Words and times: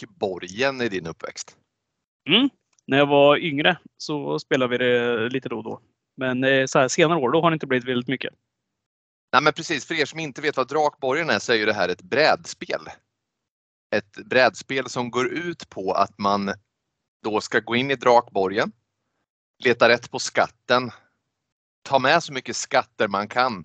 Drakborgen 0.00 0.80
i 0.80 0.88
din 0.88 1.06
uppväxt? 1.06 1.56
Mm. 2.28 2.50
När 2.86 2.98
jag 2.98 3.06
var 3.06 3.36
yngre 3.36 3.78
så 3.96 4.38
spelade 4.38 4.70
vi 4.70 4.84
det 4.84 5.28
lite 5.28 5.48
då 5.48 5.56
och 5.56 5.64
då. 5.64 5.80
Men 6.16 6.44
eh, 6.44 6.66
så 6.66 6.78
här, 6.78 6.88
senare 6.88 7.18
år 7.18 7.30
då 7.30 7.40
har 7.40 7.50
det 7.50 7.54
inte 7.54 7.66
blivit 7.66 7.88
väldigt 7.88 8.08
mycket. 8.08 8.34
Nej 9.32 9.42
men 9.42 9.52
precis, 9.52 9.86
för 9.86 9.94
er 9.94 10.04
som 10.04 10.18
inte 10.18 10.40
vet 10.40 10.56
vad 10.56 10.68
Drakborgen 10.68 11.30
är 11.30 11.38
så 11.38 11.52
är 11.52 11.56
ju 11.56 11.66
det 11.66 11.72
här 11.72 11.88
ett 11.88 12.02
brädspel. 12.02 12.80
Ett 13.94 14.16
brädspel 14.24 14.88
som 14.88 15.10
går 15.10 15.28
ut 15.28 15.68
på 15.68 15.92
att 15.92 16.18
man 16.18 16.52
då 17.22 17.40
ska 17.40 17.60
gå 17.60 17.76
in 17.76 17.90
i 17.90 17.96
Drakborgen, 17.96 18.72
leta 19.64 19.88
rätt 19.88 20.10
på 20.10 20.18
skatten, 20.18 20.90
ta 21.82 21.98
med 21.98 22.22
så 22.22 22.32
mycket 22.32 22.56
skatter 22.56 23.08
man 23.08 23.28
kan 23.28 23.64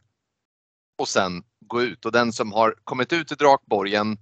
och 0.97 1.07
sen 1.07 1.43
gå 1.59 1.81
ut. 1.81 2.05
Och 2.05 2.11
den 2.11 2.33
som 2.33 2.51
har 2.51 2.75
kommit 2.83 3.13
ut 3.13 3.31
i 3.31 3.35
Drakborgen 3.35 4.17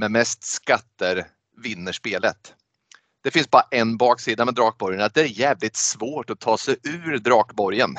med 0.00 0.10
mest 0.10 0.44
skatter 0.44 1.26
vinner 1.56 1.92
spelet. 1.92 2.54
Det 3.22 3.30
finns 3.30 3.50
bara 3.50 3.64
en 3.70 3.96
baksida 3.96 4.44
med 4.44 4.54
Drakborgen, 4.54 5.00
att 5.00 5.14
det 5.14 5.20
är 5.20 5.40
jävligt 5.40 5.76
svårt 5.76 6.30
att 6.30 6.40
ta 6.40 6.58
sig 6.58 6.76
ur 6.82 7.18
Drakborgen. 7.18 7.96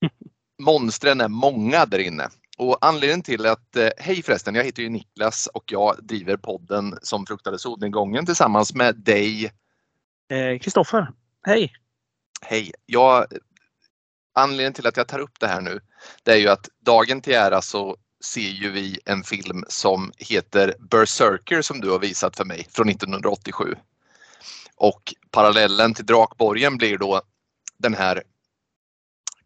Monstren 0.62 1.20
är 1.20 1.28
många 1.28 1.86
där 1.86 1.98
inne. 1.98 2.28
Och 2.58 2.78
anledningen 2.80 3.22
till 3.22 3.46
att, 3.46 3.76
eh, 3.76 3.88
hej 3.96 4.22
förresten, 4.22 4.54
jag 4.54 4.64
heter 4.64 4.82
ju 4.82 4.88
Niklas 4.88 5.46
och 5.46 5.72
jag 5.72 5.96
driver 6.02 6.36
podden 6.36 6.98
som 7.02 7.26
fruktade 7.26 7.58
solnedgången 7.58 8.26
tillsammans 8.26 8.74
med 8.74 8.96
dig. 8.96 9.52
Kristoffer, 10.60 11.00
eh, 11.00 11.06
hej! 11.46 11.72
Hej! 12.42 12.72
Jag, 12.86 13.26
anledningen 14.34 14.72
till 14.72 14.86
att 14.86 14.96
jag 14.96 15.08
tar 15.08 15.18
upp 15.18 15.40
det 15.40 15.46
här 15.46 15.60
nu, 15.60 15.80
det 16.22 16.32
är 16.32 16.36
ju 16.36 16.48
att 16.48 16.68
dagen 16.80 17.20
till 17.20 17.34
ära 17.34 17.62
så 17.62 17.96
ser 18.24 18.40
ju 18.40 18.70
vi 18.70 18.98
en 19.04 19.22
film 19.22 19.64
som 19.68 20.12
heter 20.18 20.74
Berserker 20.78 21.62
som 21.62 21.80
du 21.80 21.90
har 21.90 21.98
visat 21.98 22.36
för 22.36 22.44
mig 22.44 22.66
från 22.70 22.88
1987. 22.88 23.74
Och 24.76 25.14
parallellen 25.30 25.94
till 25.94 26.06
Drakborgen 26.06 26.76
blir 26.76 26.98
då 26.98 27.22
den 27.78 27.94
här 27.94 28.22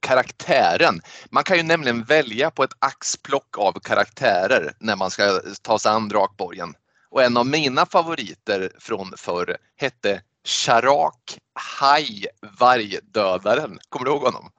karaktären. 0.01 1.01
Man 1.31 1.45
kan 1.45 1.57
ju 1.57 1.63
nämligen 1.63 2.05
välja 2.05 2.51
på 2.51 2.65
ett 2.65 2.77
axplock 2.79 3.59
av 3.59 3.73
karaktärer 3.73 4.73
när 4.79 4.97
man 4.97 5.11
ska 5.11 5.41
ta 5.63 5.79
sig 5.79 5.93
an 5.93 6.09
Drakborgen. 6.09 6.75
Och 7.11 7.23
en 7.23 7.37
av 7.37 7.47
mina 7.47 7.87
favoriter 7.87 8.73
från 8.79 9.13
förr 9.17 9.57
hette 9.77 10.23
Sharak 10.45 11.39
Haj 11.55 12.27
Vargdödaren. 12.59 13.79
Kommer 13.89 14.07
du 14.07 14.11
ihåg 14.13 14.23
honom? 14.23 14.51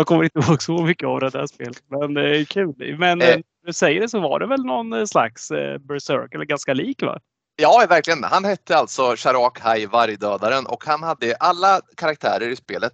Jag 0.00 0.06
kommer 0.06 0.24
inte 0.24 0.38
ihåg 0.48 0.62
så 0.62 0.82
mycket 0.82 1.06
av 1.06 1.20
det 1.20 1.30
där 1.30 1.46
spelet, 1.46 1.82
men 1.88 2.14
det 2.14 2.38
är 2.38 2.44
kul. 2.44 2.96
Men 2.98 3.22
eh, 3.22 3.36
du 3.66 3.72
säger 3.72 4.00
det 4.00 4.08
så 4.08 4.20
var 4.20 4.40
det 4.40 4.46
väl 4.46 4.64
någon 4.64 5.06
slags 5.06 5.50
eh, 5.50 5.78
Berserk, 5.78 6.34
eller 6.34 6.44
ganska 6.44 6.74
lik 6.74 7.02
va? 7.02 7.20
Ja, 7.56 7.86
verkligen. 7.88 8.24
Han 8.24 8.44
hette 8.44 8.76
alltså 8.76 9.14
Sharak 9.16 9.60
Haj 9.60 9.86
Vargdödaren 9.86 10.66
och 10.66 10.84
han 10.86 11.02
hade 11.02 11.34
alla 11.34 11.80
karaktärer 11.96 12.48
i 12.48 12.56
spelet 12.56 12.92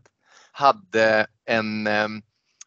hade 0.52 1.26
en, 1.48 1.86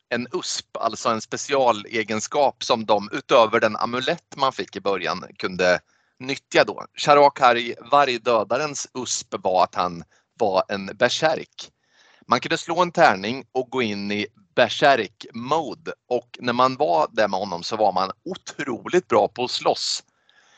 en 0.09 0.27
USP, 0.33 0.77
alltså 0.77 1.09
en 1.09 1.21
specialegenskap 1.21 2.63
som 2.63 2.85
de 2.85 3.09
utöver 3.11 3.59
den 3.59 3.75
amulett 3.75 4.35
man 4.37 4.53
fick 4.53 4.75
i 4.75 4.81
början 4.81 5.23
kunde 5.37 5.79
nyttja 6.19 6.63
då. 6.63 6.85
Sharak 6.95 7.39
Haj 7.39 7.75
Vargdödarens 7.91 8.87
USP 8.93 9.35
var 9.43 9.63
att 9.63 9.75
han 9.75 10.03
var 10.39 10.63
en 10.67 10.85
bärsärk. 10.85 11.71
Man 12.29 12.39
kunde 12.39 12.57
slå 12.57 12.81
en 12.81 12.91
tärning 12.91 13.45
och 13.51 13.69
gå 13.69 13.81
in 13.81 14.11
i 14.11 14.27
bärsärk-mode 14.55 15.93
och 16.09 16.37
när 16.39 16.53
man 16.53 16.75
var 16.75 17.07
där 17.11 17.27
med 17.27 17.39
honom 17.39 17.63
så 17.63 17.77
var 17.77 17.91
man 17.91 18.11
otroligt 18.25 19.07
bra 19.07 19.27
på 19.27 19.43
att 19.43 19.51
slåss. 19.51 20.03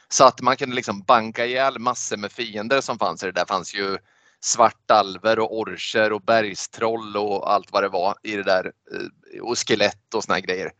Så 0.09 0.23
att 0.23 0.41
man 0.41 0.57
kunde 0.57 0.75
liksom 0.75 1.01
banka 1.01 1.45
ihjäl 1.45 1.79
massor 1.79 2.17
med 2.17 2.31
fiender 2.31 2.81
som 2.81 2.99
fanns. 2.99 3.21
Det 3.21 3.31
där 3.31 3.45
fanns 3.45 3.75
ju 3.75 3.97
svartalver 4.43 5.39
och 5.39 5.59
orcher 5.59 6.13
och 6.13 6.21
bergstroll 6.21 7.17
och 7.17 7.51
allt 7.53 7.71
vad 7.71 7.83
det 7.83 7.89
var 7.89 8.15
i 8.23 8.35
det 8.35 8.43
där 8.43 8.71
eh, 8.93 9.41
och 9.41 9.57
skelett 9.67 10.13
och 10.15 10.23
såna 10.23 10.35
här 10.35 10.41
grejer. 10.41 10.71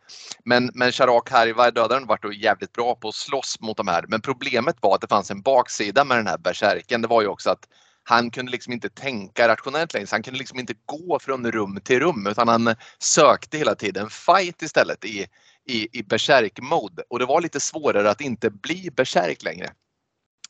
Men, 0.44 0.70
men 0.74 0.92
Sharak 0.92 1.30
Harivar, 1.30 1.70
dödaren, 1.70 2.06
var 2.06 2.18
då 2.22 2.32
jävligt 2.32 2.72
bra 2.72 2.94
på 2.94 3.08
att 3.08 3.14
slåss 3.14 3.60
mot 3.60 3.76
de 3.76 3.88
här. 3.88 4.04
Men 4.08 4.20
problemet 4.20 4.76
var 4.80 4.94
att 4.94 5.00
det 5.00 5.08
fanns 5.08 5.30
en 5.30 5.42
baksida 5.42 6.04
med 6.04 6.16
den 6.16 6.26
här 6.26 6.38
bärsärken. 6.38 7.02
Det 7.02 7.08
var 7.08 7.22
ju 7.22 7.28
också 7.28 7.50
att 7.50 7.68
han 8.04 8.30
kunde 8.30 8.52
liksom 8.52 8.72
inte 8.72 8.88
tänka 8.88 9.48
rationellt 9.48 9.94
längre. 9.94 10.06
Så 10.06 10.14
han 10.14 10.22
kunde 10.22 10.38
liksom 10.38 10.58
inte 10.58 10.74
gå 10.86 11.18
från 11.18 11.52
rum 11.52 11.80
till 11.84 12.00
rum 12.00 12.26
utan 12.26 12.48
han 12.48 12.74
sökte 12.98 13.58
hela 13.58 13.74
tiden 13.74 14.10
fight 14.10 14.62
istället 14.62 15.04
i, 15.04 15.26
i, 15.66 15.98
i 15.98 16.02
bärsärk-mode. 16.02 17.02
Och 17.08 17.18
det 17.18 17.26
var 17.26 17.40
lite 17.40 17.60
svårare 17.60 18.10
att 18.10 18.20
inte 18.20 18.50
bli 18.50 18.90
bärsärk 18.96 19.42
längre. 19.42 19.72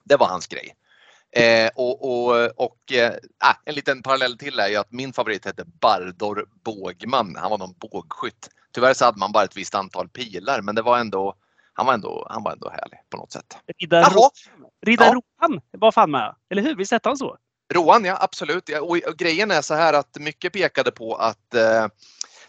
Det 0.04 0.16
var 0.16 0.26
hans 0.26 0.46
grej. 0.46 0.74
Eh, 1.36 1.70
och, 1.74 2.04
och, 2.04 2.50
och 2.56 2.92
eh, 2.92 3.12
ah, 3.38 3.54
en 3.64 3.74
liten 3.74 4.02
parallell 4.02 4.38
till 4.38 4.58
är 4.58 4.68
ju 4.68 4.76
att 4.76 4.92
min 4.92 5.12
favorit 5.12 5.44
hette 5.44 5.64
Bardor 5.64 6.46
Bågman. 6.64 7.36
Han 7.36 7.50
var 7.50 7.58
någon 7.58 7.74
bågskytt. 7.78 8.48
Tyvärr 8.74 8.94
så 8.94 9.04
hade 9.04 9.18
man 9.18 9.32
bara 9.32 9.44
ett 9.44 9.56
visst 9.56 9.74
antal 9.74 10.08
pilar 10.08 10.62
men 10.62 10.74
det 10.74 10.82
var 10.82 10.98
ändå 10.98 11.34
han 11.72 11.86
var 11.86 11.94
ändå, 11.94 12.26
han 12.30 12.42
var 12.42 12.52
ändå 12.52 12.70
härlig 12.70 12.98
på 13.10 13.16
något 13.16 13.32
sätt. 13.32 13.58
Riddar. 14.86 15.14
Rohan 15.14 15.60
var 15.70 15.92
fan 15.92 16.10
med, 16.10 16.34
eller 16.50 16.62
hur? 16.62 16.76
Visst 16.76 16.92
hette 16.92 17.08
han 17.08 17.16
så? 17.16 17.36
Roan, 17.72 18.04
ja 18.04 18.18
absolut. 18.20 18.68
Och, 18.68 18.90
och, 18.90 19.16
grejen 19.18 19.50
är 19.50 19.62
så 19.62 19.74
här 19.74 19.92
att 19.92 20.16
mycket 20.18 20.52
pekade 20.52 20.90
på 20.90 21.14
att 21.14 21.54
eh, 21.54 21.86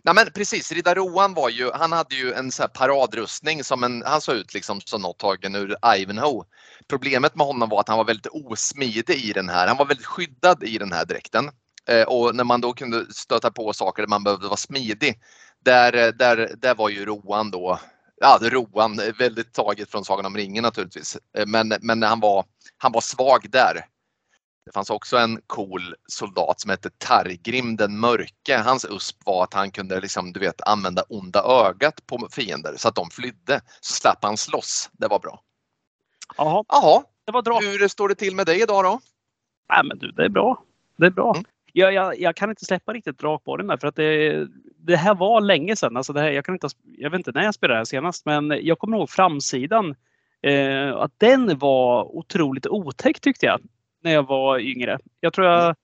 Nej 0.06 0.16
men 0.16 0.32
precis, 0.36 0.72
Riddar 0.72 0.96
Rohan 0.96 1.34
var 1.34 1.50
ju, 1.50 1.72
han 1.72 1.92
hade 1.92 2.16
ju 2.16 2.34
en 2.34 2.52
så 2.52 2.68
paradrustning 2.68 3.64
som 3.64 3.84
en, 3.84 4.04
han 4.06 4.22
såg 4.22 4.36
ut 4.36 4.54
liksom 4.54 4.82
som 4.82 5.02
något 5.02 5.20
tagen 5.20 5.56
ur 5.56 5.76
Ivanhoe. 5.98 6.46
Problemet 6.88 7.36
med 7.36 7.48
honom 7.48 7.70
var 7.70 7.80
att 7.80 7.88
han 7.88 7.98
var 7.98 8.06
väldigt 8.06 8.32
osmidig 8.32 9.16
i 9.16 9.34
den 9.34 9.50
här, 9.50 9.68
han 9.68 9.78
var 9.78 9.86
väldigt 9.86 10.06
skyddad 10.06 10.64
i 10.64 10.78
den 10.78 10.92
här 10.92 11.06
dräkten. 11.06 11.50
Eh, 11.88 12.04
och 12.04 12.36
när 12.36 12.44
man 12.44 12.62
då 12.62 12.74
kunde 12.74 13.14
stöta 13.14 13.52
på 13.52 13.74
saker 13.74 14.04
där 14.04 14.08
man 14.08 14.24
behövde 14.24 14.48
vara 14.48 14.58
smidig, 14.58 15.20
där, 15.66 15.96
eh, 15.96 16.08
där, 16.08 16.56
där 16.58 16.76
var 16.76 16.90
ju 16.90 17.06
Rohan 17.06 17.52
då, 17.52 17.80
ja 18.22 18.40
Rohan, 18.42 19.00
eh, 19.00 19.14
väldigt 19.20 19.54
taget 19.54 19.92
från 19.92 20.06
Sagan 20.06 20.26
om 20.26 20.38
ringen 20.38 20.64
naturligtvis. 20.64 21.18
Eh, 21.38 21.46
men, 21.46 21.74
men 21.82 22.04
han, 22.04 22.20
var, 22.20 22.46
han 22.78 22.92
var 22.92 23.02
svag 23.02 23.50
där. 23.50 23.86
Det 24.66 24.72
fanns 24.72 24.90
också 24.90 25.18
en 25.18 25.42
cool 25.48 25.96
soldat 26.08 26.60
som 26.60 26.70
hette 26.70 26.90
Targrim 26.98 27.76
den 27.76 28.00
mörke. 28.00 28.58
Hans 28.58 28.86
USP 28.86 29.26
var 29.26 29.44
att 29.44 29.54
han 29.54 29.72
kunde 29.72 30.00
liksom, 30.00 30.34
du 30.34 30.40
vet, 30.40 30.62
använda 30.62 31.04
onda 31.10 31.44
ögat 31.44 32.06
på 32.08 32.28
fiender 32.32 32.74
så 32.78 32.88
att 32.88 32.96
de 32.96 33.10
flydde. 33.10 33.62
Så 33.82 33.94
slapp 33.94 34.20
han 34.22 34.38
slåss. 34.38 34.90
Det 34.94 35.08
var 35.08 35.20
bra. 35.20 35.42
Jaha. 36.38 36.64
Jaha. 36.68 37.04
Det 37.26 37.32
var 37.32 37.42
bra. 37.42 37.60
Hur 37.60 37.88
står 37.88 38.10
det 38.10 38.16
till 38.16 38.36
med 38.36 38.46
dig 38.46 38.62
idag 38.62 38.84
då? 38.84 39.00
Nej, 39.70 39.84
men 39.84 39.98
du, 39.98 40.12
det 40.12 40.26
är 40.26 40.30
bra. 40.30 40.64
Det 40.98 41.06
är 41.06 41.12
bra. 41.12 41.34
Mm. 41.36 41.46
Jag, 41.74 41.94
jag, 41.94 42.20
jag, 42.20 42.36
kan 42.36 42.50
inte 42.50 42.66
släppa 42.66 42.94
riktigt 42.94 43.20
drakborren 43.20 43.68
där 43.68 43.78
för 43.78 43.88
att 43.88 43.96
det, 43.96 44.48
det 44.78 44.96
här 44.96 45.16
var 45.16 45.42
länge 45.42 45.76
sedan. 45.76 45.98
Alltså 45.98 46.14
det 46.14 46.22
här, 46.22 46.32
jag, 46.32 46.46
kan 46.46 46.56
inte, 46.56 46.68
jag 46.98 47.10
vet 47.10 47.18
inte 47.18 47.32
när 47.32 47.44
jag 47.44 47.54
spelade 47.54 47.74
det 47.74 47.80
här 47.80 47.86
senast 47.86 48.26
men 48.26 48.60
jag 48.62 48.80
kommer 48.80 48.98
ihåg 48.98 49.10
framsidan. 49.10 49.96
Eh, 50.42 50.96
att 50.96 51.12
den 51.18 51.58
var 51.58 52.16
otroligt 52.16 52.68
otäck 52.68 53.20
tyckte 53.20 53.46
jag 53.46 53.62
när 54.04 54.12
jag 54.12 54.28
var 54.28 54.60
yngre. 54.60 55.00
Jag 55.20 55.34
tror 55.34 55.48
jag 55.48 55.76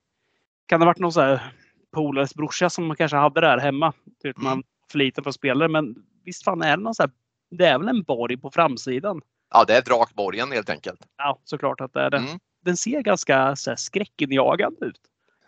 kan 0.66 0.82
ha 0.82 0.86
varit 0.86 1.00
någon 1.00 1.14
så 1.14 1.22
här 1.22 1.54
polares 1.92 2.36
brorsa 2.36 2.70
som 2.70 2.86
man 2.86 2.98
kanske 2.98 3.18
hade 3.18 3.42
där 3.42 3.58
hemma. 3.58 3.94
Vet, 4.24 4.38
man 4.38 4.54
mm. 4.54 4.64
för 4.92 4.98
liten 4.98 5.24
för 5.24 5.32
spelare 5.32 5.70
men 5.70 5.96
visst 6.26 6.44
fan 6.44 6.62
är 6.62 6.78
det 6.78 6.84
någon 6.84 6.96
så 6.96 7.04
här, 7.04 7.12
det 7.52 7.66
är 7.66 7.80
väl 7.80 7.88
en 7.88 8.04
borg 8.04 8.38
på 8.38 8.52
framsidan? 8.52 9.22
Ja, 9.54 9.64
det 9.68 9.78
är 9.78 9.82
Drakborgen 9.82 10.52
helt 10.52 10.70
enkelt. 10.70 11.00
Ja, 11.18 11.40
såklart 11.44 11.82
att 11.82 11.94
det 11.94 12.02
är 12.02 12.10
det. 12.10 12.18
Mm. 12.18 12.40
Den 12.66 12.78
ser 12.78 13.02
ganska 13.02 13.56
så 13.56 13.72
här, 13.72 13.76
skräckinjagande 13.76 14.86
ut. 14.86 15.00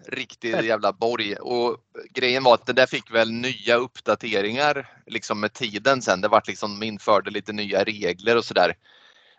Riktig 0.08 0.50
jävla 0.64 0.94
borg. 0.94 1.36
Och 1.36 1.78
grejen 2.10 2.44
var 2.44 2.54
att 2.54 2.66
det 2.66 2.74
där 2.74 2.86
fick 2.86 3.12
väl 3.12 3.32
nya 3.32 3.76
uppdateringar 3.76 4.90
liksom 5.06 5.40
med 5.40 5.54
tiden 5.54 6.02
sen. 6.02 6.22
Det 6.22 6.28
vart 6.28 6.48
liksom, 6.48 6.80
de 6.80 6.86
införde 6.86 7.32
lite 7.32 7.54
nya 7.54 7.84
regler 7.84 8.38
och 8.38 8.46
sådär. 8.46 8.74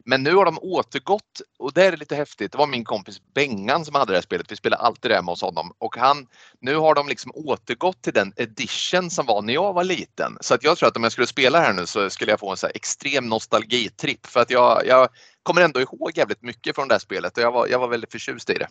Men 0.04 0.22
nu 0.22 0.34
har 0.34 0.44
de 0.44 0.58
återgått 0.62 1.40
och 1.58 1.72
det 1.72 1.86
är 1.86 1.96
lite 1.96 2.14
häftigt. 2.14 2.52
Det 2.52 2.58
var 2.58 2.66
min 2.66 2.84
kompis 2.84 3.22
Bengan 3.34 3.84
som 3.84 3.94
hade 3.94 4.12
det 4.12 4.16
här 4.16 4.22
spelet. 4.22 4.52
Vi 4.52 4.56
spelade 4.56 4.82
alltid 4.82 5.10
det 5.10 5.14
hemma 5.14 5.32
hos 5.32 5.42
honom 5.42 5.72
och 5.78 5.96
han, 5.96 6.26
nu 6.60 6.76
har 6.76 6.94
de 6.94 7.08
liksom 7.08 7.32
återgått 7.34 8.02
till 8.02 8.12
den 8.12 8.32
edition 8.36 9.10
som 9.10 9.26
var 9.26 9.42
när 9.42 9.54
jag 9.54 9.72
var 9.72 9.84
liten. 9.84 10.36
Så 10.40 10.54
att 10.54 10.64
jag 10.64 10.78
tror 10.78 10.88
att 10.88 10.96
om 10.96 11.02
jag 11.02 11.12
skulle 11.12 11.26
spela 11.26 11.60
här 11.60 11.72
nu 11.72 11.86
så 11.86 12.10
skulle 12.10 12.30
jag 12.30 12.40
få 12.40 12.50
en 12.50 12.56
så 12.56 12.66
extrem 12.66 13.28
nostalgitripp 13.28 14.26
för 14.26 14.40
att 14.40 14.50
jag, 14.50 14.86
jag 14.86 15.08
kommer 15.42 15.62
ändå 15.62 15.80
ihåg 15.80 16.12
jävligt 16.14 16.42
mycket 16.42 16.74
från 16.74 16.88
det 16.88 16.94
här 16.94 16.98
spelet 16.98 17.36
och 17.36 17.42
jag 17.42 17.52
var, 17.52 17.66
jag 17.66 17.78
var 17.78 17.88
väldigt 17.88 18.12
förtjust 18.12 18.50
i 18.50 18.54
det. 18.54 18.68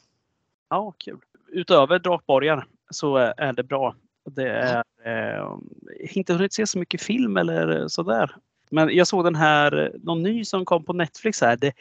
Ja, 0.69 0.93
kul. 0.97 1.19
Utöver 1.51 1.99
Drakborgar 1.99 2.67
så 2.89 3.15
är 3.17 3.53
det 3.53 3.63
bra. 3.63 3.95
Det 4.25 4.49
är 4.49 4.83
eh, 5.05 5.57
inte 5.99 6.33
hunnit 6.33 6.53
se 6.53 6.67
så 6.67 6.79
mycket 6.79 7.01
film 7.01 7.37
eller 7.37 7.87
sådär. 7.87 8.35
Men 8.71 8.95
jag 8.95 9.07
såg 9.07 9.23
den 9.23 9.35
här, 9.35 9.91
någon 10.03 10.23
ny 10.23 10.45
som 10.45 10.65
kom 10.65 10.85
på 10.85 10.93
Netflix 10.93 11.41
här. 11.41 11.57
The 11.57 11.71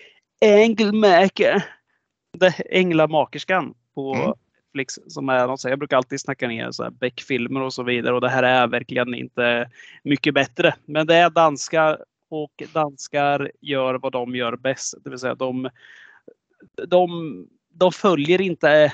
Angelmaker. 0.64 1.64
The 2.40 2.78
Änglamakerskan 2.78 3.74
på 3.94 4.14
mm. 4.14 4.32
Netflix. 4.64 4.98
Som 5.06 5.28
är 5.28 5.46
något, 5.46 5.64
jag 5.64 5.78
brukar 5.78 5.96
alltid 5.96 6.20
snacka 6.20 6.48
ner 6.48 6.70
så 6.70 6.82
här 6.82 6.90
Beck-filmer 6.90 7.60
och 7.60 7.74
så 7.74 7.82
vidare. 7.82 8.14
Och 8.14 8.20
det 8.20 8.28
här 8.28 8.42
är 8.42 8.66
verkligen 8.66 9.14
inte 9.14 9.70
mycket 10.04 10.34
bättre. 10.34 10.74
Men 10.84 11.06
det 11.06 11.14
är 11.14 11.30
danska 11.30 11.98
och 12.30 12.62
danskar 12.72 13.52
gör 13.60 13.94
vad 13.94 14.12
de 14.12 14.34
gör 14.34 14.56
bäst. 14.56 14.94
Det 15.04 15.10
vill 15.10 15.18
säga 15.18 15.34
de, 15.34 15.70
de, 16.86 17.46
de 17.72 17.92
följer 17.92 18.40
inte 18.40 18.92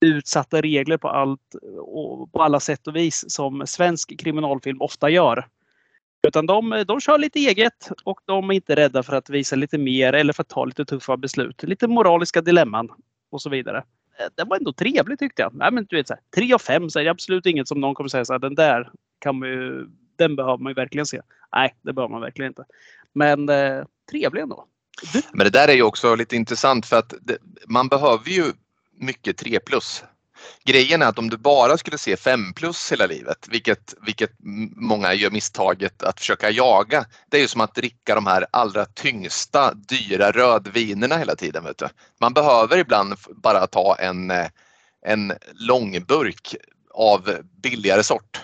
utsatta 0.00 0.60
regler 0.60 0.96
på 0.96 1.08
allt 1.08 1.54
och 1.78 2.32
på 2.32 2.42
alla 2.42 2.60
sätt 2.60 2.86
och 2.86 2.96
vis 2.96 3.24
som 3.28 3.66
svensk 3.66 4.18
kriminalfilm 4.18 4.82
ofta 4.82 5.10
gör. 5.10 5.46
Utan 6.22 6.46
de, 6.46 6.84
de 6.86 7.00
kör 7.00 7.18
lite 7.18 7.38
eget 7.38 7.90
och 8.04 8.20
de 8.24 8.50
är 8.50 8.54
inte 8.54 8.76
rädda 8.76 9.02
för 9.02 9.16
att 9.16 9.30
visa 9.30 9.56
lite 9.56 9.78
mer 9.78 10.12
eller 10.12 10.32
för 10.32 10.42
att 10.42 10.48
ta 10.48 10.64
lite 10.64 10.84
tuffa 10.84 11.16
beslut. 11.16 11.62
Lite 11.62 11.88
moraliska 11.88 12.40
dilemman 12.40 12.88
och 13.30 13.42
så 13.42 13.50
vidare. 13.50 13.78
Eh, 14.18 14.26
det 14.34 14.44
var 14.44 14.56
ändå 14.56 14.72
trevligt 14.72 15.18
tyckte 15.18 15.42
jag. 15.42 15.54
Nej, 15.54 15.72
men 15.72 15.86
du 15.88 15.96
vet, 15.96 16.08
så 16.08 16.14
här, 16.14 16.22
3 16.34 16.54
av 16.54 16.58
5 16.58 16.90
så 16.90 16.98
är 16.98 17.04
det 17.04 17.10
absolut 17.10 17.46
inget 17.46 17.68
som 17.68 17.80
någon 17.80 17.94
kommer 17.94 18.08
säga 18.08 18.24
så 18.24 18.32
här, 18.32 18.38
den 18.38 18.54
där 18.54 18.90
kan 19.18 19.38
man 19.38 19.48
ju, 19.48 19.86
den 20.16 20.36
behöver 20.36 20.58
man 20.58 20.70
ju 20.70 20.74
verkligen 20.74 21.06
se. 21.06 21.20
Nej, 21.52 21.74
det 21.82 21.92
behöver 21.92 22.12
man 22.12 22.20
verkligen 22.20 22.50
inte. 22.50 22.64
Men 23.12 23.48
eh, 23.48 23.84
trevlig 24.10 24.42
ändå. 24.42 24.66
Men 25.32 25.44
det 25.44 25.50
där 25.50 25.68
är 25.68 25.72
ju 25.72 25.82
också 25.82 26.14
lite 26.14 26.36
intressant 26.36 26.86
för 26.86 26.96
att 26.96 27.14
det, 27.20 27.38
man 27.66 27.88
behöver 27.88 28.30
ju 28.30 28.44
mycket 28.98 29.36
3 29.36 29.60
plus. 29.60 30.04
Grejen 30.64 31.02
är 31.02 31.06
att 31.06 31.18
om 31.18 31.30
du 31.30 31.36
bara 31.36 31.78
skulle 31.78 31.98
se 31.98 32.16
5 32.16 32.52
plus 32.54 32.92
hela 32.92 33.06
livet, 33.06 33.48
vilket, 33.50 33.94
vilket 34.06 34.30
många 34.76 35.14
gör 35.14 35.30
misstaget 35.30 36.02
att 36.02 36.20
försöka 36.20 36.50
jaga, 36.50 37.04
det 37.30 37.36
är 37.36 37.40
ju 37.40 37.48
som 37.48 37.60
att 37.60 37.74
dricka 37.74 38.14
de 38.14 38.26
här 38.26 38.46
allra 38.50 38.84
tyngsta, 38.84 39.74
dyra 39.74 40.30
rödvinerna 40.30 41.16
hela 41.16 41.34
tiden. 41.34 41.64
Vet 41.64 41.78
du. 41.78 41.88
Man 42.20 42.32
behöver 42.32 42.78
ibland 42.78 43.14
bara 43.30 43.66
ta 43.66 43.96
en, 43.98 44.30
eh, 44.30 44.46
en 45.06 45.32
långburk 45.54 46.56
av 46.94 47.30
billigare 47.62 48.02
sort. 48.02 48.40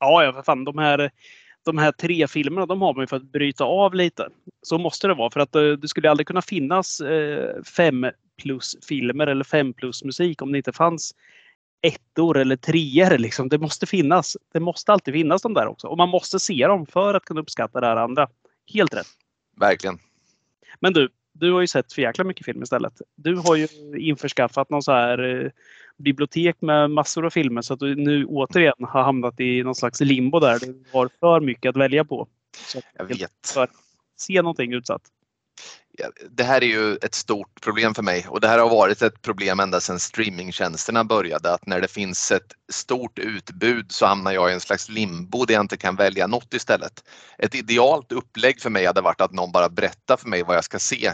Ja, 0.00 0.24
ja 0.24 0.32
för 0.32 0.42
fan. 0.42 0.64
De 0.64 0.78
här, 0.78 1.10
de 1.64 1.78
här 1.78 1.92
tre 1.92 2.28
filmerna 2.28 2.66
de 2.66 2.82
har 2.82 2.94
man 2.94 3.02
ju 3.02 3.06
för 3.06 3.16
att 3.16 3.32
bryta 3.32 3.64
av 3.64 3.94
lite. 3.94 4.28
Så 4.62 4.78
måste 4.78 5.08
det 5.08 5.14
vara 5.14 5.30
för 5.30 5.40
att 5.40 5.54
eh, 5.54 5.62
det 5.62 5.88
skulle 5.88 6.10
aldrig 6.10 6.26
kunna 6.26 6.42
finnas 6.42 7.00
eh, 7.00 7.62
fem 7.62 8.06
plus 8.38 8.76
filmer 8.88 9.26
eller 9.26 9.44
fem 9.44 9.72
plus 9.72 10.04
musik 10.04 10.42
om 10.42 10.52
det 10.52 10.58
inte 10.58 10.72
fanns 10.72 11.14
ettor 11.82 12.38
eller 12.38 12.56
treor. 12.56 13.18
Liksom. 13.18 13.48
Det 13.48 13.58
måste 13.58 13.86
finnas. 13.86 14.36
Det 14.52 14.60
måste 14.60 14.92
alltid 14.92 15.14
finnas 15.14 15.42
de 15.42 15.54
där 15.54 15.66
också. 15.66 15.86
Och 15.86 15.96
man 15.96 16.08
måste 16.08 16.38
se 16.38 16.66
dem 16.66 16.86
för 16.86 17.14
att 17.14 17.24
kunna 17.24 17.40
uppskatta 17.40 17.80
det 17.80 17.86
här 17.86 17.96
andra. 17.96 18.28
Helt 18.72 18.94
rätt. 18.94 19.06
Verkligen. 19.56 19.98
Men 20.80 20.92
du, 20.92 21.08
du 21.32 21.52
har 21.52 21.60
ju 21.60 21.66
sett 21.66 21.92
för 21.92 22.02
jäkla 22.02 22.24
mycket 22.24 22.46
film 22.46 22.62
istället. 22.62 23.00
Du 23.16 23.36
har 23.36 23.56
ju 23.56 23.68
införskaffat 23.98 24.70
någon 24.70 24.82
så 24.82 24.92
här 24.92 25.44
eh, 25.44 25.50
bibliotek 25.96 26.56
med 26.60 26.90
massor 26.90 27.26
av 27.26 27.30
filmer 27.30 27.62
så 27.62 27.74
att 27.74 27.80
du 27.80 27.94
nu 27.94 28.24
återigen 28.26 28.74
har 28.78 29.02
hamnat 29.02 29.40
i 29.40 29.62
någon 29.62 29.74
slags 29.74 30.00
limbo 30.00 30.40
där 30.40 30.58
du 30.58 30.84
har 30.92 31.10
för 31.20 31.40
mycket 31.40 31.70
att 31.70 31.76
välja 31.76 32.04
på. 32.04 32.28
Så 32.56 32.80
jag 32.94 33.04
vet. 33.04 33.30
För 33.54 33.68
se 34.16 34.42
någonting 34.42 34.72
utsatt 34.72 35.02
det 36.30 36.42
här 36.42 36.62
är 36.62 36.66
ju 36.66 36.96
ett 36.96 37.14
stort 37.14 37.60
problem 37.60 37.94
för 37.94 38.02
mig 38.02 38.26
och 38.28 38.40
det 38.40 38.48
här 38.48 38.58
har 38.58 38.68
varit 38.68 39.02
ett 39.02 39.22
problem 39.22 39.60
ända 39.60 39.80
sedan 39.80 40.00
streamingtjänsterna 40.00 41.04
började 41.04 41.52
att 41.54 41.66
när 41.66 41.80
det 41.80 41.88
finns 41.88 42.30
ett 42.30 42.52
stort 42.72 43.18
utbud 43.18 43.92
så 43.92 44.06
hamnar 44.06 44.32
jag 44.32 44.50
i 44.50 44.52
en 44.52 44.60
slags 44.60 44.88
limbo 44.88 45.44
där 45.44 45.54
jag 45.54 45.60
inte 45.60 45.76
kan 45.76 45.96
välja 45.96 46.26
något 46.26 46.54
istället. 46.54 47.04
Ett 47.38 47.54
idealt 47.54 48.12
upplägg 48.12 48.60
för 48.60 48.70
mig 48.70 48.86
hade 48.86 49.00
varit 49.00 49.20
att 49.20 49.32
någon 49.32 49.52
bara 49.52 49.68
berättar 49.68 50.16
för 50.16 50.28
mig 50.28 50.42
vad 50.42 50.56
jag 50.56 50.64
ska 50.64 50.78
se 50.78 51.12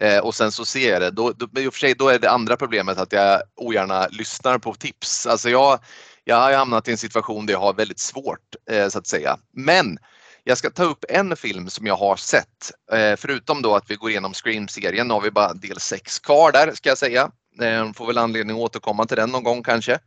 eh, 0.00 0.18
och 0.18 0.34
sen 0.34 0.52
så 0.52 0.64
ser 0.64 0.92
jag 0.92 1.02
det. 1.02 1.10
Då, 1.10 1.32
då, 1.32 1.60
I 1.60 1.66
och 1.66 1.74
för 1.74 1.80
sig 1.80 1.94
då 1.94 2.08
är 2.08 2.18
det 2.18 2.30
andra 2.30 2.56
problemet 2.56 2.98
att 2.98 3.12
jag 3.12 3.42
ogärna 3.56 4.08
lyssnar 4.08 4.58
på 4.58 4.74
tips. 4.74 5.26
Alltså 5.26 5.50
jag, 5.50 5.78
jag 6.24 6.36
har 6.36 6.52
hamnat 6.52 6.88
i 6.88 6.90
en 6.90 6.98
situation 6.98 7.46
där 7.46 7.54
jag 7.54 7.60
har 7.60 7.74
väldigt 7.74 8.00
svårt 8.00 8.56
eh, 8.70 8.88
så 8.88 8.98
att 8.98 9.06
säga. 9.06 9.38
Men 9.52 9.98
jag 10.44 10.58
ska 10.58 10.70
ta 10.70 10.84
upp 10.84 11.04
en 11.08 11.36
film 11.36 11.70
som 11.70 11.86
jag 11.86 11.96
har 11.96 12.16
sett. 12.16 12.72
Eh, 12.92 13.16
förutom 13.16 13.62
då 13.62 13.74
att 13.74 13.90
vi 13.90 13.94
går 13.94 14.10
igenom 14.10 14.32
Scream-serien, 14.32 15.10
har 15.10 15.20
vi 15.20 15.30
bara 15.30 15.54
del 15.54 15.80
6 15.80 16.18
kvar 16.18 16.52
där 16.52 16.72
ska 16.72 16.88
jag 16.88 16.98
säga. 16.98 17.30
Eh, 17.60 17.92
får 17.92 18.06
väl 18.06 18.18
anledning 18.18 18.56
att 18.56 18.62
återkomma 18.62 19.06
till 19.06 19.16
den 19.16 19.30
någon 19.30 19.44
gång 19.44 19.62
kanske. 19.62 19.98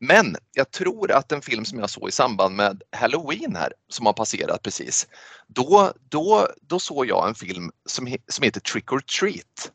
Men 0.00 0.36
jag 0.52 0.70
tror 0.70 1.12
att 1.12 1.32
en 1.32 1.42
film 1.42 1.64
som 1.64 1.78
jag 1.78 1.90
såg 1.90 2.08
i 2.08 2.12
samband 2.12 2.56
med 2.56 2.82
Halloween 2.92 3.56
här 3.56 3.72
som 3.88 4.06
har 4.06 4.12
passerat 4.12 4.62
precis. 4.62 5.06
Då, 5.46 5.92
då, 6.08 6.48
då 6.60 6.78
såg 6.78 7.06
jag 7.06 7.28
en 7.28 7.34
film 7.34 7.70
som, 7.86 8.16
som 8.28 8.44
heter 8.44 8.60
Trick 8.60 8.92
or 8.92 9.00
Treat. 9.00 9.72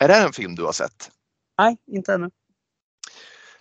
Är 0.00 0.08
det 0.08 0.16
en 0.16 0.32
film 0.32 0.54
du 0.54 0.62
har 0.62 0.72
sett? 0.72 1.10
Nej, 1.58 1.76
inte 1.86 2.14
ännu. 2.14 2.30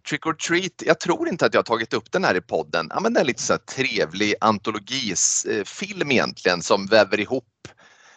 Trick 0.09 0.25
or 0.25 0.33
Treat, 0.33 0.81
jag 0.85 0.99
tror 0.99 1.29
inte 1.29 1.45
att 1.45 1.53
jag 1.53 1.65
tagit 1.65 1.93
upp 1.93 2.11
den 2.11 2.23
här 2.23 2.35
i 2.35 2.41
podden. 2.41 2.87
Ja, 2.89 2.99
men 2.99 3.13
det 3.13 3.19
är 3.19 3.23
lite 3.23 3.41
så 3.41 3.57
trevlig 3.57 4.35
antologifilm 4.41 6.09
eh, 6.09 6.15
egentligen 6.15 6.61
som 6.61 6.85
väver 6.85 7.19
ihop 7.19 7.67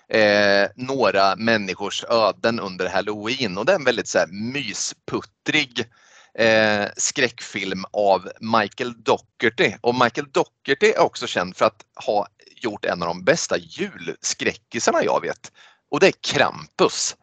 eh, 0.08 0.68
några 0.76 1.36
människors 1.36 2.04
öden 2.04 2.60
under 2.60 2.88
halloween 2.88 3.58
och 3.58 3.64
det 3.64 3.72
är 3.72 3.76
en 3.76 3.84
väldigt 3.84 4.08
så 4.08 4.18
här, 4.18 4.26
mysputtrig 4.26 5.84
eh, 6.38 6.86
skräckfilm 6.96 7.84
av 7.92 8.28
Michael 8.40 8.94
Docherty 9.02 9.76
och 9.80 9.94
Michael 9.94 10.26
Docherty 10.32 10.86
är 10.86 11.00
också 11.00 11.26
känd 11.26 11.56
för 11.56 11.64
att 11.64 11.84
ha 12.06 12.26
gjort 12.56 12.84
en 12.84 13.02
av 13.02 13.08
de 13.08 13.24
bästa 13.24 13.56
julskräckisarna 13.58 15.04
jag 15.04 15.20
vet 15.20 15.52
och 15.90 16.00
det 16.00 16.06
är 16.06 16.14
Krampus. 16.20 17.16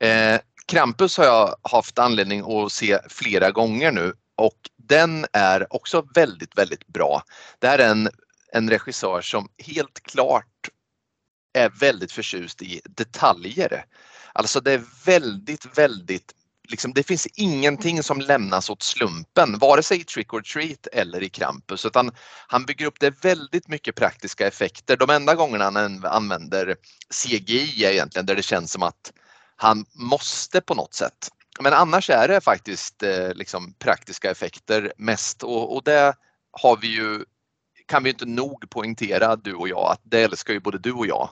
Eh, 0.00 0.40
Krampus 0.68 1.16
har 1.16 1.24
jag 1.24 1.56
haft 1.62 1.98
anledning 1.98 2.52
att 2.52 2.72
se 2.72 2.98
flera 3.08 3.50
gånger 3.50 3.92
nu 3.92 4.12
och 4.36 4.56
den 4.76 5.26
är 5.32 5.74
också 5.74 6.08
väldigt, 6.14 6.58
väldigt 6.58 6.86
bra. 6.86 7.22
Det 7.58 7.66
här 7.66 7.78
är 7.78 7.90
en, 7.90 8.08
en 8.52 8.70
regissör 8.70 9.20
som 9.20 9.48
helt 9.58 10.02
klart 10.02 10.68
är 11.52 11.68
väldigt 11.68 12.12
förtjust 12.12 12.62
i 12.62 12.80
detaljer. 12.84 13.84
Alltså 14.32 14.60
det 14.60 14.72
är 14.72 14.82
väldigt, 15.04 15.78
väldigt 15.78 16.32
Liksom, 16.68 16.92
det 16.92 17.02
finns 17.02 17.26
ingenting 17.26 18.02
som 18.02 18.20
lämnas 18.20 18.70
åt 18.70 18.82
slumpen, 18.82 19.58
vare 19.58 19.82
sig 19.82 20.00
i 20.00 20.04
Trick 20.04 20.34
or 20.34 20.40
Treat 20.40 20.86
eller 20.92 21.22
i 21.22 21.28
Krampus, 21.28 21.86
utan 21.86 22.10
han 22.46 22.64
bygger 22.64 22.86
upp 22.86 23.00
det 23.00 23.24
väldigt 23.24 23.68
mycket 23.68 23.94
praktiska 23.94 24.46
effekter. 24.46 24.96
De 24.96 25.10
enda 25.10 25.34
gångerna 25.34 25.64
han 25.64 26.04
använder 26.04 26.76
CGI 27.10 27.84
är 27.84 27.90
egentligen 27.90 28.26
där 28.26 28.36
det 28.36 28.42
känns 28.42 28.72
som 28.72 28.82
att 28.82 29.12
han 29.56 29.84
måste 29.94 30.60
på 30.60 30.74
något 30.74 30.94
sätt. 30.94 31.30
Men 31.60 31.72
annars 31.72 32.10
är 32.10 32.28
det 32.28 32.40
faktiskt 32.40 33.02
eh, 33.02 33.34
liksom 33.34 33.74
praktiska 33.78 34.30
effekter 34.30 34.92
mest 34.96 35.42
och, 35.42 35.76
och 35.76 35.82
det 35.84 36.14
har 36.50 36.76
vi 36.76 36.86
ju, 36.86 37.24
kan 37.86 38.02
vi 38.02 38.10
inte 38.10 38.26
nog 38.26 38.70
poängtera 38.70 39.36
du 39.36 39.54
och 39.54 39.68
jag 39.68 39.92
att 39.92 40.00
det 40.02 40.22
älskar 40.22 40.52
ju 40.52 40.60
både 40.60 40.78
du 40.78 40.92
och 40.92 41.06
jag. 41.06 41.30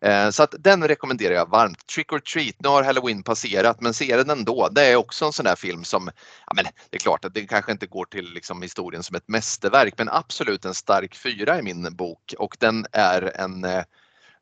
Eh, 0.00 0.30
så 0.30 0.42
att 0.42 0.54
den 0.58 0.88
rekommenderar 0.88 1.34
jag 1.34 1.50
varmt. 1.50 1.86
Trick 1.86 2.12
or 2.12 2.18
Treat, 2.18 2.54
nu 2.58 2.68
har 2.68 2.82
Halloween 2.82 3.22
passerat 3.22 3.80
men 3.80 3.94
se 3.94 4.16
den 4.16 4.30
ändå. 4.30 4.68
Det 4.68 4.84
är 4.84 4.96
också 4.96 5.24
en 5.24 5.32
sån 5.32 5.44
där 5.44 5.56
film 5.56 5.84
som, 5.84 6.10
ja 6.46 6.52
men 6.54 6.64
det 6.90 6.96
är 6.96 7.00
klart 7.00 7.24
att 7.24 7.34
det 7.34 7.46
kanske 7.46 7.72
inte 7.72 7.86
går 7.86 8.04
till 8.04 8.32
liksom 8.32 8.62
historien 8.62 9.02
som 9.02 9.16
ett 9.16 9.28
mästerverk 9.28 9.94
men 9.98 10.08
absolut 10.08 10.64
en 10.64 10.74
stark 10.74 11.16
fyra 11.16 11.58
i 11.58 11.62
min 11.62 11.96
bok 11.96 12.34
och 12.38 12.56
den 12.60 12.86
är 12.92 13.40
en 13.40 13.64
eh, 13.64 13.82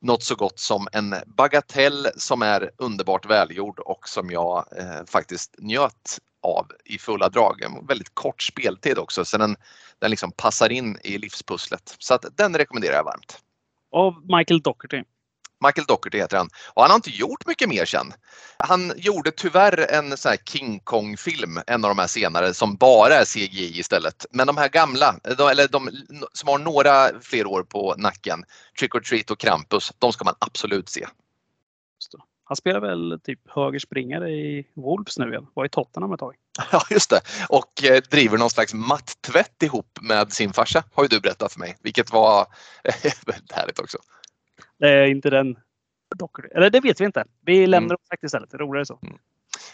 något 0.04 0.22
så 0.22 0.34
gott 0.34 0.58
som 0.58 0.88
en 0.92 1.14
bagatell 1.26 2.06
som 2.16 2.42
är 2.42 2.70
underbart 2.76 3.26
välgjord 3.26 3.78
och 3.78 4.08
som 4.08 4.30
jag 4.30 4.64
eh, 4.78 5.04
faktiskt 5.06 5.54
njöt 5.58 6.18
av 6.42 6.66
i 6.84 6.98
fulla 6.98 7.28
drag. 7.28 7.62
En 7.62 7.86
väldigt 7.86 8.14
kort 8.14 8.42
speltid 8.42 8.98
också 8.98 9.24
så 9.24 9.38
den, 9.38 9.56
den 9.98 10.10
liksom 10.10 10.32
passar 10.32 10.72
in 10.72 10.98
i 11.04 11.18
livspusslet. 11.18 11.96
Så 11.98 12.14
att 12.14 12.24
den 12.36 12.56
rekommenderar 12.56 12.94
jag 12.94 13.04
varmt. 13.04 13.38
Av 13.92 14.14
Michael 14.38 14.60
Docherty. 14.60 15.02
Michael 15.66 15.86
Docherty 15.86 16.18
heter 16.18 16.36
han. 16.36 16.48
Och 16.74 16.82
han 16.82 16.90
har 16.90 16.96
inte 16.96 17.10
gjort 17.10 17.46
mycket 17.46 17.68
mer 17.68 17.84
sen. 17.84 18.12
Han 18.58 18.92
gjorde 18.96 19.30
tyvärr 19.30 19.90
en 19.90 20.16
sån 20.16 20.30
här 20.30 20.38
King 20.44 20.80
Kong-film, 20.84 21.60
en 21.66 21.84
av 21.84 21.88
de 21.88 21.98
här 21.98 22.06
senare, 22.06 22.54
som 22.54 22.76
bara 22.76 23.14
är 23.14 23.24
CGI 23.24 23.78
istället. 23.78 24.26
Men 24.30 24.46
de 24.46 24.56
här 24.56 24.68
gamla, 24.68 25.14
de, 25.38 25.48
eller 25.48 25.68
de 25.68 25.90
som 26.32 26.48
har 26.48 26.58
några 26.58 27.20
fler 27.20 27.46
år 27.46 27.62
på 27.62 27.94
nacken, 27.98 28.44
Trick 28.78 28.94
or 28.94 29.00
Treat 29.00 29.30
och 29.30 29.38
Krampus, 29.38 29.92
de 29.98 30.12
ska 30.12 30.24
man 30.24 30.34
absolut 30.38 30.88
se. 30.88 31.06
Han 32.44 32.56
spelar 32.56 32.80
väl 32.80 33.20
typ 33.24 33.40
högerspringare 33.50 34.30
i 34.30 34.66
Wolves 34.74 35.18
nu 35.18 35.28
igen, 35.28 35.46
var 35.54 35.64
i 35.64 35.68
Tottenham 35.68 36.12
ett 36.12 36.20
tag. 36.20 36.34
Ja 36.72 36.82
just 36.90 37.10
det 37.10 37.20
och 37.48 37.84
eh, 37.84 38.02
driver 38.10 38.38
någon 38.38 38.50
slags 38.50 38.74
mattvätt 38.74 39.62
ihop 39.62 39.98
med 40.00 40.32
sin 40.32 40.52
farsa 40.52 40.84
har 40.94 41.04
ju 41.04 41.08
du 41.08 41.20
berättat 41.20 41.52
för 41.52 41.60
mig, 41.60 41.76
vilket 41.82 42.12
var 42.12 42.46
väldigt 43.26 43.52
härligt 43.52 43.78
också. 43.78 43.98
Det 44.78 44.88
är 44.88 45.06
inte 45.06 45.30
den 45.30 45.56
dockor. 46.16 46.48
Eller 46.54 46.70
det 46.70 46.80
vet 46.80 47.00
vi 47.00 47.04
inte. 47.04 47.24
Vi 47.46 47.66
lämnar 47.66 47.94
mm. 47.94 47.98
det 48.20 48.26
istället. 48.26 48.54
Roligare 48.54 48.86
så. 48.86 48.98
Mm. 49.02 49.16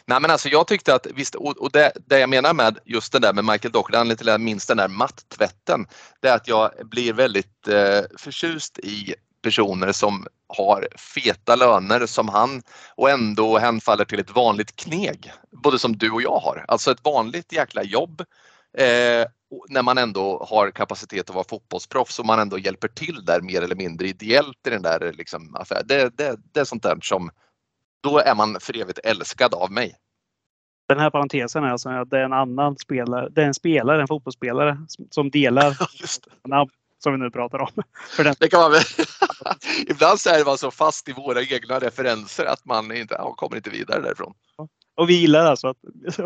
Nej 0.04 0.21
men 0.21 0.30
alltså 0.30 0.49
jag 0.49 0.66
tyckte 0.66 0.95
att 0.95 1.07
visst, 1.14 1.35
och 1.35 1.71
det, 1.73 1.92
det 2.07 2.19
jag 2.19 2.30
menar 2.30 2.54
med 2.54 2.78
just 2.85 3.12
det 3.12 3.19
där 3.19 3.33
med 3.33 3.45
Michael 3.45 3.73
Docherty, 3.73 3.97
anledningen 3.97 4.16
till 4.16 4.28
att 4.28 4.33
jag 4.33 4.40
minns 4.40 4.66
den 4.66 4.76
där 4.76 4.88
mattvätten, 4.88 5.87
det 6.21 6.28
är 6.28 6.37
att 6.37 6.49
jag 6.49 6.71
blir 6.85 7.12
väldigt 7.12 7.69
eh, 7.69 8.00
förtjust 8.19 8.78
i 8.78 9.14
personer 9.42 9.92
som 9.92 10.26
har 10.49 10.88
feta 10.97 11.57
löner 11.57 12.07
som 12.07 12.28
han 12.28 12.62
och 12.95 13.11
ändå 13.11 13.59
hänfaller 13.59 14.04
till 14.04 14.21
ett 14.21 14.35
vanligt 14.35 14.76
kneg. 14.76 15.33
Både 15.50 15.78
som 15.78 15.97
du 15.97 16.11
och 16.11 16.23
jag 16.23 16.38
har. 16.38 16.64
Alltså 16.69 16.90
ett 16.90 17.04
vanligt 17.04 17.52
jäkla 17.52 17.83
jobb 17.83 18.21
eh, 18.78 19.26
när 19.69 19.83
man 19.83 19.99
ändå 19.99 20.47
har 20.50 20.71
kapacitet 20.71 21.30
att 21.30 21.35
vara 21.35 21.45
fotbollsproffs 21.49 22.19
och 22.19 22.26
man 22.26 22.38
ändå 22.38 22.59
hjälper 22.59 22.88
till 22.88 23.25
där 23.25 23.40
mer 23.40 23.62
eller 23.62 23.76
mindre 23.76 24.09
ideellt 24.09 24.66
i 24.66 24.71
den 24.71 24.83
där 24.83 25.12
liksom, 25.12 25.57
affären. 25.57 25.87
Det, 25.87 26.16
det, 26.16 26.37
det 26.52 26.61
är 26.61 26.64
sånt 26.64 26.83
där 26.83 26.99
som, 27.02 27.30
då 28.00 28.19
är 28.19 28.35
man 28.35 28.61
för 28.61 28.76
evigt 28.76 28.99
älskad 29.04 29.54
av 29.54 29.73
mig. 29.73 29.97
Den 30.88 30.99
här 30.99 31.11
parentesen 31.11 31.64
är 31.64 31.69
alltså 31.69 31.88
att 31.88 32.11
det 32.11 32.19
är 32.19 32.25
en 32.25 32.33
annan 32.33 32.76
spelare, 32.78 33.28
det 33.28 33.42
är 33.42 33.47
en 33.47 33.54
spelare, 33.54 34.00
en 34.00 34.09
fotbollsspelare 34.09 34.78
som 35.11 35.30
delar 35.30 35.76
namn 36.49 36.71
som 36.99 37.12
vi 37.12 37.19
nu 37.19 37.30
pratar 37.30 37.59
om. 37.59 37.71
För 38.16 38.25
den... 38.25 38.35
det 38.38 38.49
kan 38.49 38.61
man 38.61 38.73
väl. 38.73 38.83
Ibland 39.87 40.21
så 40.21 40.30
är 40.30 40.45
man 40.45 40.59
så 40.59 40.71
fast 40.71 41.09
i 41.09 41.12
våra 41.12 41.42
egna 41.42 41.78
referenser 41.78 42.45
att 42.45 42.64
man 42.64 42.97
inte, 42.97 43.14
ja, 43.19 43.35
kommer 43.35 43.57
inte 43.57 43.71
vidare 43.71 44.02
därifrån. 44.02 44.35
Och 44.95 45.09
vi 45.09 45.21
gillar 45.21 45.47
alltså 45.47 45.69
att 45.69 45.76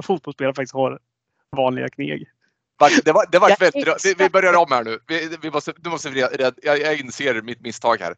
fotbollsspelare 0.03 0.55
faktiskt 0.55 0.75
har 0.75 0.99
vanliga 1.57 1.89
kneg. 1.89 2.29
Det 2.79 3.13
var, 3.13 3.27
det 3.33 3.39
var 3.39 3.57
väldigt, 3.61 4.05
vi, 4.05 4.15
vi 4.15 4.31
börjar 4.31 4.55
om 4.55 4.73
här 4.73 4.85
nu. 4.85 4.99
Vi, 5.07 5.37
vi 5.43 5.51
måste, 5.51 5.73
du 5.77 5.91
måste, 5.91 6.09
jag, 6.09 6.53
jag 6.63 7.01
inser 7.01 7.43
mitt 7.43 7.61
misstag 7.61 8.01
här. 8.01 8.15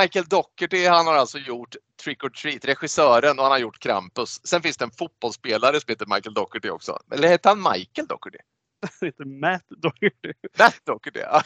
Michael 0.00 0.24
Docherty, 0.24 0.86
han 0.86 1.06
har 1.06 1.14
alltså 1.14 1.38
gjort 1.38 1.76
Trick 2.04 2.24
or 2.24 2.28
Treat, 2.28 2.64
regissören, 2.64 3.38
och 3.38 3.44
han 3.44 3.52
har 3.52 3.58
gjort 3.58 3.78
Krampus. 3.78 4.46
Sen 4.46 4.62
finns 4.62 4.76
det 4.76 4.84
en 4.84 4.90
fotbollsspelare 4.90 5.80
som 5.80 5.92
heter 5.92 6.06
Michael 6.06 6.34
Docherty 6.34 6.70
också. 6.70 6.98
Eller 7.10 7.28
heter 7.28 7.48
han 7.48 7.58
Michael 7.58 8.06
Docherty? 8.06 8.38
Han 9.00 9.08
heter 9.08 9.24
Matt 9.24 9.64
Docherty. 9.68 10.32
Matt 10.58 10.80
Docherty, 10.84 11.20
ja. 11.20 11.42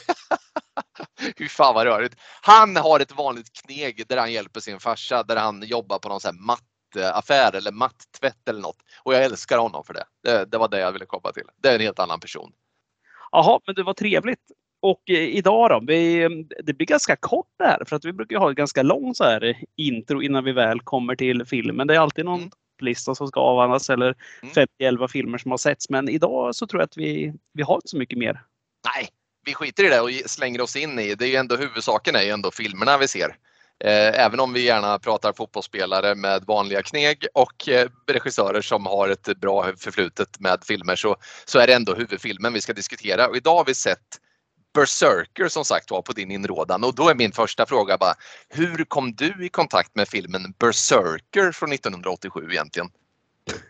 Fy 1.38 1.48
fan 1.48 1.74
vad 1.74 1.86
rörigt. 1.86 2.14
Han 2.42 2.76
har 2.76 3.00
ett 3.00 3.12
vanligt 3.12 3.52
kneg 3.52 4.04
där 4.08 4.16
han 4.16 4.32
hjälper 4.32 4.60
sin 4.60 4.80
farsa, 4.80 5.22
där 5.22 5.36
han 5.36 5.62
jobbar 5.62 5.98
på 5.98 6.08
någon 6.08 6.20
sån 6.20 6.34
här 6.34 6.46
mattaffär 6.96 7.56
eller 7.56 7.72
mattvätt 7.72 8.48
eller 8.48 8.60
något. 8.60 8.82
Och 9.02 9.14
jag 9.14 9.24
älskar 9.24 9.58
honom 9.58 9.84
för 9.84 9.94
det. 9.94 10.04
det. 10.22 10.44
Det 10.44 10.58
var 10.58 10.68
det 10.68 10.80
jag 10.80 10.92
ville 10.92 11.06
komma 11.06 11.32
till. 11.32 11.44
Det 11.62 11.68
är 11.68 11.74
en 11.74 11.80
helt 11.80 11.98
annan 11.98 12.20
person. 12.20 12.52
Jaha, 13.32 13.60
men 13.66 13.74
det 13.74 13.82
var 13.82 13.94
trevligt. 13.94 14.50
Och 14.80 15.10
eh, 15.10 15.16
idag 15.16 15.70
då, 15.70 15.80
vi, 15.86 16.28
det 16.64 16.72
blir 16.72 16.86
ganska 16.86 17.16
kort 17.16 17.50
det 17.58 17.64
här 17.64 17.84
för 17.86 17.96
att 17.96 18.04
vi 18.04 18.12
brukar 18.12 18.38
ha 18.38 18.50
ett 18.50 18.56
ganska 18.56 18.82
långt 18.82 19.16
så 19.16 19.24
här 19.24 19.62
intro 19.76 20.22
innan 20.22 20.44
vi 20.44 20.52
väl 20.52 20.80
kommer 20.80 21.16
till 21.16 21.44
filmen. 21.44 21.86
Det 21.86 21.94
är 21.94 22.00
alltid 22.00 22.24
någon 22.24 22.40
mm. 22.40 22.50
lista 22.80 23.14
som 23.14 23.28
ska 23.28 23.40
avhandlas 23.40 23.90
eller 23.90 24.14
mm. 24.42 24.54
50-11 24.80 25.08
filmer 25.08 25.38
som 25.38 25.50
har 25.50 25.58
setts. 25.58 25.90
Men 25.90 26.08
idag 26.08 26.54
så 26.54 26.66
tror 26.66 26.80
jag 26.80 26.86
att 26.86 26.96
vi, 26.96 27.32
vi 27.52 27.62
har 27.62 27.74
inte 27.74 27.88
så 27.88 27.98
mycket 27.98 28.18
mer. 28.18 28.42
Nej, 28.94 29.08
vi 29.44 29.54
skiter 29.54 29.84
i 29.84 29.88
det 29.88 30.00
och 30.00 30.10
slänger 30.10 30.60
oss 30.60 30.76
in 30.76 30.98
i, 30.98 31.14
det 31.14 31.24
är 31.24 31.28
ju 31.28 31.36
ändå 31.36 31.56
huvudsaken 31.56 32.16
är 32.16 32.22
ju 32.22 32.30
ändå 32.30 32.50
filmerna 32.50 32.98
vi 32.98 33.08
ser. 33.08 33.36
Eh, 33.84 34.24
även 34.24 34.40
om 34.40 34.52
vi 34.52 34.64
gärna 34.64 34.98
pratar 34.98 35.32
fotbollsspelare 35.32 36.14
med 36.14 36.44
vanliga 36.46 36.82
kneg 36.82 37.26
och 37.34 37.68
eh, 37.68 37.88
regissörer 38.06 38.60
som 38.60 38.86
har 38.86 39.08
ett 39.08 39.40
bra 39.40 39.72
förflutet 39.76 40.40
med 40.40 40.58
filmer 40.64 40.96
så, 40.96 41.16
så 41.44 41.58
är 41.58 41.66
det 41.66 41.74
ändå 41.74 41.94
huvudfilmen 41.94 42.52
vi 42.52 42.60
ska 42.60 42.72
diskutera. 42.72 43.28
Och 43.28 43.36
idag 43.36 43.56
har 43.56 43.64
vi 43.64 43.74
sett 43.74 44.18
Berserker 44.74 45.48
som 45.48 45.64
sagt 45.64 45.90
var 45.90 46.02
på 46.02 46.12
din 46.12 46.30
inrådan 46.30 46.84
och 46.84 46.94
då 46.94 47.08
är 47.08 47.14
min 47.14 47.32
första 47.32 47.66
fråga 47.66 47.98
bara 47.98 48.14
hur 48.48 48.84
kom 48.84 49.12
du 49.12 49.46
i 49.46 49.48
kontakt 49.48 49.96
med 49.96 50.08
filmen 50.08 50.54
Berserker 50.58 51.52
från 51.52 51.72
1987 51.72 52.48
egentligen? 52.50 52.88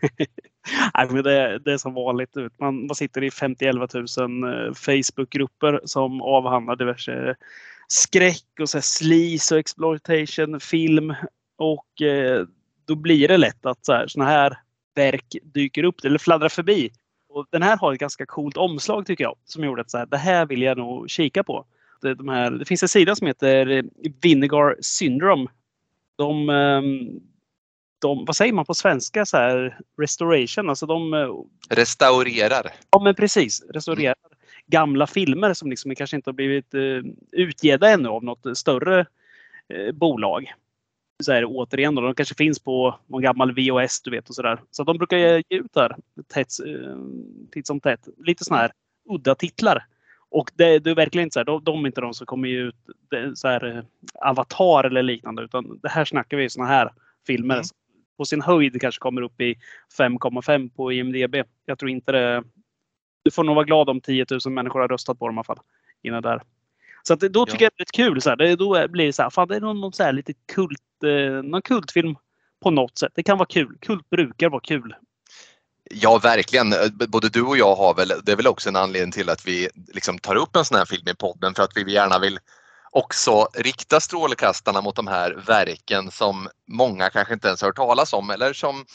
Nej, 0.93 1.07
men 1.09 1.23
det, 1.23 1.59
det 1.59 1.73
är 1.73 1.77
som 1.77 1.93
vanligt. 1.93 2.35
Man, 2.59 2.87
man 2.87 2.95
sitter 2.95 3.23
i 3.23 3.31
50 3.31 3.71
000 3.71 3.83
eh, 3.83 4.73
Facebookgrupper 4.73 5.81
som 5.85 6.21
avhandlar 6.21 6.75
diverse 6.75 7.35
skräck 7.91 8.59
och 8.59 8.69
så 8.69 8.81
sleaze 8.81 9.55
och 9.55 9.59
exploitation 9.59 10.59
film. 10.59 11.15
Och 11.57 12.01
eh, 12.01 12.45
då 12.85 12.95
blir 12.95 13.27
det 13.27 13.37
lätt 13.37 13.65
att 13.65 13.85
så 13.85 13.93
här, 13.93 14.07
såna 14.07 14.25
här 14.25 14.57
verk 14.95 15.35
dyker 15.43 15.83
upp 15.83 16.05
eller 16.05 16.19
fladdrar 16.19 16.49
förbi. 16.49 16.91
Och 17.29 17.47
den 17.49 17.63
här 17.63 17.77
har 17.77 17.93
ett 17.93 17.99
ganska 17.99 18.25
coolt 18.25 18.57
omslag 18.57 19.05
tycker 19.05 19.23
jag. 19.23 19.35
Som 19.45 19.63
gjorde 19.63 19.81
att 19.81 19.91
så 19.91 19.97
här, 19.97 20.05
det 20.05 20.17
här 20.17 20.45
vill 20.45 20.61
jag 20.61 20.77
nog 20.77 21.09
kika 21.09 21.43
på. 21.43 21.65
Det, 22.01 22.15
de 22.15 22.29
här, 22.29 22.51
det 22.51 22.65
finns 22.65 22.83
en 22.83 22.89
sida 22.89 23.15
som 23.15 23.27
heter 23.27 23.83
Vinegar 24.21 24.75
Syndrome. 24.81 25.47
De, 26.17 26.49
ehm, 26.49 27.19
de, 28.01 28.25
vad 28.25 28.35
säger 28.35 28.53
man 28.53 28.65
på 28.65 28.73
svenska? 28.73 29.25
Så 29.25 29.37
här, 29.37 29.79
restoration. 30.01 30.69
Alltså 30.69 30.85
de, 30.85 31.13
eh, 31.13 31.29
Restaurerar. 31.69 32.71
Ja 32.91 32.99
men 33.03 33.15
precis. 33.15 33.63
Restaurerar 33.69 34.15
mm. 34.31 34.38
Gamla 34.71 35.07
filmer 35.07 35.53
som 35.53 35.69
liksom 35.69 35.95
kanske 35.95 36.15
inte 36.15 36.29
har 36.29 36.33
blivit 36.33 36.73
uh, 36.73 37.03
utgivna 37.31 37.89
ännu 37.89 38.09
av 38.09 38.23
något 38.23 38.57
större 38.57 39.05
uh, 39.73 39.91
bolag 39.91 40.53
så 41.23 41.31
här, 41.31 41.43
återigen, 41.47 41.95
då, 41.95 42.01
de 42.01 42.15
kanske 42.15 42.35
finns 42.35 42.59
på 42.59 42.99
någon 43.07 43.21
gammal 43.21 43.51
VHS 43.51 44.01
du 44.01 44.11
vet 44.11 44.29
och 44.29 44.35
sådär. 44.35 44.61
Så 44.71 44.83
de 44.83 44.97
brukar 44.97 45.17
ge 45.17 45.43
ut 45.49 45.73
där 45.73 45.95
tätt, 46.33 46.47
eh, 46.67 46.97
titt 47.51 47.67
som 47.67 47.79
tätt. 47.79 48.07
Lite 48.17 48.43
sådana 48.43 48.61
här 48.61 48.71
udda 49.09 49.35
titlar. 49.35 49.85
Och 50.29 50.51
det, 50.55 50.79
det 50.79 50.89
är 50.89 50.95
verkligen 50.95 51.23
inte 51.23 51.33
så 51.33 51.39
här, 51.39 51.45
de, 51.45 51.63
de 51.63 51.83
är 51.83 51.87
inte 51.87 52.01
de 52.01 52.13
som 52.13 52.25
kommer 52.25 52.47
ut 52.47 52.75
så 53.35 53.47
här, 53.47 53.77
eh, 53.77 53.83
Avatar 54.29 54.83
eller 54.83 55.03
liknande 55.03 55.43
utan 55.43 55.79
det 55.81 55.89
här 55.89 56.05
snackar 56.05 56.37
vi 56.37 56.49
sådana 56.49 56.71
här 56.71 56.93
filmer. 57.27 57.55
Mm. 57.55 57.65
På 58.17 58.25
sin 58.25 58.41
höjd 58.41 58.81
kanske 58.81 58.99
kommer 58.99 59.21
upp 59.21 59.41
i 59.41 59.55
5,5 59.97 60.69
på 60.75 60.91
IMDB. 60.91 61.35
Jag 61.65 61.79
tror 61.79 61.91
inte 61.91 62.11
det. 62.11 62.43
Du 63.23 63.31
får 63.31 63.43
nog 63.43 63.55
vara 63.55 63.65
glad 63.65 63.89
om 63.89 64.01
10 64.01 64.25
000 64.45 64.53
människor 64.53 64.79
har 64.79 64.87
röstat 64.87 65.19
på 65.19 65.27
dem 65.27 65.35
i 65.35 65.37
alla 65.37 65.43
fall. 65.43 65.59
Innan 66.03 66.21
där. 66.21 66.41
Så 67.03 67.13
att 67.13 67.19
då 67.19 67.45
tycker 67.45 67.65
ja. 67.65 67.65
jag 67.65 67.71
det 67.77 67.99
är 67.99 68.05
kul. 68.05 68.21
Så 68.21 68.29
här. 68.29 68.37
Det, 68.37 68.55
då 68.55 68.87
blir 68.87 69.05
det 69.05 69.13
så 69.13 69.23
här, 69.23 69.29
fan 69.29 69.47
det 69.47 69.55
är 69.55 69.61
någon, 69.61 69.81
någon 69.81 69.93
så 69.93 70.03
här 70.03 70.13
lite 70.13 70.33
kult, 70.53 70.81
eh, 71.03 71.43
någon 71.43 71.61
kultfilm 71.61 72.15
på 72.63 72.71
något 72.71 72.97
sätt. 72.97 73.11
Det 73.15 73.23
kan 73.23 73.37
vara 73.37 73.47
kul. 73.47 73.77
Kult 73.81 74.09
brukar 74.09 74.49
vara 74.49 74.61
kul. 74.61 74.95
Ja, 75.91 76.17
verkligen. 76.17 76.73
Både 77.07 77.29
du 77.29 77.41
och 77.41 77.57
jag 77.57 77.75
har 77.75 77.93
väl, 77.93 78.13
det 78.23 78.31
är 78.31 78.35
väl 78.35 78.47
också 78.47 78.69
en 78.69 78.75
anledning 78.75 79.11
till 79.11 79.29
att 79.29 79.47
vi 79.47 79.69
liksom 79.93 80.19
tar 80.19 80.35
upp 80.35 80.55
en 80.55 80.65
sån 80.65 80.77
här 80.77 80.85
film 80.85 81.07
i 81.07 81.15
podden 81.15 81.55
för 81.55 81.63
att 81.63 81.71
vi 81.75 81.93
gärna 81.93 82.19
vill 82.19 82.39
också 82.91 83.47
rikta 83.53 83.99
strålkastarna 83.99 84.81
mot 84.81 84.95
de 84.95 85.07
här 85.07 85.31
verken 85.47 86.11
som 86.11 86.47
många 86.67 87.09
kanske 87.09 87.33
inte 87.33 87.47
ens 87.47 87.61
hört 87.61 87.75
talas 87.75 88.13
om 88.13 88.29
eller 88.29 88.53
som 88.53 88.85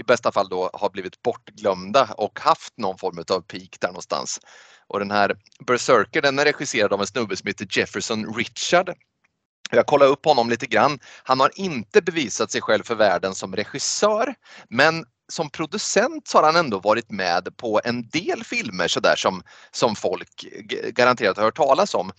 i 0.00 0.04
bästa 0.04 0.32
fall 0.32 0.48
då 0.48 0.70
har 0.72 0.90
blivit 0.90 1.22
bortglömda 1.22 2.14
och 2.16 2.40
haft 2.40 2.78
någon 2.78 2.98
form 2.98 3.18
av 3.18 3.40
peak 3.40 3.76
där 3.80 3.88
någonstans. 3.88 4.40
Och 4.86 4.98
den 4.98 5.10
här 5.10 5.36
Berserker 5.66 6.22
den 6.22 6.38
är 6.38 6.44
regisserad 6.44 6.92
av 6.92 7.00
en 7.00 7.06
snubbe 7.06 7.36
som 7.36 7.46
heter 7.46 7.66
Jefferson 7.70 8.34
Richard. 8.34 8.94
Jag 9.70 9.86
kollade 9.86 10.10
upp 10.10 10.24
honom 10.24 10.50
lite 10.50 10.66
grann. 10.66 10.98
Han 11.22 11.40
har 11.40 11.50
inte 11.54 12.02
bevisat 12.02 12.50
sig 12.50 12.60
själv 12.60 12.82
för 12.82 12.94
världen 12.94 13.34
som 13.34 13.56
regissör 13.56 14.34
men 14.68 15.04
som 15.30 15.50
producent 15.50 16.28
så 16.28 16.38
har 16.38 16.42
han 16.42 16.56
ändå 16.56 16.78
varit 16.78 17.10
med 17.10 17.56
på 17.56 17.80
en 17.84 18.08
del 18.08 18.44
filmer 18.44 18.88
sådär 18.88 19.14
som, 19.16 19.42
som 19.70 19.96
folk 19.96 20.46
garanterat 20.94 21.36
har 21.36 21.44
hört 21.44 21.56
talas 21.56 21.94
om. 21.94 22.12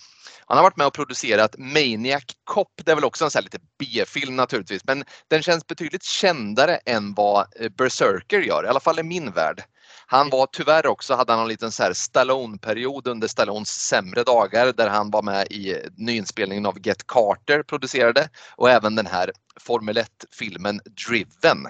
Han 0.46 0.58
har 0.58 0.64
varit 0.64 0.78
med 0.78 0.88
och 0.88 0.94
producerat 0.94 1.56
Maniac 1.58 2.24
Cop. 2.44 2.82
Det 2.86 2.92
är 2.92 2.96
väl 2.96 3.04
också 3.06 3.26
en 3.26 3.32
sån 3.32 3.44
lite 3.44 3.60
B-film 3.80 4.36
naturligtvis 4.36 4.86
men 4.86 5.04
den 5.28 5.42
känns 5.42 5.68
betydligt 5.68 6.04
kändare 6.04 6.76
än 6.76 7.14
vad 7.14 7.46
eh, 7.60 7.70
Berserker 7.70 8.40
gör, 8.40 8.66
i 8.66 8.68
alla 8.68 8.80
fall 8.80 9.00
i 9.00 9.04
min 9.04 9.32
värld. 9.32 9.64
Han 10.06 10.30
var 10.30 10.48
tyvärr 10.52 10.88
också, 10.88 11.16
hade 11.16 11.34
han 11.34 11.42
en 11.42 11.48
liten 11.48 11.72
så 11.72 11.84
här 11.84 11.94
Stallone-period 11.94 13.08
under 13.08 13.28
Stallones 13.28 13.70
sämre 13.70 14.24
dagar 14.24 14.74
där 14.74 14.90
han 14.90 15.12
var 15.12 15.22
med 15.22 15.48
i 15.50 15.72
eh, 15.72 15.78
nyinspelningen 15.98 16.66
av 16.66 16.88
Get 16.88 17.08
Carter 17.08 17.64
producerade 17.64 18.30
och 18.56 18.70
även 18.70 18.96
den 18.96 19.08
här 19.08 19.32
Formel 19.60 19.98
1-filmen 19.98 20.82
Driven. 21.08 21.68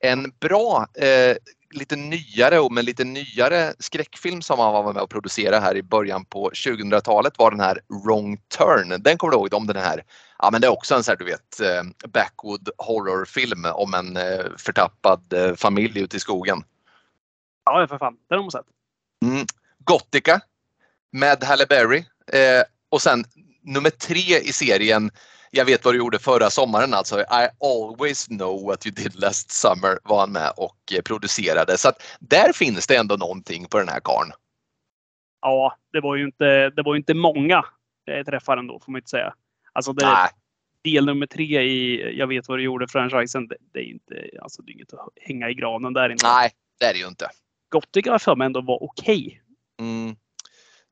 En 0.00 0.32
bra, 0.40 0.86
eh, 0.94 1.36
lite 1.70 1.96
nyare 1.96 2.58
och 2.58 2.72
med 2.72 2.84
lite 2.84 3.04
nyare 3.04 3.74
skräckfilm 3.78 4.42
som 4.42 4.58
han 4.58 4.72
var 4.72 4.92
med 4.92 5.02
och 5.02 5.10
producerade 5.10 5.60
här 5.60 5.76
i 5.76 5.82
början 5.82 6.24
på 6.24 6.50
2000-talet 6.50 7.38
var 7.38 7.50
den 7.50 7.60
här 7.60 7.80
Wrong 8.04 8.38
Turn. 8.58 9.02
Den 9.02 9.18
kommer 9.18 9.30
du 9.30 9.36
ihåg 9.36 9.54
om 9.54 9.66
den 9.66 9.76
här? 9.76 10.04
Ja 10.38 10.50
men 10.52 10.60
det 10.60 10.66
är 10.66 10.72
också 10.72 10.94
en 10.94 11.04
sån 11.04 11.12
här 11.12 11.16
du 11.16 11.24
vet 11.24 11.60
eh, 11.60 12.08
backwood 12.08 12.68
horrorfilm 12.78 13.64
om 13.64 13.94
en 13.94 14.16
eh, 14.16 14.44
förtappad 14.58 15.32
eh, 15.32 15.54
familj 15.54 16.00
ute 16.00 16.16
i 16.16 16.20
skogen. 16.20 16.64
Ja, 17.64 17.86
för 17.88 17.98
fan. 17.98 18.16
Den 18.28 18.38
har 18.38 18.44
man 18.44 18.50
sett. 18.50 18.66
Mm. 19.24 19.46
Gothica 19.84 20.40
med 21.12 21.44
Halle 21.44 21.66
Berry. 21.66 22.04
Eh, 22.32 22.62
och 22.88 23.02
sen 23.02 23.24
nummer 23.62 23.90
tre 23.90 24.38
i 24.38 24.52
serien 24.52 25.10
jag 25.50 25.64
vet 25.64 25.84
vad 25.84 25.94
du 25.94 25.98
gjorde 25.98 26.18
förra 26.18 26.50
sommaren 26.50 26.94
alltså. 26.94 27.20
I 27.20 27.48
always 27.60 28.26
know 28.26 28.66
what 28.66 28.86
you 28.86 28.94
did 28.94 29.20
last 29.20 29.50
summer 29.50 29.98
var 30.02 30.20
han 30.20 30.32
med 30.32 30.52
och 30.56 30.76
eh, 30.96 31.02
producerade. 31.02 31.78
Så 31.78 31.88
att 31.88 32.02
där 32.20 32.52
finns 32.52 32.86
det 32.86 32.96
ändå 32.96 33.16
någonting 33.16 33.64
på 33.64 33.78
den 33.78 33.88
här 33.88 34.00
karn. 34.00 34.32
Ja, 35.40 35.76
det 35.92 36.00
var 36.00 36.16
ju 36.16 36.24
inte, 36.24 36.70
det 36.70 36.82
var 36.82 36.96
inte 36.96 37.14
många 37.14 37.64
träffar 38.26 38.56
ändå 38.56 38.80
får 38.80 38.92
man 38.92 38.98
inte 38.98 39.10
säga. 39.10 39.34
Alltså 39.72 39.92
det, 39.92 40.06
Nej. 40.06 40.30
del 40.84 41.06
nummer 41.06 41.26
tre 41.26 41.62
i 41.62 42.18
Jag 42.18 42.26
vet 42.26 42.48
vad 42.48 42.58
du 42.58 42.62
gjorde 42.62 42.88
franchisen. 42.88 43.48
Det, 43.48 43.56
det 43.72 43.78
är 43.78 43.84
inte, 43.84 44.14
alltså 44.42 44.62
det 44.62 44.70
är 44.70 44.74
inget 44.74 44.94
att 44.94 45.08
hänga 45.20 45.50
i 45.50 45.54
granen 45.54 45.92
där 45.92 46.10
inte. 46.10 46.26
Nej, 46.26 46.50
det 46.80 46.86
är 46.86 46.92
det 46.92 46.98
ju 46.98 47.06
inte. 47.06 47.28
Gothic 47.68 48.22
för 48.22 48.36
mig 48.36 48.46
ändå 48.46 48.60
var 48.60 48.82
okej. 48.82 49.26
Okay. 49.26 49.88
Mm. 49.88 50.16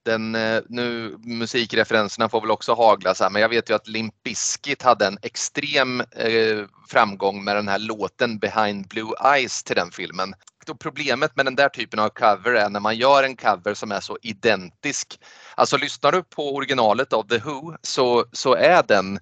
Den, 0.05 0.35
eh, 0.35 0.63
nu, 0.69 1.17
musikreferenserna 1.19 2.29
får 2.29 2.41
väl 2.41 2.51
också 2.51 2.75
hagla 2.75 3.15
så 3.15 3.25
här, 3.25 3.31
men 3.31 3.43
jag 3.43 3.49
vet 3.49 3.71
ju 3.71 3.75
att 3.75 3.89
Limp 3.89 4.23
Bizkit 4.23 4.83
hade 4.83 5.07
en 5.07 5.19
extrem 5.23 6.01
eh, 6.01 6.65
framgång 6.89 7.45
med 7.45 7.57
den 7.57 7.69
här 7.69 7.79
låten 7.79 8.39
Behind 8.39 8.89
Blue 8.89 9.13
Eyes 9.35 9.63
till 9.63 9.77
den 9.77 9.91
filmen. 9.91 10.35
och 10.69 10.81
problemet 10.81 11.37
med 11.37 11.45
den 11.45 11.55
där 11.55 11.69
typen 11.69 11.99
av 11.99 12.09
cover 12.09 12.53
är 12.53 12.69
när 12.69 12.81
man 12.81 12.97
gör 12.97 13.23
en 13.23 13.37
cover 13.37 13.75
som 13.75 13.93
är 13.93 14.01
så 14.01 14.19
identisk. 14.23 15.21
Alltså 15.55 15.77
lyssnar 15.77 16.13
du 16.13 16.23
på 16.23 16.55
originalet 16.55 17.13
av 17.13 17.29
The 17.29 17.39
Who 17.39 17.77
så, 17.83 18.25
så 18.33 18.55
är 18.55 18.83
den 18.89 19.19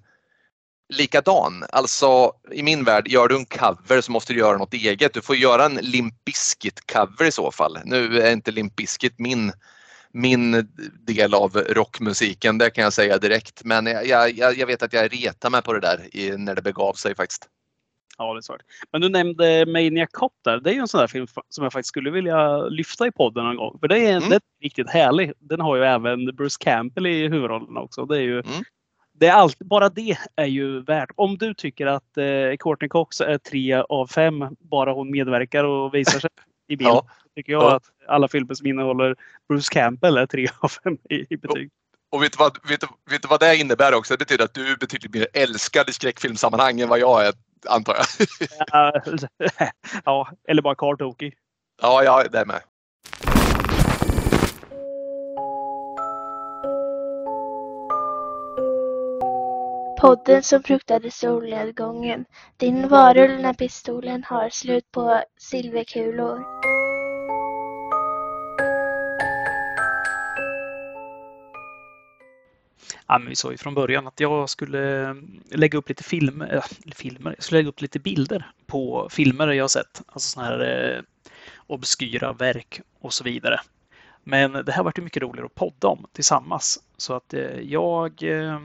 likadan. 0.89 1.65
Alltså 1.73 2.33
i 2.53 2.63
min 2.63 2.85
värld, 2.85 3.09
gör 3.09 3.29
du 3.29 3.37
en 3.37 3.47
cover 3.47 4.01
så 4.01 4.13
måste 4.13 4.33
du 4.33 4.39
göra 4.39 4.59
något 4.59 4.75
eget. 4.75 5.15
Du 5.15 5.23
får 5.23 5.37
göra 5.37 5.65
en 5.65 5.75
Limp 5.75 6.25
Bizkit 6.25 6.93
cover 6.93 7.25
i 7.25 7.33
så 7.33 7.51
fall. 7.51 7.79
Nu 7.85 8.21
är 8.21 8.33
inte 8.33 8.51
Limp 8.51 8.77
Bizkit 8.77 9.19
min 9.19 9.53
min 10.13 10.69
del 11.07 11.35
av 11.35 11.57
rockmusiken, 11.57 12.59
det 12.59 12.71
kan 12.71 12.85
jag 12.85 12.93
säga 12.93 13.19
direkt. 13.19 13.65
Men 13.65 13.87
jag, 13.87 14.33
jag, 14.39 14.59
jag 14.59 14.67
vet 14.67 14.83
att 14.83 14.93
jag 14.93 15.13
retar 15.13 15.51
mig 15.51 15.63
på 15.63 15.73
det 15.73 15.81
där 15.81 16.17
i, 16.17 16.37
när 16.37 16.55
det 16.55 16.63
begav 16.63 16.93
sig 16.93 17.15
faktiskt. 17.15 17.49
Ja, 18.19 18.33
det 18.35 18.39
är 18.39 18.43
svårt. 18.43 18.63
Men 18.93 19.01
du 19.01 19.09
nämnde 19.09 19.67
Maniac 19.67 20.09
Cop 20.13 20.33
där. 20.45 20.61
Det 20.61 20.71
är 20.71 20.75
ju 20.75 20.81
en 20.81 20.89
sån 20.89 21.01
där 21.01 21.07
film 21.07 21.27
som 21.49 21.65
jag 21.65 21.73
faktiskt 21.73 21.89
skulle 21.89 22.11
vilja 22.11 22.63
lyfta 22.63 23.07
i 23.07 23.13
podden 23.13 23.45
någon 23.45 23.57
gång. 23.57 23.79
För 23.81 23.89
det 23.89 23.99
är, 23.99 24.17
mm. 24.17 24.29
det 24.29 24.35
är 24.35 24.41
riktigt 24.63 24.91
härlig. 24.91 25.33
Den 25.39 25.61
har 25.61 25.77
ju 25.77 25.85
även 25.85 26.37
Bruce 26.37 26.57
Campbell 26.61 27.07
i 27.07 27.29
huvudrollen 27.29 27.77
också. 27.77 28.07
Det 28.07 28.17
är 28.17 28.23
ju 28.23 28.39
mm. 28.39 28.63
det 29.13 29.27
är 29.27 29.33
allt, 29.33 29.59
bara 29.59 29.89
det 29.89 30.17
är 30.37 30.47
ju 30.47 30.83
värt. 30.83 31.11
Om 31.17 31.39
du 31.39 31.55
tycker 31.55 31.87
att 31.87 32.17
eh, 32.17 32.57
Courtney 32.59 32.89
Cox 32.89 33.21
är 33.21 33.39
tre 33.39 33.75
av 33.75 34.07
fem, 34.07 34.57
bara 34.59 34.93
hon 34.93 35.11
medverkar 35.11 35.65
och 35.65 35.95
visar 35.95 36.21
sig 36.21 36.31
i 36.69 36.77
bild. 36.77 36.89
ja. 36.89 37.07
Tycker 37.37 37.53
jag 37.53 37.63
ja. 37.63 37.77
att 37.77 37.91
alla 38.09 38.29
filmer 38.29 38.55
som 38.55 38.67
innehåller 38.67 39.17
Bruce 39.49 39.73
Campbell 39.73 40.17
är 40.17 40.27
tre 40.27 40.49
av 40.61 40.69
fem 40.69 40.99
i, 41.11 41.35
i 41.35 41.37
betyg. 41.37 41.71
Och 42.11 42.23
vet 42.23 42.33
du, 42.33 42.37
vad, 42.39 42.69
vet, 42.69 42.81
du, 42.81 42.87
vet 43.11 43.23
du 43.23 43.29
vad 43.29 43.41
det 43.41 43.57
innebär 43.57 43.95
också? 43.95 44.15
Det 44.15 44.19
betyder 44.19 44.45
att 44.45 44.55
du 44.55 44.73
är 44.73 44.77
betydligt 44.77 45.15
mer 45.15 45.27
älskad 45.33 45.89
i 45.89 45.93
skräckfilmsammanhang 45.93 46.81
än 46.81 46.89
vad 46.89 46.99
jag 46.99 47.27
är, 47.27 47.33
antar 47.69 47.97
jag. 47.97 48.07
ja, 50.05 50.29
eller 50.49 50.63
bara 50.63 50.75
kartokig. 50.75 51.35
Ja, 51.83 52.05
ja, 52.05 52.25
det 52.33 52.45
med. 52.47 52.61
Podden 60.01 60.43
som 60.43 60.63
fruktade 60.63 61.11
solnedgången. 61.11 62.25
Din 62.57 62.89
varulv 62.89 63.41
när 63.41 63.55
pistolen 63.55 64.25
har 64.25 64.51
slut 64.51 64.93
på 64.93 65.23
silverkulor. 65.39 66.45
Ja, 73.13 73.19
men 73.19 73.29
vi 73.29 73.37
sa 73.37 73.51
ju 73.51 73.57
från 73.57 73.75
början 73.75 74.07
att 74.07 74.21
jag 74.21 74.49
skulle 74.49 75.05
mm, 75.05 75.43
lägga 75.51 75.79
upp 75.79 75.89
lite 75.89 76.05
film, 76.05 76.43
äh, 76.43 76.65
filmer, 76.95 77.35
jag 77.37 77.45
skulle 77.45 77.59
lägga 77.59 77.69
upp 77.69 77.81
lite 77.81 77.99
bilder 77.99 78.51
på 78.67 79.09
filmer 79.11 79.49
jag 79.49 79.71
sett. 79.71 80.03
Alltså 80.07 80.29
sådana 80.29 80.49
här 80.49 80.95
eh, 80.97 81.03
obskyra 81.67 82.33
verk 82.33 82.81
och 83.01 83.13
så 83.13 83.25
vidare. 83.25 83.61
Men 84.25 84.53
det 84.53 84.73
här 84.73 84.83
vart 84.83 84.99
ju 84.99 85.03
mycket 85.03 85.23
roligare 85.23 85.47
att 85.47 85.55
podda 85.55 85.89
om 85.89 86.07
tillsammans. 86.13 86.83
Så 86.97 87.15
att 87.15 87.35
eh, 87.35 87.61
jag 87.61 88.23
eh, 88.23 88.61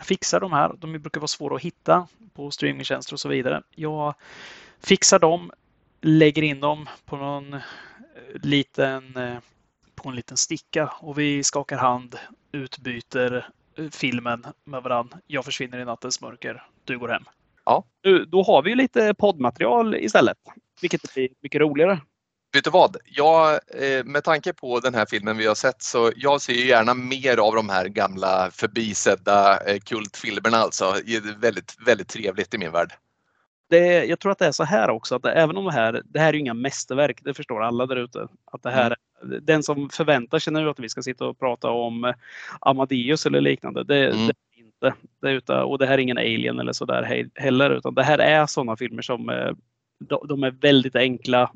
fixar 0.00 0.40
de 0.40 0.52
här. 0.52 0.74
De 0.78 0.92
brukar 0.92 1.20
vara 1.20 1.28
svåra 1.28 1.56
att 1.56 1.62
hitta 1.62 2.06
på 2.34 2.50
streamingtjänster 2.50 3.12
och 3.12 3.20
så 3.20 3.28
vidare. 3.28 3.62
Jag 3.74 4.14
fixar 4.80 5.18
dem, 5.18 5.50
lägger 6.00 6.42
in 6.42 6.60
dem 6.60 6.88
på 7.04 7.16
någon 7.16 7.54
eh, 7.54 7.60
liten 8.34 9.16
eh, 9.16 9.38
på 9.94 10.08
en 10.08 10.16
liten 10.16 10.36
sticka 10.36 10.92
och 11.00 11.18
vi 11.18 11.44
skakar 11.44 11.78
hand, 11.78 12.18
utbyter 12.52 13.48
filmen 13.92 14.44
med 14.64 14.82
varandra. 14.82 15.18
Jag 15.26 15.44
försvinner 15.44 15.78
i 15.78 15.84
nattens 15.84 16.20
mörker. 16.20 16.66
Du 16.84 16.98
går 16.98 17.08
hem. 17.08 17.24
Ja. 17.64 17.84
Då 18.28 18.42
har 18.42 18.62
vi 18.62 18.74
lite 18.74 19.14
poddmaterial 19.14 19.94
istället, 19.94 20.38
vilket 20.80 21.14
blir 21.14 21.28
mycket 21.40 21.60
roligare. 21.60 22.00
Vet 22.54 22.64
du 22.64 22.70
vad? 22.70 22.96
Jag, 23.04 23.52
eh, 23.52 24.04
med 24.04 24.24
tanke 24.24 24.52
på 24.52 24.80
den 24.80 24.94
här 24.94 25.06
filmen 25.06 25.36
vi 25.36 25.46
har 25.46 25.54
sett 25.54 25.82
så 25.82 26.12
jag 26.16 26.40
ser 26.40 26.52
gärna 26.52 26.94
mer 26.94 27.36
av 27.36 27.54
de 27.54 27.68
här 27.68 27.88
gamla 27.88 28.50
förbisedda 28.52 29.60
eh, 29.66 29.78
kultfilmerna 29.78 30.56
alltså. 30.56 30.94
Det 31.06 31.16
är 31.16 31.40
väldigt, 31.40 31.76
väldigt 31.86 32.08
trevligt 32.08 32.54
i 32.54 32.58
min 32.58 32.72
värld. 32.72 32.92
Det, 33.70 34.04
jag 34.04 34.20
tror 34.20 34.32
att 34.32 34.38
det 34.38 34.46
är 34.46 34.52
så 34.52 34.64
här 34.64 34.90
också, 34.90 35.14
att 35.14 35.26
även 35.26 35.56
om 35.56 35.64
det 35.64 35.72
här, 35.72 36.02
det 36.04 36.18
här 36.18 36.28
är 36.28 36.34
inga 36.34 36.54
mästerverk, 36.54 37.20
det 37.24 37.34
förstår 37.34 37.62
alla 37.62 37.86
där 37.86 37.96
ute. 37.96 38.28
Att 38.52 38.62
det 38.62 38.70
här, 38.70 38.86
mm. 38.86 38.98
Den 39.42 39.62
som 39.62 39.90
förväntar 39.90 40.38
sig 40.38 40.52
nu 40.52 40.68
att 40.68 40.78
vi 40.78 40.88
ska 40.88 41.02
sitta 41.02 41.26
och 41.26 41.38
prata 41.38 41.70
om 41.70 42.12
Amadeus 42.60 43.26
eller 43.26 43.40
liknande, 43.40 43.84
det, 43.84 44.06
mm. 44.10 44.26
det 44.26 44.34
är 44.56 44.60
inte. 44.60 44.94
Det 45.20 45.52
är 45.52 45.62
och 45.62 45.78
det 45.78 45.86
här 45.86 45.94
är 45.94 45.98
ingen 45.98 46.18
Alien 46.18 46.58
eller 46.58 46.72
sådär 46.72 47.28
heller, 47.34 47.70
utan 47.70 47.94
det 47.94 48.02
här 48.02 48.18
är 48.18 48.46
sådana 48.46 48.76
filmer 48.76 49.02
som 49.02 49.54
de 50.28 50.44
är 50.44 50.50
väldigt 50.50 50.96
enkla 50.96 51.50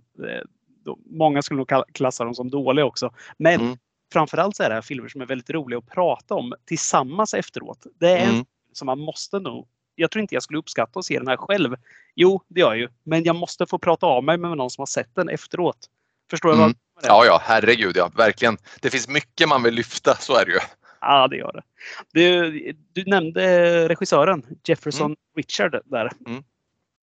många 1.06 1.42
skulle 1.42 1.58
nog 1.58 1.70
klassa 1.92 2.24
dem 2.24 2.34
som 2.34 2.50
dåliga 2.50 2.84
också. 2.84 3.10
Men 3.36 3.60
mm. 3.60 3.76
framförallt 4.12 4.56
så 4.56 4.62
är 4.62 4.68
det 4.68 4.74
här 4.74 4.82
filmer 4.82 5.08
som 5.08 5.20
är 5.20 5.26
väldigt 5.26 5.50
roliga 5.50 5.78
att 5.78 5.86
prata 5.86 6.34
om 6.34 6.54
tillsammans 6.64 7.34
efteråt. 7.34 7.86
Det 7.98 8.10
är 8.10 8.22
mm. 8.22 8.36
en 8.36 8.44
som 8.72 8.86
man 8.86 8.98
måste 8.98 9.38
nog 9.38 9.68
jag 9.98 10.10
tror 10.10 10.20
inte 10.20 10.34
jag 10.34 10.42
skulle 10.42 10.58
uppskatta 10.58 10.98
att 10.98 11.04
se 11.04 11.18
den 11.18 11.28
här 11.28 11.36
själv. 11.36 11.76
Jo, 12.14 12.42
det 12.48 12.60
gör 12.60 12.68
jag 12.68 12.78
ju. 12.78 12.88
Men 13.02 13.24
jag 13.24 13.36
måste 13.36 13.66
få 13.66 13.78
prata 13.78 14.06
av 14.06 14.24
mig 14.24 14.38
med 14.38 14.56
någon 14.56 14.70
som 14.70 14.82
har 14.82 14.86
sett 14.86 15.14
den 15.14 15.28
efteråt. 15.28 15.78
Förstår? 16.30 16.52
Mm. 16.52 16.60
Vad 16.60 16.74
ja, 17.02 17.24
ja, 17.24 17.40
herregud 17.42 17.96
ja. 17.96 18.10
Verkligen. 18.16 18.56
Det 18.80 18.90
finns 18.90 19.08
mycket 19.08 19.48
man 19.48 19.62
vill 19.62 19.74
lyfta, 19.74 20.14
så 20.14 20.36
är 20.36 20.44
det 20.44 20.52
ju. 20.52 20.58
Ja, 21.00 21.28
det 21.28 21.36
gör 21.36 21.52
det. 21.52 21.62
Du, 22.12 22.50
du 22.92 23.04
nämnde 23.04 23.88
regissören 23.88 24.42
Jefferson 24.64 25.06
mm. 25.06 25.16
Richard 25.36 25.80
där. 25.84 26.10
Mm. 26.26 26.42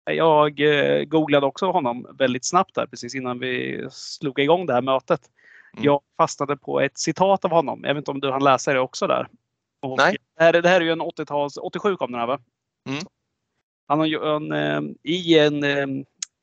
Jag 0.05 0.59
eh, 0.59 1.03
googlade 1.03 1.45
också 1.45 1.71
honom 1.71 2.07
väldigt 2.17 2.45
snabbt 2.45 2.75
där 2.75 2.85
precis 2.85 3.15
innan 3.15 3.39
vi 3.39 3.87
slog 3.91 4.39
igång 4.39 4.65
det 4.65 4.73
här 4.73 4.81
mötet. 4.81 5.21
Mm. 5.73 5.85
Jag 5.85 6.01
fastnade 6.17 6.57
på 6.57 6.81
ett 6.81 6.97
citat 6.97 7.45
av 7.45 7.51
honom. 7.51 7.79
Jag 7.83 7.93
vet 7.93 8.01
inte 8.01 8.11
om 8.11 8.19
du 8.19 8.31
hann 8.31 8.43
läsa 8.43 8.73
det 8.73 8.79
också 8.79 9.07
där? 9.07 9.27
Och 9.81 9.97
Nej. 9.97 10.17
Det 10.37 10.43
här, 10.43 10.53
det 10.53 10.69
här 10.69 10.81
är 10.81 10.85
ju 10.85 10.91
en 10.91 11.01
80-tals, 11.01 11.57
87 11.57 11.95
kom 11.95 12.11
den 12.11 12.19
här 12.19 12.27
va? 12.27 12.39
Mm. 12.87 12.99
Han 13.87 13.99
har 13.99 14.05
ju 14.05 14.35
en, 14.35 14.51
eh, 14.51 14.81
i 15.03 15.39
en 15.39 15.63
eh, 15.63 15.87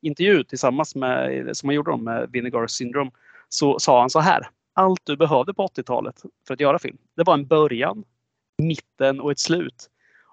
intervju 0.01 0.43
tillsammans 0.43 0.95
med, 0.95 1.57
som 1.57 1.69
han 1.69 1.75
gjorde 1.75 1.97
med 1.97 2.29
Vinegar 2.31 2.67
Syndrome, 2.67 3.11
så 3.49 3.79
sa 3.79 3.99
han 3.99 4.09
så 4.09 4.19
här. 4.19 4.49
Allt 4.73 5.01
du 5.03 5.17
behövde 5.17 5.53
på 5.53 5.67
80-talet 5.67 6.21
för 6.47 6.53
att 6.53 6.59
göra 6.59 6.79
film, 6.79 6.97
det 7.15 7.23
var 7.23 7.33
en 7.33 7.47
början, 7.47 8.03
mitten 8.57 9.19
och 9.19 9.31
ett 9.31 9.39
slut. 9.39 9.89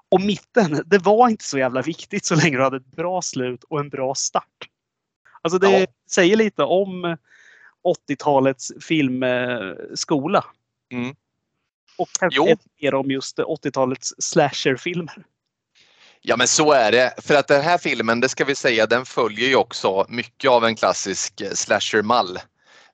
Och 0.09 0.21
mitten, 0.21 0.83
det 0.87 0.99
var 0.99 1.29
inte 1.29 1.45
så 1.45 1.59
jävla 1.59 1.83
viktigt 1.83 2.25
så 2.25 2.35
länge 2.35 2.57
du 2.57 2.63
hade 2.63 2.77
ett 2.77 2.97
bra 2.97 3.23
slut 3.23 3.65
och 3.65 3.81
en 3.81 3.89
bra 3.89 4.15
start. 4.15 4.69
Alltså 5.43 5.59
det 5.59 5.81
ja. 5.81 5.87
säger 6.11 6.37
lite 6.37 6.63
om 6.63 7.17
80-talets 8.09 8.73
filmskola. 8.81 10.45
Mm. 10.93 11.17
Och 11.99 12.09
kanske 12.21 12.57
mer 12.81 12.95
om 12.95 13.11
just 13.11 13.39
80-talets 13.39 14.15
slasherfilmer. 14.19 15.25
Ja 16.21 16.37
men 16.37 16.49
så 16.49 16.73
är 16.73 16.93
det. 16.93 17.15
För 17.19 17.35
att 17.35 17.49
den 17.49 17.63
här 17.63 17.79
filmen, 17.79 18.21
det 18.21 18.29
ska 18.29 18.45
vi 18.45 18.55
säga, 18.55 18.87
den 18.87 19.07
följer 19.07 19.49
ju 19.49 19.57
också 19.57 20.07
mycket 20.09 20.51
av 20.51 20.65
en 20.65 20.77
klassisk 20.77 21.43
slasher-mall. 21.55 22.39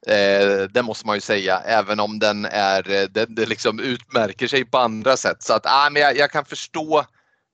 Eh, 0.07 0.69
det 0.71 0.83
måste 0.83 1.07
man 1.07 1.17
ju 1.17 1.21
säga, 1.21 1.61
även 1.61 2.01
om 2.01 2.19
den 2.19 2.45
är, 2.45 2.91
eh, 2.91 3.09
den, 3.09 3.35
den 3.35 3.49
liksom 3.49 3.81
utmärker 3.81 4.47
sig 4.47 4.65
på 4.65 4.79
andra 4.79 5.17
sätt. 5.17 5.43
Så 5.43 5.55
att, 5.55 5.67
ah, 5.67 5.91
men 5.91 6.03
jag, 6.03 6.17
jag, 6.17 6.31
kan 6.31 6.45
förstå, 6.45 7.05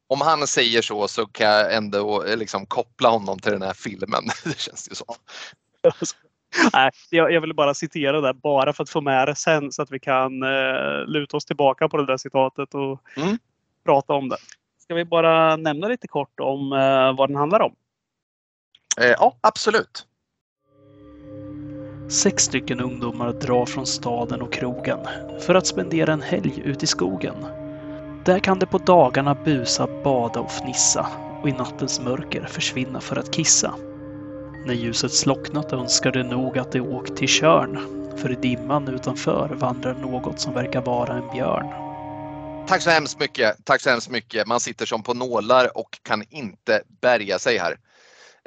om 0.07 0.21
han 0.21 0.47
säger 0.47 0.83
så 0.83 1.09
så 1.09 1.27
kan 1.27 1.47
jag 1.47 1.75
ändå 1.75 2.25
eh, 2.25 2.37
liksom 2.37 2.67
koppla 2.67 3.09
honom 3.09 3.39
till 3.39 3.53
den 3.53 3.63
här 3.63 3.75
filmen. 3.75 4.25
det 4.45 4.59
känns 4.59 4.89
ju 4.91 4.95
så. 4.95 5.17
Nej, 6.73 6.91
jag, 7.11 7.33
jag 7.33 7.41
ville 7.41 7.55
bara 7.55 7.75
citera 7.75 8.21
det 8.21 8.35
bara 8.35 8.73
för 8.73 8.83
att 8.83 8.91
få 8.91 9.01
med 9.01 9.29
det 9.29 9.35
sen 9.35 9.73
så 9.73 9.83
att 9.83 9.91
vi 9.91 9.99
kan 10.01 10.43
eh, 10.43 11.07
luta 11.07 11.37
oss 11.37 11.45
tillbaka 11.45 11.89
på 11.89 11.97
det 11.97 12.07
där 12.07 12.17
citatet 12.17 12.75
och 12.75 13.01
mm. 13.17 13.39
prata 13.85 14.13
om 14.13 14.29
det. 14.29 14.37
Ska 14.79 14.95
vi 14.95 15.05
bara 15.05 15.57
nämna 15.57 15.89
lite 15.89 16.09
kort 16.09 16.41
om 16.41 16.73
eh, 16.73 17.17
vad 17.17 17.29
den 17.29 17.37
handlar 17.37 17.61
om? 17.61 17.75
Eh, 19.01 19.11
ja, 19.11 19.37
absolut. 19.41 20.07
Sex 22.09 22.45
stycken 22.45 22.81
ungdomar 22.81 23.33
drar 23.33 23.67
från 23.67 23.87
staden 23.87 24.43
och 24.43 24.53
krogen 24.53 24.99
för 25.41 25.55
att 25.55 25.67
spendera 25.67 26.13
en 26.13 26.23
helg 26.23 26.63
ute 26.65 26.85
i 26.85 26.87
skogen. 26.87 27.35
Där 28.25 28.39
kan 28.39 28.59
de 28.59 28.67
på 28.67 28.79
dagarna 28.79 29.35
busa, 29.35 29.89
bada 30.05 30.41
och 30.41 30.51
fnissa 30.51 31.07
och 31.43 31.49
i 31.49 31.53
nattens 31.53 32.01
mörker 32.01 32.47
försvinna 32.47 33.01
för 33.01 33.17
att 33.17 33.33
kissa. 33.33 33.75
När 34.67 34.75
ljuset 34.75 35.13
slocknat 35.13 35.73
önskar 35.73 36.13
de 36.13 36.23
nog 36.23 36.59
att 36.59 36.73
de 36.73 36.81
åkt 36.81 37.17
till 37.17 37.29
Körn 37.29 37.79
för 38.17 38.33
i 38.33 38.35
dimman 38.35 38.89
utanför 38.89 39.49
vandrar 39.49 39.95
något 39.95 40.41
som 40.41 40.55
verkar 40.55 40.83
vara 40.83 41.13
en 41.15 41.31
björn. 41.33 41.67
Tack 42.69 42.83
så 42.83 42.91
hemskt 42.91 43.21
mycket. 43.21 43.65
Tack 43.65 43.81
så 43.81 43.91
hemskt 43.91 44.11
mycket. 44.11 44.47
Man 44.47 44.61
sitter 44.61 44.87
som 44.87 45.03
på 45.03 45.15
nålar 45.15 45.79
och 45.79 45.99
kan 46.03 46.23
inte 46.31 46.83
bärga 47.01 47.39
sig 47.39 47.59
här. 47.59 47.77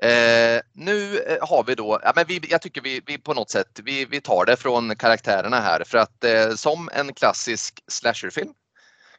Eh, 0.02 0.62
nu 0.74 1.20
eh, 1.20 1.48
har 1.48 1.64
vi 1.64 1.76
då, 1.76 2.00
ja, 2.04 2.14
men 2.16 2.26
vi, 2.28 2.42
jag 2.50 2.62
tycker 2.62 2.82
vi, 2.82 3.02
vi 3.06 3.18
på 3.18 3.34
något 3.34 3.50
sätt, 3.50 3.80
vi, 3.84 4.06
vi 4.06 4.22
tar 4.22 4.46
det 4.46 4.56
från 4.56 4.96
karaktärerna 4.96 5.60
här 5.60 5.84
för 5.86 5.98
att 5.98 6.24
eh, 6.24 6.50
som 6.56 6.90
en 6.94 7.14
klassisk 7.14 7.84
slasherfilm 7.88 8.54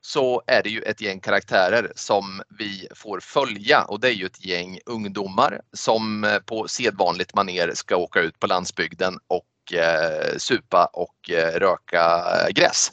så 0.01 0.43
är 0.47 0.63
det 0.63 0.69
ju 0.71 0.83
ett 0.83 1.01
gäng 1.01 1.21
karaktärer 1.21 1.93
som 1.95 2.43
vi 2.59 2.89
får 2.95 3.21
följa 3.21 3.83
och 3.83 4.01
det 4.01 4.09
är 4.09 4.13
ju 4.13 4.27
ett 4.27 4.45
gäng 4.45 4.79
ungdomar 4.87 5.61
som 5.73 6.25
eh, 6.25 6.39
på 6.39 6.69
sedvanligt 6.69 7.35
maner 7.35 7.73
ska 7.75 7.97
åka 7.97 8.21
ut 8.21 8.41
på 8.41 8.47
landsbygden 8.47 9.19
och 9.27 9.75
eh, 9.79 10.37
supa 10.37 10.91
och 10.93 11.31
eh, 11.31 11.59
röka 11.59 12.25
gräs. 12.51 12.93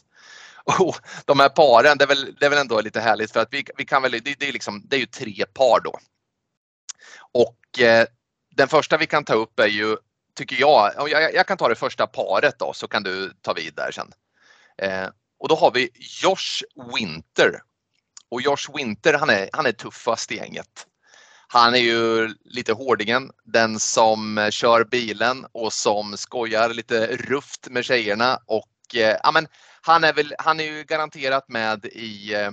Och 0.80 0.95
de 1.26 1.39
här 1.39 1.50
paren, 1.50 1.97
det 1.97 2.04
är 2.04 2.08
väl, 2.08 2.36
det 2.39 2.45
är 2.45 2.50
väl 2.50 2.60
ändå 2.60 2.82
lite 2.82 3.00
härligt 3.00 3.32
för 3.32 3.39
att 3.39 3.47
vi, 3.52 3.65
vi 3.78 3.86
kan 3.86 4.02
väl, 4.02 4.12
det, 4.12 4.39
det, 4.39 4.47
är 4.50 4.54
liksom, 4.54 4.84
det 4.86 4.95
är 4.95 5.00
ju 5.00 5.06
tre 5.06 5.45
par 5.54 5.80
då. 5.80 6.00
Och 7.38 7.80
eh, 7.80 8.08
den 8.56 8.67
första 8.67 8.97
vi 8.97 9.06
kan 9.06 9.23
ta 9.23 9.34
upp 9.34 9.60
är 9.60 9.67
ju, 9.67 9.97
tycker 10.36 10.56
jag, 10.60 10.91
jag, 10.97 11.34
jag 11.34 11.47
kan 11.47 11.58
ta 11.58 11.67
det 11.67 11.76
första 11.76 12.08
paret 12.08 12.60
då 12.60 12.73
så 12.73 12.88
kan 12.88 13.04
du 13.04 13.34
ta 13.41 13.54
vid 13.54 13.73
där 13.76 13.91
sen. 13.91 14.12
Eh, 14.78 15.08
och 15.39 15.50
då 15.50 15.56
har 15.56 15.71
vi 15.71 15.89
Josh 16.23 16.63
Winter. 16.95 17.62
Och 18.32 18.41
Josh 18.41 18.76
Winter 18.76 19.13
han 19.13 19.30
är, 19.30 19.50
han 19.54 19.65
är 19.65 19.71
tuffast 19.71 20.32
i 20.32 20.36
gänget. 20.36 20.88
Han 21.47 21.76
är 21.76 21.80
ju 21.80 22.36
lite 22.45 22.73
hårdingen, 22.73 23.32
den 23.43 23.80
som 23.80 24.50
kör 24.52 24.84
bilen 24.84 25.45
och 25.52 25.73
som 25.73 26.17
skojar 26.17 26.69
lite 26.69 27.08
rufft 27.08 27.67
med 27.69 27.86
tjejerna 27.86 28.39
och 28.45 28.95
eh, 28.95 29.17
ja, 29.23 29.32
men 29.32 29.47
han 29.82 30.04
är 30.04 30.13
väl, 30.13 30.36
han 30.39 30.60
är 30.60 30.63
ju 30.63 30.84
garanterat 30.84 31.50
med 31.50 31.86
i 31.86 32.34
eh, 32.34 32.52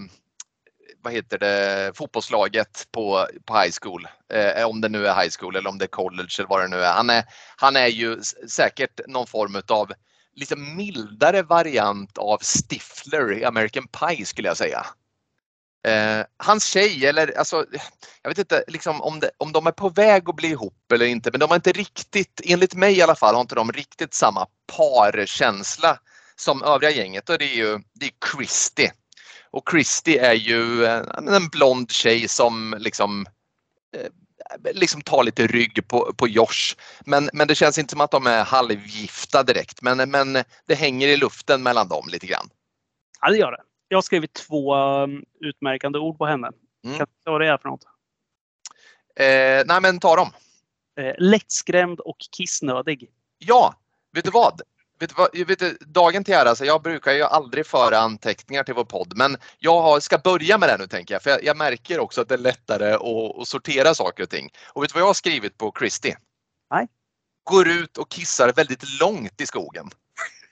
vad 1.05 1.13
heter 1.13 1.39
det, 1.39 1.93
fotbollslaget 1.97 2.89
på, 2.93 3.27
på 3.45 3.59
high 3.59 3.75
school. 3.83 4.07
Eh, 4.33 4.65
om 4.69 4.81
det 4.81 4.89
nu 4.89 5.07
är 5.07 5.23
high 5.23 5.33
school 5.39 5.57
eller 5.57 5.71
om 5.71 5.79
det 5.79 5.85
är 5.85 5.89
college 5.89 6.35
eller 6.39 6.49
vad 6.49 6.61
det 6.61 6.69
nu 6.69 6.83
är. 6.85 6.93
Han 6.93 7.11
är, 7.11 7.25
han 7.57 7.77
är 7.77 7.87
ju 7.87 8.21
säkert 8.49 9.01
någon 9.07 9.27
form 9.27 9.63
av 9.69 9.93
lite 10.37 10.57
mildare 10.57 11.43
variant 11.43 12.19
av 12.19 12.39
Stifler 12.39 13.33
i 13.33 13.45
American 13.45 13.87
Pie 13.87 14.27
skulle 14.27 14.49
jag 14.49 14.57
säga. 14.57 14.87
Eh, 15.87 16.25
hans 16.37 16.65
tjej, 16.65 17.07
eller 17.07 17.39
alltså, 17.39 17.67
jag 18.23 18.31
vet 18.31 18.39
inte 18.39 18.65
liksom 18.69 19.03
om, 19.03 19.21
det, 19.21 19.31
om 19.39 19.53
de 19.53 19.67
är 19.67 19.73
på 19.73 19.89
väg 19.89 20.29
att 20.29 20.37
bli 20.37 20.49
ihop 20.49 20.93
eller 20.93 21.07
inte, 21.07 21.31
men 21.31 21.41
de 21.41 21.49
har 21.49 21.57
inte 21.57 21.73
riktigt, 21.73 22.41
enligt 22.45 22.75
mig 22.75 22.99
i 22.99 23.03
alla 23.03 23.15
fall, 23.15 23.35
har 23.35 23.41
inte 23.41 23.55
de 23.55 23.73
riktigt 23.73 24.15
samma 24.15 24.47
parkänsla 24.77 25.99
som 26.37 26.63
övriga 26.63 26.91
gänget 26.91 27.29
och 27.29 27.39
det 27.39 27.45
är 27.45 27.57
ju 27.57 27.79
det 27.93 28.07
är 28.07 28.13
Christie 28.33 28.93
och 29.55 29.71
Christy 29.71 30.17
är 30.17 30.33
ju 30.33 30.87
en, 30.87 31.29
en 31.29 31.49
blond 31.49 31.91
tjej 31.91 32.29
som 32.29 32.75
liksom 32.79 33.27
eh, 33.97 34.73
liksom 34.73 35.03
tar 35.03 35.25
lite 35.25 35.47
rygg 35.47 35.89
på, 35.89 36.13
på 36.17 36.29
Josh. 36.29 36.77
Men, 37.07 37.31
men 37.33 37.49
det 37.49 37.55
känns 37.55 37.79
inte 37.79 37.91
som 37.91 38.01
att 38.01 38.11
de 38.11 38.27
är 38.27 38.45
halvgifta 38.45 39.43
direkt. 39.43 39.83
Men, 39.83 40.11
men 40.11 40.33
det 40.67 40.75
hänger 40.75 41.09
i 41.09 41.17
luften 41.17 41.63
mellan 41.63 41.89
dem 41.89 42.05
lite 42.13 42.27
grann. 42.27 42.49
Ja, 43.21 43.31
det 43.31 43.37
gör 43.37 43.53
det. 43.53 43.63
Jag 43.89 43.97
har 43.97 44.03
skrivit 44.03 44.33
två 44.33 44.77
um, 44.77 45.25
utmärkande 45.41 45.99
ord 45.99 46.19
på 46.19 46.27
henne. 46.27 46.51
Mm. 46.85 46.99
Kan 46.99 47.07
du 47.25 47.31
vad 47.31 47.41
det 47.41 47.49
är 47.49 47.59
för 47.59 47.69
något? 47.69 47.85
Eh, 49.17 49.65
nej, 49.67 49.81
men 49.83 50.01
ta 50.01 50.17
dem. 50.17 50.31
Eh, 51.01 51.15
lättskrämd 51.19 52.01
och 52.01 52.19
kissnödig. 52.37 53.11
Ja, 53.39 53.75
vet 54.13 54.25
du 54.25 54.31
vad? 54.31 54.61
Vet 54.99 55.11
du 55.11 55.15
vad, 55.17 55.47
vet 55.49 55.59
du, 55.59 55.79
dagen 55.81 56.25
till 56.25 56.35
ära, 56.35 56.49
alltså 56.49 56.65
jag 56.65 56.83
brukar 56.83 57.13
ju 57.13 57.23
aldrig 57.23 57.67
föra 57.67 57.99
anteckningar 57.99 58.63
till 58.65 58.75
vår 58.75 58.85
podd 58.85 59.13
men 59.17 59.37
jag 59.59 59.83
har, 59.83 60.01
ska 60.01 60.19
börja 60.19 60.59
med 60.59 60.69
det 60.69 60.77
nu 60.79 60.87
tänker 60.87 61.15
jag 61.15 61.23
för 61.23 61.31
jag, 61.31 61.45
jag, 61.45 61.57
märker 61.57 61.99
också 61.99 62.21
att 62.21 62.29
det 62.29 62.35
är 62.35 62.39
lättare 62.39 62.93
att, 62.93 63.41
att, 63.41 63.49
sortera 63.49 63.95
saker 63.95 64.23
och 64.23 64.31
ting. 64.31 64.51
Och 64.67 64.83
vet 64.83 64.91
du 64.91 64.95
vad 64.95 65.03
jag 65.03 65.07
har 65.07 65.15
skrivit 65.15 65.59
på 65.59 65.73
Christie? 65.79 66.17
Nej. 66.71 66.89
Går 67.45 67.69
ut 67.69 67.99
och 67.99 68.11
kissar 68.11 68.53
väldigt 68.53 69.01
långt 69.01 69.41
i 69.41 69.47
skogen. 69.47 69.91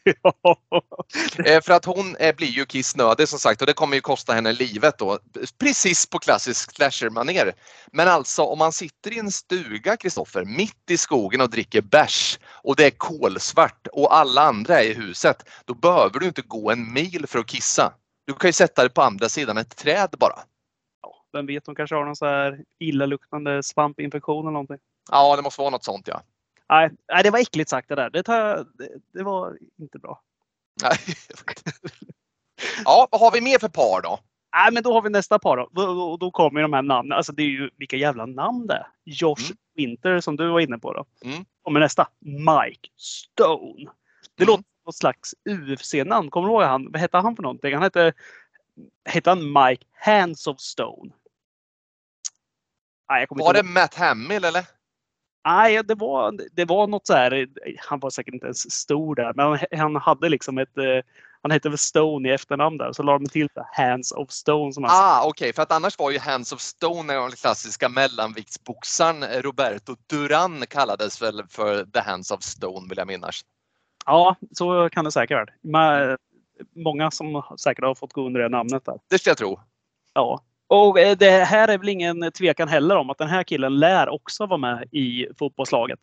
Eh, 1.47 1.61
för 1.61 1.73
att 1.73 1.85
hon 1.85 2.17
eh, 2.17 2.37
blir 2.37 2.49
ju 2.49 2.65
kissnödig 2.65 3.29
som 3.29 3.39
sagt 3.39 3.61
och 3.61 3.67
det 3.67 3.73
kommer 3.73 3.95
ju 3.95 4.01
kosta 4.01 4.33
henne 4.33 4.53
livet 4.53 4.99
då. 4.99 5.19
Precis 5.59 6.07
på 6.07 6.19
klassisk 6.19 6.77
slasher-manér. 6.77 7.53
Men 7.93 8.09
alltså 8.09 8.43
om 8.43 8.59
man 8.59 8.73
sitter 8.73 9.13
i 9.13 9.19
en 9.19 9.31
stuga, 9.31 9.97
Kristoffer, 9.97 10.45
mitt 10.45 10.91
i 10.91 10.97
skogen 10.97 11.41
och 11.41 11.51
dricker 11.51 11.81
bärs 11.81 12.39
och 12.45 12.77
det 12.77 12.87
är 12.87 12.91
kolsvart 12.91 13.87
och 13.93 14.17
alla 14.17 14.43
andra 14.43 14.81
är 14.81 14.85
i 14.85 14.95
huset. 14.95 15.49
Då 15.65 15.75
behöver 15.75 16.19
du 16.19 16.27
inte 16.27 16.43
gå 16.43 16.71
en 16.71 16.93
mil 16.93 17.27
för 17.27 17.39
att 17.39 17.47
kissa. 17.47 17.93
Du 18.27 18.33
kan 18.35 18.49
ju 18.49 18.53
sätta 18.53 18.83
dig 18.83 18.91
på 18.91 19.03
andra 19.03 19.29
sidan 19.29 19.59
ett 19.59 19.77
träd 19.77 20.15
bara. 20.19 20.39
Ja, 21.03 21.25
vem 21.33 21.47
vet, 21.47 21.65
de 21.65 21.75
kanske 21.75 21.97
har 21.97 22.05
någon 22.05 22.17
så 22.17 22.27
här 22.27 22.65
illaluktande 22.79 23.63
svampinfektion 23.63 24.45
eller 24.45 24.53
någonting. 24.53 24.79
Ja, 25.11 25.37
det 25.37 25.43
måste 25.43 25.61
vara 25.61 25.71
något 25.71 25.85
sånt 25.85 26.09
ja. 26.09 26.23
Nej, 26.73 26.91
nej, 27.13 27.23
det 27.23 27.31
var 27.31 27.39
äckligt 27.39 27.71
sagt 27.71 27.89
det 27.89 27.95
där. 27.95 28.11
Det, 28.11 28.23
tar, 28.23 28.57
det, 28.57 28.89
det 29.13 29.23
var 29.23 29.59
inte 29.79 29.99
bra. 29.99 30.21
Nej. 30.83 30.99
ja, 32.85 33.09
vad 33.11 33.21
har 33.21 33.31
vi 33.33 33.41
mer 33.41 33.59
för 33.59 33.69
par 33.69 34.03
då? 34.03 34.19
Nej, 34.55 34.73
men 34.73 34.83
då 34.83 34.93
har 34.93 35.03
vi 35.03 35.11
nästa 35.11 35.39
par 35.39 35.57
då. 35.57 35.69
Då, 35.73 36.17
då 36.17 36.31
kommer 36.31 36.63
de 36.63 36.73
här 36.73 36.83
namnen. 36.83 37.17
Alltså 37.17 37.33
det 37.33 37.43
är 37.43 37.47
ju 37.47 37.71
vilka 37.77 37.97
jävla 37.97 38.27
namn 38.27 38.67
det 38.67 38.75
är. 38.75 38.87
Josh 39.05 39.45
mm. 39.45 39.57
Winter 39.77 40.21
som 40.21 40.37
du 40.37 40.51
var 40.51 40.61
inne 40.61 40.79
på 40.79 40.93
då. 40.93 41.05
Mm. 41.25 41.45
Kommer 41.63 41.81
nästa. 41.81 42.09
Mike 42.21 42.89
Stone. 42.97 43.91
Det 44.37 44.43
mm. 44.43 44.47
låter 44.47 44.63
som 44.63 44.83
något 44.87 44.97
slags 44.97 45.35
UFC-namn. 45.49 46.31
Kommer 46.31 46.49
du 46.49 46.55
ihåg 46.55 46.63
han? 46.63 46.93
Vad 46.93 47.01
hette 47.01 47.17
han 47.17 47.37
för 47.37 47.43
någonting? 47.43 47.75
Han 47.75 47.83
hette, 47.83 48.13
hette 49.05 49.31
han 49.31 49.53
Mike 49.53 49.87
Hands 49.93 50.47
of 50.47 50.61
Stone? 50.61 51.13
Nej, 53.09 53.27
var 53.31 53.55
det 53.55 53.63
Matt 53.63 53.95
Hamill 53.95 54.45
eller? 54.45 54.67
Nej, 55.45 55.83
det 55.85 55.95
var, 55.95 56.39
det 56.53 56.65
var 56.65 56.87
något 56.87 57.07
så 57.07 57.15
här. 57.15 57.49
Han 57.79 58.01
var 58.01 58.11
säkert 58.11 58.35
inte 58.35 58.47
ens 58.47 58.73
stor 58.73 59.15
där, 59.15 59.33
men 59.35 59.47
han, 59.47 59.59
han 59.81 59.97
hade 59.97 60.29
liksom 60.29 60.59
ett 60.59 60.79
eh, 60.79 61.01
han 61.43 61.51
hette 61.51 61.69
väl 61.69 61.79
Stone 61.79 62.29
i 62.29 62.33
efternamn 62.33 62.79
där, 62.79 62.93
så 62.93 63.03
la 63.03 63.13
de 63.19 63.27
till 63.27 63.49
Hands 63.73 64.13
of 64.13 64.31
Stone. 64.31 64.73
Som 64.73 64.85
ah, 64.85 65.21
okej, 65.21 65.29
okay. 65.31 65.53
för 65.53 65.63
att 65.63 65.73
annars 65.73 65.99
var 65.99 66.11
ju 66.11 66.19
Hands 66.19 66.53
of 66.53 66.61
Stone 66.61 67.13
den 67.13 67.31
klassiska 67.31 67.89
mellanviktsboxaren 67.89 69.43
Roberto 69.43 69.97
Duran 70.07 70.65
kallades 70.69 71.23
väl 71.23 71.43
för 71.49 71.85
The 71.85 72.01
Hands 72.01 72.31
of 72.31 72.43
Stone 72.43 72.89
vill 72.89 72.99
jag 72.99 73.07
minnas. 73.07 73.41
Ja, 74.07 74.37
så 74.53 74.89
kan 74.93 75.05
det 75.05 75.13
säkert 75.13 75.49
vara. 75.63 76.17
Många 76.77 77.11
som 77.11 77.43
säkert 77.59 77.85
har 77.85 77.95
fått 77.95 78.13
gå 78.13 78.27
under 78.27 78.41
det 78.41 78.49
namnet. 78.49 78.85
Där. 78.85 78.99
Det 79.11 79.19
ska 79.19 79.31
jag 79.31 79.39
tro. 79.39 79.61
Ja, 80.15 80.41
och 80.73 81.01
eh, 81.01 81.17
det 81.17 81.31
här 81.31 81.69
är 81.69 81.79
väl 81.79 81.89
ingen 81.89 82.33
tvekan 82.33 82.69
heller 82.69 82.97
om 82.97 83.11
att 83.11 83.19
den 83.19 83.29
här 83.29 83.43
killen 83.43 83.79
lär 83.79 84.09
också 84.09 84.47
vara 84.47 84.59
med 84.59 84.89
i 84.93 85.27
fotbollslaget. 85.39 85.99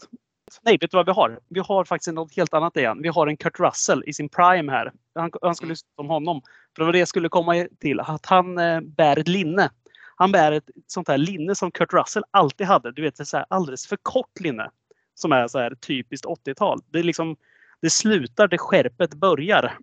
Nej, 0.61 0.77
vet 0.81 0.91
du 0.91 0.97
vad 0.97 1.05
vi 1.05 1.11
har? 1.11 1.39
Vi 1.47 1.59
har 1.59 1.85
faktiskt 1.85 2.13
något 2.13 2.35
helt 2.35 2.53
annat 2.53 2.77
igen. 2.77 3.01
Vi 3.01 3.09
har 3.09 3.27
en 3.27 3.37
Kurt 3.37 3.59
Russell 3.59 4.03
i 4.05 4.13
sin 4.13 4.29
prime 4.29 4.71
här. 4.71 4.91
Han, 5.15 5.31
han 5.41 5.55
skulle 5.55 5.75
som 5.95 6.09
honom. 6.09 6.41
För 6.75 6.81
det 6.81 6.85
var 6.85 6.93
det 6.93 6.99
jag 6.99 7.07
skulle 7.07 7.29
komma 7.29 7.67
till. 7.79 7.99
Att 7.99 8.25
han 8.25 8.57
eh, 8.57 8.81
bär 8.81 9.19
ett 9.19 9.27
linne. 9.27 9.69
Han 10.15 10.31
bär 10.31 10.51
ett 10.51 10.69
sånt 10.87 11.07
här 11.07 11.17
linne 11.17 11.55
som 11.55 11.71
Kurt 11.71 11.93
Russell 11.93 12.23
alltid 12.31 12.67
hade. 12.67 12.91
Du 12.91 13.01
vet, 13.01 13.27
så 13.27 13.37
här 13.37 13.45
alldeles 13.49 13.87
för 13.87 13.97
kort 14.01 14.39
linne. 14.39 14.69
Som 15.15 15.31
är 15.31 15.47
så 15.47 15.59
här 15.59 15.75
typiskt 15.75 16.25
80-tal. 16.25 16.79
Det, 16.85 16.99
är 16.99 17.03
liksom, 17.03 17.35
det 17.81 17.89
slutar 17.89 18.47
där 18.47 18.57
skärpet 18.57 19.13
börjar. 19.13 19.77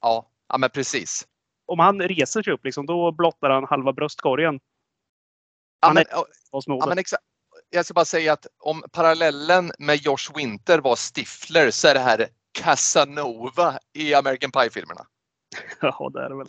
Ja, 0.00 0.30
ja 0.48 0.58
men 0.58 0.70
precis 0.70 1.26
om 1.68 1.78
han 1.78 2.02
reser 2.02 2.42
sig 2.42 2.52
upp, 2.52 2.64
liksom, 2.64 2.86
då 2.86 3.12
blottar 3.12 3.50
han 3.50 3.64
halva 3.64 3.92
bröstkorgen. 3.92 4.60
Ja, 5.80 5.92
men, 5.92 6.04
ja, 6.66 6.86
men 6.86 6.98
exakt. 6.98 7.22
Jag 7.70 7.84
ska 7.84 7.94
bara 7.94 8.04
säga 8.04 8.32
att 8.32 8.46
om 8.58 8.82
parallellen 8.92 9.72
med 9.78 9.96
Josh 9.96 10.36
Winter 10.36 10.78
var 10.78 10.96
Stifler 10.96 11.70
så 11.70 11.88
är 11.88 11.94
det 11.94 12.00
här 12.00 12.26
Casanova 12.52 13.78
i 13.92 14.14
American 14.14 14.50
Pie-filmerna. 14.50 15.06
Ja, 15.80 16.10
det 16.14 16.20
är 16.20 16.28
det 16.28 16.36
väl. 16.36 16.46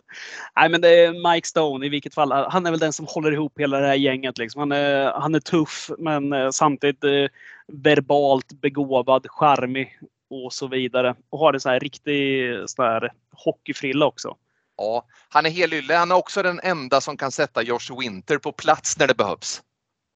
Nej, 0.55 0.69
men 0.69 0.81
det 0.81 0.89
är 0.89 1.33
Mike 1.33 1.47
Stone 1.47 1.85
i 1.85 1.89
vilket 1.89 2.13
fall. 2.13 2.31
Han 2.31 2.65
är 2.65 2.71
väl 2.71 2.79
den 2.79 2.93
som 2.93 3.05
håller 3.09 3.31
ihop 3.31 3.59
hela 3.59 3.79
det 3.79 3.87
här 3.87 3.95
gänget. 3.95 4.37
Liksom. 4.37 4.59
Han, 4.59 4.71
är, 4.71 5.11
han 5.11 5.35
är 5.35 5.39
tuff 5.39 5.91
men 5.97 6.33
eh, 6.33 6.49
samtidigt 6.49 7.03
eh, 7.03 7.27
verbalt 7.67 8.51
begåvad, 8.61 9.27
charmig 9.29 9.99
och 10.29 10.53
så 10.53 10.67
vidare. 10.67 11.15
Och 11.29 11.39
har 11.39 11.53
en 11.53 11.59
sån 11.59 11.71
här 11.71 11.79
riktig 11.79 12.53
sån 12.65 12.85
här 12.85 13.11
hockeyfrilla 13.31 14.05
också. 14.05 14.37
Ja, 14.79 15.05
han 15.29 15.45
är 15.45 15.49
helylle. 15.49 15.93
Han 15.93 16.11
är 16.11 16.15
också 16.15 16.43
den 16.43 16.59
enda 16.63 17.01
som 17.01 17.17
kan 17.17 17.31
sätta 17.31 17.63
Josh 17.63 17.99
Winter 17.99 18.37
på 18.37 18.51
plats 18.51 18.97
när 18.97 19.07
det 19.07 19.17
behövs. 19.17 19.61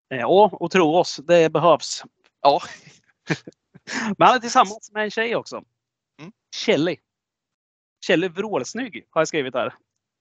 Ja, 0.07 0.49
och 0.53 0.71
tro 0.71 0.95
oss, 0.95 1.19
det 1.23 1.49
behövs. 1.49 2.03
Ja. 2.41 2.61
Men 4.17 4.27
han 4.27 4.35
är 4.35 4.39
tillsammans 4.39 4.91
med 4.93 5.03
en 5.03 5.11
tjej 5.11 5.35
också. 5.35 5.63
Mm. 6.19 6.31
Kelly. 6.55 6.97
Kelly 8.05 8.27
vrålsnygg 8.27 9.07
har 9.09 9.21
jag 9.21 9.27
skrivit 9.27 9.53
där. 9.53 9.73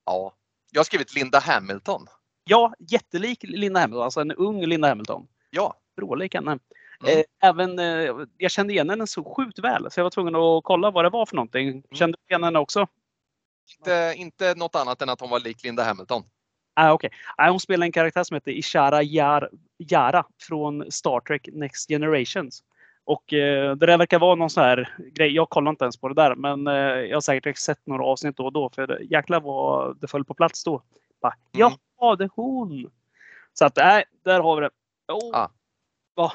Ja. 0.06 0.34
Jag 0.72 0.80
har 0.80 0.84
skrivit 0.84 1.14
Linda 1.14 1.38
Hamilton. 1.38 2.06
Ja, 2.44 2.74
jättelik 2.78 3.42
Linda 3.42 3.80
Hamilton. 3.80 4.04
Alltså 4.04 4.20
en 4.20 4.32
ung 4.32 4.66
Linda 4.66 4.88
Hamilton. 4.88 5.28
Ja. 5.50 5.74
Vrållik 5.96 6.34
henne. 6.34 6.50
Mm. 6.50 7.18
Eh, 7.18 7.24
även, 7.48 7.78
eh, 7.78 8.26
jag 8.38 8.50
kände 8.50 8.72
igen 8.72 8.90
henne 8.90 9.06
så 9.06 9.24
sjukt 9.24 9.58
väl 9.58 9.90
så 9.90 10.00
jag 10.00 10.04
var 10.04 10.10
tvungen 10.10 10.36
att 10.36 10.64
kolla 10.64 10.90
vad 10.90 11.04
det 11.04 11.10
var 11.10 11.26
för 11.26 11.36
någonting. 11.36 11.68
Mm. 11.68 11.82
Kände 11.92 12.18
du 12.20 12.32
igen 12.32 12.44
henne 12.44 12.58
också? 12.58 12.86
Inte, 13.78 14.14
inte 14.16 14.54
något 14.54 14.74
annat 14.74 15.02
än 15.02 15.08
att 15.08 15.20
hon 15.20 15.30
var 15.30 15.40
lik 15.40 15.64
Linda 15.64 15.84
Hamilton. 15.84 16.22
Ah, 16.74 16.92
okay. 16.92 17.10
ah, 17.36 17.50
hon 17.50 17.60
spelar 17.60 17.86
en 17.86 17.92
karaktär 17.92 18.24
som 18.24 18.34
heter 18.34 18.50
Ishara 18.50 19.02
Yar, 19.02 19.50
Yara 19.78 20.24
från 20.42 20.92
Star 20.92 21.20
Trek 21.20 21.48
Next 21.52 21.88
Generations. 21.88 22.62
Och 23.04 23.32
eh, 23.32 23.76
det 23.76 23.86
där 23.86 23.98
verkar 23.98 24.18
vara 24.18 24.34
någon 24.34 24.50
sån 24.50 24.62
här 24.62 24.96
grej. 25.12 25.32
Jag 25.34 25.50
kollar 25.50 25.70
inte 25.70 25.84
ens 25.84 25.96
på 25.96 26.08
det 26.08 26.14
där, 26.14 26.34
men 26.34 26.66
eh, 26.66 26.74
jag 26.74 27.16
har 27.16 27.20
säkert 27.20 27.58
sett 27.58 27.86
några 27.86 28.04
avsnitt 28.04 28.36
då 28.36 28.44
och 28.44 28.52
då. 28.52 28.70
För 28.70 29.02
jäklar 29.10 29.40
vad 29.40 30.00
det 30.00 30.08
föll 30.08 30.24
på 30.24 30.34
plats 30.34 30.64
då. 30.64 30.82
Bara, 31.22 31.34
Mm. 31.54 31.72
Ja, 32.00 32.16
det 32.16 32.24
är 32.24 32.30
hon! 32.34 32.90
Så 33.52 33.64
att 33.64 33.76
nej, 33.76 34.04
där 34.24 34.40
har 34.40 34.56
vi 34.56 34.60
det. 34.60 34.70
Oh. 35.12 35.30
Ja. 35.32 35.50
Ja, 36.14 36.32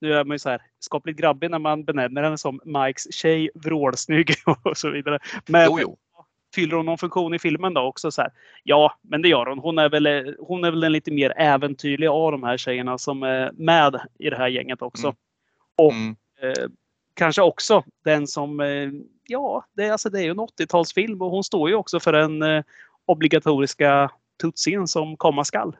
nu 0.00 0.12
är 0.14 0.24
man 0.24 0.34
ju 0.34 0.38
så 0.38 0.48
här 0.48 0.62
skapligt 0.78 1.18
grabbig 1.18 1.50
när 1.50 1.58
man 1.58 1.84
benämner 1.84 2.22
henne 2.22 2.38
som 2.38 2.60
Mikes 2.64 3.14
tjej, 3.14 3.50
vrålsnygg 3.54 4.34
och 4.62 4.76
så 4.76 4.90
vidare. 4.90 5.18
Men 5.46 5.66
Jo, 5.66 5.78
jo. 5.80 5.96
Fyller 6.54 6.76
hon 6.76 6.86
någon 6.86 6.98
funktion 6.98 7.34
i 7.34 7.38
filmen 7.38 7.74
då 7.74 7.80
också? 7.80 8.10
Så 8.10 8.22
här, 8.22 8.30
ja, 8.62 8.98
men 9.02 9.22
det 9.22 9.28
gör 9.28 9.46
hon. 9.46 9.58
Hon 9.58 9.78
är, 9.78 9.88
väl, 9.88 10.34
hon 10.38 10.64
är 10.64 10.70
väl 10.70 10.80
den 10.80 10.92
lite 10.92 11.10
mer 11.10 11.32
äventyrliga 11.36 12.12
av 12.12 12.32
de 12.32 12.42
här 12.42 12.56
tjejerna 12.56 12.98
som 12.98 13.22
är 13.22 13.50
med 13.52 14.00
i 14.18 14.30
det 14.30 14.36
här 14.36 14.48
gänget 14.48 14.82
också. 14.82 15.06
Mm. 15.06 15.16
Och 15.76 15.92
Mm. 15.92 16.16
eh, 16.42 16.64
kanske 17.14 17.42
också 17.42 17.84
den 18.04 18.26
som, 18.26 18.60
eh, 18.60 18.90
ja, 19.28 19.64
det, 19.76 19.84
är- 19.84 19.92
alltså, 19.92 20.10
det 20.10 20.18
är 20.20 20.22
ju 20.24 20.30
en 20.30 20.40
80-talsfilm 20.40 21.22
och 21.22 21.30
hon 21.30 21.44
står 21.44 21.68
ju 21.68 21.74
också 21.74 22.00
för 22.00 22.12
den 22.12 22.42
eh, 22.42 22.62
obligatoriska 23.06 24.10
tutsin 24.42 24.88
som 24.88 25.16
komma 25.16 25.44
skall. 25.44 25.76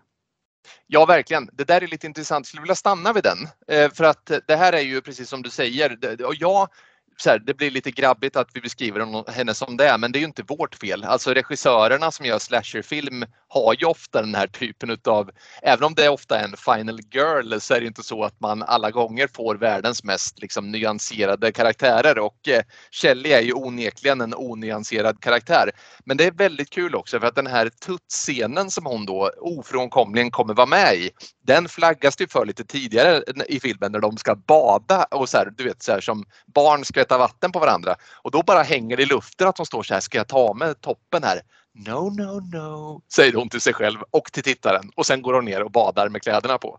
Ja, 0.86 1.04
verkligen. 1.06 1.50
Det 1.52 1.64
där 1.64 1.82
är 1.82 1.86
lite 1.86 2.06
intressant. 2.06 2.40
Jag 2.42 2.46
skulle 2.46 2.62
vilja 2.62 2.74
stanna 2.74 3.12
vid 3.12 3.22
den. 3.24 3.38
Eh, 3.68 3.90
för 3.92 4.04
att 4.04 4.30
det 4.46 4.56
här 4.56 4.72
är 4.72 4.80
ju 4.80 5.00
precis 5.00 5.28
som 5.28 5.42
du 5.42 5.50
säger. 5.50 5.98
Jag, 6.40 6.68
så 7.16 7.30
här, 7.30 7.38
det 7.38 7.54
blir 7.54 7.70
lite 7.70 7.90
grabbigt 7.90 8.36
att 8.36 8.48
vi 8.54 8.60
beskriver 8.60 9.30
henne 9.30 9.54
som 9.54 9.76
det 9.76 9.88
är, 9.88 9.98
men 9.98 10.12
det 10.12 10.18
är 10.18 10.20
ju 10.20 10.26
inte 10.26 10.42
vårt 10.42 10.74
fel. 10.74 11.04
Alltså 11.04 11.34
regissörerna 11.34 12.10
som 12.10 12.26
gör 12.26 12.38
slasherfilm 12.38 13.24
har 13.54 13.76
ju 13.78 13.86
ofta 13.86 14.20
den 14.20 14.34
här 14.34 14.46
typen 14.46 14.90
utav, 14.90 15.30
även 15.62 15.84
om 15.84 15.94
det 15.94 16.08
ofta 16.08 16.38
är 16.38 16.44
en 16.44 16.56
final 16.56 17.00
girl 17.12 17.58
så 17.58 17.74
är 17.74 17.80
det 17.80 17.86
inte 17.86 18.02
så 18.02 18.24
att 18.24 18.40
man 18.40 18.62
alla 18.62 18.90
gånger 18.90 19.28
får 19.34 19.54
världens 19.54 20.04
mest 20.04 20.40
liksom, 20.40 20.70
nyanserade 20.70 21.52
karaktärer 21.52 22.18
och 22.18 22.48
eh, 22.48 22.62
Shelley 22.90 23.32
är 23.32 23.40
ju 23.40 23.52
onekligen 23.52 24.20
en 24.20 24.34
onyanserad 24.34 25.20
karaktär. 25.20 25.70
Men 26.04 26.16
det 26.16 26.24
är 26.24 26.30
väldigt 26.30 26.70
kul 26.70 26.94
också 26.94 27.20
för 27.20 27.26
att 27.26 27.34
den 27.34 27.46
här 27.46 27.68
tuttscenen 27.68 28.70
som 28.70 28.86
hon 28.86 29.06
då 29.06 29.30
ofrånkomligen 29.40 30.30
kommer 30.30 30.54
vara 30.54 30.66
med 30.66 30.94
i, 30.94 31.10
den 31.46 31.68
flaggas 31.68 32.16
det 32.16 32.24
ju 32.24 32.28
för 32.28 32.46
lite 32.46 32.64
tidigare 32.64 33.22
i 33.48 33.60
filmen 33.60 33.92
när 33.92 34.00
de 34.00 34.16
ska 34.16 34.34
bada 34.34 35.04
och 35.04 35.28
så 35.28 35.38
här, 35.38 35.52
du 35.56 35.64
vet 35.64 35.82
så 35.82 35.92
här 35.92 36.00
som 36.00 36.24
barn 36.54 36.84
skvätta 36.84 37.18
vatten 37.18 37.52
på 37.52 37.58
varandra 37.58 37.96
och 38.22 38.30
då 38.30 38.42
bara 38.42 38.62
hänger 38.62 38.96
det 38.96 39.02
i 39.02 39.06
luften 39.06 39.48
att 39.48 39.56
de 39.56 39.66
står 39.66 39.82
så 39.82 39.94
här, 39.94 40.00
ska 40.00 40.18
jag 40.18 40.28
ta 40.28 40.54
med 40.54 40.80
toppen 40.80 41.22
här? 41.22 41.40
No, 41.76 42.10
no, 42.10 42.40
no, 42.58 43.02
säger 43.12 43.32
hon 43.32 43.48
till 43.48 43.60
sig 43.60 43.72
själv 43.74 43.98
och 44.10 44.32
till 44.32 44.42
tittaren 44.42 44.90
och 44.94 45.06
sen 45.06 45.22
går 45.22 45.34
hon 45.34 45.44
ner 45.44 45.62
och 45.62 45.70
badar 45.70 46.08
med 46.08 46.22
kläderna 46.22 46.58
på. 46.58 46.78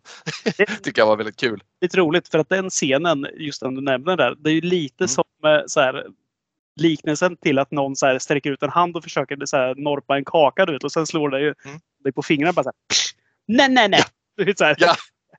Det 0.57 0.65
tycker 0.83 1.01
jag 1.01 1.07
var 1.07 1.15
väldigt 1.17 1.37
kul. 1.39 1.63
lite 1.81 1.97
roligt 1.97 2.27
för 2.27 2.39
att 2.39 2.49
den 2.49 2.69
scenen, 2.69 3.27
just 3.33 3.61
den 3.61 3.75
du 3.75 3.81
nämner 3.81 4.17
där, 4.17 4.35
det 4.39 4.49
är 4.49 4.53
ju 4.53 4.61
lite 4.61 5.03
Mm. 5.03 5.07
som 5.09 5.23
eh, 5.45 5.61
så 5.67 5.79
här, 5.79 6.05
liknelsen 6.81 7.37
till 7.37 7.59
att 7.59 7.71
någon 7.71 7.95
så 7.95 8.05
här, 8.05 8.19
sträcker 8.19 8.51
ut 8.51 8.63
en 8.63 8.69
hand 8.69 8.95
och 8.97 9.03
försöker 9.03 9.45
så 9.45 9.57
här, 9.57 9.75
norpa 9.75 10.17
en 10.17 10.25
kaka 10.25 10.65
du 10.65 10.73
vet, 10.73 10.83
och 10.83 10.91
sen 10.91 11.07
slår 11.07 11.29
det 11.29 11.39
ju 11.39 11.53
Mm. 11.65 11.79
dig 12.03 12.13
på 12.13 12.23
fingrarna 12.23 12.53
bara 12.53 12.63
så 12.63 12.69
här, 12.69 12.75
Nej, 13.47 13.69
nej, 13.69 13.89
nej! 13.89 14.03
Vet, 14.45 14.57
så 14.57 14.63
här, 14.65 14.75
Ja. 14.79 14.95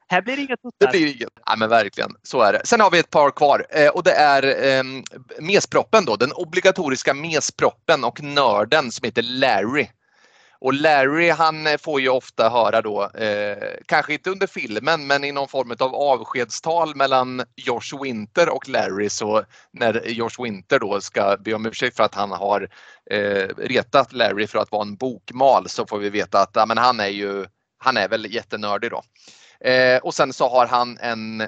Här 0.08 0.22
blir 0.22 0.36
det 0.36 0.42
Det 0.46 0.56
tuttar. 0.56 0.90
blir 0.90 1.06
inget. 1.06 1.28
Ja 1.46 1.56
men 1.56 1.68
verkligen, 1.68 2.10
så 2.22 2.40
är 2.42 2.52
det. 2.52 2.60
Sen 2.64 2.80
har 2.80 2.90
vi 2.90 2.98
ett 2.98 3.10
par 3.10 3.30
kvar 3.30 3.66
eh, 3.70 3.88
och 3.88 4.02
det 4.02 4.12
är 4.12 4.42
eh, 4.78 4.84
mesproppen 5.40 6.04
då, 6.04 6.16
den 6.16 6.32
obligatoriska 6.32 7.14
mesproppen 7.14 8.04
och 8.04 8.22
nörden 8.22 8.92
som 8.92 9.04
heter 9.04 9.22
Larry. 9.22 9.88
Och 10.60 10.74
Larry 10.74 11.30
han 11.30 11.66
får 11.80 12.00
ju 12.00 12.08
ofta 12.08 12.48
höra 12.48 12.82
då, 12.82 13.02
eh, 13.04 13.56
kanske 13.86 14.12
inte 14.12 14.30
under 14.30 14.46
filmen 14.46 15.06
men 15.06 15.24
i 15.24 15.32
någon 15.32 15.48
form 15.48 15.76
av 15.78 15.94
avskedstal 15.94 16.96
mellan 16.96 17.42
Josh 17.56 18.02
Winter 18.02 18.48
och 18.48 18.68
Larry 18.68 19.08
så 19.08 19.44
när 19.72 20.08
Josh 20.08 20.42
Winter 20.42 20.78
då 20.78 21.00
ska 21.00 21.36
be 21.40 21.54
om 21.54 21.66
ursäkt 21.66 21.96
för 21.96 22.04
att 22.04 22.14
han 22.14 22.30
har 22.30 22.68
eh, 23.10 23.48
retat 23.56 24.12
Larry 24.12 24.46
för 24.46 24.58
att 24.58 24.72
vara 24.72 24.82
en 24.82 24.96
bokmal 24.96 25.68
så 25.68 25.86
får 25.86 25.98
vi 25.98 26.10
veta 26.10 26.40
att 26.40 26.50
ja, 26.54 26.66
men 26.66 26.78
han 26.78 27.00
är 27.00 27.08
ju 27.08 27.46
han 27.78 27.96
är 27.96 28.08
väl 28.08 28.34
jättenördig 28.34 28.90
då. 28.90 29.02
Eh, 29.60 29.98
och 29.98 30.14
sen 30.14 30.32
så 30.32 30.48
har 30.48 30.66
han 30.66 30.98
en 30.98 31.40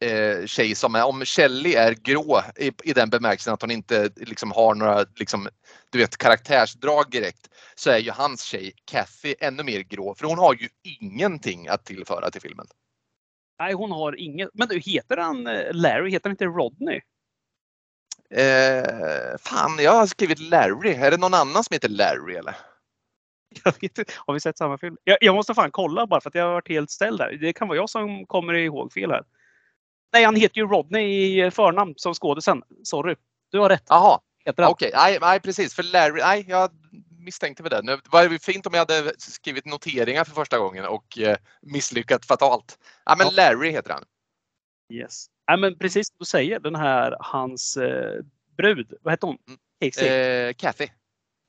eh, 0.00 0.46
tjej 0.46 0.74
som 0.74 0.94
är, 0.94 1.04
om 1.04 1.24
Shelley 1.24 1.74
är 1.74 1.92
grå 1.92 2.42
i, 2.56 2.72
i 2.84 2.92
den 2.92 3.10
bemärkelsen 3.10 3.54
att 3.54 3.62
hon 3.62 3.70
inte 3.70 4.10
liksom 4.16 4.52
har 4.52 4.74
några 4.74 5.04
liksom, 5.16 5.48
du 5.90 5.98
vet, 5.98 6.16
karaktärsdrag 6.16 7.10
direkt 7.10 7.50
så 7.74 7.90
är 7.90 7.98
ju 7.98 8.10
hans 8.10 8.42
tjej 8.42 8.72
Kathy 8.84 9.34
ännu 9.40 9.62
mer 9.62 9.80
grå 9.80 10.14
för 10.14 10.26
hon 10.26 10.38
har 10.38 10.54
ju 10.54 10.68
ingenting 11.00 11.68
att 11.68 11.84
tillföra 11.84 12.30
till 12.30 12.40
filmen. 12.40 12.66
Nej, 13.58 13.72
hon 13.72 13.90
har 13.90 14.20
inget. 14.20 14.48
Men 14.54 14.68
du, 14.68 14.78
heter 14.78 15.16
han 15.16 15.46
eh, 15.46 15.72
Larry? 15.72 16.10
Heter 16.10 16.28
han 16.28 16.32
inte 16.32 16.44
Rodney? 16.44 17.00
Eh, 18.30 19.38
fan, 19.38 19.78
jag 19.78 19.92
har 19.92 20.06
skrivit 20.06 20.38
Larry. 20.38 20.94
Är 20.94 21.10
det 21.10 21.16
någon 21.16 21.34
annan 21.34 21.64
som 21.64 21.74
heter 21.74 21.88
Larry 21.88 22.34
eller? 22.34 22.56
Jag 23.64 23.72
vet 23.80 23.98
inte. 23.98 24.12
Har 24.16 24.34
vi 24.34 24.40
sett 24.40 24.58
samma 24.58 24.78
film? 24.78 24.96
Jag, 25.04 25.18
jag 25.20 25.34
måste 25.34 25.54
fan 25.54 25.70
kolla 25.70 26.06
bara 26.06 26.20
för 26.20 26.30
att 26.30 26.34
jag 26.34 26.44
har 26.44 26.52
varit 26.52 26.68
helt 26.68 26.90
ställd 26.90 27.18
där. 27.18 27.38
Det 27.40 27.52
kan 27.52 27.68
vara 27.68 27.76
jag 27.76 27.90
som 27.90 28.26
kommer 28.26 28.54
ihåg 28.54 28.92
fel 28.92 29.10
här. 29.10 29.24
Nej, 30.12 30.24
han 30.24 30.36
heter 30.36 30.56
ju 30.60 30.66
Rodney 30.66 31.46
i 31.46 31.50
förnamn 31.50 31.94
som 31.96 32.14
skådisen. 32.14 32.62
Sorry. 32.82 33.14
Du 33.50 33.58
har 33.58 33.68
rätt. 33.68 33.84
Jaha, 33.88 34.20
Heter 34.46 34.66
okej. 34.66 34.90
Nej, 34.94 35.18
nej, 35.20 35.40
precis. 35.40 35.74
För 35.74 35.82
Larry, 35.82 36.20
nej, 36.20 36.44
jag 36.48 36.70
misstänkte 37.18 37.62
väl 37.62 37.70
det. 37.70 37.82
Nu 37.82 37.98
var 38.10 38.28
det 38.28 38.42
fint 38.42 38.66
om 38.66 38.72
jag 38.74 38.80
hade 38.80 39.12
skrivit 39.18 39.66
noteringar 39.66 40.24
för 40.24 40.34
första 40.34 40.58
gången 40.58 40.84
och 40.84 41.18
eh, 41.18 41.36
misslyckat 41.62 42.26
fatalt. 42.26 42.78
Ja, 43.04 43.14
men 43.18 43.26
Ja. 43.26 43.32
Larry 43.32 43.70
heter 43.70 43.90
han. 43.90 44.04
Yes. 44.92 45.26
Nej, 45.48 45.58
men 45.58 45.78
precis 45.78 46.08
som 46.08 46.16
du 46.18 46.24
säger, 46.24 46.60
den 46.60 46.74
här 46.74 47.16
hans 47.20 47.76
eh, 47.76 48.22
brud. 48.56 48.94
Vad 49.02 49.12
hette 49.12 49.26
hon? 49.26 49.38
Mm. 49.48 50.48
Eh, 50.48 50.54
Kathy. 50.54 50.88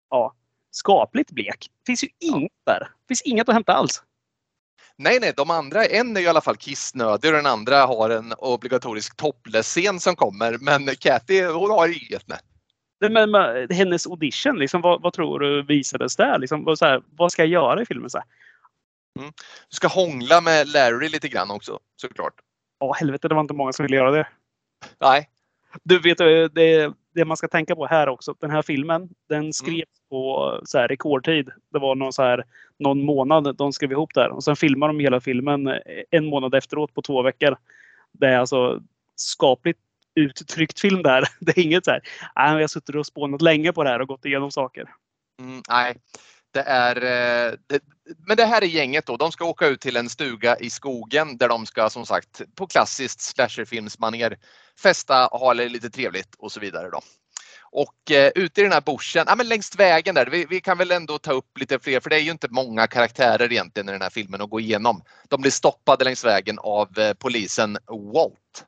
Ja. 0.09 0.35
Skapligt 0.77 1.31
blek. 1.31 1.71
finns 1.85 2.03
ju 2.03 2.07
inget 2.19 2.51
där. 2.65 2.87
finns 3.07 3.21
inget 3.21 3.49
att 3.49 3.55
hämta 3.55 3.73
alls. 3.73 4.03
Nej, 4.95 5.19
nej, 5.19 5.33
de 5.37 5.49
andra, 5.49 5.85
en 5.85 6.17
är 6.17 6.21
ju 6.21 6.25
i 6.25 6.29
alla 6.29 6.41
fall 6.41 6.55
kissnödig 6.55 7.31
och 7.31 7.37
den 7.37 7.45
andra 7.45 7.85
har 7.85 8.09
en 8.09 8.33
obligatorisk 8.37 9.15
topless-scen 9.15 9.99
som 9.99 10.15
kommer. 10.15 10.57
Men 10.61 10.95
Kathy, 10.95 11.45
hon 11.45 11.69
har 11.69 11.87
inget. 11.87 12.27
Nej. 12.27 12.39
Det 12.99 13.09
med, 13.09 13.29
med 13.29 13.71
hennes 13.71 14.07
audition, 14.07 14.59
liksom, 14.59 14.81
vad, 14.81 15.01
vad 15.01 15.13
tror 15.13 15.39
du 15.39 15.63
visades 15.63 16.15
där? 16.15 16.39
Liksom, 16.39 16.63
vad, 16.63 16.81
här, 16.81 17.01
vad 17.09 17.31
ska 17.31 17.41
jag 17.41 17.49
göra 17.49 17.81
i 17.81 17.85
filmen? 17.85 18.09
Så 18.09 18.17
här, 18.17 18.27
Du 19.69 19.75
ska 19.75 19.87
hångla 19.87 20.41
med 20.41 20.67
Larry 20.67 21.09
lite 21.09 21.27
grann 21.27 21.51
också, 21.51 21.79
såklart. 21.95 22.33
Ja, 22.79 22.93
helvete, 22.93 23.27
det 23.27 23.35
var 23.35 23.41
inte 23.41 23.53
många 23.53 23.73
som 23.73 23.83
ville 23.85 23.95
göra 23.97 24.11
det. 24.11 24.27
Nej, 24.99 25.29
Du 25.83 25.99
vet, 25.99 26.19
eh, 26.19 26.25
det, 26.27 26.93
det 27.17 27.25
man 27.25 27.37
ska 27.37 27.47
tänka 27.47 27.75
på 27.75 27.87
här 27.87 28.09
också. 28.09 28.35
Den 28.39 28.51
här 28.51 28.61
filmen, 28.61 29.09
den 29.29 29.53
skrevs 29.53 29.89
på 30.09 30.59
så 30.65 30.77
här, 30.77 30.87
rekordtid. 30.87 31.49
Det 31.71 31.79
var 31.79 31.95
någon, 31.95 32.13
så 32.13 32.23
här, 32.23 32.43
någon 32.79 33.05
månad 33.05 33.55
de 33.55 33.73
skrev 33.73 33.91
ihop 33.91 34.13
där. 34.13 34.29
Och 34.29 34.43
sen 34.43 34.55
filmade 34.55 34.93
de 34.93 34.99
hela 34.99 35.19
filmen 35.19 35.67
eh, 35.67 35.75
en 36.11 36.25
månad 36.25 36.55
efteråt 36.55 36.93
på 36.93 37.01
två 37.01 37.21
veckor. 37.21 37.57
Det 38.11 38.27
är 38.27 38.37
alltså 38.37 38.81
skapligt 39.15 39.79
uttryckt 40.15 40.79
film 40.79 41.03
där. 41.03 41.23
Det 41.39 41.57
är 41.57 41.63
inget 41.63 41.85
så 41.85 41.91
här, 41.91 42.01
"Nej, 42.35 42.55
vi 42.55 42.61
har 42.63 42.67
suttit 42.67 42.95
och 42.95 43.05
spånat 43.05 43.41
länge 43.41 43.73
på 43.73 43.83
det 43.83 43.89
här 43.89 44.01
och 44.01 44.07
gått 44.07 44.25
igenom 44.25 44.51
saker. 44.51 44.85
mm, 45.41 45.61
nej. 45.69 45.95
Det 46.51 46.61
är, 46.61 46.95
eh, 46.95 47.53
det, 47.67 47.79
men 48.17 48.37
det 48.37 48.45
här 48.45 48.61
är 48.61 48.65
gänget 48.65 49.05
då. 49.05 49.17
De 49.17 49.31
ska 49.31 49.45
åka 49.45 49.67
ut 49.67 49.81
till 49.81 49.97
en 49.97 50.09
stuga 50.09 50.57
i 50.57 50.69
skogen 50.69 51.37
där 51.37 51.49
de 51.49 51.65
ska 51.65 51.89
som 51.89 52.05
sagt 52.05 52.41
på 52.55 52.67
klassiskt 52.67 53.21
slasherfilmsmanér 53.21 54.37
festa, 54.79 55.29
ha 55.31 55.53
det 55.53 55.69
lite 55.69 55.89
trevligt 55.89 56.35
och 56.37 56.51
så 56.51 56.59
vidare. 56.59 56.89
Då. 56.89 57.01
Och 57.71 58.11
eh, 58.11 58.31
ute 58.35 58.61
i 58.61 58.63
den 58.63 58.73
här 58.73 58.81
bushen, 58.81 59.25
ja, 59.27 59.35
men 59.35 59.47
längs 59.47 59.75
vägen 59.75 60.15
där, 60.15 60.25
vi, 60.25 60.45
vi 60.49 60.61
kan 60.61 60.77
väl 60.77 60.91
ändå 60.91 61.17
ta 61.17 61.31
upp 61.31 61.57
lite 61.59 61.79
fler 61.79 61.99
för 61.99 62.09
det 62.09 62.15
är 62.15 62.19
ju 62.19 62.31
inte 62.31 62.47
många 62.49 62.87
karaktärer 62.87 63.51
egentligen 63.51 63.89
i 63.89 63.91
den 63.91 64.01
här 64.01 64.09
filmen 64.09 64.41
att 64.41 64.49
gå 64.49 64.59
igenom. 64.59 65.01
De 65.29 65.41
blir 65.41 65.51
stoppade 65.51 66.03
längs 66.03 66.25
vägen 66.25 66.59
av 66.59 66.99
eh, 66.99 67.13
polisen 67.13 67.77
Walt. 68.13 68.65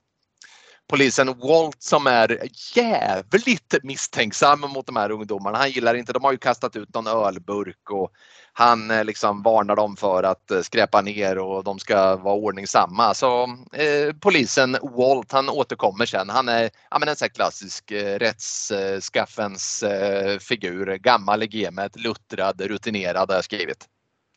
Polisen 0.90 1.28
Walt 1.40 1.84
som 1.84 2.08
är 2.08 2.40
jävligt 2.76 3.76
misstänksam 3.84 4.60
mot 4.60 4.86
de 4.86 4.96
här 4.96 5.12
ungdomarna. 5.12 5.58
Han 5.58 5.72
gillar 5.72 5.96
inte, 5.96 6.14
de 6.14 6.24
har 6.24 6.32
ju 6.32 6.38
kastat 6.38 6.76
ut 6.76 6.94
någon 6.94 7.08
ölburk 7.08 7.92
och 7.92 8.12
han 8.54 8.92
eh, 8.92 9.06
liksom 9.06 9.44
varnar 9.44 9.76
dem 9.76 9.96
för 9.96 10.24
att 10.24 10.52
eh, 10.52 10.62
skräpa 10.62 11.02
ner 11.02 11.38
och 11.38 11.64
de 11.64 11.80
ska 11.80 12.16
vara 12.16 12.36
ordningsamma. 12.36 13.14
Så 13.14 13.44
eh, 13.74 14.16
polisen 14.20 14.78
Walt 14.82 15.32
han 15.32 15.50
återkommer 15.50 16.06
sen. 16.06 16.30
Han 16.30 16.50
är 16.50 16.70
ja, 16.92 17.00
men 17.00 17.10
en 17.10 17.16
sån 17.16 17.26
här 17.26 17.30
klassisk 17.30 17.92
eh, 17.92 18.20
rättsskaffens 18.20 19.84
eh, 19.84 20.40
figur. 20.40 20.98
Gammal 20.98 21.44
i 21.44 21.48
gamet, 21.48 22.00
luttrad, 22.00 22.62
rutinerad 22.62 23.30
har 23.30 23.36
jag 23.36 23.44
skrivit. 23.44 23.86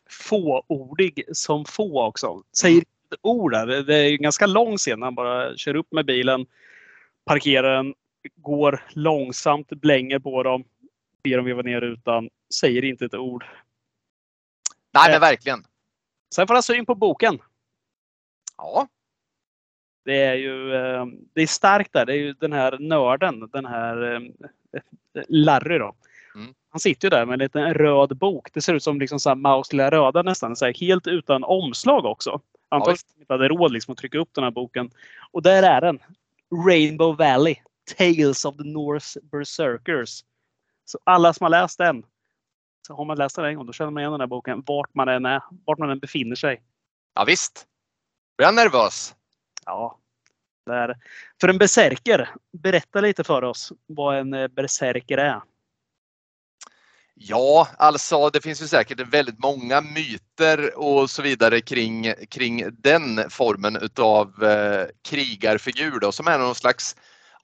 Fåordig 0.09 1.23
som 1.31 1.65
få 1.65 2.07
också. 2.07 2.41
Säger 2.57 2.83
ett 3.13 3.19
ord 3.21 3.51
där. 3.51 3.67
Det 3.67 3.95
är 3.95 4.03
ju 4.03 4.15
en 4.15 4.21
ganska 4.21 4.45
lång 4.47 4.77
scen. 4.77 5.01
Han 5.01 5.15
bara 5.15 5.57
kör 5.57 5.75
upp 5.75 5.91
med 5.91 6.05
bilen, 6.05 6.45
parkerar 7.25 7.75
den, 7.75 7.93
går 8.35 8.83
långsamt, 8.93 9.69
blänger 9.69 10.19
på 10.19 10.43
dem, 10.43 10.63
ber 11.23 11.37
dem 11.37 11.45
veva 11.45 11.61
ner 11.61 11.81
rutan, 11.81 12.29
säger 12.53 12.83
inte 12.85 13.05
ett 13.05 13.13
ord. 13.13 13.45
Nej 14.93 15.07
Eh. 15.07 15.11
men 15.11 15.21
verkligen. 15.21 15.63
Sen 16.35 16.47
får 16.47 16.53
han 16.53 16.63
syn 16.63 16.85
på 16.85 16.95
boken. 16.95 17.39
Ja. 18.57 18.87
Det 20.05 20.17
är 20.23 20.35
ju 20.35 20.75
eh, 20.75 21.05
det 21.33 21.41
är 21.41 21.47
starkt 21.47 21.93
där. 21.93 22.05
Det 22.05 22.13
är 22.13 22.17
ju 22.17 22.33
den 22.33 22.53
här 22.53 22.77
nörden, 22.79 23.49
den 23.53 23.65
här 23.65 24.13
eh, 24.15 24.21
Larry 25.27 25.77
då. 25.77 25.95
Mm. 26.35 26.53
Han 26.69 26.79
sitter 26.79 27.05
ju 27.05 27.09
där 27.09 27.25
med 27.25 27.33
en 27.33 27.39
liten 27.39 27.73
röd 27.73 28.17
bok. 28.17 28.53
Det 28.53 28.61
ser 28.61 28.73
ut 28.73 28.83
som 28.83 28.99
liksom 28.99 29.19
så 29.19 29.29
här 29.29 29.35
Maus 29.35 29.73
lilla 29.73 29.91
röda 29.91 30.21
nästan. 30.21 30.55
Så 30.55 30.65
här, 30.65 30.73
helt 30.73 31.07
utan 31.07 31.43
omslag 31.43 32.05
också. 32.05 32.41
Antagligen 32.73 32.93
visst. 32.93 33.19
inte 33.19 33.33
hade 33.33 33.47
råd 33.47 33.71
liksom 33.71 33.91
att 33.91 33.97
trycka 33.97 34.17
upp 34.17 34.29
den 34.33 34.43
här 34.43 34.51
boken. 34.51 34.91
Och 35.31 35.41
där 35.41 35.63
är 35.63 35.81
den. 35.81 35.99
Rainbow 36.67 37.17
Valley. 37.17 37.55
Tales 37.97 38.45
of 38.45 38.57
the 38.57 38.63
North 38.63 39.17
Berserkers. 39.21 40.23
Så 40.85 40.99
alla 41.03 41.33
som 41.33 41.43
har 41.43 41.49
läst 41.49 41.77
den. 41.77 42.05
Så 42.87 42.95
har 42.95 43.05
man 43.05 43.17
läst 43.17 43.35
den 43.35 43.45
en 43.45 43.55
gång, 43.55 43.65
då 43.65 43.73
känner 43.73 43.91
man 43.91 44.01
igen 44.01 44.11
den 44.11 44.21
här 44.21 44.27
boken 44.27 44.63
vart 44.65 44.93
man 44.93 45.09
än 45.09 45.25
är. 45.25 45.41
Vart 45.65 45.77
man 45.77 45.89
än 45.89 45.99
befinner 45.99 46.35
sig. 46.35 46.63
Ja, 47.13 47.23
visst. 47.23 47.67
Blir 48.37 48.47
jag 48.47 48.55
nervös? 48.55 49.15
Ja. 49.65 49.99
Där. 50.65 50.95
För 51.41 51.47
en 51.47 51.57
berserker, 51.57 52.29
berätta 52.51 53.01
lite 53.01 53.23
för 53.23 53.43
oss 53.43 53.73
vad 53.85 54.17
en 54.17 54.33
eh, 54.33 54.47
berserker 54.47 55.17
är. 55.17 55.41
Ja, 57.15 57.67
alltså 57.77 58.29
det 58.29 58.41
finns 58.41 58.61
ju 58.61 58.67
säkert 58.67 58.99
väldigt 58.99 59.39
många 59.39 59.81
myter 59.81 60.77
och 60.77 61.09
så 61.09 61.21
vidare 61.21 61.61
kring, 61.61 62.13
kring 62.29 62.65
den 62.71 63.29
formen 63.29 63.75
utav 63.75 64.43
eh, 64.43 64.85
krigarfigur 65.09 65.99
då, 65.99 66.11
som 66.11 66.27
är 66.27 66.37
någon 66.37 66.55
slags 66.55 66.95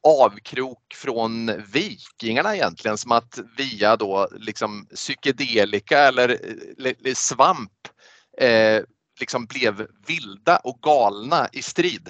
avkrok 0.03 0.93
från 0.95 1.51
vikingarna 1.71 2.55
egentligen 2.55 2.97
som 2.97 3.11
att 3.11 3.39
via 3.57 3.95
då 3.95 4.27
liksom 4.31 4.85
psykedelika 4.95 5.99
eller, 5.99 6.29
eh, 6.29 6.37
eller 6.77 7.13
svamp 7.13 7.71
eh, 8.37 8.83
liksom 9.19 9.45
blev 9.45 9.87
vilda 10.07 10.57
och 10.57 10.79
galna 10.81 11.49
i 11.51 11.61
strid. 11.61 12.09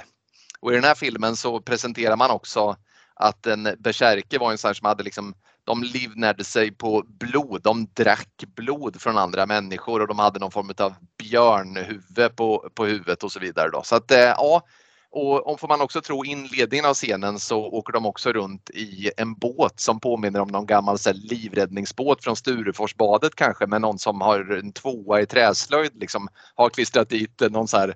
Och 0.60 0.72
i 0.72 0.76
den 0.76 0.84
här 0.84 0.96
filmen 0.96 1.36
så 1.36 1.62
presenterar 1.62 2.16
man 2.16 2.32
också 2.32 2.76
att 3.16 3.46
en 3.46 3.76
berserker 3.80 4.40
var 4.40 4.52
en 4.52 4.58
sån 4.58 4.76
som 4.76 4.86
hade 4.86 5.04
liksom 5.04 5.34
de 5.70 5.84
livnärde 5.84 6.44
sig 6.44 6.72
på 6.72 7.04
blod. 7.08 7.62
De 7.64 7.88
drack 7.94 8.44
blod 8.56 9.02
från 9.02 9.18
andra 9.18 9.46
människor 9.46 10.02
och 10.02 10.08
de 10.08 10.20
hade 10.20 10.40
någon 10.40 10.52
form 10.52 10.72
av 10.78 10.94
björnhuvud 11.18 12.36
på, 12.36 12.70
på 12.74 12.86
huvudet 12.86 13.24
och 13.24 13.32
så 13.32 13.40
vidare. 13.40 13.70
Då. 13.70 13.82
Så 13.84 13.96
att 13.96 14.12
eh, 14.12 14.20
ja, 14.20 14.64
och 15.12 15.48
om 15.48 15.58
får 15.58 15.68
man 15.68 15.82
också 15.82 16.02
tro 16.02 16.26
inledningen 16.26 16.86
av 16.86 16.94
scenen 16.94 17.40
så 17.40 17.66
åker 17.66 17.94
de 17.94 18.06
också 18.06 18.32
runt 18.34 18.70
i 18.70 19.12
en 19.18 19.34
båt 19.34 19.80
som 19.80 20.00
påminner 20.00 20.40
om 20.40 20.48
någon 20.48 20.66
gammal 20.66 20.98
så 20.98 21.10
här, 21.10 21.18
livräddningsbåt 21.18 22.24
från 22.24 22.36
Stureforsbadet 22.36 23.36
kanske 23.36 23.68
med 23.68 23.82
någon 23.82 24.00
som 24.00 24.22
har 24.22 24.52
en 24.52 24.72
tvåa 24.72 25.22
i 25.22 25.26
träslöjd 25.26 25.92
liksom 25.96 26.28
har 26.56 26.70
klistrat 26.70 27.10
dit 27.10 27.42
någon 27.50 27.68
så 27.68 27.78
här 27.78 27.96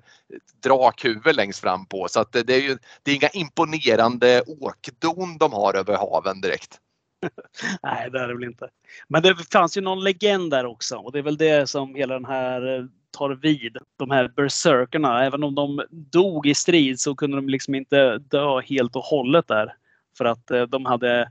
drakhuvud 0.62 1.36
längst 1.36 1.60
fram 1.60 1.86
på. 1.86 2.06
Så 2.08 2.20
att 2.20 2.32
det, 2.32 2.42
det 2.42 2.54
är 2.54 2.60
ju 2.60 2.78
det 3.02 3.10
är 3.10 3.14
inga 3.14 3.28
imponerande 3.28 4.42
åkdon 4.46 5.38
de 5.38 5.52
har 5.52 5.74
över 5.74 5.96
haven 5.96 6.40
direkt. 6.40 6.80
Nej, 7.82 8.10
det 8.10 8.20
är 8.20 8.28
det 8.28 8.34
väl 8.34 8.44
inte. 8.44 8.68
Men 9.08 9.22
det 9.22 9.52
fanns 9.52 9.76
ju 9.76 9.80
någon 9.80 10.04
legend 10.04 10.50
där 10.50 10.66
också 10.66 10.96
och 10.96 11.12
det 11.12 11.18
är 11.18 11.22
väl 11.22 11.36
det 11.36 11.70
som 11.70 11.94
hela 11.94 12.14
den 12.14 12.24
här 12.24 12.78
eh, 12.78 12.84
tar 13.10 13.30
vid. 13.30 13.76
De 13.96 14.10
här 14.10 14.28
berserkerna, 14.28 15.24
även 15.24 15.44
om 15.44 15.54
de 15.54 15.82
dog 15.90 16.46
i 16.46 16.54
strid 16.54 17.00
så 17.00 17.14
kunde 17.14 17.36
de 17.36 17.48
liksom 17.48 17.74
inte 17.74 18.18
dö 18.18 18.60
helt 18.60 18.96
och 18.96 19.04
hållet 19.04 19.48
där. 19.48 19.74
För 20.18 20.24
att 20.24 20.50
eh, 20.50 20.62
de 20.62 20.84
hade 20.84 21.30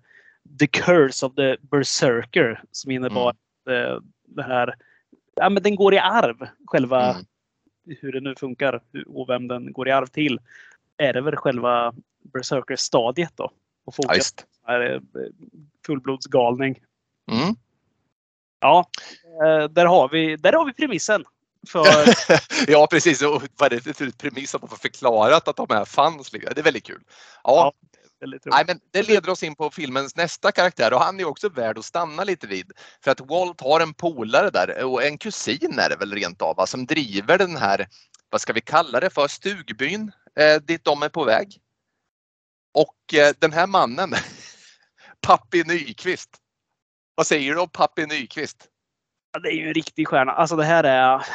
the 0.59 0.67
curse 0.67 1.25
of 1.25 1.35
the 1.35 1.57
berserker 1.61 2.61
som 2.71 2.91
innebar 2.91 3.21
Mm. 3.21 3.29
att 3.29 3.91
eh, 3.91 4.03
det 4.27 4.43
här, 4.43 4.75
ja 5.35 5.49
men 5.49 5.63
den 5.63 5.75
går 5.75 5.93
i 5.93 5.99
arv 5.99 6.47
själva 6.67 7.03
Mm. 7.09 7.25
hur 8.01 8.11
det 8.11 8.19
nu 8.21 8.35
funkar 8.35 8.81
och 9.07 9.29
vem 9.29 9.47
den 9.47 9.73
går 9.73 9.87
i 9.87 9.91
arv 9.91 10.05
till. 10.05 10.39
Är 10.97 11.13
det 11.13 11.21
väl 11.21 11.35
själva 11.35 11.93
berserker-stadiet 12.33 13.31
då? 13.35 13.51
Och 13.85 13.93
visst. 14.15 14.45
Här 14.67 14.79
är 14.79 14.95
eh, 14.95 15.01
fullblodsgalning. 15.85 16.79
Mm. 17.31 17.55
Ja, 18.59 18.89
eh, 19.45 19.69
där 19.69 19.85
har 19.85 20.09
vi, 20.09 20.35
där 20.35 20.53
har 20.53 20.65
vi 20.65 20.73
premissen. 20.73 21.23
För, 21.67 21.85
ja 22.71 22.87
precis, 22.91 23.21
och 23.21 23.43
vad 23.57 23.73
är 23.73 23.79
det 23.79 23.97
för 23.97 24.11
premiss 24.11 24.55
att 24.55 24.61
man 24.61 24.69
får 24.69 24.77
förklarat 24.77 25.47
att 25.47 25.55
de 25.55 25.67
här 25.69 25.85
fanns? 25.85 26.31
Det 26.31 26.59
är 26.59 26.63
väldigt 26.63 26.85
kul. 26.85 27.01
Ja, 27.43 27.73
väldigt 28.19 28.45
Nej, 28.45 28.63
men 28.67 28.79
det 28.91 29.03
leder 29.03 29.29
oss 29.29 29.43
in 29.43 29.55
på 29.55 29.69
filmens 29.69 30.15
nästa 30.15 30.51
karaktär 30.51 30.93
och 30.93 30.99
han 30.99 31.19
är 31.19 31.25
också 31.25 31.49
värd 31.49 31.77
att 31.77 31.85
stanna 31.85 32.23
lite 32.23 32.47
vid. 32.47 32.71
För 33.03 33.11
att 33.11 33.21
Walt 33.21 33.61
har 33.61 33.79
en 33.79 33.93
polare 33.93 34.49
där 34.49 34.83
och 34.83 35.03
en 35.03 35.17
kusin 35.17 35.79
är 35.79 35.89
det 35.89 35.95
väl 35.95 36.13
rent 36.13 36.41
av 36.41 36.55
va, 36.55 36.67
som 36.67 36.85
driver 36.85 37.37
den 37.37 37.57
här, 37.57 37.87
vad 38.29 38.41
ska 38.41 38.53
vi 38.53 38.61
kalla 38.61 38.99
det 38.99 39.09
för, 39.09 39.27
stugbyn 39.27 40.11
eh, 40.39 40.61
dit 40.61 40.83
de 40.83 41.03
är 41.03 41.09
på 41.09 41.23
väg. 41.23 41.57
Och 42.73 43.13
eh, 43.13 43.33
den 43.39 43.53
här 43.53 43.67
mannen, 43.67 44.13
Pappi 45.23 45.63
Nyqvist. 45.63 46.29
Vad 47.15 47.27
säger 47.27 47.53
du 47.53 47.61
om 47.61 47.69
Pappi 47.69 48.05
Nyqvist? 48.05 48.69
Ja, 49.31 49.39
det 49.39 49.49
är 49.49 49.53
ju 49.53 49.67
en 49.67 49.73
riktig 49.73 50.07
stjärna. 50.07 50.31
Alltså 50.31 50.55
det 50.55 50.63
här 50.63 50.83
är... 50.83 51.25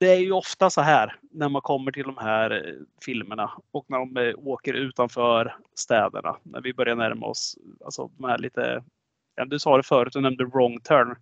Det 0.00 0.06
är 0.06 0.18
ju 0.18 0.32
ofta 0.32 0.70
så 0.70 0.80
här 0.80 1.16
när 1.30 1.48
man 1.48 1.62
kommer 1.62 1.92
till 1.92 2.04
de 2.04 2.16
här 2.16 2.50
eh, 2.50 2.74
filmerna 3.04 3.50
och 3.70 3.84
när 3.88 3.98
de 3.98 4.16
eh, 4.16 4.34
åker 4.36 4.74
utanför 4.74 5.56
städerna. 5.74 6.36
När 6.42 6.60
vi 6.60 6.74
börjar 6.74 6.96
närma 6.96 7.26
oss, 7.26 7.58
alltså 7.84 8.10
de 8.18 8.28
här 8.28 8.38
lite... 8.38 8.84
Ja, 9.34 9.44
du 9.44 9.58
sa 9.58 9.76
det 9.76 9.82
förut, 9.82 10.12
du 10.12 10.20
nämnde 10.20 10.44
wrong 10.44 10.80
turn. 10.80 11.16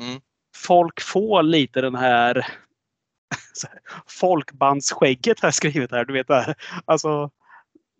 Mm. 0.00 0.20
Folk 0.56 1.00
får 1.00 1.42
lite 1.42 1.80
den 1.80 1.94
här 1.94 2.46
folkbandsskägget 4.06 5.40
har 5.40 5.46
jag 5.46 5.54
skrivit 5.54 5.90
här. 5.90 6.04
Du 6.04 6.12
vet 6.12 6.28
det 6.28 6.34
här. 6.34 6.54
Alltså, 6.84 7.30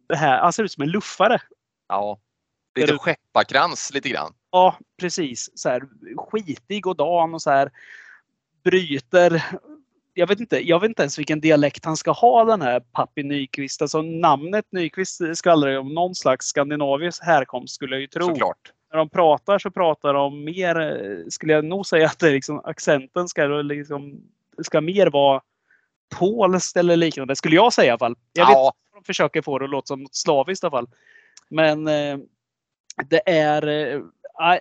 det 0.09 0.17
här, 0.17 0.41
han 0.41 0.53
ser 0.53 0.65
ut 0.65 0.73
som 0.73 0.83
en 0.83 0.91
luffare. 0.91 1.41
Ja, 1.89 2.19
lite 2.81 2.99
skepparkrans 2.99 3.95
lite 3.95 4.09
grann. 4.09 4.35
Ja, 4.51 4.79
precis. 5.01 5.51
Så 5.55 5.69
här, 5.69 5.83
skitig 6.17 6.87
och 6.87 6.97
dan 6.97 7.35
och 7.35 7.43
så 7.43 7.51
här 7.51 7.71
bryter. 8.65 9.45
Jag 10.15 10.27
vet, 10.27 10.41
inte, 10.41 10.69
jag 10.69 10.81
vet 10.81 10.89
inte 10.89 11.03
ens 11.03 11.19
vilken 11.19 11.41
dialekt 11.41 11.85
han 11.85 11.97
ska 11.97 12.11
ha 12.11 12.45
den 12.45 12.63
här 12.63 12.81
Pappi 12.81 13.23
Nyqvist. 13.23 13.83
Alltså 13.83 14.03
namnet 14.03 14.65
Nyqvist 14.71 15.21
skvallrar 15.35 15.71
ju 15.71 15.79
om 15.79 15.95
någon 15.95 16.15
slags 16.15 16.47
skandinavisk 16.47 17.25
härkomst 17.25 17.75
skulle 17.75 17.95
jag 17.95 18.01
ju 18.01 18.07
tro. 18.07 18.27
Såklart. 18.27 18.73
När 18.93 18.99
de 18.99 19.09
pratar 19.09 19.59
så 19.59 19.71
pratar 19.71 20.15
de 20.15 20.45
mer, 20.45 21.31
skulle 21.31 21.53
jag 21.53 21.65
nog 21.65 21.87
säga 21.87 22.07
att 22.07 22.19
det 22.19 22.31
liksom, 22.31 22.61
accenten 22.65 23.29
ska 23.29 23.47
liksom, 23.47 24.21
ska 24.63 24.81
mer 24.81 25.07
vara 25.07 25.43
polskt 26.19 26.77
eller 26.77 26.97
liknande. 26.97 27.37
Skulle 27.37 27.57
jag 27.57 27.73
säga 27.73 27.87
i 27.87 27.91
alla 27.91 27.99
fall. 27.99 28.17
Jag 28.33 28.47
vet 28.47 28.53
Ja, 28.53 28.73
de 28.95 29.05
försöker 29.05 29.43
få 29.43 29.59
det 29.59 29.65
att 29.65 29.71
låta 29.71 29.87
som 29.87 30.03
något 30.03 30.15
slaviskt 30.15 30.65
i 30.65 30.67
alla 30.67 30.71
fall. 30.71 30.89
Men 31.49 31.89
eh, 31.89 32.19
det 33.03 33.31
är 33.31 33.67
eh, 33.69 34.03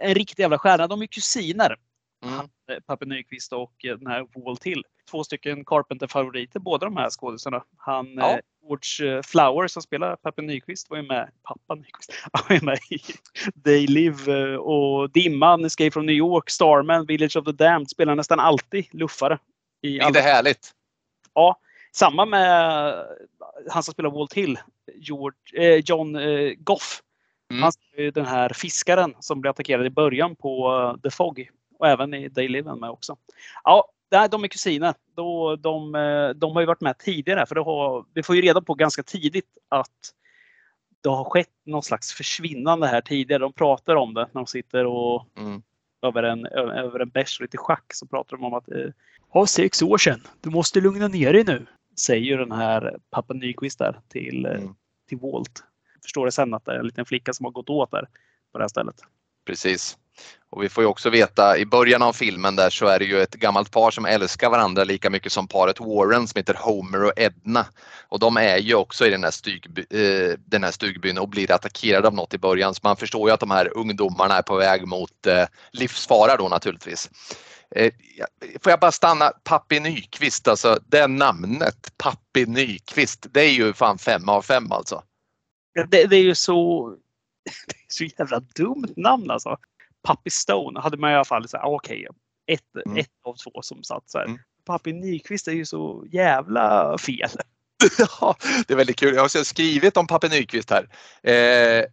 en 0.10 0.15
riktig 0.15 0.43
jävla 0.43 0.58
stjärna. 0.58 0.88
De 0.88 1.02
är 1.02 1.06
kusiner. 1.06 1.78
mm, 2.26 2.39
eh, 2.72 2.80
Pappe 2.86 3.06
Nyqvist 3.06 3.54
och 3.54 3.86
eh, 3.86 3.98
den 3.98 4.08
här 4.08 4.28
Walt 4.46 4.63
Hill. 4.63 4.84
Två 5.12 5.24
stycken 5.24 5.65
Carpenter-favoriter 5.65 6.60
båda 6.60 6.86
de 6.86 6.98
här 6.98 7.10
skådisarna. 7.10 7.63
Han 7.78 8.13
Ja. 8.13 8.39
George 8.67 9.24
Flower 9.24 9.67
som 9.67 9.82
spelar 9.82 10.15
Pappe 10.15 10.41
Nyqvist 10.41 10.89
var 10.89 10.98
ju 10.98 11.04
med, 11.04 11.32
pappa 11.43 11.76
Nyqvist, 11.76 12.13
var 12.48 12.56
ju 12.56 12.62
med 12.62 12.80
i 12.89 13.00
They 13.63 13.88
Live 13.88 14.58
och 14.58 15.10
Dimman, 15.10 15.65
Escape 15.65 15.92
from 15.92 16.06
New 16.06 16.15
York, 16.15 16.50
Starman, 16.50 17.06
Village 17.06 17.38
of 17.38 17.46
the 17.46 17.52
Damned 17.52 17.90
spelar 17.90 18.15
nästan 18.15 18.40
alltid 18.40 18.86
luffare. 18.92 19.40
I 19.81 20.02
alla 20.02 20.19
är 20.19 20.23
härligt. 20.23 20.71
Ja, 21.34 21.60
samma 21.92 22.25
med 22.25 22.94
han 23.69 23.84
som 23.84 23.92
spelar 23.92 24.10
Walt 24.10 24.34
Hill, 24.34 24.60
George, 24.96 25.38
eh, 25.54 25.81
John 25.86 26.15
eh, 26.15 26.54
Goff. 26.58 27.02
Mm. 27.54 27.63
Han 27.63 27.71
spelar 27.71 28.04
ju 28.04 28.12
den 28.12 28.25
här 28.25 28.49
fiskaren 28.49 29.13
som 29.19 29.41
blir 29.41 29.51
attackerad 29.51 29.85
i 29.85 29.89
början 29.89 30.35
på 30.35 30.73
eh, 30.95 31.01
The 31.01 31.10
Fog. 31.10 31.49
Och 31.79 31.87
även 31.87 32.13
i 32.13 32.29
Day 32.29 32.47
Live 32.47 32.75
med 32.75 32.89
också. 32.89 33.17
Ja, 33.63 33.87
nej, 34.12 34.29
de 34.29 34.43
är 34.43 34.47
kusiner. 34.47 34.93
Då, 35.15 35.56
de, 35.56 35.95
eh, 35.95 36.29
de 36.29 36.51
har 36.51 36.60
ju 36.62 36.65
varit 36.67 36.81
med 36.81 36.97
tidigare. 36.97 37.45
För 37.45 37.56
har, 37.56 38.06
vi 38.13 38.23
får 38.23 38.35
ju 38.35 38.41
reda 38.41 38.62
på 38.62 38.73
ganska 38.73 39.04
tidigt 39.04 39.58
att 39.69 40.13
det 41.01 41.10
har 41.10 41.23
skett 41.23 41.49
någon 41.65 41.83
slags 41.83 42.13
försvinnande 42.13 42.87
här 42.87 43.01
tidigare. 43.01 43.41
De 43.41 43.54
pratar 43.54 43.95
om 43.95 44.13
det 44.13 44.21
när 44.21 44.41
de 44.41 44.45
sitter 44.47 44.85
och 44.85 45.25
Mm. 45.37 45.62
över 46.01 46.23
en, 46.23 46.45
över 46.45 46.99
en 46.99 47.10
bärs 47.10 47.39
och 47.39 47.41
lite 47.41 47.58
schack 47.58 47.93
så 47.93 48.08
pratar 48.08 48.37
de 48.37 48.45
om 48.45 48.54
att 48.54 48.71
eh, 48.71 48.89
ha 49.29 49.47
sex 49.47 49.81
år 49.81 49.97
sedan. 49.97 50.21
Du 50.41 50.49
måste 50.49 50.81
lugna 50.81 51.08
ner 51.08 51.33
dig 51.33 51.43
nu. 51.43 51.65
Säger 51.99 52.25
ju 52.25 52.37
den 52.37 52.51
här 52.51 52.97
pappa 53.10 53.33
Nyqvist 53.33 53.79
där 53.79 53.99
till, 54.08 54.45
eh, 54.45 54.51
Mm. 54.51 54.75
till 55.10 55.17
Walt. 55.17 55.63
Förstår 56.04 56.25
det 56.25 56.31
sen 56.31 56.54
att 56.54 56.65
det 56.65 56.71
är 56.71 56.79
en 56.79 56.85
liten 56.85 57.06
flicka 57.06 57.33
som 57.33 57.45
har 57.45 57.51
gått 57.51 57.69
åt 57.69 57.91
där 57.91 58.08
på 58.51 58.58
det 58.58 58.63
här 58.63 58.69
stället. 58.69 58.95
Precis. 59.45 59.97
Och 60.49 60.63
vi 60.63 60.69
får 60.69 60.83
ju 60.83 60.87
också 60.87 61.10
veta 61.10 61.58
i 61.58 61.65
början 61.65 62.01
av 62.01 62.13
filmen 62.13 62.56
där 62.56 62.69
så 62.69 62.87
är 62.87 62.99
det 62.99 63.06
ju 63.06 63.21
ett 63.21 63.35
gammalt 63.35 63.71
par 63.71 63.91
som 63.91 64.06
älskar 64.06 64.49
varandra 64.49 64.83
lika 64.83 65.10
mycket 65.10 65.31
som 65.31 65.47
paret 65.47 65.79
Warren 65.79 66.27
som 66.27 66.39
heter 66.39 66.54
Homer 66.54 67.04
och 67.04 67.12
Edna. 67.15 67.65
Och 68.10 68.19
de 68.19 68.37
är 68.37 68.58
ju 68.58 68.75
också 68.75 69.06
i 69.06 69.10
den 69.10 69.23
här, 69.23 69.31
stugby, 69.31 69.85
eh, 69.89 70.37
den 70.45 70.63
här 70.63 70.71
stugbyn 70.71 71.17
och 71.17 71.29
blir 71.29 71.51
attackerade 71.51 72.08
av 72.08 72.13
något 72.13 72.33
i 72.33 72.37
början 72.37 72.75
så 72.75 72.79
man 72.83 72.97
förstår 72.97 73.29
ju 73.29 73.33
att 73.33 73.39
de 73.39 73.51
här 73.51 73.77
ungdomarna 73.77 74.37
är 74.37 74.41
på 74.41 74.56
väg 74.56 74.87
mot 74.87 75.27
eh, 75.27 75.45
livsfara 75.71 76.37
då 76.37 76.49
naturligtvis. 76.49 77.10
Eh, 77.75 77.91
får 78.62 78.69
jag 78.69 78.79
bara 78.79 78.91
stanna, 78.91 79.31
Pappi 79.43 79.79
Nyqvist, 79.79 80.47
alltså 80.47 80.79
det 80.87 81.08
namnet, 81.08 81.93
Pappi 81.97 82.45
Nyqvist, 82.45 83.27
det 83.31 83.41
är 83.41 83.51
ju 83.51 83.73
fan 83.73 83.97
fem 83.97 84.29
av 84.29 84.41
fem 84.41 84.71
alltså. 84.71 85.04
Det, 85.74 86.06
det 86.06 86.15
är 86.15 86.24
ju 86.24 86.36
så, 86.36 86.90
det 87.67 87.76
är 87.76 87.94
så 87.94 88.04
jävla 88.04 88.40
dumt 88.40 88.94
namn 88.96 89.32
alltså. 89.32 89.58
Pappi 90.04 90.30
Stone 90.30 90.80
hade 90.80 90.98
man 90.98 91.12
i 91.12 91.15
alla 91.15 91.26
fall 91.26 91.46
okej, 91.54 92.08
okay, 92.08 92.08
ett, 92.48 92.86
mm. 92.86 92.98
ett 92.98 93.10
av 93.24 93.36
två 93.36 93.62
som 93.62 93.84
satt 93.84 94.10
så 94.10 94.17
här. 94.17 94.26
Mm. 94.26 94.40
Pappi 94.65 94.94
Nyqvist 94.94 95.48
är 95.48 95.52
ju 95.52 95.65
så 95.65 96.06
jävla 96.12 96.98
fel. 96.98 97.30
ja, 98.21 98.36
det 98.67 98.74
är 98.74 98.78
väldigt 98.78 99.00
kul. 99.00 99.15
Jag 99.15 99.21
har 99.21 99.44
skrivit 99.44 99.98
om 99.98 100.08
Pappe 100.08 100.30
Nyqvist 100.30 100.71
här. 100.71 100.90
Eh, 101.32 101.86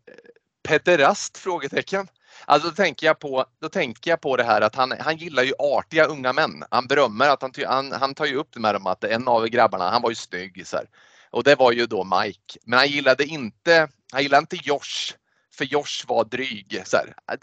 pederast? 0.68 1.38
Frågetecken. 1.38 2.06
Alltså 2.44 2.68
då 2.68 2.74
tänker 2.74 3.06
jag 3.06 3.18
på, 3.18 3.44
då 3.60 3.68
tänker 3.68 4.10
jag 4.10 4.20
på 4.20 4.36
det 4.36 4.44
här 4.44 4.60
att 4.60 4.74
han, 4.74 4.92
han 5.00 5.16
gillar 5.16 5.42
ju 5.42 5.52
artiga 5.58 6.04
unga 6.04 6.32
män. 6.32 6.64
Han 6.70 6.86
berömmer 6.86 7.28
att 7.28 7.42
han, 7.42 7.52
han, 7.66 7.92
han 7.92 8.14
tar 8.14 8.26
ju 8.26 8.36
upp 8.36 8.48
det 8.52 8.60
med 8.60 8.74
dem 8.74 8.86
att 8.86 9.04
en 9.04 9.28
av 9.28 9.46
grabbarna, 9.46 9.90
han 9.90 10.02
var 10.02 10.10
ju 10.10 10.16
snygg. 10.16 10.66
Så 10.66 10.76
här. 10.76 10.86
Och 11.30 11.44
det 11.44 11.54
var 11.54 11.72
ju 11.72 11.86
då 11.86 12.04
Mike. 12.04 12.58
Men 12.64 12.78
han 12.78 12.88
gillade 12.88 13.24
inte, 13.24 13.88
han 14.12 14.22
gillade 14.22 14.40
inte 14.40 14.68
Josh. 14.68 15.14
För 15.54 15.64
Josh 15.64 16.06
var 16.06 16.24
dryg. 16.24 16.82
Så. 16.84 16.98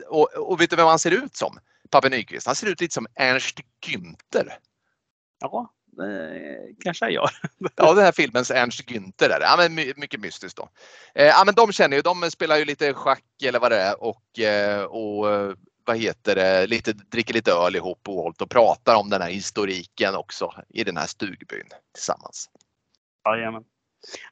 Och, 0.09 0.33
och 0.33 0.61
vet 0.61 0.69
du 0.69 0.75
vem 0.75 0.87
han 0.87 0.99
ser 0.99 1.11
ut 1.11 1.35
som? 1.35 1.59
Pappe 1.89 2.09
Nyqvist. 2.09 2.47
Han 2.47 2.55
ser 2.55 2.67
ut 2.67 2.81
lite 2.81 2.93
som 2.93 3.07
Ernst 3.15 3.59
Günther. 3.85 4.51
Ja, 5.39 5.73
Eh, 6.01 6.75
kanske 6.83 7.05
jag 7.05 7.11
gör. 7.11 7.29
ja, 7.75 7.93
den 7.93 8.03
här 8.03 8.11
filmens 8.11 8.51
Ernst 8.51 8.81
Günther 8.81 9.29
är 9.29 9.39
det. 9.39 9.45
Ja, 9.45 9.55
men 9.57 9.75
mycket 9.75 10.19
mystiskt 10.19 10.57
då. 10.57 10.69
Eh, 11.15 11.25
ja, 11.25 11.43
men 11.45 11.55
de 11.55 11.71
känner 11.71 11.97
ju, 11.97 12.01
de 12.01 12.31
spelar 12.31 12.57
ju 12.57 12.65
lite 12.65 12.93
schack 12.93 13.43
eller 13.43 13.59
vad 13.59 13.71
det 13.71 13.81
är 13.81 14.03
och, 14.03 14.39
eh, 14.39 14.83
och 14.83 15.55
vad 15.85 15.97
heter 15.97 16.35
det, 16.35 16.67
lite, 16.67 16.93
dricker 16.93 17.33
lite 17.33 17.51
öl 17.51 17.75
ihop 17.75 18.09
och, 18.09 18.41
och 18.41 18.49
pratar 18.49 18.95
om 18.95 19.09
den 19.09 19.21
här 19.21 19.29
historiken 19.29 20.15
också 20.15 20.53
i 20.69 20.83
den 20.83 20.97
här 20.97 21.07
stugbyn 21.07 21.69
tillsammans. 21.93 22.49
Jajamän. 23.25 23.63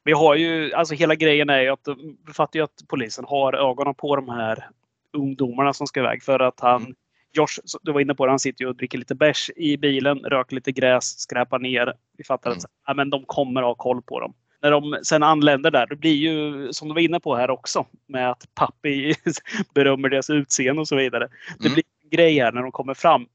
Vi 0.03 0.11
har 0.11 0.35
ju, 0.35 0.73
alltså 0.73 0.95
hela 0.95 1.15
grejen 1.15 1.49
är 1.49 1.61
ju 1.61 1.69
att 1.69 1.87
vi 2.27 2.33
fattar 2.33 2.59
ju 2.59 2.63
att 2.63 2.83
polisen 2.87 3.25
har 3.27 3.53
ögonen 3.53 3.95
på 3.95 4.15
de 4.15 4.29
här 4.29 4.69
ungdomarna 5.13 5.73
som 5.73 5.87
ska 5.87 5.99
iväg 5.99 6.23
för 6.23 6.39
att 6.39 6.59
han 6.59 6.81
mm. 6.81 6.95
Josh, 7.37 7.59
du 7.81 7.91
var 7.91 8.01
inne 8.01 8.15
på 8.15 8.25
det, 8.25 8.31
han 8.31 8.39
sitter 8.39 8.63
ju 8.63 8.69
och 8.69 8.75
dricker 8.75 8.97
lite 8.97 9.15
bärs 9.15 9.51
i 9.55 9.77
bilen, 9.77 10.19
röker 10.19 10.55
lite 10.55 10.71
gräs, 10.71 11.19
skräpar 11.19 11.59
ner. 11.59 11.93
Vi 12.17 12.23
fattar 12.23 12.49
mm. 12.49 12.57
att 12.57 12.65
ja, 12.87 12.93
men 12.93 13.09
de 13.09 13.23
kommer 13.25 13.61
ha 13.61 13.75
koll 13.75 14.01
på 14.01 14.19
dem. 14.19 14.33
När 14.61 14.71
de 14.71 14.97
sen 15.03 15.23
anländer 15.23 15.71
där, 15.71 15.87
det 15.87 15.95
blir 15.95 16.15
ju 16.15 16.73
som 16.73 16.87
du 16.87 16.93
var 16.93 17.01
inne 17.01 17.19
på 17.19 17.35
här 17.35 17.49
också 17.49 17.85
med 18.07 18.31
att 18.31 18.43
Pappi 18.55 19.13
berömmer 19.73 20.09
deras 20.09 20.29
utseende 20.29 20.81
och 20.81 20.87
så 20.87 20.95
vidare. 20.95 21.27
Det 21.59 21.65
mm. 21.65 21.73
blir 21.73 21.83
en 22.03 22.09
grej 22.09 22.39
här 22.39 22.51
när 22.51 22.61
de 22.61 22.71
kommer 22.71 22.93
fram. 22.93 23.27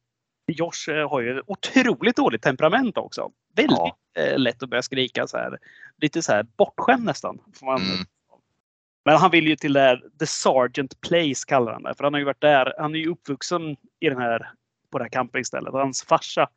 Josh 0.52 0.90
eh, 0.90 1.10
har 1.10 1.20
ju 1.20 1.42
otroligt 1.46 2.16
dåligt 2.16 2.42
temperament 2.42 2.98
också. 2.98 3.30
Väldigt 3.56 3.78
ja. 3.78 3.96
Eh, 4.18 4.38
lätt 4.38 4.62
att 4.62 4.70
börja 4.70 4.82
skrika 4.82 5.26
så 5.26 5.36
här. 5.36 5.58
Lite 5.96 6.22
så 6.22 6.32
här 6.32 6.46
bortskämd 6.56 7.04
nästan. 7.04 7.38
Man 7.62 7.80
mm. 7.80 8.06
Men 9.04 9.16
han 9.16 9.30
vill 9.30 9.46
ju 9.46 9.56
till 9.56 9.72
det 9.72 9.80
här, 9.80 10.02
The 10.18 10.26
Sergeant 10.26 11.00
Place 11.00 11.46
kallar 11.46 11.72
han 11.72 11.82
det. 11.82 11.94
För 11.94 12.04
han 12.04 12.14
har 12.14 12.18
ju 12.18 12.24
varit 12.24 12.40
där, 12.40 12.74
han 12.78 12.94
är 12.94 12.98
ju 12.98 13.10
uppvuxen 13.10 13.76
i 14.00 14.08
den 14.08 14.18
här, 14.18 14.50
på 14.90 14.98
det 14.98 15.04
här 15.04 15.08
campingstället. 15.08 15.72
Hans 15.72 16.04
farsa, 16.04 16.48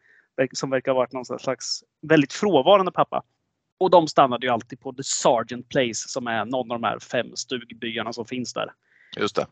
som 0.54 0.70
verkar 0.70 0.92
ha 0.92 0.98
varit 0.98 1.12
någon 1.12 1.40
slags 1.40 1.84
väldigt 2.02 2.34
frånvarande 2.34 2.92
pappa. 2.92 3.24
Och 3.78 3.90
de 3.90 4.08
stannade 4.08 4.46
ju 4.46 4.54
alltid 4.54 4.80
på 4.80 4.94
The 4.94 5.04
Sergeant 5.04 5.70
Place 5.70 6.10
som 6.10 6.28
är 6.28 6.46
någon 6.46 6.72
av 6.72 6.82
de 6.82 6.88
här 6.88 7.00
fem 7.00 7.36
stugbyarna 7.36 8.14
som 8.14 8.26
finns 8.26 8.54
där. 8.54 8.72
Just 9.18 9.36
det. 9.36 9.48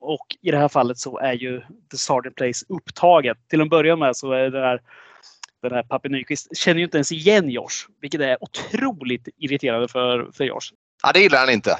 Och 0.00 0.36
i 0.40 0.50
det 0.50 0.58
här 0.58 0.68
fallet 0.68 0.98
så 0.98 1.18
är 1.18 1.32
ju 1.32 1.60
The 1.90 1.96
Sergeant 1.96 2.36
Place 2.36 2.66
upptaget. 2.68 3.38
Till 3.48 3.60
en 3.60 3.68
början 3.68 3.98
med 3.98 4.16
så 4.16 4.32
är 4.32 4.50
det 4.50 4.60
här 4.60 4.80
den 5.62 5.72
här 5.72 5.82
Pappe 5.82 6.08
Nyqvist 6.08 6.56
känner 6.56 6.78
ju 6.78 6.84
inte 6.84 6.96
ens 6.96 7.12
igen 7.12 7.50
Josh, 7.50 7.88
vilket 8.00 8.20
är 8.20 8.36
otroligt 8.40 9.28
irriterande 9.36 9.88
för, 9.88 10.30
för 10.32 10.44
Josh. 10.44 10.72
Ja, 11.02 11.12
det 11.12 11.20
gillar 11.20 11.38
han 11.38 11.50
inte. 11.50 11.76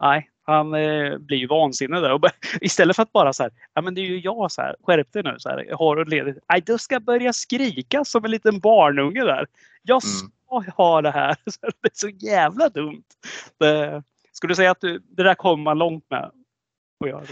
Nej, 0.00 0.30
han 0.42 0.74
eh, 0.74 1.18
blir 1.18 1.38
ju 1.38 1.46
vansinnig 1.46 2.02
där. 2.02 2.12
Och 2.12 2.24
istället 2.60 2.96
för 2.96 3.02
att 3.02 3.12
bara 3.12 3.32
så 3.32 3.42
här, 3.42 3.52
ja 3.74 3.82
men 3.82 3.94
det 3.94 4.00
är 4.00 4.06
ju 4.06 4.20
jag 4.20 4.52
så 4.52 4.62
här, 4.62 4.76
skärp 4.82 5.12
dig 5.12 5.22
nu 5.22 5.34
så 5.38 5.48
här, 5.48 5.74
har 5.78 5.96
du 5.96 6.04
ledigt? 6.04 6.38
Nej, 6.48 6.62
du 6.66 6.78
ska 6.78 7.00
börja 7.00 7.32
skrika 7.32 8.04
som 8.04 8.24
en 8.24 8.30
liten 8.30 8.60
barnunge 8.60 9.24
där. 9.24 9.46
Jag 9.82 10.02
mm. 10.04 10.16
ska 10.16 10.56
mm. 10.56 10.72
ha 10.76 11.02
det 11.02 11.10
här. 11.10 11.36
Det 11.60 11.88
är 11.88 11.90
så 11.92 12.08
jävla 12.08 12.68
dumt. 12.68 13.04
Det, 13.58 14.02
skulle 14.32 14.50
du 14.50 14.56
säga 14.56 14.70
att 14.70 14.80
du, 14.80 14.98
det 14.98 15.22
där 15.22 15.34
kommer 15.34 15.64
man 15.64 15.78
långt 15.78 16.04
med? 16.10 16.30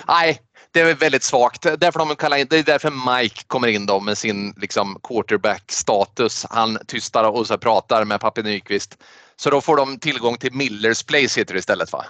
Nej, 0.08 0.40
det 0.70 0.80
är 0.80 0.94
väldigt 0.94 1.22
svagt. 1.22 1.62
Därför 1.62 1.98
de 1.98 2.16
kallar 2.16 2.36
in, 2.36 2.46
det 2.50 2.58
är 2.58 2.62
därför 2.62 3.20
Mike 3.20 3.42
kommer 3.46 3.68
in 3.68 3.86
då 3.86 4.00
med 4.00 4.18
sin 4.18 4.54
liksom, 4.56 5.00
quarterback-status. 5.02 6.46
Han 6.50 6.78
tystar 6.86 7.30
och 7.30 7.46
så 7.46 7.58
pratar 7.58 8.04
med 8.04 8.20
Pappe 8.20 8.42
Nyqvist. 8.42 9.02
Så 9.36 9.50
då 9.50 9.60
får 9.60 9.76
de 9.76 9.98
tillgång 9.98 10.36
till 10.36 10.52
Millers 10.52 11.02
Place 11.02 11.40
heter 11.40 11.54
det 11.54 11.58
istället 11.58 11.92
va? 11.92 12.04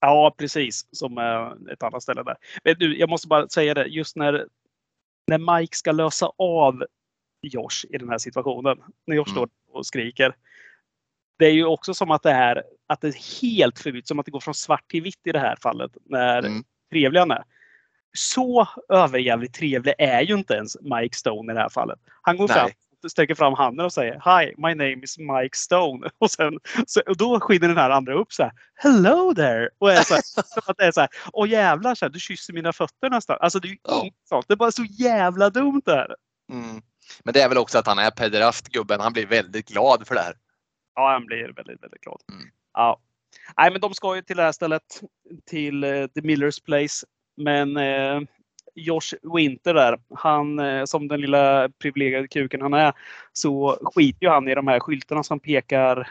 Ja, 0.00 0.34
precis. 0.38 0.86
Som 0.92 1.18
ett 1.72 1.82
annat 1.82 2.02
ställe 2.02 2.22
där. 2.22 2.36
Men 2.64 2.74
du, 2.78 2.98
jag 2.98 3.08
måste 3.08 3.28
bara 3.28 3.48
säga 3.48 3.74
det. 3.74 3.86
Just 3.86 4.16
när, 4.16 4.46
när 5.26 5.58
Mike 5.58 5.76
ska 5.76 5.92
lösa 5.92 6.30
av 6.38 6.84
Josh 7.42 7.84
i 7.88 7.98
den 7.98 8.08
här 8.08 8.18
situationen. 8.18 8.78
När 9.06 9.16
Josh 9.16 9.28
mm. 9.28 9.34
står 9.34 9.48
och 9.72 9.86
skriker. 9.86 10.34
Det 11.38 11.46
är 11.46 11.52
ju 11.52 11.64
också 11.64 11.94
som 11.94 12.10
att 12.10 12.22
det 12.22 12.30
är, 12.30 12.62
att 12.86 13.00
det 13.00 13.08
är 13.08 13.42
helt 13.42 13.78
förbytt. 13.78 14.08
Som 14.08 14.18
att 14.18 14.26
det 14.26 14.32
går 14.32 14.40
från 14.40 14.54
svart 14.54 14.90
till 14.90 15.02
vitt 15.02 15.26
i 15.26 15.32
det 15.32 15.38
här 15.38 15.56
fallet. 15.62 15.90
När 16.04 16.38
mm. 16.38 16.64
trevlig 16.92 17.20
han 17.20 17.30
är. 17.30 17.42
Så 18.16 18.68
överjävligt 18.88 19.54
trevlig 19.54 19.94
är 19.98 20.22
ju 20.22 20.34
inte 20.34 20.54
ens 20.54 20.76
Mike 20.80 21.16
Stone 21.16 21.52
i 21.52 21.54
det 21.54 21.60
här 21.60 21.68
fallet. 21.68 21.98
Han 22.22 22.36
går 22.36 22.48
Nej. 22.48 22.56
fram 22.56 22.70
sträcker 23.10 23.34
fram 23.34 23.54
handen 23.54 23.86
och 23.86 23.92
säger 23.92 24.12
Hi, 24.12 24.54
my 24.56 24.74
name 24.74 25.04
is 25.04 25.18
Mike 25.18 25.56
Stone. 25.56 26.10
Och, 26.18 26.30
sen, 26.30 26.58
så, 26.86 27.00
och 27.06 27.16
då 27.16 27.40
skiner 27.40 27.68
den 27.68 27.76
här 27.76 27.90
andra 27.90 28.14
upp 28.14 28.32
så 28.32 28.42
här 28.42 28.52
Hello 28.74 29.34
there! 29.34 29.68
Och 29.78 29.92
är 29.92 30.02
så 30.02 30.14
här, 30.14 30.22
att 30.70 30.76
det 30.76 30.84
är 30.84 30.92
så 30.92 31.00
här, 31.00 31.10
Åh 31.32 31.48
jävlar, 31.48 31.94
så 31.94 32.04
här, 32.04 32.10
du 32.10 32.20
kysser 32.20 32.52
mina 32.52 32.72
fötter 32.72 33.10
nästan. 33.10 33.36
Alltså 33.40 33.58
det 33.58 33.68
är 33.68 33.70
ju 33.70 33.78
oh. 33.84 34.08
sånt. 34.28 34.48
Det 34.48 34.54
är 34.54 34.56
bara 34.56 34.72
så 34.72 34.84
jävla 34.84 35.50
dumt 35.50 35.82
där. 35.84 36.14
Mm. 36.52 36.82
Men 37.24 37.34
det 37.34 37.40
är 37.40 37.48
väl 37.48 37.58
också 37.58 37.78
att 37.78 37.86
han 37.86 37.98
är 37.98 38.10
pederast 38.10 38.68
gubben. 38.68 39.00
Han 39.00 39.12
blir 39.12 39.26
väldigt 39.26 39.68
glad 39.68 40.06
för 40.06 40.14
det 40.14 40.20
här. 40.20 40.34
Ja, 40.98 41.12
han 41.12 41.26
blir 41.26 41.52
väldigt, 41.56 41.82
väldigt 41.82 42.00
glad. 42.00 42.22
Mm. 42.32 42.50
Ja. 42.74 43.00
Nej, 43.56 43.70
men 43.70 43.80
de 43.80 43.94
ska 43.94 44.16
ju 44.16 44.22
till 44.22 44.36
det 44.36 44.42
här 44.42 44.52
stället, 44.52 45.00
till 45.46 45.84
uh, 45.84 46.06
The 46.06 46.22
Millers 46.22 46.60
Place. 46.60 47.06
Men 47.36 47.76
uh, 47.76 48.22
Josh 48.74 49.34
Winter 49.34 49.74
där, 49.74 49.98
han 50.14 50.58
eh, 50.58 50.84
som 50.84 51.08
den 51.08 51.20
lilla 51.20 51.68
privilegierade 51.68 52.28
kuken 52.28 52.62
han 52.62 52.74
är, 52.74 52.92
så 53.32 53.78
skiter 53.94 54.26
ju 54.26 54.28
han 54.28 54.48
i 54.48 54.54
de 54.54 54.66
här 54.66 54.80
skyltarna 54.80 55.22
som 55.22 55.40
pekar 55.40 56.08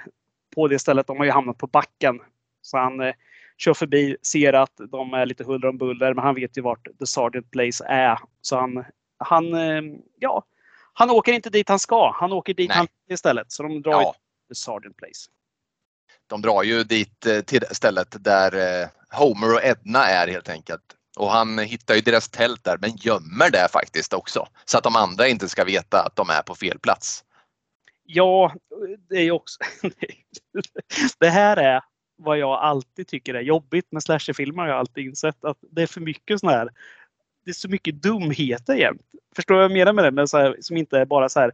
på 0.56 0.68
det 0.68 0.80
stället. 0.80 1.08
De 1.08 1.18
har 1.18 1.26
ju 1.26 1.32
hamnat 1.32 1.58
på 1.58 1.68
backen. 1.68 2.20
Så 2.62 2.78
han 2.78 3.02
eh, 3.02 3.14
kör 3.58 3.74
förbi, 3.74 4.18
ser 4.22 4.54
att 4.54 4.82
de 4.92 5.14
är 5.14 5.26
lite 5.26 5.44
huller 5.44 5.68
om 5.68 5.78
buller, 5.78 6.14
men 6.14 6.24
han 6.24 6.36
vet 6.36 6.58
ju 6.58 6.62
vart 6.62 6.88
The 7.00 7.06
Sergeant 7.06 7.52
Place 7.52 7.86
är. 7.88 8.20
Så 8.42 8.60
han, 8.60 8.86
han, 9.18 9.54
eh, 9.54 9.82
ja, 10.20 10.44
han 10.94 11.10
åker 11.10 11.34
inte 11.34 11.50
dit 11.50 11.70
han 11.70 11.80
ska. 11.80 12.12
Han 12.16 12.34
åker 12.34 12.54
dit 12.54 12.70
Nej. 12.70 12.78
han 12.78 12.88
istället. 13.10 13.52
Så 13.52 13.64
de 13.64 13.82
drar 13.82 13.92
ja. 13.92 14.16
The 14.50 14.56
Sergeant 14.56 14.98
Place. 14.98 15.30
De 16.28 16.41
drar 16.41 16.64
ju 16.64 16.84
dit 16.84 17.26
eh, 17.26 17.41
till 17.41 17.64
stället 17.72 18.24
där 18.24 18.82
eh, 18.82 18.89
Homer 19.10 19.54
och 19.54 19.64
Edna 19.64 20.06
är 20.06 20.28
helt 20.28 20.50
enkelt. 20.50 20.84
Och 21.18 21.30
han 21.32 21.60
hittar 21.60 21.95
ju 21.95 22.02
deras 22.02 22.30
tält 22.30 22.64
där 22.64 22.78
men 22.82 22.95
gömmer 22.95 23.50
det 23.52 23.68
faktiskt 23.72 24.14
också. 24.14 24.48
Så 24.66 24.78
att 24.78 24.84
de 24.84 24.95
andra 24.95 25.28
inte 25.28 25.50
ska 25.50 25.64
veta 25.64 26.04
att 26.04 26.16
de 26.16 26.30
är 26.30 26.41
på 26.41 26.56
fel 26.56 26.80
plats. 26.80 27.24
Ja, 28.04 28.54
det 29.10 29.16
är 29.16 29.24
ju 29.24 29.32
också... 29.32 29.60
det 31.20 31.30
här 31.30 31.58
är 31.58 31.82
vad 32.18 32.38
jag 32.38 32.60
alltid 32.60 33.08
tycker 33.08 33.34
är 33.34 33.41
jobbigt 33.41 33.91
med 33.91 34.04
slasherfilmer 34.04 34.64
har 34.64 34.70
jag 34.70 34.78
alltid 34.78 35.06
insett. 35.06 35.45
Att 35.45 35.58
det 35.62 35.82
är 35.82 35.88
för 35.88 36.02
mycket 36.02 36.39
sån 36.39 36.50
här... 36.50 36.70
Det 37.45 37.52
är 37.52 37.54
så 37.54 37.70
mycket 37.70 38.02
dumheter 38.02 38.76
jämt. 38.76 39.12
Förstår 39.36 39.56
du 39.56 39.60
vad 39.60 39.64
jag 39.64 39.78
menar 39.78 39.93
med 39.93 40.04
det? 40.04 40.12
Men 40.12 40.28
så 40.28 40.38
här, 40.38 40.58
som 40.62 40.78
inte 40.78 41.00
är 41.00 41.06
bara 41.06 41.30
så 41.30 41.39
här... 41.39 41.52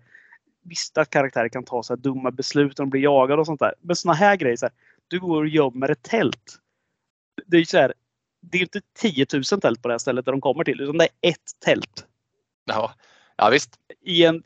Visst 0.64 0.98
att 0.98 1.10
karaktärer 1.10 1.50
kan 1.50 1.64
ta 1.64 1.84
så 1.84 1.94
här 1.94 1.98
dumma 2.02 2.32
beslut 2.32 2.80
och 2.80 2.86
de 2.86 2.90
blir 2.90 3.02
jagade 3.02 3.40
och 3.40 3.46
sånt 3.46 3.60
där. 3.60 3.74
Men 3.82 3.96
såna 3.96 4.14
här 4.14 4.36
grejer. 4.36 4.58
Så 4.58 4.66
här, 4.66 4.74
du 5.08 5.20
går 5.20 5.42
och 5.42 5.48
gömmer 5.48 5.92
ett 5.92 6.04
tält. 6.04 6.60
Det 7.46 7.58
är 7.58 7.66
så 7.66 7.78
här, 7.78 7.94
det 8.42 8.58
är 8.58 8.62
inte 8.62 8.82
10 9.00 9.26
000 9.34 9.44
tält 9.44 9.82
på 9.82 9.88
det 9.88 9.94
här 9.94 10.00
stället 10.00 10.26
där 10.26 10.32
de 10.32 10.42
kommer 10.42 10.64
till, 10.64 10.82
utan 10.82 10.98
det 10.98 11.08
är 11.22 11.30
ett 11.30 11.60
tält. 11.66 12.08
Ja, 12.66 12.94
ja 13.38 13.50
visst. 13.50 13.80
I 14.02 14.26
en, 14.26 14.44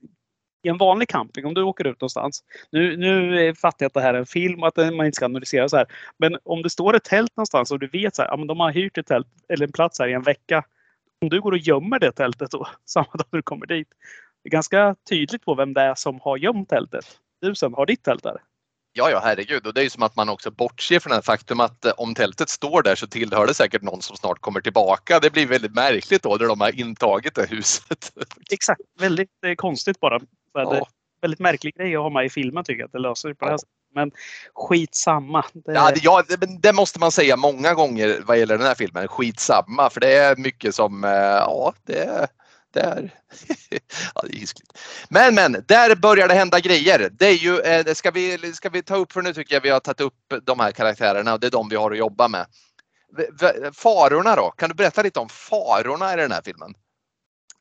I 0.63 0.69
en 0.69 0.77
vanlig 0.77 1.09
camping, 1.09 1.45
om 1.45 1.53
du 1.53 1.61
åker 1.63 1.87
ut 1.87 2.01
någonstans. 2.01 2.43
Nu, 2.71 2.97
nu 2.97 3.55
fattar 3.55 3.83
jag 3.83 3.87
att 3.87 3.93
det 3.93 4.01
här 4.01 4.13
är 4.13 4.19
en 4.19 4.25
film 4.25 4.63
och 4.63 4.67
att 4.67 4.93
man 4.93 5.05
inte 5.05 5.15
ska 5.15 5.25
analysera 5.25 5.69
så 5.69 5.77
här. 5.77 5.87
Men 6.17 6.37
om 6.43 6.61
det 6.61 6.69
står 6.69 6.95
ett 6.95 7.03
tält 7.03 7.37
någonstans 7.37 7.71
och 7.71 7.79
du 7.79 7.87
vet 7.87 8.19
att 8.19 8.27
ja, 8.39 8.45
de 8.45 8.59
har 8.59 8.71
hyrt 8.71 8.97
ett 8.97 9.07
tält 9.07 9.27
eller 9.49 9.65
en 9.65 9.71
plats 9.71 9.99
här 9.99 10.07
i 10.07 10.13
en 10.13 10.21
vecka. 10.21 10.63
Om 11.21 11.29
du 11.29 11.41
går 11.41 11.51
och 11.51 11.57
gömmer 11.57 11.99
det 11.99 12.11
tältet 12.11 12.51
då, 12.51 12.67
samma 12.85 13.11
dag 13.13 13.27
du 13.29 13.41
kommer 13.41 13.65
dit. 13.65 13.87
Det 14.47 14.49
är 14.49 14.57
ganska 14.57 14.95
tydligt 15.09 15.45
på 15.45 15.55
vem 15.55 15.73
det 15.73 15.81
är 15.81 15.95
som 15.95 16.19
har 16.23 16.37
gömt 16.37 16.69
tältet. 16.69 17.05
Du 17.41 17.55
sen 17.55 17.73
har 17.73 17.85
ditt 17.85 18.03
tält 18.03 18.23
där. 18.23 18.37
Ja, 18.93 19.09
ja, 19.11 19.21
herregud. 19.23 19.67
Och 19.67 19.73
det 19.73 19.81
är 19.81 19.83
ju 19.83 19.89
som 19.89 20.03
att 20.03 20.15
man 20.15 20.29
också 20.29 20.51
bortser 20.51 20.99
från 20.99 21.15
det 21.15 21.21
faktum 21.21 21.59
att 21.59 21.85
eh, 21.85 21.91
om 21.97 22.15
tältet 22.15 22.49
står 22.49 22.81
där 22.81 22.95
så 22.95 23.07
tillhör 23.07 23.47
det 23.47 23.53
säkert 23.53 23.81
någon 23.81 24.01
som 24.01 24.17
snart 24.17 24.39
kommer 24.39 24.61
tillbaka. 24.61 25.19
Det 25.19 25.29
blir 25.29 25.47
väldigt 25.47 25.75
märkligt 25.75 26.23
då 26.23 26.35
när 26.35 26.47
de 26.47 26.61
har 26.61 26.79
intagit 26.79 27.35
det 27.35 27.49
huset. 27.49 28.11
Exakt, 28.51 28.81
väldigt 28.99 29.43
eh, 29.45 29.55
konstigt 29.55 29.99
bara. 29.99 30.19
Ja. 30.53 30.73
Det, 30.73 30.85
väldigt 31.21 31.39
märklig 31.39 31.75
grej 31.75 31.95
att 31.95 32.01
ha 32.01 32.09
med 32.09 32.25
i 32.25 32.29
filmen 32.29 32.63
tycker 32.63 32.79
jag, 32.79 32.85
att 32.85 32.91
det 32.91 32.99
löser 32.99 33.33
på 33.33 33.45
det 33.45 33.51
här 33.51 33.57
sättet. 33.57 33.73
Men 33.95 34.11
skitsamma. 34.53 35.45
Det... 35.53 35.73
Ja, 35.73 35.91
det, 35.91 36.03
ja, 36.03 36.23
det, 36.27 36.61
det, 36.61 36.73
måste 36.73 36.99
man 36.99 37.11
säga 37.11 37.35
många 37.35 37.73
gånger 37.73 38.21
vad 38.25 38.39
gäller 38.39 38.57
den 38.57 38.67
här 38.67 38.75
filmen. 38.75 39.07
Skitsamma, 39.07 39.89
för 39.89 39.99
det 39.99 40.13
är 40.13 40.35
mycket 40.35 40.75
som, 40.75 41.03
eh, 41.03 41.11
ja, 41.11 41.73
det 41.85 42.27
där. 42.79 43.13
ja, 44.15 44.21
det 44.23 44.35
är 44.35 44.39
hiskligt. 44.39 44.79
Men 45.09 45.35
men, 45.35 45.51
där 45.67 45.95
börjar 45.95 46.27
det 46.27 46.33
hända 46.33 46.59
grejer. 46.59 47.09
Det 47.11 47.25
är 47.25 47.33
ju, 47.33 47.59
eh, 47.59 47.93
ska, 47.93 48.11
vi, 48.11 48.53
ska 48.53 48.69
vi 48.69 48.83
ta 48.83 48.95
upp, 48.95 49.11
för 49.11 49.21
nu 49.21 49.33
tycker 49.33 49.55
jag 49.55 49.61
vi 49.61 49.69
har 49.69 49.79
tagit 49.79 50.01
upp 50.01 50.33
de 50.43 50.59
här 50.59 50.71
karaktärerna 50.71 51.33
och 51.33 51.39
det 51.39 51.47
är 51.47 51.51
de 51.51 51.69
vi 51.69 51.75
har 51.75 51.91
att 51.91 51.97
jobba 51.97 52.27
med. 52.27 52.45
Farorna 53.73 54.35
då? 54.35 54.51
Kan 54.51 54.69
du 54.69 54.75
berätta 54.75 55.01
lite 55.01 55.19
om 55.19 55.29
farorna 55.29 56.13
i 56.13 56.17
den 56.17 56.31
här 56.31 56.41
filmen? 56.41 56.73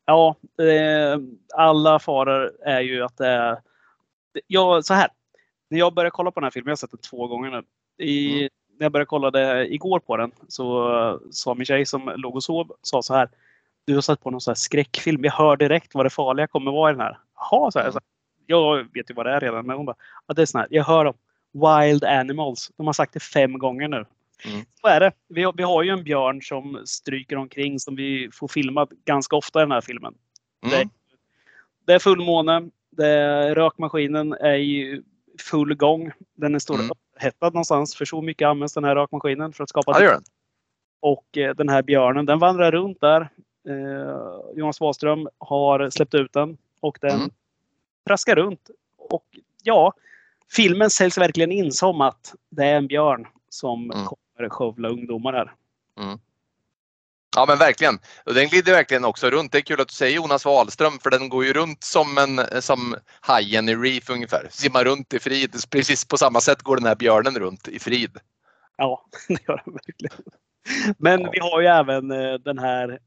Ja, 0.04 0.36
eh, 0.62 1.18
alla 1.54 1.98
faror 1.98 2.52
är 2.64 2.80
ju 2.80 3.04
att 3.04 3.16
det 3.16 3.26
är... 3.26 3.60
Ja, 4.46 4.82
så 4.82 4.94
här. 4.94 5.08
När 5.70 5.78
jag 5.78 5.94
började 5.94 6.10
kolla 6.10 6.30
på 6.30 6.40
den 6.40 6.44
här 6.44 6.50
filmen, 6.50 6.68
jag 6.68 6.72
har 6.72 6.76
sett 6.76 6.90
den 6.90 7.00
två 7.00 7.26
gånger 7.26 7.50
nu. 7.50 7.62
I, 8.04 8.38
mm. 8.38 8.48
När 8.78 8.84
jag 8.84 8.92
började 8.92 9.06
kolla 9.06 9.30
det 9.30 9.74
igår 9.74 9.98
på 9.98 10.16
den 10.16 10.32
så 10.48 11.20
sa 11.30 11.54
min 11.54 11.66
tjej 11.66 11.86
som 11.86 12.12
låg 12.16 12.36
och 12.36 12.42
sov, 12.42 12.72
sa 12.82 13.02
så 13.02 13.14
här 13.14 13.28
du 13.86 13.94
har 13.94 14.00
satt 14.00 14.22
på 14.22 14.30
någon 14.30 14.40
sån 14.40 14.50
här 14.50 14.56
skräckfilm. 14.56 15.24
Jag 15.24 15.32
hör 15.32 15.56
direkt 15.56 15.94
vad 15.94 16.06
det 16.06 16.10
farliga 16.10 16.46
kommer 16.46 16.72
vara 16.72 16.90
i 16.90 16.92
den 16.92 17.00
här. 17.00 17.18
Jaha, 17.34 17.70
så 17.70 17.78
här, 17.78 17.90
så 17.90 18.00
Jag 18.46 18.76
vet 18.94 19.10
ju 19.10 19.14
vad 19.14 19.26
det 19.26 19.32
är 19.32 19.40
redan, 19.40 19.66
men 19.66 19.76
hon 19.76 19.86
bara, 19.86 19.96
ja, 20.26 20.34
det 20.34 20.42
är 20.42 20.46
sån 20.46 20.60
här, 20.60 20.68
jag 20.70 20.84
hör 20.84 21.04
dem. 21.04 21.14
Wild 21.52 22.04
Animals. 22.04 22.70
De 22.76 22.86
har 22.86 22.92
sagt 22.92 23.12
det 23.12 23.20
fem 23.20 23.58
gånger 23.58 23.88
nu. 23.88 24.04
Mm. 24.44 24.64
Så 24.80 24.88
är 24.88 25.00
det. 25.00 25.12
Vi 25.28 25.42
har, 25.42 25.52
vi 25.56 25.62
har 25.62 25.82
ju 25.82 25.90
en 25.90 26.04
björn 26.04 26.42
som 26.42 26.82
stryker 26.84 27.36
omkring 27.36 27.80
som 27.80 27.96
vi 27.96 28.30
får 28.32 28.48
filma 28.48 28.86
ganska 29.04 29.36
ofta 29.36 29.60
i 29.60 29.62
den 29.62 29.72
här 29.72 29.80
filmen. 29.80 30.14
Mm. 30.66 30.78
Det, 30.78 30.88
det, 31.84 31.92
är 31.92 31.98
fullmåne. 31.98 32.70
Det, 32.90 33.54
rökmaskinen 33.54 34.32
är 34.32 34.54
i 34.54 35.02
full 35.40 35.74
gång. 35.74 36.12
Den 36.34 36.54
är 36.54 36.58
stor 36.58 36.74
mm. 36.74 36.90
upphettad 36.90 37.50
någonstans 37.50 37.96
för 37.96 38.04
så 38.04 38.22
mycket 38.22 38.48
används 38.48 38.74
den 38.74 38.84
här 38.84 38.94
rökmaskinen 38.94 39.52
för 39.52 39.64
att 39.64 39.70
skapa 39.70 40.02
ja, 40.02 40.20
Och 41.00 41.38
eh, 41.38 41.54
den 41.54 41.68
här 41.68 41.82
björnen 41.82 42.26
den 42.26 42.38
vandrar 42.38 42.72
runt 42.72 43.00
där 43.00 43.28
Eh, 43.68 44.58
Jonas 44.58 44.80
Wahlström 44.80 45.28
har 45.38 45.90
släppt 45.90 46.14
ut 46.14 46.32
den 46.32 46.58
och 46.80 46.98
den 47.00 47.16
mm. 47.16 47.30
traskar 48.06 48.36
runt. 48.36 48.70
Och 48.96 49.24
ja, 49.62 49.92
filmen 50.52 50.90
säljs 50.90 51.18
verkligen 51.18 51.52
in 51.52 51.72
som 51.72 52.00
att 52.00 52.34
det 52.50 52.64
är 52.64 52.76
en 52.76 52.86
björn 52.86 53.26
som 53.48 53.90
mm. 53.90 54.04
kommer 54.04 54.48
skövla 54.48 54.88
ungdomar 54.88 55.32
här. 55.32 55.54
Mm. 56.00 56.18
Ja 57.36 57.44
men 57.48 57.58
verkligen. 57.58 57.98
Och 58.24 58.34
den 58.34 58.48
glider 58.48 58.72
verkligen 58.72 59.04
också 59.04 59.30
runt. 59.30 59.52
Det 59.52 59.58
är 59.58 59.62
kul 59.62 59.80
att 59.80 59.88
du 59.88 59.94
säger 59.94 60.16
Jonas 60.16 60.44
Wahlström 60.44 60.98
för 60.98 61.10
den 61.10 61.28
går 61.28 61.44
ju 61.44 61.52
runt 61.52 61.84
som, 61.84 62.18
en, 62.18 62.62
som 62.62 62.96
hajen 63.20 63.68
i 63.68 63.74
Reef 63.74 64.10
ungefär. 64.10 64.46
Simmar 64.50 64.84
runt 64.84 65.14
i 65.14 65.18
frid. 65.18 65.56
Precis 65.70 66.04
på 66.04 66.16
samma 66.18 66.40
sätt 66.40 66.62
går 66.62 66.76
den 66.76 66.86
här 66.86 66.94
björnen 66.94 67.38
runt 67.38 67.68
i 67.68 67.78
frid. 67.78 68.18
Ja, 68.76 69.06
det 69.28 69.48
gör 69.48 69.62
den 69.64 69.74
verkligen. 69.74 70.24
Men 70.98 71.20
ja. 71.20 71.30
vi 71.32 71.38
har 71.38 71.60
ju 71.60 71.66
även 71.66 72.10
eh, 72.10 72.34
den 72.34 72.58
här 72.58 72.98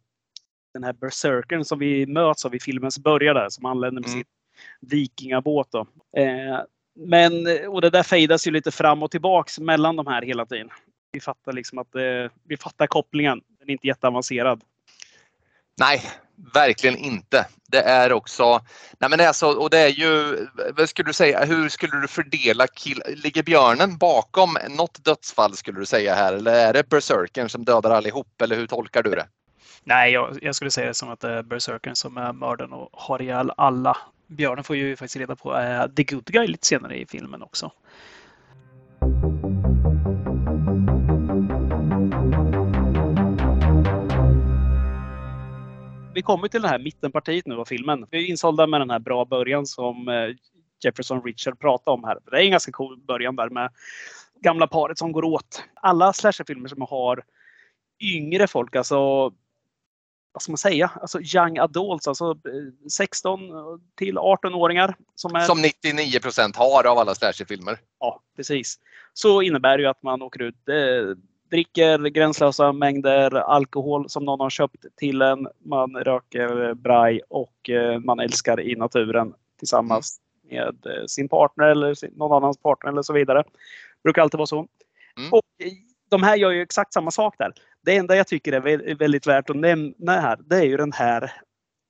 den 0.73 0.83
här 0.83 0.93
berserkern 0.93 1.65
som 1.65 1.79
vi 1.79 2.05
möts 2.05 2.45
av 2.45 2.55
i 2.55 2.59
filmens 2.59 2.99
början 2.99 3.35
där 3.35 3.49
som 3.49 3.65
anländer 3.65 4.01
med 4.01 4.09
mm. 4.09 4.17
sin 4.19 4.25
vikingabåt. 4.81 5.71
Då. 5.71 5.79
Eh, 6.17 6.59
men, 6.95 7.47
och 7.67 7.81
det 7.81 7.89
där 7.89 8.03
fejdas 8.03 8.47
ju 8.47 8.51
lite 8.51 8.71
fram 8.71 9.03
och 9.03 9.11
tillbaks 9.11 9.59
mellan 9.59 9.95
de 9.95 10.07
här 10.07 10.21
hela 10.21 10.45
tiden. 10.45 10.69
Vi 11.11 11.19
fattar 11.19 11.53
liksom 11.53 11.77
att 11.77 11.95
eh, 11.95 12.31
vi 12.43 12.57
fattar 12.57 12.87
kopplingen. 12.87 13.41
Den 13.59 13.69
är 13.69 13.71
inte 13.71 13.87
jätteavancerad. 13.87 14.61
Nej, 15.79 16.01
verkligen 16.53 16.97
inte. 16.97 17.47
Det 17.67 17.81
är 17.81 18.13
också, 18.13 18.61
nej 18.99 19.09
men 19.09 19.19
det 19.19 19.25
är 19.25 19.33
så, 19.33 19.59
och 19.61 19.69
det 19.69 19.79
är 19.79 19.87
ju, 19.87 20.37
vad 20.77 20.89
skulle 20.89 21.09
du 21.09 21.13
säga, 21.13 21.45
hur 21.45 21.69
skulle 21.69 22.01
du 22.01 22.07
fördela 22.07 22.67
kill, 22.67 23.01
ligger 23.07 23.43
björnen 23.43 23.97
bakom 23.97 24.57
något 24.69 25.03
dödsfall 25.03 25.55
skulle 25.55 25.79
du 25.79 25.85
säga 25.85 26.15
här 26.15 26.33
eller 26.33 26.53
är 26.53 26.73
det 26.73 26.89
berserkern 26.89 27.49
som 27.49 27.65
dödar 27.65 27.91
allihop 27.91 28.41
eller 28.41 28.55
hur 28.55 28.67
tolkar 28.67 29.03
du 29.03 29.09
det? 29.09 29.27
Nej, 29.89 30.11
jag, 30.11 30.37
jag, 30.41 30.55
skulle 30.55 30.71
säga 30.71 30.87
det 30.87 30.93
som 30.93 31.09
att 31.09 31.19
det 31.19 31.29
är 31.29 31.43
Berserkern 31.43 31.95
som 31.95 32.17
är 32.17 32.33
mördaren 32.33 32.73
och 32.73 32.89
har 32.91 33.21
ihjäl 33.21 33.51
alla. 33.57 33.97
Björnen 34.27 34.63
får 34.63 34.75
ju 34.75 34.95
faktiskt 34.95 35.15
reda 35.15 35.35
på 35.35 35.53
uh, 35.53 35.87
The 35.95 36.03
Good 36.03 36.25
Guy 36.25 36.47
lite 36.47 36.67
senare 36.67 36.97
i 36.97 37.05
filmen 37.05 37.43
också. 37.43 37.71
Vi 46.13 46.21
kommer 46.21 46.47
till 46.47 46.61
det 46.61 46.67
här 46.67 46.79
mittenpartiet 46.79 47.45
nu 47.45 47.55
av 47.55 47.65
filmen. 47.65 48.07
Vi 48.11 48.25
är 48.25 48.29
insålda 48.29 48.67
med 48.67 48.81
den 48.81 48.89
här 48.89 48.99
bra 48.99 49.25
början 49.25 49.65
som 49.65 50.07
eh, 50.07 50.35
Jefferson 50.83 51.23
Richard 51.23 51.59
pratade 51.59 51.93
om 51.93 52.03
här. 52.03 52.17
Det 52.31 52.37
är 52.37 52.41
en 52.41 52.51
ganska 52.51 52.71
cool 52.71 52.97
början 52.97 53.35
där 53.35 53.49
med 53.49 53.71
gamla 54.41 54.67
paret 54.67 54.97
som 54.97 55.11
går 55.11 55.25
åt. 55.25 55.63
Alla 55.73 56.13
slasherfilmer 56.13 56.69
som 56.69 56.81
har 56.89 57.23
yngre 57.99 58.47
folk, 58.47 58.75
alltså 58.75 59.31
vad 60.39 60.43
ska 60.43 60.51
man 60.51 60.57
säga, 60.57 60.91
alltså 61.01 61.19
young 61.21 61.57
adults, 61.57 62.07
alltså 62.07 62.37
16 62.91 63.49
eh, 63.49 63.55
till 63.95 64.17
18-åringar. 64.17 64.95
Som, 65.15 65.35
är... 65.35 65.39
som 65.39 65.61
99 65.61 66.19
procent 66.19 66.55
har 66.55 66.87
av 66.87 66.97
alla 66.97 67.15
slasherfilmer. 67.15 67.77
Ja, 67.99 68.21
precis. 68.35 68.79
Så 69.13 69.41
innebär 69.41 69.77
det 69.77 69.83
ju 69.83 69.89
att 69.89 70.03
man 70.03 70.21
åker 70.21 70.41
ut, 70.41 70.69
eh, 70.69 71.17
dricker 71.49 71.99
gränslösa 72.09 72.71
mängder 72.71 73.35
alkohol 73.35 74.09
som 74.09 74.25
någon 74.25 74.39
har 74.39 74.49
köpt 74.49 74.85
till 74.95 75.21
en. 75.21 75.47
Man 75.65 75.95
röker 75.95 76.73
braj 76.73 77.21
och 77.29 77.69
eh, 77.69 77.99
man 77.99 78.19
älskar 78.19 78.59
i 78.59 78.75
naturen 78.75 79.33
tillsammans 79.57 80.19
mm. 80.49 80.65
med 80.65 80.93
eh, 80.95 81.05
sin 81.05 81.29
partner 81.29 81.65
eller 81.65 81.93
sin, 81.93 82.11
någon 82.15 82.43
annans 82.43 82.57
partner 82.57 82.91
eller 82.91 83.01
så 83.01 83.13
vidare. 83.13 83.43
Det 83.43 84.03
brukar 84.03 84.21
alltid 84.21 84.37
vara 84.37 84.47
så. 84.47 84.67
Mm. 85.17 85.33
Och 85.33 85.43
de 86.09 86.23
här 86.23 86.35
gör 86.35 86.51
ju 86.51 86.61
exakt 86.61 86.93
samma 86.93 87.11
sak 87.11 87.35
där. 87.37 87.53
Det 87.85 87.95
enda 87.95 88.15
jag 88.15 88.27
tycker 88.27 88.53
är 88.53 88.95
väldigt 88.95 89.27
värt 89.27 89.49
att 89.49 89.55
nämna 89.55 90.19
här, 90.21 90.39
det 90.49 90.55
är 90.55 90.63
ju 90.63 90.77
den 90.77 90.91
här 90.91 91.31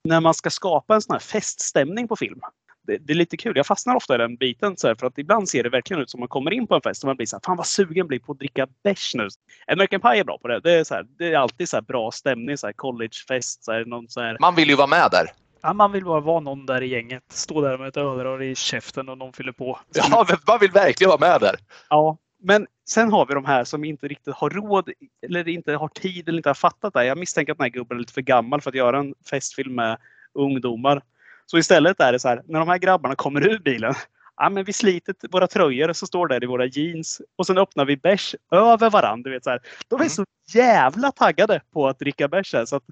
när 0.04 0.22
man 0.22 0.34
ska 0.34 0.50
skapa 0.50 0.96
en 0.96 1.02
sån 1.02 1.14
här 1.14 1.20
feststämning 1.20 2.08
på 2.08 2.16
film. 2.16 2.40
Det, 2.88 2.98
det 2.98 3.14
är 3.14 3.18
lite 3.18 3.38
kul. 3.38 3.58
Jag 3.58 3.66
fastnar 3.66 3.96
ofta 3.96 4.16
i 4.16 4.18
den 4.18 4.36
biten 4.36 4.78
så 4.78 4.88
här, 4.88 4.96
för 4.96 5.08
att 5.08 5.18
ibland 5.18 5.50
ser 5.50 5.64
det 5.64 5.70
verkligen 5.70 6.02
ut 6.02 6.10
som 6.10 6.20
man 6.20 6.30
kommer 6.30 6.54
in 6.54 6.68
på 6.68 6.76
en 6.76 6.82
fest 6.82 7.04
och 7.04 7.08
man 7.08 7.16
blir 7.16 7.28
så 7.28 7.36
här, 7.36 7.42
fan 7.46 7.58
vad 7.58 7.68
sugen 7.68 8.08
blir 8.08 8.20
på 8.20 8.32
att 8.32 8.40
dricka 8.40 8.68
bärs 8.84 9.16
nu. 9.16 9.28
American 9.68 10.02
Pie 10.02 10.20
är 10.20 10.24
bra 10.24 10.38
på 10.38 10.48
det. 10.48 10.60
Det 10.60 10.74
är, 10.74 10.84
så 10.84 10.94
här, 10.94 11.06
det 11.18 11.34
är 11.34 11.38
alltid 11.38 11.70
så 11.70 11.82
bra 11.82 12.12
stämning, 12.12 12.58
så 12.58 12.68
här 12.68 12.74
collegefest. 12.74 13.64
Så 13.64 13.72
här, 13.72 13.86
någon 13.86 14.10
så 14.10 14.22
här... 14.22 14.38
Man 14.40 14.56
vill 14.56 14.70
ju 14.70 14.76
vara 14.76 14.88
med 14.88 15.08
där. 15.12 15.26
Ja, 15.62 15.74
man 15.74 15.92
vill 15.92 16.06
bara 16.06 16.20
vara 16.20 16.40
någon 16.40 16.66
där 16.66 16.82
i 16.82 16.88
gänget. 16.88 17.24
Stå 17.32 17.62
där 17.62 17.78
med 17.78 17.88
ett 17.88 17.98
överrör 17.98 18.42
i 18.42 18.56
käften 18.56 19.10
och 19.10 19.18
någon 19.18 19.34
fyller 19.34 19.52
på. 19.52 19.80
Ja, 19.94 20.26
man 20.48 20.60
vill 20.60 20.72
verkligen 20.72 21.10
vara 21.10 21.20
med 21.20 21.42
där. 21.42 21.56
Ja, 21.90 22.18
men 22.40 22.68
sen 22.90 23.12
har 23.12 23.26
vi 23.26 23.34
de 23.34 23.46
här 23.46 23.64
som 23.64 23.84
inte 23.84 24.08
riktigt 24.08 24.34
har 24.34 24.50
råd 24.50 24.90
eller 25.22 25.48
inte 25.48 25.74
har 25.74 25.88
tid 25.88 26.30
eller 26.30 26.38
inte 26.38 26.50
har 26.50 26.54
fattat 26.54 26.94
det. 26.94 27.06
Jag 27.06 27.18
misstänker 27.18 27.52
att 27.52 27.58
den 27.58 27.66
här 27.66 27.70
gubben 27.70 27.98
är 27.98 28.00
lite 28.00 28.14
för 28.14 28.22
gammal 28.22 28.62
för 28.62 28.70
att 28.70 28.76
göra 28.76 29.00
en 29.00 29.14
festfilm 29.30 29.76
med 29.76 29.98
ungdomar. 30.34 31.02
Så 31.46 31.58
istället 31.58 32.00
är 32.00 32.12
det 32.12 32.20
så 32.20 32.28
här, 32.28 32.44
när 32.46 32.60
de 32.60 32.68
här 32.68 32.78
grabbarna 32.78 33.16
kommer 33.16 33.48
ur 33.48 33.60
bilen. 33.60 33.94
Ja, 34.38 34.50
men 34.50 34.64
vi 34.64 34.74
sliter 34.74 35.16
våra 35.32 35.48
tröjor 35.48 35.94
så 35.94 36.08
står 36.08 36.28
det 36.28 36.44
i 36.44 36.46
våra 36.46 36.66
jeans 36.66 37.22
och 37.36 37.48
sen 37.48 37.58
öppnar 37.58 37.86
vi 37.86 37.98
bärs 37.98 38.36
över 38.52 38.90
varandra. 38.90 39.30
Du 39.30 39.34
vet, 39.36 39.44
så 39.44 39.50
här. 39.50 39.62
De 39.88 39.96
är 39.96 40.00
mm. 40.00 40.10
så 40.10 40.26
jävla 40.48 41.12
taggade 41.12 41.62
på 41.74 41.88
att 41.88 42.00
dricka 42.00 42.28
bärs. 42.28 42.56
Så 42.66 42.76
att, 42.76 42.84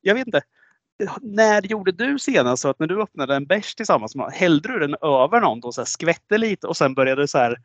jag 0.00 0.14
vet 0.14 0.26
inte. 0.26 0.42
När 1.20 1.62
gjorde 1.62 1.92
du 1.92 2.18
senast 2.18 2.62
så 2.62 2.68
att 2.68 2.78
när 2.78 2.86
du 2.86 3.02
öppnade 3.02 3.36
en 3.36 3.46
bärs 3.46 3.74
tillsammans, 3.74 4.14
hällde 4.32 4.68
du 4.68 4.78
den 4.78 4.96
över 5.02 5.40
någon 5.40 5.64
och 5.64 5.74
så 5.74 5.80
här, 5.80 5.86
skvätte 5.86 6.38
lite 6.38 6.66
och 6.66 6.76
sen 6.76 6.94
började 6.94 7.28
så 7.28 7.38
här 7.38 7.56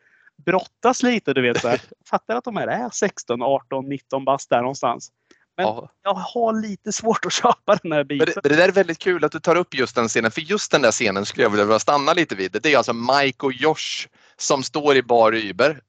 brottas 0.46 1.04
lite. 1.04 1.34
Du 1.34 1.42
vet, 1.42 1.62
så 1.62 1.68
här. 1.68 1.82
fattar 2.10 2.36
att 2.36 2.44
de 2.44 2.58
här 2.58 2.68
är 2.68 2.90
16, 2.90 3.42
18, 3.42 3.90
19 3.90 4.26
bast 4.26 4.50
där 4.50 4.62
någonstans. 4.62 5.12
Men 5.58 5.66
ja. 5.66 5.90
jag 6.04 6.14
har 6.14 6.62
lite 6.62 6.92
svårt 6.92 7.26
att 7.26 7.34
köpa 7.34 7.76
den 7.84 7.92
här 7.92 8.04
biten. 8.04 8.28
Men 8.36 8.42
det, 8.44 8.50
det 8.50 8.56
där 8.56 8.68
är 8.68 8.72
väldigt 8.72 9.00
kul 9.00 9.24
att 9.24 9.32
du 9.32 9.40
tar 9.40 9.56
upp 9.56 9.74
just 9.74 9.96
den 9.96 10.08
scenen, 10.08 10.32
för 10.32 10.42
just 10.42 10.72
den 10.72 10.82
där 10.82 10.92
scenen 10.92 11.26
skulle 11.26 11.44
jag 11.44 11.50
vilja 11.50 11.80
stanna 11.80 12.14
lite 12.14 12.36
vid. 12.36 12.58
Det 12.62 12.74
är 12.74 12.78
alltså 12.78 12.94
Mike 12.94 13.46
och 13.46 13.54
Josh 13.54 14.08
som 14.38 14.64
står 14.64 14.96
i 14.96 15.04
bar 15.04 15.36
Uber 15.36 15.82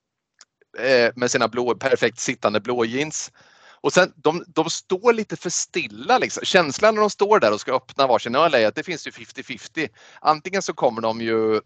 eh, 0.79 1.13
med 1.17 1.31
sina 1.31 1.49
blå, 1.49 1.75
perfekt 1.75 2.19
sittande 2.19 2.61
blå 2.61 2.85
jeans. 2.85 3.33
Och 3.81 3.93
sen, 3.93 4.13
de, 4.17 4.45
de 4.47 4.71
står 4.71 5.13
lite 5.13 5.37
för 5.37 5.51
stilla. 5.51 6.19
Liksom. 6.19 6.45
Känslan 6.45 6.95
när 6.95 7.01
de 7.01 7.11
står 7.11 7.41
där 7.41 7.53
och 7.53 7.61
ska 7.61 7.77
öppna 7.77 8.07
varsin 8.07 8.35
öl 8.35 8.55
är 8.55 8.67
att 8.67 8.75
det 8.75 8.83
finns 8.83 9.07
ju 9.07 9.11
50-50. 9.11 9.89
Antingen 10.21 10.63
så 10.63 10.75
kommer 10.75 11.03
de 11.03 11.21
ju 11.21 11.61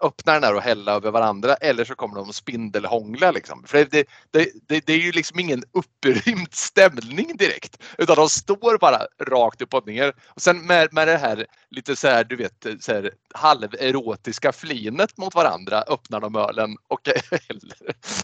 öppna 0.00 0.32
den 0.32 0.44
här 0.44 0.54
och 0.54 0.62
hälla 0.62 0.92
över 0.92 1.10
varandra 1.10 1.54
eller 1.54 1.84
så 1.84 1.94
kommer 1.94 2.14
de 2.14 2.32
spindelhångla. 2.32 3.30
Liksom. 3.30 3.64
För 3.66 3.78
det, 3.90 4.06
det, 4.30 4.48
det, 4.68 4.86
det 4.86 4.92
är 4.92 4.98
ju 4.98 5.12
liksom 5.12 5.38
ingen 5.38 5.64
upprymd 5.72 6.54
stämning 6.54 7.36
direkt 7.36 7.82
utan 7.98 8.16
de 8.16 8.28
står 8.28 8.78
bara 8.78 9.06
rakt 9.20 9.62
upp 9.62 9.74
och 9.74 9.86
ner. 9.86 10.12
Och 10.26 10.42
sen 10.42 10.66
med, 10.66 10.92
med 10.92 11.08
det 11.08 11.16
här 11.16 11.46
lite 11.70 11.96
så 11.96 12.08
här, 12.08 12.24
du 12.24 12.36
vet, 12.36 12.66
så 12.80 12.92
här, 12.92 13.10
halverotiska 13.34 14.52
flinet 14.52 15.16
mot 15.16 15.34
varandra 15.34 15.82
öppnar 15.82 16.20
de 16.20 16.36
ölen 16.36 16.76
och 16.88 17.08
häller. 17.30 17.76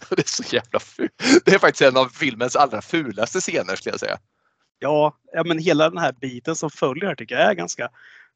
Det 0.09 0.21
är 0.21 0.43
så 0.43 0.55
jävla 0.55 0.79
fult. 0.79 1.11
Det 1.45 1.53
är 1.53 1.59
faktiskt 1.59 1.81
en 1.81 1.97
av 1.97 2.05
filmens 2.05 2.55
allra 2.55 2.81
fulaste 2.81 3.39
scener 3.39 3.75
skulle 3.75 3.93
jag 3.93 3.99
säga. 3.99 4.19
Ja, 4.79 5.17
ja, 5.33 5.43
men 5.43 5.59
hela 5.59 5.89
den 5.89 5.97
här 5.97 6.11
biten 6.11 6.55
som 6.55 6.69
följer 6.69 7.15
tycker 7.15 7.35
jag 7.35 7.49
är 7.49 7.53
ganska 7.53 7.89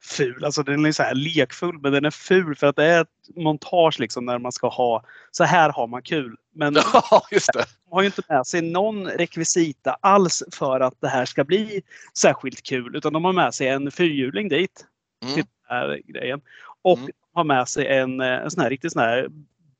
ful. 0.05 0.45
Alltså 0.45 0.63
den 0.63 0.85
är 0.85 0.91
så 0.91 1.03
här 1.03 1.15
lekfull 1.15 1.79
men 1.79 1.91
den 1.91 2.05
är 2.05 2.11
ful 2.11 2.55
för 2.55 2.67
att 2.67 2.75
det 2.75 2.85
är 2.85 3.01
ett 3.01 3.35
montage 3.35 3.99
liksom 3.99 4.25
när 4.25 4.37
man 4.39 4.51
ska 4.51 4.67
ha 4.67 5.03
så 5.31 5.43
här 5.43 5.69
har 5.69 5.87
man 5.87 6.01
kul. 6.01 6.35
Men 6.55 6.73
Ja, 6.93 7.21
just 7.31 7.53
det. 7.53 7.65
de 7.85 7.91
har 7.95 8.01
ju 8.01 8.05
inte 8.05 8.21
med 8.29 8.47
sig 8.47 8.61
någon 8.61 9.07
rekvisita 9.07 9.97
alls 10.01 10.43
för 10.51 10.79
att 10.79 10.93
det 11.01 11.07
här 11.07 11.25
ska 11.25 11.43
bli 11.43 11.81
särskilt 12.17 12.63
kul 12.63 12.95
utan 12.95 13.13
de 13.13 13.25
har 13.25 13.33
med 13.33 13.53
sig 13.53 13.67
en 13.67 13.91
fyrhjuling 13.91 14.49
dit. 14.49 14.85
Mm. 15.23 15.33
Till 15.35 15.43
den 15.67 15.77
här 15.77 16.01
grejen. 16.05 16.41
Och 16.81 16.97
Mm. 16.97 17.09
de 17.33 17.37
har 17.37 17.43
med 17.43 17.67
sig 17.69 17.87
en, 17.87 18.21
eh, 18.21 18.27
en 18.27 18.51
sån 18.51 18.63
här 18.63 18.69
riktig 18.69 18.91
sån 18.91 19.01
här 19.01 19.27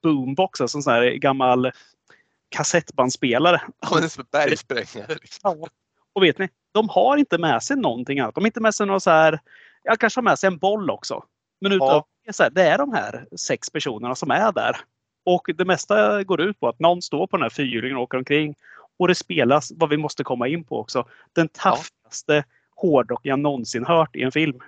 boombox, 0.04 0.62
alltså 0.62 0.78
en 0.78 0.84
sån 0.84 0.94
här 0.94 1.04
gammal 1.04 1.72
kassettbandspelare. 2.50 3.62
Ja, 3.82 3.98
en 4.02 4.10
bergsprängare. 4.32 5.16
Liksom. 5.22 5.66
Och 6.14 6.24
vet 6.24 6.38
ni, 6.38 6.50
de 6.72 6.90
har 6.90 7.18
inte 7.18 7.38
med 7.38 7.64
sig 7.64 7.78
någonting 7.78 8.20
annat. 8.20 8.36
De 8.36 8.42
har 8.42 8.48
inte 8.48 8.62
med 8.62 8.76
sig 8.76 8.88
någon 8.88 9.02
så 9.02 9.10
här, 9.12 9.40
jag 9.86 10.00
kanske 10.00 10.18
har 10.18 10.24
med 10.24 10.40
sig 10.40 10.48
en 10.48 10.58
boll 10.58 10.90
också. 10.90 11.24
Men 11.62 11.72
utav 11.72 11.88
Ja. 11.90 12.06
det, 12.24 12.30
är 12.30 12.34
så 12.34 12.44
här, 12.44 12.50
det 12.50 12.62
är 12.64 12.78
de 12.78 12.94
här 12.94 13.26
sex 13.38 13.70
personerna 13.70 14.16
som 14.16 14.32
är 14.32 14.52
där. 14.52 14.78
Och 15.26 15.50
det 15.58 15.66
mesta 15.66 16.24
går 16.24 16.42
ut 16.42 16.60
på 16.60 16.68
att 16.68 16.80
någon 16.80 17.02
står 17.02 17.28
på 17.28 17.38
den 17.38 17.44
här 17.44 17.50
fyrhjulingen 17.50 17.98
och 17.98 18.04
åker 18.04 18.18
omkring. 18.18 18.56
Och 19.00 19.08
det 19.08 19.16
spelas, 19.16 19.72
vad 19.76 19.90
vi 19.90 19.98
måste 19.98 20.24
komma 20.24 20.48
in 20.48 20.64
på 20.64 20.80
också, 20.80 21.08
den 21.34 21.48
taffigaste 21.50 22.44
hårdrock 22.76 23.20
jag 23.24 23.40
någonsin 23.40 23.86
hört 23.86 24.16
i 24.16 24.24
en 24.24 24.32
film. 24.32 24.60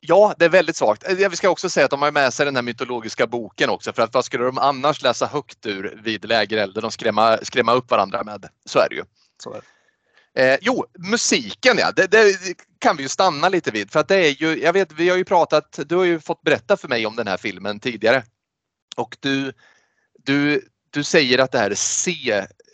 Ja, 0.00 0.34
det 0.38 0.44
är 0.44 0.48
väldigt 0.48 0.76
svagt. 0.76 1.08
Eh, 1.08 1.28
Vi 1.30 1.36
ska 1.36 1.50
också 1.50 1.70
säga 1.70 1.84
att 1.84 1.90
de 1.90 2.02
har 2.02 2.12
med 2.12 2.32
sig 2.32 2.46
den 2.46 2.56
här 2.56 2.62
mytologiska 2.62 3.26
boken 3.26 3.70
också 3.70 3.92
för 3.92 4.02
att 4.02 4.14
vad 4.14 4.24
skulle 4.24 4.44
de 4.44 4.58
annars 4.58 5.02
läsa 5.02 5.26
högt 5.26 5.66
ur 5.66 6.00
vid 6.02 6.28
lägerelden 6.28 6.84
och 6.84 6.92
skrämma, 6.92 7.38
skrämma 7.42 7.72
upp 7.72 7.90
varandra 7.90 8.24
med? 8.24 8.48
Så 8.64 8.78
är 8.78 8.88
det 8.88 8.94
ju. 8.94 9.02
Så 9.42 9.52
är 9.52 9.60
Eh, 10.38 10.58
jo, 10.60 10.84
musiken 10.98 11.78
ja, 11.78 11.92
det, 11.92 12.06
det 12.06 12.38
kan 12.78 12.96
vi 12.96 13.02
ju 13.02 13.08
stanna 13.08 13.48
lite 13.48 13.70
vid 13.70 13.90
för 13.90 14.00
att 14.00 14.08
det 14.08 14.16
är 14.16 14.42
ju, 14.42 14.62
jag 14.62 14.72
vet, 14.72 14.92
vi 14.92 15.08
har 15.08 15.16
ju 15.16 15.24
pratat, 15.24 15.78
du 15.86 15.96
har 15.96 16.04
ju 16.04 16.20
fått 16.20 16.42
berätta 16.42 16.76
för 16.76 16.88
mig 16.88 17.06
om 17.06 17.16
den 17.16 17.26
här 17.26 17.36
filmen 17.36 17.80
tidigare 17.80 18.24
och 18.96 19.16
du, 19.20 19.52
du, 20.24 20.68
du 20.90 21.04
säger 21.04 21.38
att 21.38 21.52
det 21.52 21.58
här 21.58 21.70
är 21.70 21.74
C, 21.74 22.12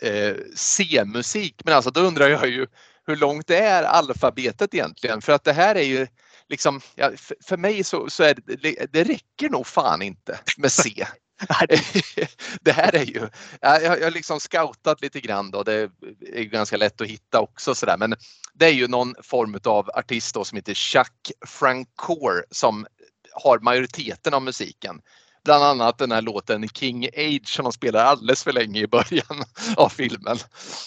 eh, 0.03 0.35
C-musik, 0.57 1.63
men 1.65 1.75
alltså 1.75 1.91
då 1.91 2.01
undrar 2.01 2.29
jag 2.29 2.49
ju 2.49 2.67
hur 3.07 3.17
långt 3.17 3.47
det 3.47 3.59
är 3.59 3.83
alfabetet 3.83 4.75
egentligen 4.75 5.21
för 5.23 5.33
att 5.33 5.45
det 5.45 5.53
här 5.53 5.75
är 5.75 5.85
ju 5.85 6.07
liksom, 6.49 6.81
ja, 6.95 7.11
för, 7.17 7.37
för 7.45 7.57
mig 7.57 7.85
så, 7.85 8.11
så 8.11 8.23
är 8.23 8.35
det, 8.35 8.93
det 8.93 9.05
räcker 9.05 9.51
nog 9.51 9.67
fan 9.67 10.03
inte 10.03 10.39
med 10.57 10.73
C. 10.73 11.07
det 12.61 12.73
här 12.73 12.95
är 12.95 13.05
ju, 13.05 13.29
jag, 13.61 14.03
har 14.05 14.11
liksom 14.11 14.41
scoutat 14.41 15.03
lite 15.03 15.21
grann 15.21 15.51
då, 15.51 15.63
det 15.63 15.91
är 16.33 16.43
ganska 16.43 16.77
lätt 16.77 17.01
att 17.01 17.07
hitta 17.07 17.41
också 17.41 17.75
sådär 17.75 17.97
men 17.97 18.15
det 18.55 18.67
är 18.67 18.73
ju 18.73 18.89
någon 18.89 19.15
form 19.23 19.59
av 19.65 19.91
artist 19.95 20.35
då 20.35 20.45
som 20.45 20.57
heter 20.57 20.75
Chuck 20.75 21.33
Francoeur 21.47 22.45
som 22.51 22.87
har 23.33 23.59
majoriteten 23.59 24.35
av 24.35 24.43
musiken. 24.43 25.01
Bland 25.45 25.65
annat 25.65 25.99
den 25.99 26.13
här 26.13 26.23
låten 26.23 26.69
King 26.69 27.07
Age 27.07 27.49
som 27.49 27.63
de 27.63 27.73
spelar 27.73 28.05
alldeles 28.05 28.45
för 28.45 28.53
länge 28.53 28.81
i 28.81 28.87
början 28.87 29.45
av 29.77 29.89
filmen. 29.89 30.37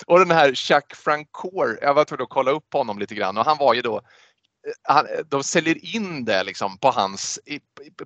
Och 0.06 0.20
den 0.20 0.32
här 0.32 0.54
Chuck 0.54 0.96
Francoeur, 0.96 1.80
jag 1.82 1.94
var 1.94 2.06
tvungen 2.06 2.24
att 2.24 2.30
kolla 2.30 2.52
upp 2.52 2.74
honom 2.74 3.00
lite 3.00 3.16
grann 3.16 3.38
och 3.38 3.46
han 3.46 3.58
var 3.58 3.74
ju 3.74 3.82
då 3.82 3.96
eh, 3.96 4.02
han, 4.84 5.06
de 5.30 5.44
säljer 5.44 5.96
in 5.96 6.26
det 6.26 6.44
liksom 6.44 6.78
på 6.78 6.92
hans, 6.92 7.40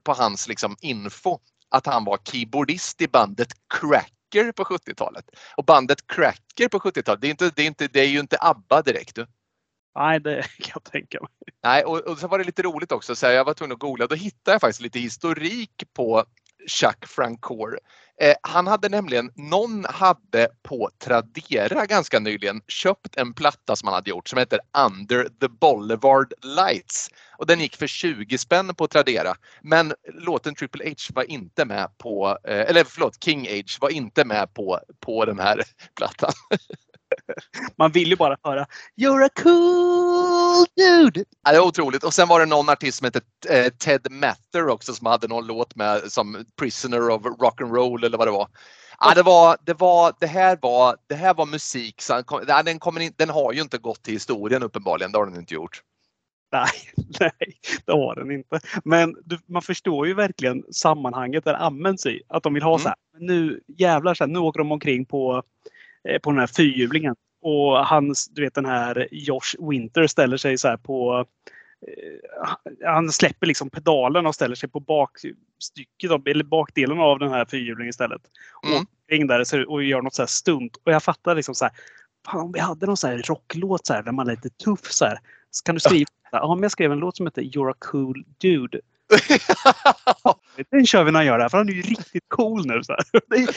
på 0.03 0.13
hans 0.13 0.47
liksom 0.47 0.75
info 0.81 1.39
att 1.71 1.85
han 1.85 2.05
var 2.05 2.17
keyboardist 2.23 3.01
i 3.01 3.07
bandet 3.07 3.47
Cracker 3.79 4.51
på 4.51 4.63
70-talet. 4.63 5.25
Och 5.57 5.65
bandet 5.65 6.07
Cracker 6.07 6.67
på 6.67 6.79
70-talet, 6.79 7.21
det 7.21 7.27
är, 7.27 7.31
inte, 7.31 7.51
det, 7.55 7.61
är 7.61 7.67
inte, 7.67 7.87
det 7.87 7.99
är 7.99 8.07
ju 8.07 8.19
inte 8.19 8.37
ABBA 8.41 8.81
direkt. 8.81 9.15
Du. 9.15 9.27
Nej, 9.95 10.19
det 10.19 10.41
kan 10.61 10.71
jag 10.73 10.83
tänka 10.83 11.19
mig. 11.21 11.29
Nej, 11.63 11.83
och, 11.83 11.99
och 11.99 12.17
så 12.17 12.27
var 12.27 12.37
det 12.37 12.43
lite 12.43 12.61
roligt 12.61 12.91
också, 12.91 13.15
så 13.15 13.25
här, 13.25 13.33
jag 13.33 13.45
var 13.45 13.53
tvungen 13.53 13.73
att 13.73 13.79
googla, 13.79 14.07
då 14.07 14.15
hittade 14.15 14.55
jag 14.55 14.61
faktiskt 14.61 14.81
lite 14.81 14.99
historik 14.99 15.83
på 15.93 16.25
Chuck 16.67 17.05
Francoeur. 17.07 17.79
Eh, 18.21 18.35
han 18.41 18.67
hade 18.67 18.89
nämligen, 18.89 19.31
någon 19.35 19.85
hade 19.89 20.47
på 20.63 20.89
Tradera 21.03 21.85
ganska 21.85 22.19
nyligen 22.19 22.61
köpt 22.67 23.17
en 23.17 23.33
platta 23.33 23.75
som 23.75 23.87
han 23.87 23.95
hade 23.95 24.09
gjort 24.09 24.29
som 24.29 24.39
heter 24.39 24.59
Under 24.85 25.23
the 25.23 25.47
Boulevard 25.47 26.33
Lights. 26.43 27.09
Och 27.37 27.47
den 27.47 27.59
gick 27.59 27.75
för 27.75 27.87
20 27.87 28.37
spänn 28.37 28.75
på 28.75 28.87
Tradera. 28.87 29.33
Men 29.61 29.93
låten 30.13 30.55
Triple 30.55 30.89
H 30.89 30.95
var 31.13 31.23
inte 31.23 31.65
med 31.65 31.97
på, 31.97 32.37
eh, 32.43 32.59
eller 32.59 32.83
förlåt, 32.83 33.23
King 33.23 33.47
H 33.49 33.63
var 33.81 33.89
inte 33.89 34.25
med 34.25 34.53
på, 34.53 34.79
på 34.99 35.25
den 35.25 35.39
här 35.39 35.63
plattan. 35.95 36.31
Man 37.77 37.91
vill 37.91 38.09
ju 38.09 38.15
bara 38.15 38.37
höra 38.43 38.65
You're 38.97 39.25
a 39.25 39.29
cool 39.43 40.65
dude! 40.77 41.23
Ja, 41.43 41.51
det 41.51 41.57
är 41.57 41.65
otroligt. 41.65 42.03
Och 42.03 42.13
sen 42.13 42.27
var 42.27 42.39
det 42.39 42.45
någon 42.45 42.69
artist 42.69 42.97
som 42.97 43.05
hette 43.05 43.21
eh, 43.49 43.71
Ted 43.73 44.07
Mather 44.11 44.67
också 44.69 44.93
som 44.93 45.07
hade 45.07 45.27
någon 45.27 45.47
låt 45.47 45.75
med 45.75 46.11
som 46.11 46.45
Prisoner 46.59 47.09
of 47.09 47.21
Rock'n'Roll 47.21 48.05
eller 48.05 48.17
vad 48.17 48.27
det 48.27 48.31
var. 48.31 48.47
Ja, 48.99 49.13
det, 49.15 49.23
var, 49.23 49.57
det, 49.65 49.73
var, 49.73 50.13
det, 50.19 50.27
här 50.27 50.57
var, 50.61 50.97
det 51.07 51.15
här 51.15 51.33
var 51.33 51.45
musik. 51.45 52.01
Så 52.01 52.23
den, 52.65 52.79
kommer 52.79 52.99
in, 53.01 53.13
den 53.17 53.29
har 53.29 53.53
ju 53.53 53.61
inte 53.61 53.77
gått 53.77 54.03
till 54.03 54.13
historien 54.13 54.63
uppenbarligen. 54.63 55.11
Det 55.11 55.17
har 55.17 55.25
den 55.25 55.35
inte 55.35 55.53
gjort. 55.53 55.81
Nej, 56.51 56.69
nej, 57.19 57.59
det 57.85 57.91
har 57.91 58.15
den 58.15 58.31
inte. 58.31 58.59
Men 58.83 59.15
du, 59.25 59.39
man 59.45 59.61
förstår 59.61 60.07
ju 60.07 60.13
verkligen 60.13 60.63
sammanhanget 60.71 61.43
där 61.45 61.53
används 61.53 62.05
i. 62.05 62.21
Att 62.27 62.43
de 62.43 62.53
vill 62.53 62.63
ha 62.63 62.71
Mm. 62.71 62.79
så 62.79 62.87
här, 62.87 62.95
"Men 63.13 63.25
nu 63.25 63.61
jävlar, 63.77 64.13
så 64.13 64.23
här, 64.23 64.31
nu 64.31 64.39
åker 64.39 64.57
de 64.57 64.71
omkring 64.71 65.05
på, 65.05 65.43
på 66.23 66.31
den 66.31 66.39
här 66.39 66.47
fyrhjulingen. 66.47 67.15
Och 67.41 67.85
hans, 67.85 68.27
du 68.27 68.41
vet 68.41 68.53
den 68.53 68.65
här 68.65 69.07
Josh 69.11 69.69
Winter 69.69 70.07
ställer 70.07 70.37
sig 70.37 70.57
så 70.57 70.77
på 70.77 71.25
eh, 71.87 72.87
han 72.87 73.11
släpper 73.11 73.47
liksom 73.47 73.69
pedalen 73.69 74.25
och 74.25 74.35
ställer 74.35 74.55
sig 74.55 74.69
på 74.69 74.79
bakstycket, 74.79 76.11
eller 76.25 76.43
bakdelen 76.43 76.99
av 76.99 77.19
den 77.19 77.31
här 77.31 77.45
fyrhjulingen 77.45 77.89
istället. 77.89 78.21
Mm. 78.67 78.77
Och 78.77 79.27
där 79.27 79.69
och 79.69 79.83
gör 79.83 80.01
något 80.01 80.15
så 80.15 80.21
här 80.21 80.27
stunt. 80.27 80.75
Och 80.85 80.91
jag 80.91 81.03
fattar 81.03 81.35
liksom 81.35 81.55
så 81.55 81.65
här. 81.65 81.73
Fan, 82.25 82.41
om 82.41 82.51
vi 82.51 82.59
hade 82.59 82.85
någon 82.85 82.97
så 82.97 83.07
här 83.07 83.17
rocklåt 83.17 83.85
så 83.85 83.93
här, 83.93 84.03
där 84.03 84.11
man 84.11 84.27
är 84.27 84.31
lite 84.31 84.49
tuff 84.49 84.91
så 84.91 85.05
här. 85.05 85.19
Så 85.51 85.63
kan 85.63 85.75
du 85.75 85.79
skriva. 85.79 86.05
Ja, 86.33 86.55
men 86.55 86.61
jag 86.61 86.71
skrev 86.71 86.91
en 86.91 86.99
låt 86.99 87.17
som 87.17 87.25
heter 87.25 87.41
You're 87.41 87.71
a 87.71 87.75
cool 87.79 88.25
dude. 88.37 88.81
Den 90.71 90.85
kör 90.85 91.03
vi 91.03 91.11
när 91.11 91.19
han 91.19 91.25
gör 91.25 91.37
det 91.37 91.43
här, 91.43 91.49
för 91.49 91.57
han 91.57 91.69
är 91.69 91.73
ju 91.73 91.81
riktigt 91.81 92.23
cool 92.27 92.65
nu. 92.65 92.83
Så 92.83 92.93
här. 92.93 93.03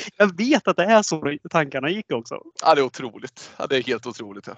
Jag 0.16 0.36
vet 0.36 0.68
att 0.68 0.76
det 0.76 0.84
är 0.84 1.02
så 1.02 1.36
tankarna 1.50 1.90
gick 1.90 2.12
också. 2.12 2.38
ja, 2.62 2.74
det 2.74 2.80
är 2.80 2.84
otroligt. 2.84 3.50
Ja, 3.56 3.66
det 3.66 3.76
är 3.76 3.82
helt 3.82 4.06
otroligt. 4.06 4.46
Ja. 4.46 4.54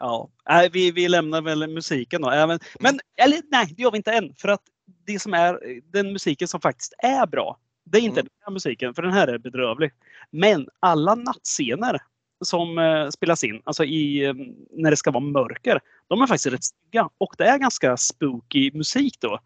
Ja, 0.00 0.28
nej, 0.48 0.70
vi, 0.72 0.90
vi 0.90 1.08
lämnar 1.08 1.42
väl 1.42 1.68
musiken 1.68 2.22
då. 2.22 2.30
Även, 2.30 2.58
men 2.80 3.00
eller 3.16 3.40
nej, 3.50 3.74
det 3.76 3.82
gör 3.82 3.90
vi 3.90 3.96
inte 3.96 4.12
än. 4.12 4.34
För 4.38 4.48
att 4.48 4.60
det 5.06 5.18
som 5.18 5.34
är 5.34 5.58
den 5.92 6.12
musiken 6.12 6.48
som 6.48 6.60
faktiskt 6.60 6.94
är 6.98 7.26
bra. 7.26 7.58
Det 7.84 7.98
är 7.98 8.02
inte 8.02 8.20
Mm. 8.20 8.28
den 8.32 8.44
här 8.46 8.52
musiken, 8.52 8.94
för 8.94 9.02
den 9.02 9.12
här 9.12 9.28
är 9.28 9.38
bedrövlig. 9.38 9.92
Men 10.30 10.68
alla 10.80 11.14
nattscener 11.14 12.02
som 12.44 12.78
eh, 12.78 13.08
spelas 13.08 13.44
in, 13.44 13.62
alltså 13.64 13.84
i, 13.84 14.24
eh, 14.24 14.34
när 14.70 14.90
det 14.90 14.96
ska 14.96 15.10
vara 15.10 15.24
mörker, 15.24 15.80
de 16.08 16.22
är 16.22 16.26
faktiskt 16.26 16.54
rätt 16.54 16.64
snygga. 16.64 17.08
Och 17.18 17.34
det 17.38 17.44
är 17.44 17.58
ganska 17.58 17.96
spooky 17.96 18.70
musik 18.72 19.16
då. 19.20 19.40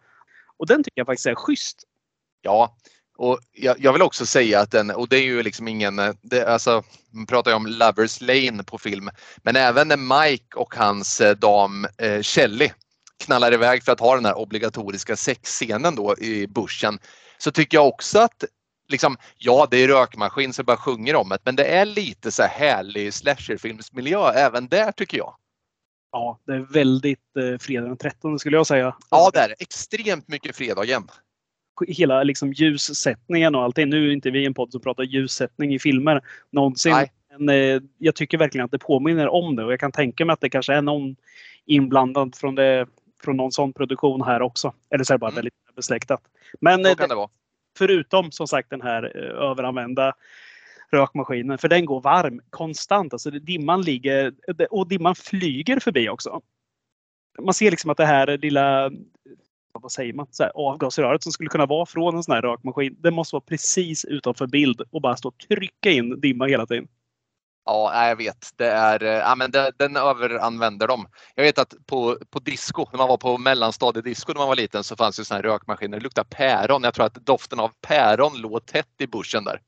Och 0.58 0.66
den 0.66 0.84
tycker 0.84 1.00
jag 1.00 1.06
faktiskt 1.06 1.26
är 1.26 1.34
schysst. 1.34 1.84
Ja, 2.42 2.76
och 3.18 3.38
jag, 3.52 3.76
jag 3.80 3.92
vill 3.92 4.02
också 4.02 4.26
säga 4.26 4.60
att 4.60 4.70
den, 4.70 4.90
och 4.90 5.08
det 5.08 5.16
är 5.16 5.22
ju 5.22 5.42
liksom 5.42 5.68
ingen, 5.68 5.98
eh, 5.98 6.12
det, 6.22 6.46
alltså, 6.46 6.82
man 7.10 7.26
pratar 7.26 7.50
ju 7.50 7.56
om 7.56 7.66
Lovers 7.66 8.20
Lane 8.20 8.64
på 8.64 8.78
film, 8.78 9.10
men 9.36 9.56
även 9.56 9.88
när 9.88 9.96
Mike 10.30 10.56
och 10.56 10.74
hans 10.74 11.20
eh, 11.20 11.36
dam 11.36 11.86
eh, 11.98 12.22
Shelley 12.22 12.70
knallar 13.24 13.52
iväg 13.52 13.82
för 13.82 13.92
att 13.92 14.00
ha 14.00 14.14
den 14.14 14.24
här 14.24 14.38
obligatoriska 14.38 15.16
sexscenen 15.16 15.94
då 15.94 16.18
i 16.18 16.46
bussen, 16.46 16.98
så 17.38 17.50
tycker 17.50 17.76
jag 17.76 17.88
också 17.88 18.18
att 18.18 18.44
liksom, 18.88 19.16
ja 19.36 19.68
det 19.70 19.76
är 19.76 19.88
rökmaskin 19.88 20.52
som 20.52 20.64
bara 20.64 20.76
sjunger 20.76 21.14
om 21.16 21.28
det, 21.28 21.38
men 21.44 21.56
det 21.56 21.64
är 21.64 21.84
lite 21.84 22.30
så 22.30 22.42
här 22.42 22.48
härlig 22.48 23.14
slasherfilmsmiljö 23.14 24.30
även 24.30 24.68
där 24.68 24.92
tycker 24.92 25.18
jag. 25.18 25.34
Ja, 26.12 26.38
det 26.46 26.52
är 26.52 26.58
väldigt 26.72 27.36
eh, 27.36 27.58
fredag 27.58 27.86
den 27.86 27.96
13 27.96 28.38
skulle 28.38 28.56
jag 28.56 28.66
säga. 28.66 28.96
Ja, 29.10 29.30
det 29.32 29.38
är 29.38 29.54
extremt 29.58 30.28
mycket 30.28 30.56
fredagen. 30.56 31.02
hela 31.88 32.22
liksom 32.22 32.52
ljussättningen 32.52 33.54
och 33.54 33.62
allting. 33.62 33.88
Nu 33.88 34.08
är 34.08 34.12
inte 34.12 34.30
vi 34.30 34.46
en 34.46 34.54
podd 34.54 34.72
som 34.72 34.80
pratar 34.80 35.02
ljussättning 35.02 35.74
i 35.74 35.78
filmer 35.78 36.20
någonsin. 36.50 36.92
Nej. 36.92 37.12
Men 37.38 37.48
eh, 37.48 37.82
jag 37.98 38.14
tycker 38.14 38.38
verkligen 38.38 38.64
att 38.64 38.70
det 38.70 38.78
påminner 38.78 39.28
om 39.28 39.56
det 39.56 39.64
och 39.64 39.72
jag 39.72 39.80
kan 39.80 39.92
tänka 39.92 40.24
mig 40.24 40.32
att 40.32 40.40
det 40.40 40.50
kanske 40.50 40.74
är 40.74 40.82
någon 40.82 41.16
inblandad 41.64 42.34
från, 42.36 42.54
det, 42.54 42.86
från 43.22 43.36
någon 43.36 43.52
sån 43.52 43.72
produktion 43.72 44.22
här 44.22 44.42
också. 44.42 44.72
Eller 44.90 45.04
så 45.04 45.12
är 45.12 45.14
det 45.14 45.20
bara 45.20 45.30
Mm. 45.30 45.36
väldigt 45.36 45.54
besläktat. 45.76 46.20
Men 46.60 46.84
Så 46.84 46.90
eh, 46.90 46.96
kan 46.96 47.08
det 47.08 47.14
vara. 47.14 47.28
Förutom 47.78 48.32
som 48.32 48.48
sagt 48.48 48.70
den 48.70 48.82
här 48.82 49.02
eh, 49.16 49.50
överanvända 49.50 50.12
rökmaskinen. 50.92 51.58
För 51.58 51.68
den 51.68 51.84
går 51.84 52.00
varm 52.00 52.40
konstant. 52.50 53.12
Alltså 53.12 53.30
dimman 53.30 53.82
ligger 53.82 54.34
och 54.70 54.88
dimman 54.88 55.14
flyger 55.14 55.80
förbi 55.80 56.08
också. 56.08 56.40
Man 57.40 57.54
ser 57.54 57.70
liksom 57.70 57.90
att 57.90 57.96
det 57.96 58.06
här 58.06 58.38
lilla 58.38 58.90
vad 59.82 59.92
säger 59.92 60.12
man, 60.12 60.26
så 60.30 60.42
här, 60.42 60.52
avgasröret 60.54 61.22
som 61.22 61.32
skulle 61.32 61.50
kunna 61.50 61.66
vara 61.66 61.86
från 61.86 62.16
en 62.16 62.22
sån 62.22 62.34
här 62.34 62.42
rökmaskin. 62.42 62.96
Det 62.98 63.10
måste 63.10 63.34
vara 63.34 63.44
precis 63.48 64.04
utanför 64.04 64.46
bild 64.46 64.82
och 64.90 65.00
bara 65.00 65.16
stå 65.16 65.28
och 65.28 65.38
trycka 65.48 65.90
in 65.90 66.20
dimma 66.20 66.46
hela 66.46 66.66
tiden. 66.66 66.88
Ja, 67.64 68.08
jag 68.08 68.16
vet. 68.16 68.50
Det 68.56 68.70
är, 68.70 69.02
eh, 69.02 69.10
ja, 69.10 69.34
men 69.34 69.50
det, 69.50 69.72
den 69.76 69.96
överanvänder 69.96 70.86
de. 70.86 71.06
Jag 71.34 71.44
vet 71.44 71.58
att 71.58 71.74
på, 71.86 72.18
på 72.30 72.38
disco, 72.38 72.86
när 72.92 72.98
man 72.98 73.08
var 73.08 73.16
på 73.16 73.38
mellanstadiedisco 73.38 74.32
när 74.32 74.38
man 74.38 74.48
var 74.48 74.56
liten 74.56 74.84
så 74.84 74.96
fanns 74.96 75.16
det 75.16 75.24
såna 75.24 75.36
här 75.36 75.42
rökmaskiner. 75.42 75.98
Det 75.98 76.02
luktade 76.02 76.28
päron. 76.30 76.82
Jag 76.82 76.94
tror 76.94 77.06
att 77.06 77.14
doften 77.14 77.60
av 77.60 77.70
päron 77.80 78.40
låg 78.40 78.66
tätt 78.66 78.94
i 78.98 79.06
buschen 79.06 79.44
där. 79.44 79.60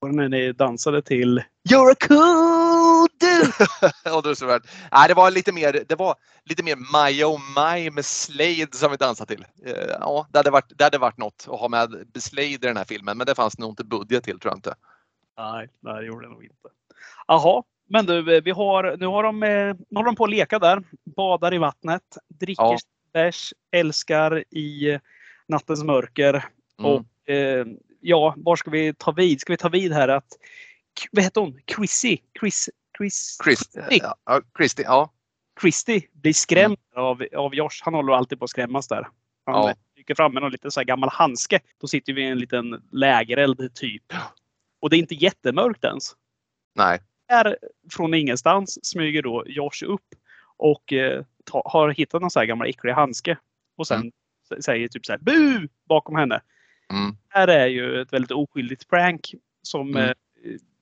Och 0.00 0.14
när 0.14 0.28
ni 0.28 0.52
dansade 0.52 1.02
till 1.02 1.42
You're 1.70 1.92
a 1.92 1.96
cool 2.00 3.08
dude! 3.20 4.14
och 4.16 4.22
då 4.22 4.34
så 4.34 4.46
var, 4.46 4.62
nej, 4.92 5.08
det 5.08 5.14
var 5.14 5.30
lite 5.30 5.52
mer, 5.52 5.84
det 5.88 5.94
var 5.94 6.14
lite 6.44 6.62
mer 6.62 6.76
My 6.76 7.24
Oh 7.24 7.40
My 7.56 7.90
med 7.90 8.04
Slade 8.04 8.68
som 8.72 8.90
vi 8.90 8.96
dansade 8.96 9.34
till. 9.34 9.44
Eh, 9.64 9.96
ja, 10.00 10.26
det 10.32 10.38
hade 10.38 10.50
varit, 10.50 10.72
det 10.78 10.84
hade 10.84 10.98
varit 10.98 11.18
något 11.18 11.46
att 11.48 11.60
ha 11.60 11.68
med 11.68 12.06
Slade 12.18 12.46
i 12.46 12.56
den 12.56 12.76
här 12.76 12.84
filmen, 12.84 13.18
men 13.18 13.26
det 13.26 13.34
fanns 13.34 13.58
nog 13.58 13.70
inte 13.70 13.84
budget 13.84 14.24
till 14.24 14.40
tror 14.40 14.50
jag 14.50 14.58
inte. 14.58 14.74
Nej, 15.38 15.68
nej 15.80 15.94
det 15.94 16.06
gjorde 16.06 16.26
det 16.26 16.32
nog 16.32 16.44
inte. 16.44 16.68
Jaha, 17.26 17.62
men 17.88 18.06
du, 18.06 18.40
vi 18.40 18.50
har, 18.50 18.96
nu 18.96 19.06
har 19.06 19.22
de, 19.22 19.42
eh, 19.42 19.74
nu 19.88 19.96
håller 19.96 20.06
de 20.06 20.16
på 20.16 20.24
att 20.24 20.30
leka 20.30 20.58
där. 20.58 20.82
Badar 21.16 21.54
i 21.54 21.58
vattnet, 21.58 22.02
dricker 22.28 22.62
ja. 22.62 22.78
bärs, 23.12 23.54
älskar 23.70 24.44
i 24.54 24.98
nattens 25.48 25.84
mörker. 25.84 26.44
Mm. 26.78 26.90
Och 26.92 27.30
eh, 27.30 27.66
ja, 28.00 28.34
var 28.36 28.56
ska 28.56 28.70
vi 28.70 28.94
ta 28.94 29.12
vid? 29.12 29.40
Ska 29.40 29.52
vi 29.52 29.56
ta 29.56 29.68
vid 29.68 29.92
här 29.92 30.08
att 30.08 30.32
vad 31.12 31.24
heter 31.24 31.40
hon? 31.40 31.60
Chrissy? 31.76 32.18
Chris, 32.40 32.70
Chris, 32.98 33.38
Christy. 33.44 34.00
Ja, 34.24 34.42
Christy, 34.56 34.82
ja. 34.82 35.12
Christy 35.60 36.00
blir 36.12 36.32
skrämd 36.32 36.76
mm. 36.94 37.04
av, 37.04 37.22
av 37.36 37.54
Josh. 37.54 37.82
Han 37.82 37.94
håller 37.94 38.12
alltid 38.12 38.38
på 38.38 38.44
att 38.44 38.50
skrämmas 38.50 38.88
där. 38.88 39.08
Han 39.46 39.54
ja. 39.54 39.74
dyker 39.96 40.14
fram 40.14 40.32
med 40.32 40.42
någon 40.42 40.52
liten 40.52 40.70
så 40.70 40.82
gammal 40.82 41.08
handske. 41.08 41.60
Då 41.80 41.86
sitter 41.86 42.12
vi 42.12 42.22
i 42.22 42.26
en 42.26 42.38
liten 42.38 42.82
lägereld 42.92 43.74
typ. 43.74 44.04
Och 44.80 44.90
det 44.90 44.96
är 44.96 44.98
inte 44.98 45.14
jättemörkt 45.14 45.84
ens. 45.84 46.12
Nej. 46.74 47.00
Där 47.28 47.58
från 47.92 48.14
ingenstans 48.14 48.86
smyger 48.86 49.22
då 49.22 49.44
Josh 49.46 49.84
upp 49.86 50.14
och 50.56 50.92
eh, 50.92 51.24
ta, 51.44 51.62
har 51.64 51.90
hittat 51.90 52.20
någon 52.20 52.30
så 52.30 52.38
här 52.38 52.46
gammal 52.46 52.68
äcklig 52.68 52.92
handske. 52.92 53.36
Och 53.76 53.86
sen 53.86 54.00
mm. 54.50 54.62
säger 54.62 54.88
typ 54.88 55.06
så 55.06 55.12
här 55.12 55.18
bu 55.18 55.68
bakom 55.88 56.16
henne. 56.16 56.40
Mm. 56.92 57.10
Det 57.10 57.38
här 57.38 57.48
är 57.48 57.66
ju 57.66 58.00
ett 58.00 58.12
väldigt 58.12 58.30
oskyldigt 58.30 58.88
prank 58.88 59.34
som 59.62 59.88
mm. 59.88 60.04
eh, 60.04 60.14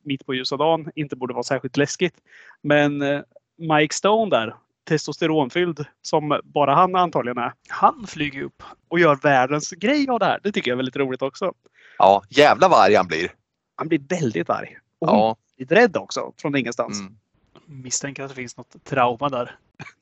mitt 0.02 0.26
på 0.26 0.34
ljusa 0.34 0.56
dagen 0.56 0.90
inte 0.94 1.16
borde 1.16 1.34
vara 1.34 1.42
särskilt 1.42 1.76
läskigt. 1.76 2.14
Men 2.62 3.02
eh, 3.02 3.20
Mike 3.58 3.94
Stone 3.94 4.30
där, 4.30 4.54
testosteronfylld 4.88 5.84
som 6.02 6.40
bara 6.44 6.74
han 6.74 6.96
antagligen 6.96 7.38
är. 7.38 7.52
Han 7.68 8.06
flyger 8.06 8.42
upp 8.42 8.62
och 8.88 8.98
gör 8.98 9.16
världens 9.16 9.70
grej 9.70 10.08
av 10.08 10.18
det 10.18 10.24
här. 10.24 10.40
Det 10.42 10.52
tycker 10.52 10.70
jag 10.70 10.74
är 10.74 10.76
väldigt 10.76 10.96
roligt 10.96 11.22
också. 11.22 11.52
Ja, 11.98 12.22
jävla 12.30 12.68
vad 12.68 12.80
arg 12.84 12.94
han 12.94 13.06
blir. 13.06 13.32
Han 13.76 13.88
blir 13.88 14.00
väldigt 14.08 14.50
arg. 14.50 14.78
Och 14.98 15.08
ja. 15.08 15.36
lite 15.58 15.74
rädd 15.74 15.96
också 15.96 16.32
från 16.36 16.56
ingenstans. 16.56 17.00
Mm. 17.00 17.18
Misstänker 17.66 18.22
att 18.22 18.28
det 18.28 18.34
finns 18.34 18.56
något 18.56 18.84
trauma 18.84 19.28
där. 19.28 19.56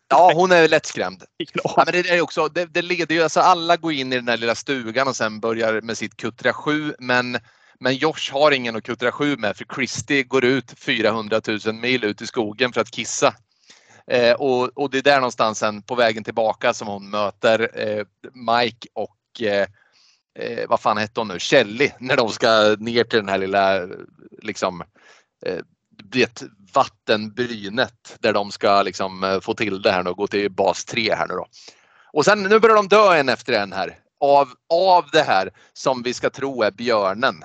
Ja, 0.08 0.32
hon 0.34 0.52
är 0.52 0.68
lättskrämd. 0.68 1.24
Ja, 1.64 1.82
men 1.86 1.92
det, 1.92 2.10
är 2.10 2.20
också, 2.20 2.48
det, 2.48 2.66
det 2.66 2.82
leder 2.82 3.14
ju, 3.14 3.22
alltså 3.22 3.40
alla 3.40 3.76
går 3.76 3.92
in 3.92 4.12
i 4.12 4.16
den 4.16 4.24
där 4.24 4.36
lilla 4.36 4.54
stugan 4.54 5.08
och 5.08 5.16
sen 5.16 5.40
börjar 5.40 5.80
med 5.80 5.98
sitt 5.98 6.16
Kuttra 6.16 6.52
7. 6.52 6.94
Men, 6.98 7.38
men 7.80 7.94
Josh 7.94 8.32
har 8.32 8.52
ingen 8.52 8.76
att 8.76 8.82
Kuttra 8.82 9.12
7 9.12 9.36
med 9.36 9.56
för 9.56 9.66
Christy 9.74 10.22
går 10.22 10.44
ut 10.44 10.74
400 10.78 11.40
000 11.66 11.74
mil 11.74 12.04
ut 12.04 12.22
i 12.22 12.26
skogen 12.26 12.72
för 12.72 12.80
att 12.80 12.90
kissa. 12.90 13.34
Eh, 14.06 14.32
och, 14.32 14.78
och, 14.78 14.90
det 14.90 14.98
är 14.98 15.02
där 15.02 15.16
någonstans 15.16 15.58
sen 15.58 15.82
på 15.82 15.94
vägen 15.94 16.24
tillbaka 16.24 16.74
som 16.74 16.88
hon 16.88 17.10
möter 17.10 17.70
eh, 17.74 18.04
Mike 18.32 18.88
och 18.92 19.42
eh, 19.42 19.66
eh 20.38 20.68
vad 20.68 20.80
fan 20.80 20.98
hette 20.98 21.20
hon 21.20 21.28
nu, 21.28 21.38
Kelly 21.38 21.90
när 21.98 22.16
de 22.16 22.28
ska 22.28 22.76
ner 22.78 23.04
till 23.04 23.18
den 23.18 23.28
här 23.28 23.38
lilla 23.38 23.88
liksom 24.42 24.82
eh, 25.46 25.58
det 26.04 26.42
vattenbrynet 26.74 28.16
där 28.20 28.32
de 28.32 28.50
ska 28.50 28.82
liksom 28.82 29.24
eh, 29.24 29.40
få 29.40 29.54
till 29.54 29.82
det 29.82 29.92
här 29.92 30.08
och 30.08 30.16
gå 30.16 30.26
till 30.26 30.50
bas 30.50 30.84
3 30.84 31.14
här 31.14 31.28
nu 31.28 31.34
då. 31.34 31.46
Och 32.12 32.24
sen 32.24 32.42
nu 32.42 32.58
börjar 32.58 32.76
de 32.76 32.88
dö 32.88 33.16
en 33.16 33.28
efter 33.28 33.52
en 33.52 33.72
här 33.72 33.98
av, 34.20 34.48
av 34.68 35.04
det 35.12 35.22
här 35.22 35.50
som 35.72 36.02
vi 36.02 36.14
ska 36.14 36.30
tro 36.30 36.62
är 36.62 36.70
björnen. 36.70 37.44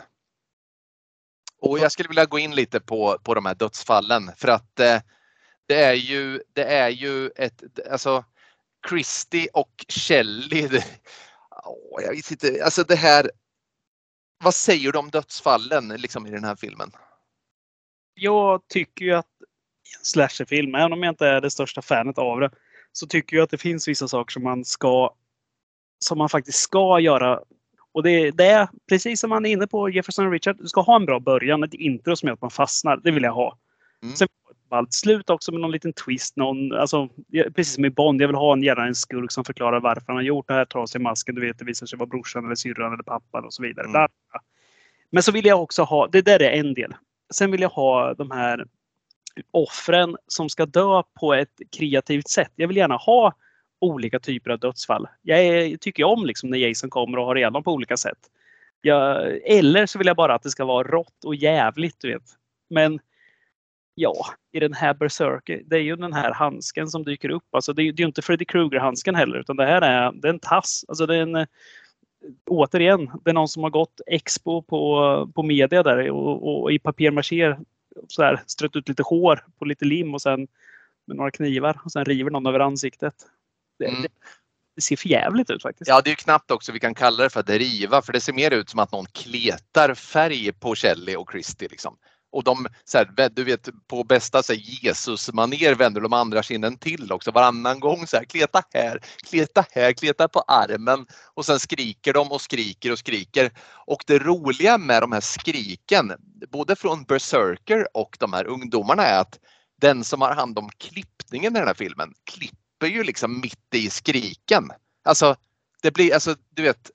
Och 1.61 1.79
jag 1.79 1.91
skulle 1.91 2.09
vilja 2.09 2.25
gå 2.25 2.39
in 2.39 2.55
lite 2.55 2.79
på, 2.79 3.17
på 3.23 3.33
de 3.33 3.45
här 3.45 3.55
dödsfallen 3.55 4.31
för 4.37 4.47
att 4.47 4.79
eh, 4.79 5.01
det 5.67 5.83
är 5.83 5.93
ju, 5.93 6.41
det 6.53 6.63
är 6.63 6.89
ju 6.89 7.29
ett, 7.35 7.63
alltså 7.91 8.23
Christie 8.89 9.47
och 9.53 9.85
Shelley. 9.87 10.67
Det, 10.67 10.85
åh, 11.65 12.03
jag 12.03 12.11
vet 12.11 12.31
inte, 12.31 12.61
alltså 12.63 12.83
det 12.83 12.95
här. 12.95 13.31
Vad 14.43 14.55
säger 14.55 14.91
du 14.91 14.99
om 14.99 15.09
dödsfallen 15.09 15.87
liksom 15.87 16.27
i 16.27 16.31
den 16.31 16.43
här 16.43 16.55
filmen? 16.55 16.91
Jag 18.19 18.61
tycker 18.67 19.05
ju 19.05 19.13
att 19.13 19.25
i 19.85 19.99
en 19.99 20.05
slasherfilm, 20.05 20.75
även 20.75 20.93
om 20.93 21.03
jag 21.03 21.11
inte 21.11 21.27
är 21.27 21.41
det 21.41 21.49
största 21.49 21.81
fanet 21.81 22.17
av 22.17 22.39
det, 22.39 22.51
så 22.91 23.07
tycker 23.07 23.37
jag 23.37 23.43
att 23.43 23.49
det 23.49 23.57
finns 23.57 23.87
vissa 23.87 24.07
saker 24.07 24.31
som 24.31 24.43
man 24.43 24.65
ska 24.65 25.13
som 25.99 26.17
man 26.17 26.29
faktiskt 26.29 26.59
ska 26.59 26.99
göra. 26.99 27.39
Och 27.91 28.03
det, 28.03 28.31
det 28.31 28.45
är 28.45 28.67
precis 28.89 29.19
som 29.19 29.29
man 29.29 29.45
är 29.45 29.49
inne 29.49 29.67
på 29.67 29.89
Jefferson 29.89 30.25
och 30.25 30.31
Richard. 30.31 30.57
Du 30.59 30.67
ska 30.67 30.81
ha 30.81 30.95
en 30.95 31.05
bra 31.05 31.19
början, 31.19 31.63
ett 31.63 31.73
intro 31.73 32.15
som 32.15 32.27
gör 32.27 32.33
att 32.33 32.41
man 32.41 32.51
fastnar. 32.51 32.97
Det 32.97 33.11
vill 33.11 33.23
jag 33.23 33.33
ha. 33.33 33.57
Mm. 34.03 34.15
Sen 34.15 34.27
ett 34.51 34.69
ballt 34.69 34.93
slut 34.93 35.29
också 35.29 35.51
med 35.51 35.61
någon 35.61 35.71
liten 35.71 35.93
twist. 35.93 36.35
Någon, 36.35 36.73
alltså, 36.73 37.09
precis 37.55 37.73
som 37.73 37.85
i 37.85 37.89
Bond, 37.89 38.21
jag 38.21 38.27
vill 38.27 38.35
ha 38.35 38.53
en, 38.53 38.63
gärna 38.63 38.85
en 38.85 38.95
skurk 38.95 39.31
som 39.31 39.45
förklarar 39.45 39.79
varför 39.79 40.03
han 40.07 40.15
har 40.15 40.23
gjort 40.23 40.47
det 40.47 40.53
här. 40.53 40.65
Tar 40.65 40.85
sig 40.85 41.01
masken, 41.01 41.35
du 41.35 41.41
vet, 41.41 41.59
det 41.59 41.65
visar 41.65 41.85
sig 41.85 41.99
vara 41.99 42.07
brorsan 42.07 42.45
eller 42.45 42.55
syrran 42.55 42.93
eller 42.93 43.03
pappan 43.03 43.45
och 43.45 43.53
så 43.53 43.63
vidare. 43.63 43.87
Mm. 43.87 44.07
Men 45.11 45.23
så 45.23 45.31
vill 45.31 45.45
jag 45.45 45.61
också 45.61 45.83
ha, 45.83 46.07
det 46.07 46.21
där 46.21 46.41
är 46.41 46.51
en 46.51 46.73
del 46.73 46.93
sen 47.33 47.51
vill 47.51 47.61
jag 47.61 47.69
ha 47.69 48.13
de 48.13 48.31
här 48.31 48.65
offren 49.51 50.17
som 50.27 50.49
ska 50.49 50.65
dö 50.65 51.03
på 51.19 51.33
ett 51.33 51.61
kreativt 51.77 52.27
sätt. 52.27 52.51
Jag 52.55 52.67
vill 52.67 52.77
gärna 52.77 52.95
ha 52.95 53.33
olika 53.79 54.19
typer 54.19 54.51
av 54.51 54.59
dödsfall. 54.59 55.07
Jag 55.21 55.39
är, 55.39 55.77
tycker 55.77 56.03
om 56.03 56.25
liksom 56.25 56.49
när 56.49 56.57
Jason 56.57 56.89
kommer 56.89 57.17
och 57.17 57.25
har 57.25 57.35
ihjäl 57.35 57.63
på 57.63 57.73
olika 57.73 57.97
sätt. 57.97 58.17
Jag, 58.81 59.37
eller 59.43 59.85
så 59.85 59.97
vill 59.97 60.07
jag 60.07 60.15
bara 60.15 60.35
att 60.35 60.43
det 60.43 60.49
ska 60.49 60.65
vara 60.65 60.87
rått 60.87 61.25
och 61.25 61.35
jävligt. 61.35 61.99
Du 61.99 62.13
vet. 62.13 62.23
Men 62.69 62.99
ja, 63.95 64.13
i 64.51 64.59
den 64.59 64.73
här 64.73 64.93
Berserker, 64.93 65.61
det 65.65 65.75
är 65.75 65.81
ju 65.81 65.95
den 65.95 66.13
här 66.13 66.33
handsken 66.33 66.87
som 66.87 67.03
dyker 67.03 67.29
upp. 67.29 67.55
Alltså 67.55 67.73
det, 67.73 67.83
är, 67.83 67.93
det 67.93 68.03
är 68.03 68.07
inte 68.07 68.21
Freddy 68.21 68.45
Krueger-handsken 68.45 69.15
heller, 69.15 69.39
utan 69.39 69.55
det 69.55 69.65
här 69.65 69.81
är, 69.81 70.11
det 70.11 70.27
är 70.27 70.33
en 70.33 70.39
tass. 70.39 70.85
Alltså 70.87 71.05
det 71.05 71.15
är 71.15 71.21
en, 71.21 71.47
återigen, 72.45 73.11
det 73.23 73.29
är 73.29 73.33
någon 73.33 73.47
som 73.47 73.63
har 73.63 73.69
gått 73.69 74.01
expo 74.07 74.61
på, 74.61 75.31
på 75.35 75.43
media 75.43 75.83
där 75.83 76.11
och, 76.11 76.61
och 76.61 76.71
i 76.71 76.79
papier-maché 76.79 77.57
så 78.07 78.23
här, 78.23 78.41
strött 78.45 78.75
ut 78.75 78.89
lite 78.89 79.03
hår 79.03 79.45
på 79.59 79.65
lite 79.65 79.85
lim 79.85 80.13
och 80.13 80.21
sen 80.21 80.47
med 81.07 81.17
några 81.17 81.31
knivar 81.31 81.79
och 81.85 81.91
sen 81.91 82.05
river 82.05 82.31
någon 82.31 82.45
över 82.45 82.59
ansiktet. 82.59 83.13
Det, 83.79 83.85
mm. 83.85 84.01
det, 84.01 84.07
det 84.75 84.81
ser 84.81 84.95
för 84.95 85.09
jävligt 85.09 85.49
ut 85.49 85.61
faktiskt. 85.61 85.89
Ja, 85.89 86.01
det 86.01 86.11
är 86.11 86.15
knappt 86.15 86.51
också 86.51 86.71
vi 86.71 86.79
kan 86.79 86.93
kalla 86.93 87.23
det 87.23 87.29
för 87.29 87.39
att 87.39 87.49
riva 87.49 88.01
för 88.01 88.13
det 88.13 88.21
ser 88.21 88.33
mer 88.33 88.51
ut 88.51 88.69
som 88.69 88.79
att 88.79 88.91
någon 88.91 89.05
kletar 89.05 89.93
färg 89.93 90.51
på 90.51 90.75
Kelly 90.75 91.15
och 91.15 91.31
Christy. 91.31 91.67
Liksom. 91.67 91.97
Och 92.31 92.43
de, 92.43 92.67
så 92.85 92.97
här, 92.97 93.29
du 93.29 93.43
vet 93.43 93.69
på 93.87 94.03
bästa 94.03 94.41
Jesus-manér 94.53 95.75
vänder 95.75 96.01
de 96.01 96.13
andra 96.13 96.43
kinden 96.43 96.77
till 96.77 97.11
också 97.11 97.31
varannan 97.31 97.79
gång. 97.79 98.07
Så 98.07 98.17
här, 98.17 98.25
kleta 98.25 98.63
här, 98.73 99.01
kleta 99.29 99.65
här, 99.71 99.93
kleta 99.93 100.27
på 100.27 100.39
armen 100.39 101.05
och 101.33 101.45
sen 101.45 101.59
skriker 101.59 102.13
de 102.13 102.31
och 102.31 102.41
skriker 102.41 102.91
och 102.91 102.99
skriker. 102.99 103.51
Och 103.85 104.03
det 104.07 104.19
roliga 104.19 104.77
med 104.77 105.03
de 105.03 105.11
här 105.11 105.21
skriken, 105.21 106.13
både 106.51 106.75
från 106.75 107.03
Berserker 107.03 107.87
och 107.93 108.17
de 108.19 108.33
här 108.33 108.47
ungdomarna 108.47 109.03
är 109.03 109.19
att 109.21 109.39
den 109.81 110.03
som 110.03 110.21
har 110.21 110.35
hand 110.35 110.59
om 110.59 110.69
klippningen 110.77 111.55
i 111.55 111.59
den 111.59 111.67
här 111.67 111.73
filmen 111.73 112.13
klipper 112.23 112.87
ju 112.87 113.03
liksom 113.03 113.39
mitt 113.41 113.75
i 113.75 113.89
skriken. 113.89 114.71
Alltså, 115.03 115.35
det 115.81 115.91
blir, 115.91 116.13
alltså 116.13 116.35
du 116.49 116.61
vet, 116.61 116.91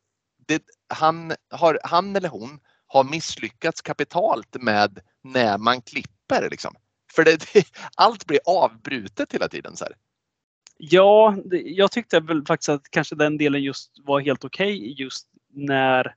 det, 0.46 0.62
han, 0.88 1.32
har, 1.50 1.78
han 1.84 2.16
eller 2.16 2.28
hon 2.28 2.60
har 2.86 3.04
misslyckats 3.04 3.82
kapitalt 3.82 4.56
med 4.60 5.00
när 5.24 5.58
man 5.58 5.82
klipper. 5.82 6.50
Liksom. 6.50 6.74
För 7.12 7.24
det, 7.24 7.52
det, 7.52 7.66
allt 7.96 8.26
blir 8.26 8.40
avbrutet 8.46 9.32
hela 9.32 9.48
tiden. 9.48 9.76
Så 9.76 9.84
här. 9.84 9.94
Ja, 10.76 11.36
det, 11.44 11.60
jag 11.60 11.92
tyckte 11.92 12.20
väl 12.20 12.46
faktiskt 12.46 12.68
att 12.68 12.90
kanske 12.90 13.14
den 13.14 13.38
delen 13.38 13.62
just 13.62 13.98
var 14.04 14.20
helt 14.20 14.44
okej 14.44 14.78
okay 14.78 14.92
just 14.92 15.28
när 15.52 16.14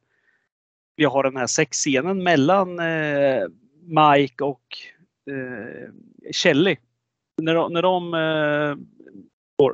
vi 0.96 1.06
har 1.06 1.24
den 1.24 1.38
här 1.38 1.48
sexscenen 1.48 2.24
mellan 2.24 2.80
eh, 2.80 3.44
Mike 3.82 4.44
och 4.44 4.78
eh, 5.32 5.90
Kelly. 6.32 6.78
När 7.42 7.56
de, 7.56 7.74
när 7.74 7.82
de 7.82 8.14
eh, 8.14 8.76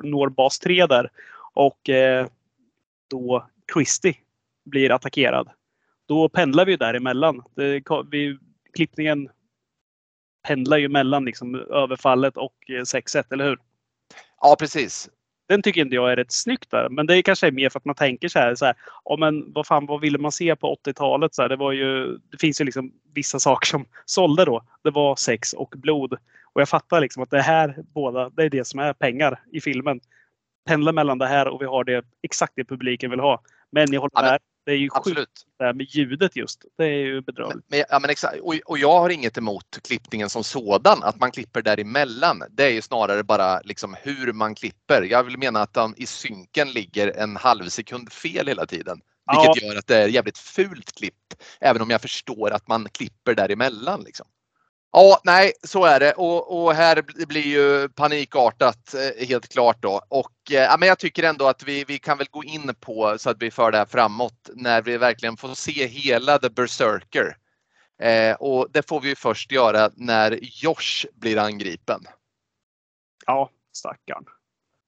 når 0.03 0.29
bas 0.29 0.59
3 0.59 0.85
där 0.85 1.11
och 1.53 1.89
eh, 1.89 2.27
då 3.09 3.47
Christy 3.73 4.13
blir 4.65 4.91
attackerad 4.91 5.49
då 6.05 6.29
pendlar 6.29 6.65
vi 6.65 6.75
däremellan. 6.75 7.43
Det, 7.55 7.83
vi, 8.11 8.37
klippningen 8.75 9.29
pendlar 10.47 10.77
ju 10.77 10.89
mellan 10.89 11.25
liksom, 11.25 11.55
överfallet 11.55 12.37
och 12.37 12.55
6-1, 12.67 13.23
eller 13.33 13.45
hur? 13.45 13.57
Ja, 14.41 14.55
precis. 14.59 15.09
Den 15.47 15.61
tycker 15.61 15.81
inte 15.81 15.95
jag 15.95 16.11
är 16.11 16.15
rätt 16.15 16.31
snyggt 16.31 16.71
där. 16.71 16.89
Men 16.89 17.05
det 17.05 17.17
är 17.17 17.21
kanske 17.21 17.51
mer 17.51 17.69
för 17.69 17.79
att 17.79 17.85
man 17.85 17.95
tänker 17.95 18.27
så 18.27 18.39
här. 18.39 18.55
Så 18.55 18.65
här 18.65 18.75
oh, 19.03 19.19
men 19.19 19.53
vad 19.53 19.67
fan, 19.67 19.85
vad 19.85 20.01
ville 20.01 20.17
man 20.17 20.31
se 20.31 20.55
på 20.55 20.75
80-talet? 20.85 21.35
Så 21.35 21.41
här, 21.41 21.49
det, 21.49 21.55
var 21.55 21.71
ju, 21.71 22.17
det 22.17 22.37
finns 22.39 22.61
ju 22.61 22.65
liksom 22.65 22.93
vissa 23.13 23.39
saker 23.39 23.67
som 23.67 23.85
sålde 24.05 24.45
då. 24.45 24.63
Det 24.83 24.91
var 24.91 25.15
sex 25.15 25.53
och 25.53 25.73
blod. 25.77 26.13
Och 26.53 26.61
jag 26.61 26.69
fattar 26.69 27.01
liksom 27.01 27.23
att 27.23 27.29
det 27.29 27.41
här 27.41 27.83
båda, 27.93 28.29
det 28.29 28.43
är 28.43 28.49
det 28.49 28.67
som 28.67 28.79
är 28.79 28.93
pengar 28.93 29.39
i 29.51 29.61
filmen. 29.61 29.99
Pendla 30.65 30.91
mellan 30.91 31.17
det 31.17 31.27
här 31.27 31.47
och 31.47 31.61
vi 31.61 31.65
har 31.65 31.83
det 31.83 32.05
exakt 32.21 32.53
det 32.55 32.65
publiken 32.65 33.11
vill 33.11 33.19
ha. 33.19 33.41
Men 33.71 33.93
jag 33.93 34.01
håller 34.01 34.31
med. 34.31 34.39
Det 34.65 34.71
är 34.71 34.75
ju 34.75 34.89
Absolut. 34.93 35.17
sjukt 35.17 35.43
det 35.59 35.65
här 35.65 35.73
med 35.73 35.85
ljudet 35.89 36.35
just. 36.35 36.65
Det 36.77 36.83
är 36.83 37.05
ju 37.05 37.21
bedrövligt. 37.21 37.65
Men, 37.67 37.83
ja, 37.89 37.99
men 37.99 38.09
exakt. 38.09 38.39
Och, 38.41 38.55
och, 38.65 38.77
jag 38.77 38.99
har 38.99 39.09
inget 39.09 39.37
emot 39.37 39.79
klippningen 39.83 40.29
som 40.29 40.43
sådan, 40.43 41.03
att 41.03 41.19
man 41.19 41.31
klipper 41.31 41.61
däremellan. 41.61 42.43
Det 42.49 42.63
är 42.63 42.69
ju 42.69 42.81
snarare 42.81 43.23
bara 43.23 43.59
liksom 43.61 43.95
hur 44.01 44.33
man 44.33 44.55
klipper. 44.55 45.01
Jag 45.01 45.23
vill 45.23 45.37
mena 45.37 45.61
att 45.61 45.73
den 45.73 45.93
i 45.97 46.05
synken 46.05 46.71
ligger 46.71 47.17
en 47.17 47.35
halv 47.35 47.69
sekund 47.69 48.11
fel 48.11 48.47
hela 48.47 48.65
tiden. 48.65 49.01
Vilket 49.31 49.63
ja. 49.63 49.67
gör 49.67 49.79
att 49.79 49.87
det 49.87 49.97
är 49.97 50.07
jävligt 50.07 50.37
fult 50.37 50.91
klippt. 50.91 51.43
Även 51.61 51.81
om 51.81 51.89
jag 51.89 52.01
förstår 52.01 52.51
att 52.51 52.67
man 52.67 52.87
klipper 52.89 53.35
däremellan. 53.35 54.03
Liksom. 54.03 54.27
Ja, 54.95 55.21
nej, 55.23 55.53
så 55.63 55.85
är 55.85 55.99
det 55.99 56.13
och, 56.13 56.63
och 56.63 56.73
här 56.73 57.25
blir 57.25 57.41
ju 57.41 57.89
panikartat 57.89 58.93
eh, 58.93 59.27
helt 59.27 59.47
klart 59.47 59.81
då. 59.81 60.01
Och 60.07 60.51
eh, 60.51 60.57
ja, 60.57 60.77
men 60.79 60.87
jag 60.87 60.99
tycker 60.99 61.23
ändå 61.23 61.47
att 61.47 61.63
vi, 61.63 61.83
vi 61.83 61.99
kan 61.99 62.17
väl 62.17 62.27
gå 62.31 62.43
in 62.43 62.75
på 62.79 63.15
så 63.17 63.29
att 63.29 63.41
vi 63.41 63.51
för 63.51 63.71
det 63.71 63.77
här 63.77 63.85
framåt 63.85 64.49
när 64.53 64.81
vi 64.81 64.97
verkligen 64.97 65.37
får 65.37 65.55
se 65.55 65.87
hela 65.87 66.37
The 66.37 66.49
Berserker. 66.49 67.37
Eh, 68.01 68.35
och 68.35 68.67
det 68.71 68.89
får 68.89 69.01
vi 69.01 69.15
först 69.15 69.51
göra 69.51 69.89
när 69.95 70.39
Josh 70.41 71.05
blir 71.13 71.37
angripen. 71.37 72.01
Ja, 73.25 73.49
stackarn. 73.75 74.25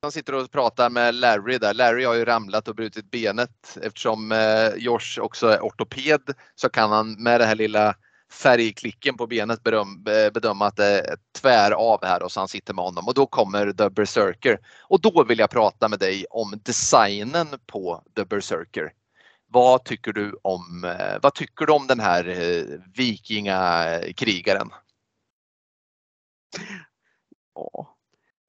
Han 0.01 0.11
sitter 0.11 0.35
och 0.35 0.51
pratar 0.51 0.89
med 0.89 1.15
Larry 1.15 1.57
där. 1.57 1.73
Larry 1.73 2.03
har 2.05 2.13
ju 2.13 2.25
ramlat 2.25 2.67
och 2.67 2.75
brutit 2.75 3.11
benet 3.11 3.77
eftersom 3.81 4.31
eh, 4.31 4.69
Josh 4.77 5.19
också 5.19 5.47
är 5.47 5.59
ortoped 5.59 6.21
så 6.55 6.69
kan 6.69 6.91
han 6.91 7.23
med 7.23 7.41
det 7.41 7.45
här 7.45 7.55
lilla 7.55 7.95
färgklicken 8.31 9.17
på 9.17 9.27
benet 9.27 9.63
beröm, 9.63 10.03
bedöma 10.03 10.65
att 10.65 10.75
det 10.75 10.99
är 10.99 11.17
tvär 11.41 11.71
av 11.71 12.05
här 12.05 12.23
och 12.23 12.31
så 12.31 12.39
han 12.39 12.47
sitter 12.47 12.73
med 12.73 12.85
honom 12.85 13.07
och 13.07 13.13
då 13.13 13.25
kommer 13.25 13.71
The 13.71 13.89
Berserker. 13.89 14.59
Och 14.81 15.01
då 15.01 15.23
vill 15.23 15.39
jag 15.39 15.49
prata 15.49 15.89
med 15.89 15.99
dig 15.99 16.25
om 16.29 16.59
designen 16.63 17.47
på 17.65 18.03
The 18.15 18.25
Berserker. 18.25 18.93
Vad 19.47 19.83
tycker 19.83 20.13
du 20.13 20.39
om, 20.41 20.83
eh, 20.83 21.17
vad 21.21 21.33
tycker 21.33 21.65
du 21.65 21.73
om 21.73 21.87
den 21.87 21.99
här 21.99 22.27
eh, 22.27 22.79
vikingakrigaren? 22.95 24.69
Ja, 27.55 27.95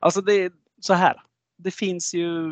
alltså 0.01 0.21
det 0.21 0.33
är 0.33 0.53
så 0.81 0.95
här. 0.95 1.23
Det 1.59 1.71
finns 1.71 2.15
ju, 2.15 2.49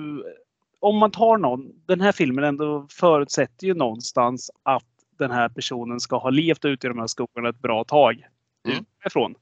om 0.81 0.99
man 0.99 1.11
tar 1.11 1.39
någon, 1.39 1.87
den 1.87 2.01
här 2.01 2.12
filmen 2.12 2.45
ändå 2.45 2.87
förutsätter 2.91 3.66
ju 3.66 3.75
någonstans 3.75 4.51
att 4.62 4.93
den 5.19 5.31
här 5.31 5.49
personen 5.49 6.01
ska 6.01 6.17
ha 6.17 6.31
levt 6.31 6.65
ute 6.65 6.87
i 6.87 6.89
de 6.89 6.99
här 6.99 7.07
skogarna 7.07 7.49
ett 7.49 7.62
bra 7.62 7.85
tag. 7.85 8.27
Mm. 8.69 8.85
Ifrån. 9.07 9.35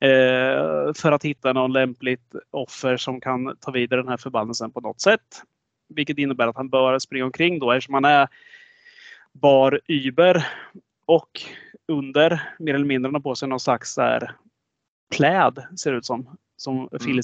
Eh, 0.00 0.92
för 0.94 1.12
att 1.12 1.24
hitta 1.24 1.52
någon 1.52 1.72
lämpligt 1.72 2.34
offer 2.50 2.96
som 2.96 3.20
kan 3.20 3.56
ta 3.60 3.70
vidare 3.70 4.00
den 4.00 4.08
här 4.08 4.16
förbannelsen 4.16 4.70
på 4.70 4.80
något 4.80 5.00
sätt. 5.00 5.42
Vilket 5.88 6.18
innebär 6.18 6.48
att 6.48 6.56
han 6.56 6.68
bör 6.68 6.98
springa 6.98 7.24
omkring 7.24 7.58
då 7.58 7.72
eftersom 7.72 7.94
han 7.94 8.04
är 8.04 8.28
bar 9.32 9.80
Uber 9.88 10.46
och 11.06 11.40
under 11.88 12.54
mer 12.58 12.74
eller 12.74 12.84
mindre 12.84 13.12
har 13.12 13.20
på 13.20 13.34
sig 13.34 13.48
någon 13.48 13.60
slags 13.60 13.94
där, 13.94 14.36
kläd 15.14 15.64
ser 15.76 15.92
det 15.92 15.98
ut 15.98 16.06
som. 16.06 16.36
Som 16.56 16.76
mm. 16.76 17.20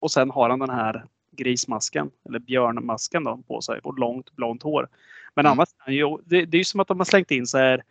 Och 0.00 0.10
sen 0.10 0.30
har 0.30 0.50
han 0.50 0.58
den 0.58 0.70
här 0.70 1.04
grismasken 1.38 2.10
eller 2.28 2.38
björnmasken 2.38 3.24
då, 3.24 3.42
på 3.48 3.60
sig 3.60 3.80
och 3.82 3.98
långt 3.98 4.36
blont 4.36 4.62
hår. 4.62 4.88
Men 5.34 5.46
mm. 5.46 5.52
annars, 5.52 5.68
det, 6.24 6.44
det 6.44 6.56
är 6.56 6.58
ju 6.58 6.64
som 6.64 6.80
att 6.80 6.88
de 6.88 7.00
har 7.00 7.04
slängt 7.04 7.30
in 7.30 7.46
så 7.46 7.58
här 7.58 7.82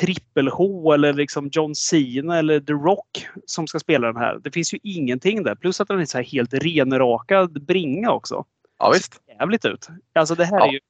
trippel-H 0.00 0.92
eller 0.92 1.12
liksom 1.12 1.48
John 1.52 1.74
Cena 1.74 2.38
eller 2.38 2.60
The 2.60 2.72
Rock 2.72 3.26
som 3.46 3.66
ska 3.66 3.78
spela 3.78 4.06
den 4.06 4.16
här. 4.16 4.40
Det 4.44 4.50
finns 4.50 4.74
ju 4.74 4.78
ingenting 4.82 5.42
där. 5.42 5.54
Plus 5.54 5.80
att 5.80 5.88
den 5.88 6.00
är 6.00 6.04
så 6.04 6.18
här 6.18 6.24
helt 6.24 6.54
renrakad 6.54 7.62
bringa 7.62 8.10
också. 8.10 8.44
Ja, 8.78 8.90
visst. 8.94 9.22
Jävligt 9.28 9.64
ut. 9.64 9.88
Alltså 10.12 10.34
det 10.34 10.44
här 10.44 10.58
ja. 10.58 10.68
är 10.68 10.72
ju... 10.72 10.80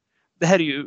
Det 0.40 0.46
här 0.46 0.58
är 0.58 0.64
ju 0.64 0.86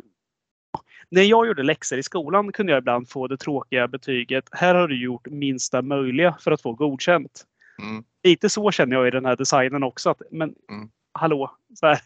när 1.10 1.22
jag 1.22 1.46
gjorde 1.46 1.62
läxor 1.62 1.98
i 1.98 2.02
skolan 2.02 2.52
kunde 2.52 2.72
jag 2.72 2.78
ibland 2.78 3.08
få 3.08 3.26
det 3.26 3.36
tråkiga 3.36 3.88
betyget. 3.88 4.48
Här 4.52 4.74
har 4.74 4.88
du 4.88 5.02
gjort 5.02 5.26
minsta 5.26 5.82
möjliga 5.82 6.36
för 6.40 6.50
att 6.50 6.62
få 6.62 6.72
godkänt. 6.72 7.44
Mm. 7.78 8.04
Lite 8.22 8.48
så 8.48 8.70
känner 8.70 8.96
jag 8.96 9.06
i 9.06 9.10
den 9.10 9.24
här 9.24 9.36
designen 9.36 9.82
också. 9.82 10.10
Att, 10.10 10.22
men 10.30 10.54
mm. 10.70 10.88
hallå, 11.12 11.56
så 11.74 11.86
här, 11.86 12.00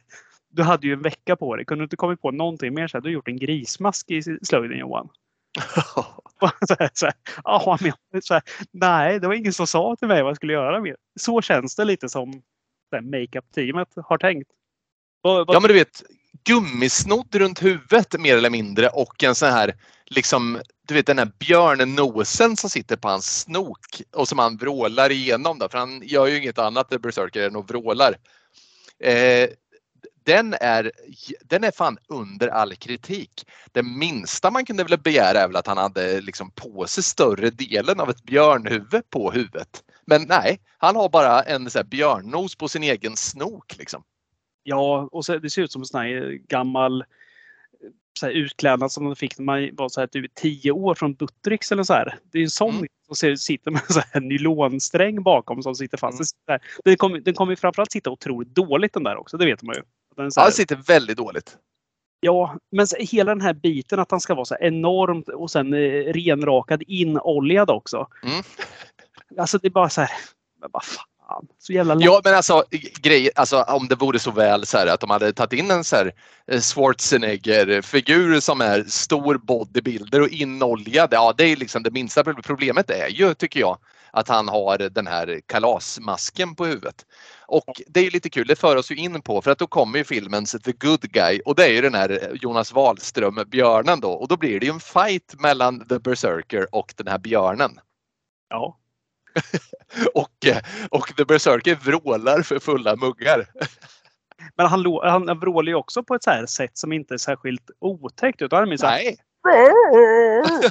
du 0.49 0.63
hade 0.63 0.87
ju 0.87 0.93
en 0.93 1.03
vecka 1.03 1.37
på 1.37 1.57
dig. 1.57 1.65
Kunde 1.65 1.83
du 1.83 1.85
inte 1.85 1.97
kommit 1.97 2.23
på 2.23 2.31
någonting 2.31 2.75
mer? 2.75 2.89
Så 2.89 2.97
här, 2.97 3.03
du 3.03 3.09
har 3.09 3.13
gjort 3.13 3.29
en 3.29 3.39
grismask 3.39 4.11
i 4.11 4.23
slöjden 4.23 4.79
Johan. 4.79 5.09
så 6.69 6.77
här, 6.79 6.91
så 6.93 7.07
här, 7.07 7.93
men, 8.13 8.23
så 8.23 8.35
här, 8.35 8.43
nej, 8.71 9.21
det 9.21 9.27
var 9.27 9.35
ingen 9.35 9.53
som 9.53 9.67
sa 9.67 9.97
till 9.97 10.09
mig 10.09 10.23
vad 10.23 10.31
jag 10.31 10.37
skulle 10.37 10.53
göra. 10.53 10.81
Med. 10.81 10.97
Så 11.21 11.43
känns 11.43 11.77
det 11.77 11.85
lite 11.85 12.09
som 12.09 12.43
makeup-teamet 13.03 13.89
har 13.97 14.19
tänkt. 14.19 14.51
Vad, 15.21 15.47
vad... 15.47 15.57
Ja, 15.57 15.61
men 15.61 15.69
du 15.69 15.75
vet, 15.75 16.03
gummisnodd 16.45 17.35
runt 17.35 17.63
huvudet 17.63 18.21
mer 18.21 18.37
eller 18.37 18.51
mindre 18.51 18.89
och 18.89 19.25
en 19.25 19.35
sån 19.35 19.49
här 19.49 19.75
liksom, 20.15 20.61
du 20.89 20.95
vet 20.95 21.07
den 21.07 21.19
här 21.19 21.33
björnnosen 21.39 22.57
som 22.57 22.71
sitter 22.71 22.97
på 22.97 23.09
hans 23.09 23.41
snok 23.41 24.03
och 24.13 24.29
som 24.29 24.39
han 24.39 24.57
vrålar 24.57 25.11
igenom 25.11 25.59
då, 25.59 25.69
för 25.69 25.79
han 25.79 26.03
gör 26.05 26.27
ju 26.27 26.39
inget 26.39 26.59
annat, 26.59 26.89
Berserker, 27.03 27.47
än 27.47 27.57
att 27.57 27.71
vrålar. 27.71 28.15
Eh, 28.99 29.49
den 30.25 30.55
är, 30.61 30.93
den 31.45 31.65
är 31.65 31.71
fan 31.71 31.99
under 32.09 32.49
all 32.49 32.75
kritik. 32.75 33.47
Det 33.73 33.83
minsta 33.83 34.51
man 34.51 34.65
kunde 34.65 34.85
väl 34.85 34.99
begära 34.99 35.41
är 35.41 35.47
väl 35.47 35.57
att 35.57 35.67
han 35.67 35.79
hade 35.79 36.21
liksom 36.21 36.51
på 36.51 36.87
sig 36.87 37.05
större 37.05 37.51
delen 37.51 38.01
av 38.01 38.11
ett 38.11 38.23
björnhuvud 38.23 39.11
på 39.11 39.31
huvudet. 39.31 39.85
Men 40.05 40.23
nej, 40.23 40.61
han 40.79 40.97
har 40.97 41.09
bara 41.09 41.43
en 41.43 41.71
så 41.71 41.79
här 41.79 41.85
björnnos 41.85 42.57
på 42.57 42.69
sin 42.69 42.83
egen 42.83 43.17
snok. 43.17 43.77
Liksom. 43.79 44.03
Ja, 44.63 45.09
och 45.13 45.25
så, 45.25 45.39
det 45.39 45.51
ser 45.51 45.63
ut 45.63 45.73
som 45.73 45.83
en 45.83 45.87
sån 45.87 46.01
här 46.01 46.39
gammal 46.49 47.05
så 48.21 48.27
här 48.27 48.33
utklädnad 48.33 48.93
som 48.93 49.05
man 49.05 49.17
fick 49.17 49.39
när 49.39 49.45
man 49.45 49.71
var 49.73 49.89
så 49.89 50.01
här, 50.01 50.07
typ 50.07 50.35
tio 50.35 50.73
år 50.73 50.95
från 50.95 51.15
Buttricks 51.15 51.73
eller 51.73 51.83
så 51.83 51.93
här. 51.93 52.19
Det 52.33 52.39
är 52.39 52.43
en 52.43 52.51
sån 52.51 52.75
mm. 52.75 52.87
som 53.13 53.37
sitter 53.37 53.71
med 53.71 53.83
så 53.89 54.01
här 54.13 54.21
nylonsträng 54.21 55.23
bakom 55.23 55.63
som 55.63 55.75
sitter 55.75 55.99
fast. 55.99 56.37
Mm. 56.49 56.61
Den 56.85 56.97
kommer, 56.97 57.21
den 57.21 57.35
kommer 57.35 57.57
framförallt 57.57 57.93
sitta 57.93 58.11
otroligt 58.11 58.55
dåligt 58.55 58.93
den 58.93 59.03
där 59.05 59.17
också, 59.17 59.37
det 59.37 59.47
vet 59.47 59.63
man 59.63 59.75
ju. 59.75 59.83
Den, 60.17 60.33
så 60.33 60.41
här, 60.41 60.47
ja, 60.47 60.53
sitter 60.53 60.77
väldigt 60.77 61.17
dåligt. 61.17 61.57
Ja, 62.21 62.57
men 62.73 62.87
hela 62.99 63.35
den 63.35 63.41
här 63.41 63.55
biten 63.55 63.99
att 63.99 64.11
han 64.11 64.21
ska 64.21 64.35
vara 64.35 64.45
så 64.45 64.57
enormt 64.61 65.29
och 65.29 65.51
sen 65.51 65.75
eh, 65.75 66.13
renrakad, 66.13 66.83
inoljad 66.87 67.71
också. 67.71 68.07
Mm. 68.23 68.43
Alltså 69.39 69.59
det 69.59 69.69
är 69.69 69.71
bara 69.71 69.89
så 69.89 70.01
här, 70.01 70.11
vad 70.73 70.85
fan. 70.85 71.10
Så 71.59 71.73
jävla 71.73 71.97
Ja, 72.01 72.21
men 72.25 72.35
alltså, 72.35 72.65
grej, 73.01 73.31
alltså 73.35 73.63
om 73.63 73.89
det 73.89 73.95
vore 73.95 74.19
så 74.19 74.31
väl 74.31 74.67
så 74.67 74.79
här, 74.79 74.87
att 74.87 75.01
de 75.01 75.11
hade 75.11 75.33
tagit 75.33 75.61
in 75.61 75.71
en 75.71 75.85
så 75.85 75.97
här 75.97 76.13
eh, 76.47 76.61
Schwarzenegger-figur 76.61 78.41
som 78.41 78.61
är 78.61 78.85
stor 78.85 79.39
bodybuilder 79.39 80.21
och 80.21 80.29
inoljad. 80.29 81.09
Ja, 81.13 81.35
det 81.37 81.45
är 81.45 81.57
liksom 81.57 81.83
det 81.83 81.91
minsta 81.91 82.25
problemet 82.25 82.91
är 82.91 83.09
ju, 83.09 83.35
tycker 83.35 83.61
jag, 83.61 83.79
att 84.13 84.29
han 84.29 84.49
har 84.49 84.79
den 84.79 85.07
här 85.07 85.41
kalasmasken 85.47 86.55
på 86.55 86.67
huvudet. 86.67 87.07
Och 87.47 87.83
det 87.87 88.01
är 88.07 88.11
lite 88.11 88.31
kul, 88.31 88.47
det 88.47 88.57
för 88.57 88.77
oss 88.77 88.91
ju 88.91 88.97
in 88.97 89.23
på 89.23 89.43
för 89.43 89.51
att 89.51 89.59
då 89.59 89.67
kommer 89.67 89.99
ju 89.99 90.05
filmens 90.05 90.53
The 90.53 90.73
Good 90.73 91.01
Guy 91.01 91.41
och 91.41 91.55
det 91.55 91.65
är 91.65 91.73
ju 91.73 91.81
den 91.81 91.95
här 91.95 92.39
Jonas 92.43 92.73
Wahlström 92.73 93.39
björnen 93.47 94.01
då 94.01 94.13
och 94.13 94.29
då 94.29 94.37
blir 94.37 94.61
det 94.61 94.67
ju 94.67 94.73
en 94.73 94.81
fight 94.81 95.35
mellan 95.39 95.89
The 95.89 95.99
Berserker 95.99 96.75
och 96.75 96.95
den 96.97 97.07
här 97.07 97.19
björnen. 97.19 97.81
Ja. 98.49 98.80
och, 100.15 100.47
och 100.91 101.17
The 101.17 101.25
Berserker 101.25 101.75
vrålar 101.75 102.43
för 102.43 102.59
fulla 102.59 102.97
muggar. 102.97 103.47
Men 104.57 104.67
han, 104.67 104.85
han 105.03 105.41
vrålar 105.41 105.69
ju 105.69 105.75
också 105.75 106.03
på 106.03 106.15
ett 106.15 106.23
så 106.23 106.31
här 106.31 106.47
sätt 106.47 106.79
som 106.79 106.93
inte 106.93 107.15
är 107.15 107.19
särskilt 107.19 107.71
otäckt. 107.79 108.43
Utan 108.43 108.59
han 108.59 108.73
är 108.73 108.77
så 108.77 108.87
här, 108.87 109.03
Nej. 109.03 109.17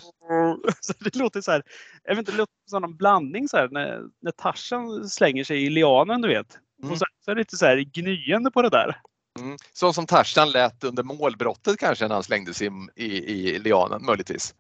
så 0.80 0.94
det 1.00 1.16
låter 1.16 1.42
så 1.42 1.52
här, 1.52 1.64
jag 2.04 2.16
vet 2.16 2.20
inte, 2.20 2.32
det 2.32 2.38
låter 2.38 2.54
som 2.70 2.84
en 2.84 2.98
blandning 2.98 3.48
så 3.48 3.58
här 3.58 3.70
när, 3.72 4.02
när 4.22 4.32
Tarzan 4.32 5.10
slänger 5.10 5.44
sig 5.44 5.66
i 5.66 5.70
lianen 5.70 6.22
du 6.22 6.28
vet. 6.28 6.58
Mm. 6.82 6.92
Och 6.92 6.98
så, 6.98 7.06
så 7.26 7.32
är 7.32 7.36
det 7.36 7.42
lite 7.42 7.58
så 7.58 7.66
här 7.66 7.78
gnyende 7.78 8.52
på 8.52 8.62
det 8.62 8.70
där. 8.70 9.02
Mm. 9.40 9.58
Så 9.74 9.94
som 9.94 10.06
Tarzan 10.06 10.52
lät 10.52 10.84
under 10.84 11.04
målbrottet 11.04 11.80
kanske 11.80 12.08
när 12.08 12.16
han 12.16 12.24
slängde 12.24 12.54
sig 12.54 12.70
i, 12.96 13.06
i, 13.06 13.50
i 13.50 13.60
lianen 13.60 14.06
möjligtvis. 14.06 14.56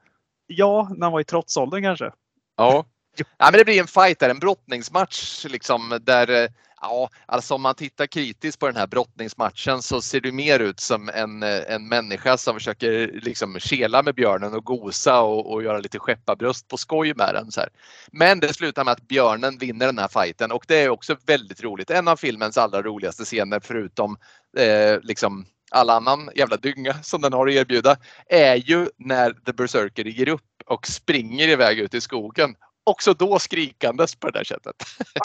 Ja, 0.47 0.89
när 0.95 1.05
han 1.05 1.14
var 1.14 1.20
i 1.20 1.24
trotsåldern 1.24 1.84
kanske. 1.84 2.12
Ja. 2.57 2.86
Ja, 3.16 3.49
men 3.51 3.53
det 3.53 3.66
blir 3.66 3.80
en 3.80 3.88
fight 3.88 4.20
där, 4.20 4.30
en 4.30 4.39
brottningsmatch 4.39 5.45
liksom 5.45 5.99
där 6.01 6.43
eh, 6.43 6.49
Ja, 6.82 7.10
alltså 7.26 7.55
om 7.55 7.62
man 7.62 7.76
tittar 7.76 8.07
kritiskt 8.07 8.60
på 8.60 8.68
den 8.68 8.76
här 8.76 8.88
brottningsmatchen 8.88 9.82
så 9.82 10.01
ser 10.01 10.22
det 10.22 10.32
mer 10.32 10.60
ut 10.60 10.80
som 10.80 11.10
en, 11.10 11.43
eh, 11.43 11.62
en 11.68 11.88
människa 11.88 12.38
som 12.38 12.53
försöker 12.53 13.20
liksom 13.24 13.60
kela 13.60 14.03
med 14.03 14.16
björnen 14.16 14.53
och 14.53 14.66
gosa 14.66 15.22
och, 15.22 15.53
och 15.53 15.64
göra 15.64 15.80
lite 15.80 15.99
skepparbröst 15.99 16.68
på 16.68 16.78
skoj 16.78 17.14
med 17.14 17.34
den. 17.34 17.51
Så 17.51 17.60
här. 17.60 17.70
Men 18.12 18.39
det 18.39 18.53
slutar 18.53 18.84
med 18.84 18.91
att 18.91 19.07
björnen 19.07 19.57
vinner 19.57 19.86
den 19.86 19.97
här 19.97 20.07
fighten 20.07 20.51
och 20.51 20.66
det 20.68 20.84
är 20.84 20.89
också 20.89 21.16
väldigt 21.26 21.64
roligt. 21.64 21.89
En 21.89 22.07
av 22.07 22.16
filmens 22.16 22.57
allra 22.57 22.82
roligaste 22.82 23.26
scener 23.26 23.60
förutom 23.60 24.18
eh, 24.57 24.99
liksom 25.01 25.45
all 25.72 25.89
annan 25.89 26.30
jävla 26.36 26.57
dynga 26.57 27.03
som 27.03 27.22
den 27.22 27.34
har 27.34 27.47
att 27.47 27.53
erbjuda 27.53 27.97
är 28.30 28.55
ju 28.55 28.88
när 28.97 29.32
The 29.32 29.53
Berserker 29.53 30.05
ger 30.05 30.30
upp 30.30 30.41
och 30.66 30.88
springer 30.88 31.47
iväg 31.47 31.80
ut 31.80 31.93
i 31.93 32.01
skogen 32.01 32.55
också 32.90 33.14
då 33.14 33.40
skrikandes 33.40 34.16
på 34.16 34.30
det 34.30 34.40
där 34.40 34.44
sättet. 34.44 34.76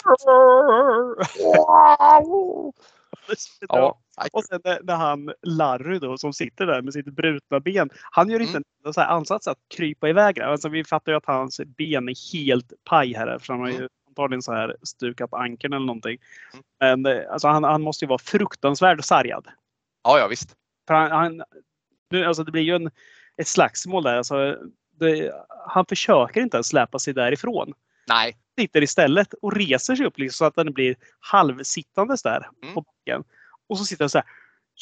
ja. 3.67 3.99
Och 4.31 4.43
sen 4.43 4.61
när 4.83 4.95
han 4.95 5.33
Larry 5.41 5.99
då 5.99 6.17
som 6.17 6.33
sitter 6.33 6.65
där 6.65 6.81
med 6.81 6.93
sitt 6.93 7.05
brutna 7.05 7.59
ben. 7.59 7.89
Han 8.11 8.29
gör 8.29 8.39
inte 8.39 8.57
mm. 8.57 8.63
en 8.85 8.93
så 8.93 9.01
här 9.01 9.07
ansats 9.07 9.47
att 9.47 9.57
krypa 9.75 10.09
iväg. 10.09 10.39
Alltså, 10.39 10.69
vi 10.69 10.83
fattar 10.83 11.11
ju 11.11 11.17
att 11.17 11.25
hans 11.25 11.61
ben 11.77 12.09
är 12.09 12.33
helt 12.33 12.73
paj 12.83 13.13
här 13.13 13.39
för 13.39 13.53
han 13.53 13.61
har 13.61 13.69
ju 13.69 13.75
mm. 13.75 13.89
antagligen 14.07 14.41
så 14.41 14.53
här 14.53 14.77
stukat 14.83 15.33
ankeln 15.33 15.73
eller 15.73 15.85
någonting. 15.85 16.17
Mm. 16.53 16.63
Men 16.79 17.17
eh, 17.17 17.31
alltså, 17.31 17.47
han, 17.47 17.63
han 17.63 17.81
måste 17.81 18.05
ju 18.05 18.09
vara 18.09 18.19
fruktansvärt 18.19 19.05
sargad. 19.05 19.47
Ja, 20.03 20.19
ja 20.19 20.27
visst. 20.27 20.55
För 20.87 20.93
han, 20.93 21.11
han, 21.11 21.43
alltså, 22.25 22.43
det 22.43 22.51
blir 22.51 22.63
ju 22.63 22.75
en, 22.75 22.91
ett 23.37 23.47
slagsmål 23.47 24.03
där. 24.03 24.17
Alltså, 24.17 24.57
det, 24.99 25.33
han 25.67 25.85
försöker 25.85 26.41
inte 26.41 26.57
ens 26.57 26.67
släpa 26.67 26.99
sig 26.99 27.13
därifrån. 27.13 27.73
Nej. 28.07 28.37
Sitter 28.59 28.81
istället 28.81 29.33
och 29.41 29.55
reser 29.55 29.95
sig 29.95 30.05
upp 30.05 30.17
liksom, 30.17 30.37
så 30.37 30.45
att 30.45 30.55
den 30.55 30.73
blir 30.73 30.95
halvsittandes 31.19 32.23
där 32.23 32.49
mm. 32.63 32.73
på 32.73 32.81
backen. 32.81 33.23
Och 33.69 33.77
så 33.77 33.85
sitter 33.85 34.03
han 34.03 34.09
så 34.09 34.17
här. 34.17 34.27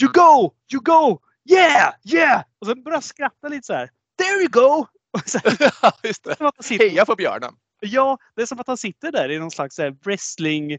You 0.01 0.11
go! 0.11 0.53
You 0.73 0.81
go! 0.83 1.19
Yeah! 1.49 1.93
Yeah! 2.03 2.43
Och 2.59 2.67
sen 2.67 2.83
börjar 2.83 3.01
skratta 3.01 3.47
lite 3.47 3.65
så 3.65 3.73
här. 3.73 3.89
There 4.17 4.39
you 4.39 4.49
go! 4.49 4.87
Just 6.03 6.23
det. 6.23 6.75
Heja 6.79 7.05
på 7.05 7.15
björnen! 7.15 7.53
Ja, 7.79 8.17
det 8.35 8.41
är 8.41 8.45
som 8.45 8.59
att 8.59 8.67
han 8.67 8.77
sitter 8.77 9.11
där 9.11 9.31
i 9.31 9.39
någon 9.39 9.51
slags 9.51 9.79
wrestling 10.03 10.77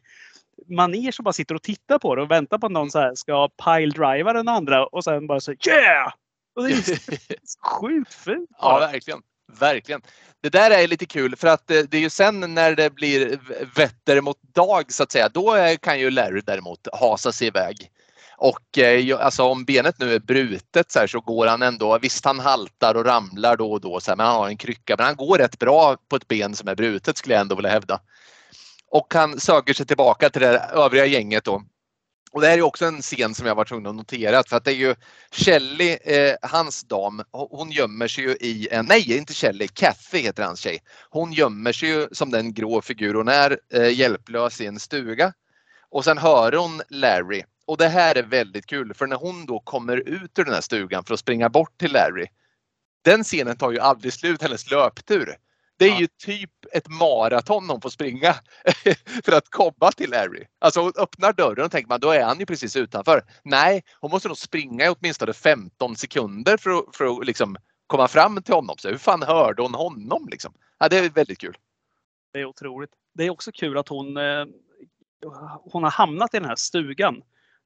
maner 0.69 1.11
som 1.11 1.23
bara 1.23 1.33
sitter 1.33 1.55
och 1.55 1.63
tittar 1.63 1.99
på 1.99 2.15
det 2.15 2.23
och 2.23 2.31
väntar 2.31 2.59
på 2.59 2.67
att 2.67 2.73
någon 2.73 2.83
mm. 2.83 2.91
så 2.91 2.99
här 2.99 3.15
ska 3.15 3.49
pile-driva 3.49 4.33
den 4.33 4.49
andra 4.49 4.87
och 4.87 5.05
sen 5.05 5.27
bara 5.27 5.41
så 5.41 5.53
yeah! 5.53 6.13
Och 6.55 6.65
det 6.65 6.73
är 6.73 7.01
sjukt 7.81 8.15
fint. 8.15 8.51
Ja, 8.59 8.79
verkligen. 8.79 9.21
Verkligen. 9.59 10.03
Det 10.43 10.49
där 10.49 10.71
är 10.71 10.89
lite 10.89 11.07
kul 11.07 11.37
för 11.37 11.49
att 11.49 11.67
det 11.67 11.95
är 11.95 12.01
ju 12.01 12.11
sen 12.11 12.55
när 12.55 12.75
det 12.77 12.91
blir 12.91 13.41
vetter 13.77 14.21
mot 14.21 14.43
dag 14.55 14.93
så 14.93 15.03
att 15.03 15.13
säga, 15.13 15.29
då 15.29 15.57
kan 15.83 16.01
ju 16.01 16.11
Larry 16.11 16.41
däremot 16.41 16.89
hasa 16.93 17.33
sig 17.33 17.47
iväg. 17.47 17.91
Och 18.37 18.79
eh, 18.79 19.25
alltså 19.25 19.43
om 19.43 19.65
benet 19.65 19.99
nu 19.99 20.15
är 20.15 20.19
brutet 20.19 20.93
så, 20.93 20.99
här, 20.99 21.07
så 21.07 21.21
går 21.21 21.47
han 21.47 21.63
ändå, 21.63 21.99
visst 21.99 22.25
han 22.25 22.41
haltar 22.41 22.95
och 22.95 23.05
ramlar 23.05 23.57
då 23.57 23.73
och 23.73 23.81
då 23.81 24.01
så 24.01 24.11
här, 24.11 24.17
men 24.17 24.27
han 24.27 24.37
har 24.37 24.49
en 24.49 24.57
krycka 24.57 24.95
men 24.99 25.07
han 25.07 25.17
går 25.17 25.39
rätt 25.39 25.59
bra 25.59 25.97
på 26.09 26.17
ett 26.17 26.29
ben 26.29 26.55
som 26.55 26.69
är 26.69 26.75
brutet 26.75 27.17
skulle 27.17 27.35
jag 27.35 27.41
ändå 27.41 27.55
vilja 27.55 27.71
hävda. 27.71 28.01
Och 28.91 29.15
han 29.15 29.41
söker 29.41 29.75
sig 29.75 29.87
tillbaka 29.87 30.31
till 30.31 30.43
det 30.43 30.59
övriga 30.59 31.07
gänget 31.07 31.45
då 31.45 31.63
och 32.35 32.41
det 32.41 32.47
här 32.47 32.59
är 32.59 32.63
också 32.63 32.85
en 32.87 33.03
scen 33.03 33.35
som 33.35 33.47
jag 33.47 33.55
var 33.55 33.65
tvungen 33.65 33.87
att 33.87 33.95
notera 33.95 34.43
för 34.47 34.57
att 34.57 34.65
det 34.65 34.71
är 34.71 34.75
ju 34.75 34.95
Shelly, 35.31 35.99
eh, 36.05 36.35
hans 36.43 36.83
dam, 36.83 37.23
hon 37.31 37.71
gömmer 37.71 38.09
sig 38.09 38.25
ju 38.25 38.31
i 38.31 38.69
en, 38.71 38.87
nej 38.87 39.17
inte 39.17 39.35
Shelly, 39.35 39.69
Kathy 39.69 40.19
heter 40.19 40.43
hans 40.43 40.61
tjej. 40.61 40.79
Hon 41.11 41.33
gömmer 41.33 41.73
sig 41.73 41.89
ju 41.89 42.09
som 42.13 42.31
den 42.31 42.55
grå 42.55 42.83
figur 42.83 43.15
hon 43.15 43.29
är, 43.29 43.59
eh, 43.73 43.99
hjälplös 43.99 44.61
i 44.61 44.67
en 44.67 44.81
stuga. 44.81 45.33
Och 45.91 46.05
sen 46.05 46.19
hör 46.19 46.53
hon 46.53 46.83
Larry 46.89 47.43
och 47.67 47.77
det 47.77 47.89
här 47.89 48.15
är 48.15 48.23
väldigt 48.23 48.67
kul 48.67 48.95
för 48.95 49.07
när 49.07 49.17
hon 49.17 49.47
då 49.47 49.61
kommer 49.61 49.97
ut 49.97 50.39
ur 50.39 50.45
den 50.45 50.55
här 50.55 50.61
stugan 50.61 51.05
för 51.05 51.15
att 51.15 51.21
springa 51.21 51.49
bort 51.49 51.79
till 51.79 51.93
Larry. 51.93 52.27
Den 53.05 53.25
scenen 53.25 53.57
tar 53.57 53.73
ju 53.73 53.79
aldrig 53.79 54.13
slut, 54.13 54.43
hennes 54.43 54.71
löptur. 54.71 55.37
Det 55.77 55.85
är 55.85 55.91
ja. 55.91 56.01
ju 56.01 56.07
typ 56.07 56.51
ett 56.73 56.89
maraton 56.89 57.71
hon 57.71 57.81
får 57.81 57.91
springa 57.91 58.35
för 59.25 59.33
att 59.33 59.51
komma 59.51 59.93
till 59.97 60.11
Larry. 60.11 60.45
Alltså 60.59 60.81
hon 60.81 60.93
öppnar 60.99 61.33
dörren 61.33 61.65
och 61.65 61.71
tänker 61.71 61.89
man 61.89 62.01
då 62.01 62.11
är 62.11 62.25
han 62.25 62.39
ju 62.39 62.47
precis 62.47 62.77
utanför. 62.77 63.23
Nej, 63.45 63.83
hon 64.01 64.11
måste 64.11 64.29
nog 64.29 64.37
springa 64.37 64.87
i 64.87 64.89
åtminstone 64.89 65.33
15 65.33 65.97
sekunder 65.97 66.57
för 66.57 66.71
att, 66.71 66.97
för 66.97 67.05
att 67.07 67.27
liksom 67.27 67.57
komma 67.87 68.09
fram 68.09 68.43
till 68.43 68.55
honom. 68.55 68.77
Så 68.79 68.89
hur 68.89 68.99
fan 68.99 69.23
hörde 69.23 69.63
hon 69.63 69.75
honom? 69.75 70.29
Liksom? 70.31 70.55
Ja, 70.79 70.89
det 70.89 70.99
är 70.99 71.11
väldigt 71.11 71.39
kul. 71.39 71.57
Det 72.33 72.41
är 72.41 72.45
otroligt. 72.45 72.91
Det 73.15 73.25
är 73.25 73.31
också 73.31 73.53
kul 73.53 73.79
att 73.79 73.89
hon, 73.89 74.17
eh, 74.17 74.45
hon 75.73 75.83
har 75.83 75.91
hamnat 75.91 76.35
i 76.35 76.39
den 76.39 76.49
här 76.49 76.57
stugan. 76.57 77.23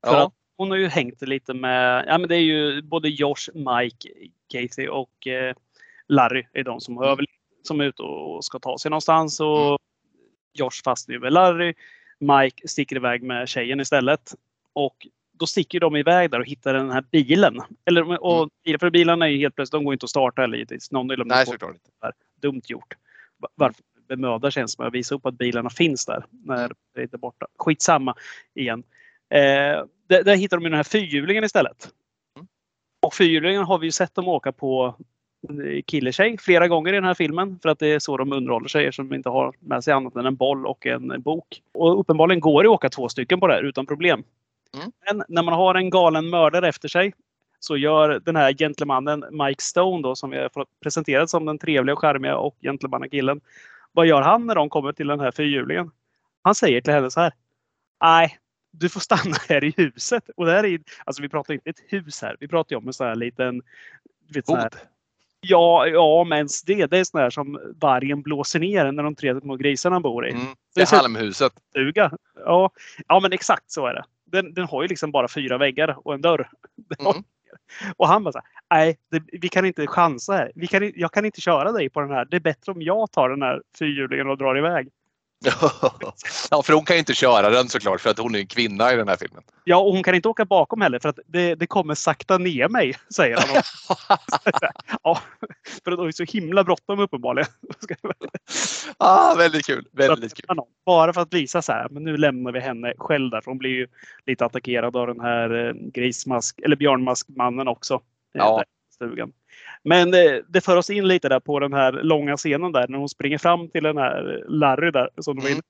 För 0.06 0.14
ja. 0.14 0.26
att 0.26 0.32
hon 0.56 0.70
har 0.70 0.76
ju 0.76 0.88
hängt 0.88 1.22
lite 1.22 1.54
med, 1.54 2.04
ja 2.08 2.18
men 2.18 2.28
det 2.28 2.36
är 2.36 2.40
ju 2.40 2.82
både 2.82 3.08
Josh, 3.08 3.50
Mike, 3.54 4.08
Casey 4.52 4.88
och 4.88 5.26
eh, 5.26 5.54
Larry 6.08 6.46
är 6.52 6.64
de 6.64 6.80
som 6.80 6.96
har 6.96 7.04
mm. 7.04 7.12
överlevt 7.12 7.37
som 7.62 7.80
är 7.80 7.84
ute 7.84 8.02
och 8.02 8.44
ska 8.44 8.58
ta 8.58 8.78
sig 8.78 8.90
någonstans. 8.90 9.40
Och 9.40 9.66
mm. 9.66 9.78
Josh 10.54 10.82
fastnar 10.84 11.12
ju 11.14 11.20
med 11.20 11.32
Larry. 11.32 11.74
Mike 12.20 12.68
sticker 12.68 12.96
iväg 12.96 13.22
med 13.22 13.48
tjejen 13.48 13.80
istället. 13.80 14.34
Och 14.72 15.06
då 15.32 15.46
sticker 15.46 15.80
de 15.80 15.96
iväg 15.96 16.30
där 16.30 16.40
och 16.40 16.46
hittar 16.46 16.74
den 16.74 16.90
här 16.90 17.04
bilen. 17.10 17.60
Eller, 17.84 18.24
och, 18.24 18.48
mm. 18.66 18.78
För 18.78 18.90
bilarna 18.90 19.26
är 19.26 19.30
ju 19.30 19.38
helt 19.38 19.54
plötsligt, 19.54 19.72
de 19.72 19.84
går 19.84 19.94
inte 19.94 20.04
att 20.04 20.10
starta 20.10 20.44
eller 20.44 20.56
givetvis. 20.56 20.90
Någon 20.90 21.08
vill 21.08 21.22
Nej, 21.24 21.46
såklart 21.46 21.74
inte. 21.74 22.12
Dumt 22.40 22.62
gjort. 22.64 22.94
Varför 23.54 23.82
bemödar 24.08 24.50
sig 24.50 24.60
ens 24.60 24.78
med 24.78 24.86
att 24.86 24.94
visa 24.94 25.14
upp 25.14 25.26
att 25.26 25.38
bilarna 25.38 25.70
finns 25.70 26.06
där 26.06 26.24
när 26.30 26.72
det 26.94 27.00
är 27.00 27.02
inte 27.02 27.18
borta. 27.18 27.46
Skitsamma 27.58 28.14
igen. 28.54 28.82
Eh, 29.30 29.84
där, 30.06 30.24
där 30.24 30.36
hittar 30.36 30.56
de 30.56 30.64
den 30.64 30.74
här 30.74 30.82
fyrhjulingen 30.82 31.44
istället. 31.44 31.90
Mm. 32.36 32.48
Och 33.02 33.14
fyrhjulingen 33.14 33.62
har 33.62 33.78
vi 33.78 33.86
ju 33.86 33.92
sett 33.92 34.14
dem 34.14 34.28
åka 34.28 34.52
på 34.52 34.94
killetjej 35.86 36.38
flera 36.38 36.68
gånger 36.68 36.92
i 36.92 36.96
den 36.96 37.04
här 37.04 37.14
filmen. 37.14 37.58
För 37.62 37.68
att 37.68 37.78
det 37.78 37.86
är 37.86 37.98
så 37.98 38.16
de 38.16 38.32
underhåller 38.32 38.68
sig 38.68 38.84
eftersom 38.84 39.08
de 39.08 39.14
inte 39.14 39.28
har 39.28 39.54
med 39.60 39.84
sig 39.84 39.92
annat 39.92 40.16
än 40.16 40.26
en 40.26 40.36
boll 40.36 40.66
och 40.66 40.86
en 40.86 41.22
bok. 41.22 41.62
Och 41.72 42.00
uppenbarligen 42.00 42.40
går 42.40 42.62
det 42.62 42.68
att 42.68 42.74
åka 42.74 42.88
två 42.88 43.08
stycken 43.08 43.40
på 43.40 43.46
det 43.46 43.54
här 43.54 43.62
utan 43.62 43.86
problem. 43.86 44.24
Mm. 44.74 44.92
Men 45.06 45.24
när 45.28 45.42
man 45.42 45.54
har 45.54 45.74
en 45.74 45.90
galen 45.90 46.30
mördare 46.30 46.68
efter 46.68 46.88
sig 46.88 47.12
så 47.60 47.76
gör 47.76 48.20
den 48.24 48.36
här 48.36 48.52
gentlemannen 48.52 49.24
Mike 49.30 49.62
Stone 49.62 50.02
då 50.02 50.14
som 50.14 50.30
vi 50.30 50.38
har 50.38 50.66
presenterat 50.82 51.30
som 51.30 51.44
den 51.44 51.58
trevliga, 51.58 51.96
charmiga 51.96 52.36
och 52.36 52.56
gentlemannakillen. 52.62 53.40
Vad 53.92 54.06
gör 54.06 54.22
han 54.22 54.46
när 54.46 54.54
de 54.54 54.68
kommer 54.68 54.92
till 54.92 55.06
den 55.06 55.20
här 55.20 55.30
fyrhjulingen? 55.30 55.90
Han 56.42 56.54
säger 56.54 56.80
till 56.80 56.92
henne 56.92 57.10
så 57.10 57.20
här. 57.20 57.32
Nej, 58.02 58.38
du 58.70 58.88
får 58.88 59.00
stanna 59.00 59.36
här 59.48 59.64
i 59.64 59.74
huset. 59.76 60.30
Och 60.36 60.46
det 60.46 60.52
här 60.52 60.64
är, 60.64 60.80
alltså 61.04 61.22
vi 61.22 61.28
pratar 61.28 61.54
inte 61.54 61.70
ett 61.70 61.82
hus 61.88 62.22
här. 62.22 62.36
Vi 62.40 62.48
pratar 62.48 62.76
om 62.76 62.86
en 62.86 62.92
sån 62.92 63.06
här 63.06 63.14
liten 63.14 63.62
vet, 64.34 64.46
sån 64.46 64.56
här, 64.56 64.70
Ja, 65.40 65.86
ja 65.86 66.24
men 66.24 66.48
det, 66.66 66.86
det 66.86 66.98
är 66.98 67.04
sån 67.04 67.20
där 67.20 67.30
som 67.30 67.74
vargen 67.80 68.22
blåser 68.22 68.60
ner 68.60 68.92
när 68.92 69.02
de 69.02 69.14
tre 69.14 69.40
små 69.40 69.56
grisarna 69.56 70.00
bor 70.00 70.26
i. 70.26 70.30
Mm, 70.30 70.46
det 70.74 70.80
är 70.80 70.96
halmhuset. 70.96 71.52
Stuga. 71.70 72.12
Ja, 72.44 72.70
ja, 73.08 73.20
men 73.20 73.32
exakt 73.32 73.70
så 73.70 73.86
är 73.86 73.94
det. 73.94 74.04
Den, 74.24 74.54
den 74.54 74.64
har 74.64 74.82
ju 74.82 74.88
liksom 74.88 75.10
bara 75.10 75.28
fyra 75.28 75.58
väggar 75.58 75.96
och 76.04 76.14
en 76.14 76.22
dörr. 76.22 76.50
Mm. 77.00 77.22
Och 77.96 78.08
han 78.08 78.24
bara 78.24 78.32
så 78.32 78.38
här, 78.38 78.46
nej, 78.78 78.98
det, 79.10 79.22
vi 79.32 79.48
kan 79.48 79.64
inte 79.64 79.86
chansa 79.86 80.32
här. 80.32 80.52
Vi 80.54 80.66
kan, 80.66 80.92
jag 80.94 81.12
kan 81.12 81.24
inte 81.24 81.40
köra 81.40 81.72
dig 81.72 81.90
på 81.90 82.00
den 82.00 82.10
här. 82.10 82.24
Det 82.24 82.36
är 82.36 82.40
bättre 82.40 82.72
om 82.72 82.82
jag 82.82 83.12
tar 83.12 83.28
den 83.28 83.42
här 83.42 83.62
fyrhjulingen 83.78 84.28
och 84.28 84.38
drar 84.38 84.58
iväg. 84.58 84.88
Ja, 86.50 86.62
för 86.62 86.72
hon 86.72 86.84
kan 86.84 86.96
ju 86.96 86.98
inte 87.00 87.14
köra 87.14 87.50
den 87.50 87.68
såklart 87.68 88.00
för 88.00 88.10
att 88.10 88.18
hon 88.18 88.34
är 88.34 88.38
en 88.38 88.46
kvinna 88.46 88.92
i 88.92 88.96
den 88.96 89.08
här 89.08 89.16
filmen. 89.16 89.42
Ja, 89.64 89.76
och 89.76 89.92
hon 89.92 90.02
kan 90.02 90.14
inte 90.14 90.28
åka 90.28 90.44
bakom 90.44 90.80
heller 90.80 90.98
för 90.98 91.08
att 91.08 91.18
det, 91.26 91.54
det 91.54 91.66
kommer 91.66 91.94
sakta 91.94 92.38
ner 92.38 92.68
mig, 92.68 92.94
säger 93.14 93.36
han. 93.36 93.62
ja, 95.02 95.20
för 95.84 95.92
att 95.92 95.98
det 95.98 96.06
är 96.06 96.12
så 96.12 96.24
himla 96.24 96.64
bråttom 96.64 96.98
uppenbarligen. 97.00 97.48
ah, 98.96 99.34
väldigt 99.34 99.66
kul. 99.66 99.88
Väldigt 99.92 100.34
kul. 100.34 100.56
Bara 100.86 101.12
för 101.12 101.20
att 101.20 101.34
visa 101.34 101.62
så 101.62 101.72
här, 101.72 101.88
men 101.88 102.04
nu 102.04 102.16
lämnar 102.16 102.52
vi 102.52 102.60
henne 102.60 102.94
själv 102.98 103.30
där. 103.30 103.40
För 103.40 103.50
hon 103.50 103.58
blir 103.58 103.70
ju 103.70 103.86
lite 104.26 104.44
attackerad 104.44 104.96
av 104.96 105.06
den 105.06 105.20
här 105.20 105.66
eh, 105.66 105.72
grismask 105.74 106.60
eller 106.60 106.76
björnmaskmannen 106.76 107.68
också. 107.68 108.00
Ja. 108.32 108.64
Stugan. 108.94 109.32
Men 109.88 110.10
det, 110.10 110.36
eh, 110.36 110.42
det 110.48 110.60
för 110.60 110.76
oss 110.76 110.90
in 110.90 111.08
lite 111.08 111.28
där 111.28 111.40
på 111.40 111.58
den 111.58 111.72
här 111.72 111.92
långa 111.92 112.36
scenen 112.36 112.72
där 112.72 112.88
när 112.88 112.98
hon 112.98 113.08
springer 113.08 113.38
fram 113.38 113.68
till 113.68 113.82
den 113.82 113.96
här 113.96 114.44
Larry 114.48 114.90
där. 114.90 115.10
Som 115.18 115.38
mm. 115.38 115.60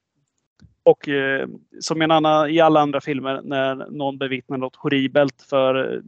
Och 0.83 1.09
eh, 1.09 1.49
som 1.81 2.03
en 2.03 2.11
annan, 2.11 2.51
i 2.51 2.61
alla 2.61 2.81
andra 2.81 3.01
filmer 3.01 3.41
när 3.45 3.75
någon 3.75 4.19
bevittnar 4.19 4.59
något 4.59 4.77
horribelt 4.77 5.43
för 5.43 5.95
eh, 5.95 6.01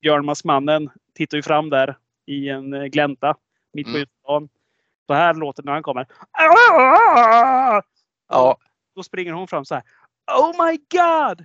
Björnmaskmannen 0.00 0.90
tittar 1.14 1.36
ju 1.36 1.42
fram 1.42 1.70
där 1.70 1.96
i 2.26 2.48
en 2.48 2.74
eh, 2.74 2.84
glänta 2.84 3.34
mitt 3.72 3.86
på 3.86 3.96
mm. 3.96 4.06
stan. 4.22 4.48
Så 5.06 5.14
här 5.14 5.34
låter 5.34 5.62
det 5.62 5.66
när 5.66 5.72
han 5.72 5.82
kommer. 5.82 6.06
Ja. 8.28 8.56
Då 8.96 9.02
springer 9.02 9.32
hon 9.32 9.48
fram 9.48 9.64
så 9.64 9.74
här. 9.74 9.84
Oh 10.40 10.66
my 10.66 10.78
God! 10.90 11.44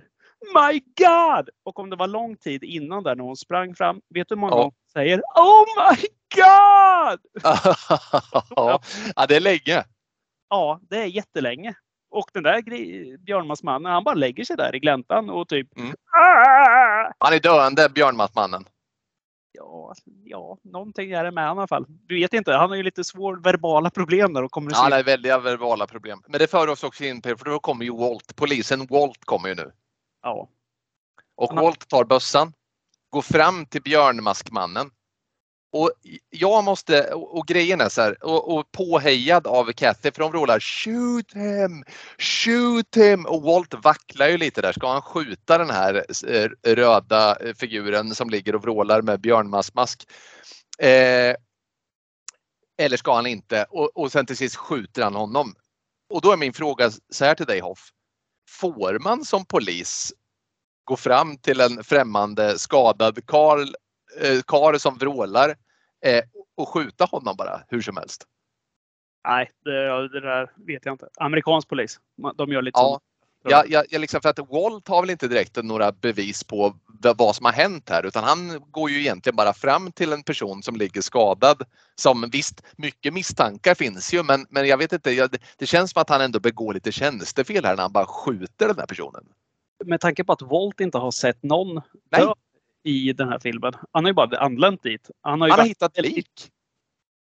My 0.54 0.80
God! 0.96 1.48
Och 1.62 1.78
om 1.78 1.90
det 1.90 1.96
var 1.96 2.06
lång 2.06 2.36
tid 2.36 2.64
innan 2.64 3.02
där 3.02 3.16
när 3.16 3.24
hon 3.24 3.36
sprang 3.36 3.74
fram. 3.74 4.00
Vet 4.08 4.28
du 4.28 4.34
hur 4.34 4.40
många 4.40 4.52
ja. 4.52 4.56
gånger 4.56 4.81
säger 4.92 5.18
Oh 5.34 5.64
my 5.76 6.02
God! 6.34 7.20
ja, 8.56 8.80
det 9.28 9.36
är 9.36 9.40
länge. 9.40 9.84
Ja, 10.48 10.80
det 10.90 10.96
är 10.96 11.06
jättelänge. 11.06 11.74
Och 12.10 12.30
den 12.32 12.42
där 12.42 12.62
Björnmansmannen, 13.18 13.92
han 13.92 14.04
bara 14.04 14.14
lägger 14.14 14.44
sig 14.44 14.56
där 14.56 14.74
i 14.74 14.78
gläntan 14.78 15.30
och 15.30 15.48
typ 15.48 15.78
Mm. 15.78 15.90
"Ah!" 15.90 17.12
Han 17.18 17.32
är 17.34 17.40
döende, 17.40 17.88
Björnmattmannen. 17.88 18.64
Ja, 19.52 19.94
ja, 20.24 20.58
någonting 20.62 21.12
är 21.12 21.24
det 21.24 21.30
med 21.30 21.42
i 21.44 21.46
alla 21.46 21.66
fall. 21.66 21.84
Du 21.88 22.14
vet 22.14 22.32
inte, 22.32 22.52
han 22.52 22.68
har 22.70 22.76
ju 22.76 22.82
lite 22.82 23.04
svår 23.04 23.36
verbala 23.36 23.90
problem 23.90 24.32
där 24.34 24.40
och 24.42 24.44
Ja, 24.44 24.48
kommunicerar. 24.48 24.82
han 24.82 24.92
har 24.92 25.02
väldiga 25.02 25.38
verbala 25.38 25.86
problem. 25.86 26.22
Men 26.28 26.38
det 26.38 26.46
för 26.50 26.68
oss 26.68 26.84
också 26.84 27.04
in 27.04 27.22
på, 27.22 27.36
för 27.36 27.44
då 27.44 27.58
kommer 27.58 27.84
ju 27.84 27.96
Walt. 27.96 28.36
Polisen 28.36 28.86
Walt 28.86 29.24
kommer 29.24 29.48
ju 29.48 29.54
nu. 29.54 29.72
Ja. 30.22 30.48
Och 31.36 31.48
Han 31.54 31.64
Walt 31.64 31.88
tar 31.88 32.04
bössan, 32.04 32.52
gå 33.12 33.22
fram 33.22 33.66
till 33.66 33.82
björnmaskmannen. 33.82 34.90
Och 35.72 35.90
jag 36.30 36.64
måste, 36.64 37.14
och, 37.14 37.38
och 37.38 37.46
grejen 37.46 37.80
är 37.80 37.88
så 37.88 38.00
här, 38.02 38.24
och, 38.24 38.56
och 38.56 38.72
påhejad 38.72 39.46
av 39.46 39.72
Kathy 39.72 40.10
för 40.10 40.22
de 40.22 40.32
vrålar 40.32 40.60
Shoot 40.60 41.32
him! 41.32 41.84
Shoot 42.18 42.96
him! 42.96 43.26
Och 43.26 43.42
Walt 43.42 43.74
vacklar 43.74 44.28
ju 44.28 44.38
lite 44.38 44.62
där. 44.62 44.72
Ska 44.72 44.92
han 44.92 45.02
skjuta 45.02 45.58
den 45.58 45.70
här 45.70 46.04
eh, 46.26 46.48
röda 46.74 47.38
figuren 47.56 48.14
som 48.14 48.30
ligger 48.30 48.54
och 48.54 48.62
vrålar 48.62 49.02
med 49.02 49.20
björnmaskmask? 49.20 50.08
Eh, 50.78 51.36
eller 52.78 52.96
ska 52.96 53.14
han 53.14 53.26
inte? 53.26 53.66
Och, 53.70 53.96
och 53.96 54.12
sen 54.12 54.26
till 54.26 54.36
sist 54.36 54.56
skjuter 54.56 55.02
han 55.02 55.14
honom. 55.14 55.54
Och 56.10 56.20
då 56.20 56.32
är 56.32 56.36
min 56.36 56.52
fråga 56.52 56.90
så 57.10 57.24
här 57.24 57.34
till 57.34 57.46
dig 57.46 57.60
Hoff. 57.60 57.88
Får 58.50 58.98
man 58.98 59.24
som 59.24 59.44
polis 59.44 60.12
gå 60.84 60.96
fram 60.96 61.36
till 61.36 61.60
en 61.60 61.84
främmande 61.84 62.58
skadad 62.58 63.26
karl, 63.26 63.68
eh, 64.20 64.40
karl 64.46 64.76
som 64.78 64.98
vrålar 64.98 65.48
eh, 66.04 66.24
och 66.56 66.68
skjuta 66.68 67.04
honom 67.04 67.36
bara 67.36 67.60
hur 67.68 67.80
som 67.80 67.96
helst? 67.96 68.24
Nej, 69.28 69.50
det, 69.64 70.08
det 70.08 70.20
där 70.20 70.52
vet 70.66 70.86
jag 70.86 70.94
inte. 70.94 71.08
Amerikansk 71.16 71.68
polis, 71.68 72.00
de 72.36 72.52
gör 72.52 72.62
lite 72.62 72.78
Ja. 72.80 72.88
sånt. 72.88 73.02
Jag, 73.44 73.70
jag, 73.70 73.84
jag 73.90 74.00
liksom, 74.00 74.20
för 74.20 74.28
att 74.28 74.38
Walt 74.38 74.88
har 74.88 75.00
väl 75.00 75.10
inte 75.10 75.28
direkt 75.28 75.56
några 75.62 75.92
bevis 75.92 76.44
på 76.44 76.74
vad 77.16 77.36
som 77.36 77.44
har 77.44 77.52
hänt 77.52 77.88
här 77.88 78.06
utan 78.06 78.24
han 78.24 78.60
går 78.70 78.90
ju 78.90 79.00
egentligen 79.00 79.36
bara 79.36 79.52
fram 79.52 79.92
till 79.92 80.12
en 80.12 80.22
person 80.22 80.62
som 80.62 80.76
ligger 80.76 81.00
skadad. 81.00 81.62
Som 81.94 82.30
visst, 82.32 82.62
mycket 82.76 83.14
misstankar 83.14 83.74
finns 83.74 84.14
ju 84.14 84.22
men, 84.22 84.46
men 84.50 84.66
jag 84.66 84.78
vet 84.78 84.92
inte, 84.92 85.10
jag, 85.10 85.30
det, 85.30 85.38
det 85.58 85.66
känns 85.66 85.90
som 85.90 86.02
att 86.02 86.08
han 86.08 86.20
ändå 86.20 86.40
begår 86.40 86.74
lite 86.74 86.92
tjänstefel 86.92 87.64
här 87.64 87.76
när 87.76 87.82
han 87.82 87.92
bara 87.92 88.06
skjuter 88.06 88.66
den 88.68 88.78
här 88.78 88.86
personen. 88.86 89.24
Med 89.84 90.00
tanke 90.00 90.24
på 90.24 90.32
att 90.32 90.42
Walt 90.42 90.80
inte 90.80 90.98
har 90.98 91.10
sett 91.10 91.42
någon 91.42 91.74
Nej. 92.10 92.20
dö 92.20 92.34
i 92.82 93.12
den 93.12 93.28
här 93.28 93.38
filmen. 93.38 93.72
Han 93.92 94.04
har 94.04 94.10
ju 94.10 94.14
bara 94.14 94.38
anlänt 94.38 94.82
dit. 94.82 95.10
Han 95.20 95.40
har 95.40 95.48
Han 95.48 95.58
har 95.58 95.66
hittat 95.66 96.00
lik. 96.00 96.50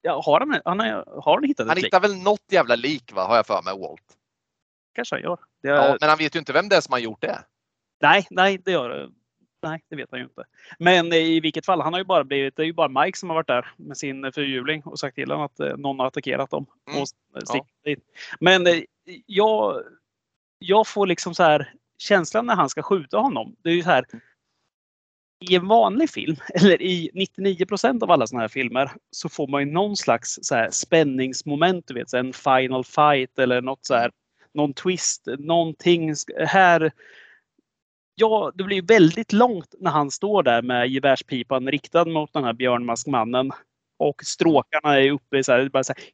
Ja, 0.03 0.23
har 0.25 0.41
han, 0.41 0.61
han 0.65 0.81
har, 0.81 1.21
har 1.23 1.35
han 1.35 1.45
hittat 1.45 1.67
Han 1.67 1.77
ett 1.77 1.83
lik? 1.83 1.87
hittar 1.87 2.01
väl 2.01 2.17
något 2.17 2.45
jävla 2.51 2.77
lik 2.77 3.13
va, 3.13 3.27
har 3.27 3.37
jag 3.37 3.47
för 3.47 3.63
mig 3.63 3.79
Walt. 3.79 4.17
Kanske 4.95 5.15
han 5.15 5.23
gör. 5.23 5.39
Det, 5.63 5.69
Ja, 5.69 5.97
men 6.01 6.09
han 6.09 6.19
vet 6.19 6.35
ju 6.35 6.39
inte 6.39 6.53
vem 6.53 6.69
det 6.69 6.77
är 6.77 6.81
som 6.81 6.93
har 6.93 6.99
gjort 6.99 7.21
det. 7.21 7.45
Nej, 8.03 8.27
nej, 8.31 8.59
det 8.65 8.71
gör. 8.71 9.11
Nej, 9.63 9.83
det 9.89 9.97
vet 9.97 10.11
han 10.11 10.21
ju 10.21 10.25
inte. 10.25 10.45
Men 10.79 11.13
eh, 11.13 11.19
i 11.19 11.41
vilket 11.41 11.67
fall, 11.67 11.81
han 11.81 11.93
har 11.93 12.01
ju 12.01 12.05
bara 12.05 12.25
blivit, 12.25 12.57
det 12.57 12.63
är 12.63 12.67
ju 12.67 12.73
bara 12.73 13.05
Mike 13.05 13.19
som 13.19 13.31
har 13.31 13.37
varit 13.37 13.47
där 13.47 13.73
med 13.77 13.97
sin 13.97 14.25
eh, 14.25 14.33
fyrhjuling 14.33 14.83
och 14.85 14.99
sagt 14.99 15.15
till 15.15 15.31
honom 15.31 15.47
att 15.47 15.61
eh, 15.61 15.77
någon 15.77 15.99
har 15.99 16.07
attackerat 16.07 16.51
dem. 16.51 16.67
Mm. 16.91 17.03
Och 17.03 17.09
dit. 17.85 18.05
Men 18.41 18.67
jag, 19.27 19.83
jag 20.59 20.87
får 20.87 21.07
liksom 21.07 21.35
så 21.35 21.43
här 21.43 21.75
känslan 22.03 22.47
när 22.47 22.55
han 22.55 22.69
ska 22.69 22.83
skjuta 22.83 23.19
honom. 23.19 23.57
Det 23.63 23.71
är 23.71 23.75
ju 23.75 23.83
så 23.83 23.91
här. 23.91 24.05
I 25.51 25.55
en 25.55 25.69
vanlig 25.69 26.11
film, 26.11 26.37
eller 26.55 26.83
i 26.83 27.11
99% 27.37 28.03
av 28.03 28.11
alla 28.11 28.27
sådana 28.27 28.43
här 28.43 28.49
filmer, 28.49 28.91
så 29.11 29.29
får 29.29 29.49
man 29.49 29.61
ju 29.61 29.73
någon 29.73 29.97
slags 29.97 30.39
så 30.43 30.55
här 30.55 30.71
spänningsmoment. 30.71 31.87
Du 31.87 31.95
vet, 31.95 32.11
så 32.11 32.17
en 32.17 32.33
final 32.33 32.85
fight 32.85 33.39
eller 33.39 33.61
något 33.61 33.85
så 33.85 33.95
här, 33.95 34.11
någon 34.55 34.75
twist, 34.75 35.27
någonting. 35.39 36.15
Här, 36.47 36.93
ja, 38.15 38.53
det 38.55 38.65
blir 38.65 38.77
ju 38.77 38.87
väldigt 38.87 39.33
långt 39.33 39.75
när 39.79 39.91
han 39.91 40.11
står 40.11 40.43
där 40.43 40.63
med 40.63 40.89
gevärspipan 40.89 41.71
riktad 41.71 42.05
mot 42.05 42.33
den 42.33 42.45
här 42.45 42.53
björnmaskmannen. 42.53 43.51
Och 43.99 44.23
stråkarna 44.25 45.01
är 45.01 45.11
uppe 45.11 45.45
så 45.45 45.53
här, 45.53 45.69
bara 45.69 45.85
så 45.85 45.93
här. 45.97 46.05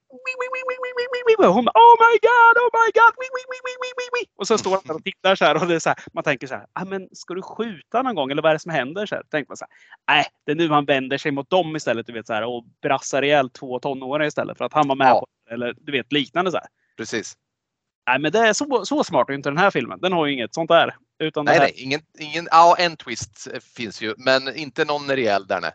Och 1.39 1.55
Hon 1.55 1.65
bara, 1.65 1.79
oh 1.79 1.95
my 2.05 2.15
god, 2.29 2.55
oh 2.63 2.71
my 2.79 2.89
god! 2.99 3.15
wii, 3.21 3.31
wii, 3.37 3.47
wii, 3.53 3.77
wii, 3.83 3.93
wii, 3.99 4.09
wii." 4.15 4.27
Och 4.37 4.47
så 4.47 4.59
står 4.59 4.71
han 4.71 4.81
där 4.85 4.95
och 4.95 5.05
tittar 5.05 5.35
så 5.35 5.45
här 5.45 5.63
och 5.63 5.67
det 5.69 5.75
är 5.75 5.79
så 5.79 5.89
här, 5.89 5.99
man 6.13 6.25
tänker 6.25 6.47
så 6.47 6.55
här, 6.55 6.67
ah, 6.73 6.85
men 6.85 7.09
ska 7.13 7.35
du 7.35 7.43
skjuta 7.43 8.03
någon 8.03 8.15
gång 8.15 8.31
eller 8.31 8.43
vad 8.43 8.51
är 8.51 8.55
det 8.55 8.59
som 8.59 8.73
händer? 8.73 9.07
Så 9.07 9.15
här, 9.15 9.23
tänker 9.31 9.51
man 9.51 9.57
så 9.57 9.65
här, 9.65 10.17
nej, 10.17 10.27
det 10.47 10.53
är 10.53 10.57
nu 10.57 10.69
han 10.69 10.85
vänder 10.85 11.19
sig 11.19 11.33
mot 11.33 11.51
dem 11.51 11.77
istället 11.77 12.07
du 12.07 12.13
vet 12.13 12.27
så 12.27 12.33
här 12.33 12.45
och 12.45 12.65
brassar 12.83 13.23
ihjäl 13.23 13.51
två 13.51 13.79
tonåringar 13.79 14.29
istället 14.29 14.59
för 14.59 14.65
att 14.65 14.73
han 14.73 14.89
var 14.89 14.97
med 14.97 15.09
Ja. 15.09 15.21
på 15.21 15.27
det. 15.47 15.55
Eller 15.55 15.75
du 15.81 15.93
vet 15.93 16.13
liknande 16.13 16.51
så 16.51 16.57
här. 16.57 16.67
Precis. 16.97 17.37
Nej, 18.07 18.19
men 18.19 18.33
det 18.33 18.39
är 18.39 18.53
så, 18.53 18.85
så 18.85 19.05
smart 19.05 19.29
är 19.29 19.35
inte 19.35 19.51
den 19.51 19.59
här 19.59 19.71
filmen. 19.71 20.01
Den 20.01 20.13
har 20.13 20.27
ju 20.27 20.33
inget 20.33 20.55
sånt 20.55 20.69
där. 20.69 20.97
Utan 21.19 21.45
Nej, 21.45 21.59
nej, 21.59 21.73
ingen, 21.77 22.01
ingen, 22.19 22.49
ja 22.51 22.77
en 22.79 22.97
twist 22.97 23.49
finns 23.77 24.03
ju 24.03 24.15
men 24.17 24.57
inte 24.57 24.85
någon 24.85 25.11
rejäl 25.11 25.47
där 25.47 25.61
nej. 25.61 25.73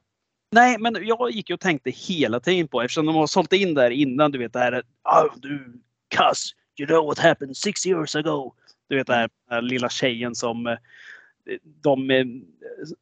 Nej, 0.53 0.77
men 0.79 0.97
jag 1.01 1.31
gick 1.31 1.49
ju 1.49 1.53
och 1.53 1.59
tänkte 1.59 1.89
hela 1.89 2.39
tiden 2.39 2.67
på 2.67 2.81
eftersom 2.81 3.05
de 3.05 3.15
har 3.15 3.27
sålt 3.27 3.53
in 3.53 3.73
där 3.73 3.91
innan. 3.91 4.31
Du 4.31 4.37
vet 4.37 4.53
det 4.53 4.59
här. 4.59 4.83
Oh, 5.03 5.33
du, 5.35 5.81
cuss, 6.15 6.51
you 6.79 6.87
know 6.87 7.05
what 7.05 7.19
happened 7.19 7.57
six 7.57 7.85
years 7.85 8.15
ago. 8.15 8.53
Du 8.89 8.95
vet 8.95 9.07
det 9.07 9.13
här, 9.13 9.29
den 9.49 9.55
här 9.55 9.61
lilla 9.61 9.89
tjejen 9.89 10.35
som 10.35 10.67
eh, 10.67 10.77
de 11.63 12.11
eh, 12.11 12.25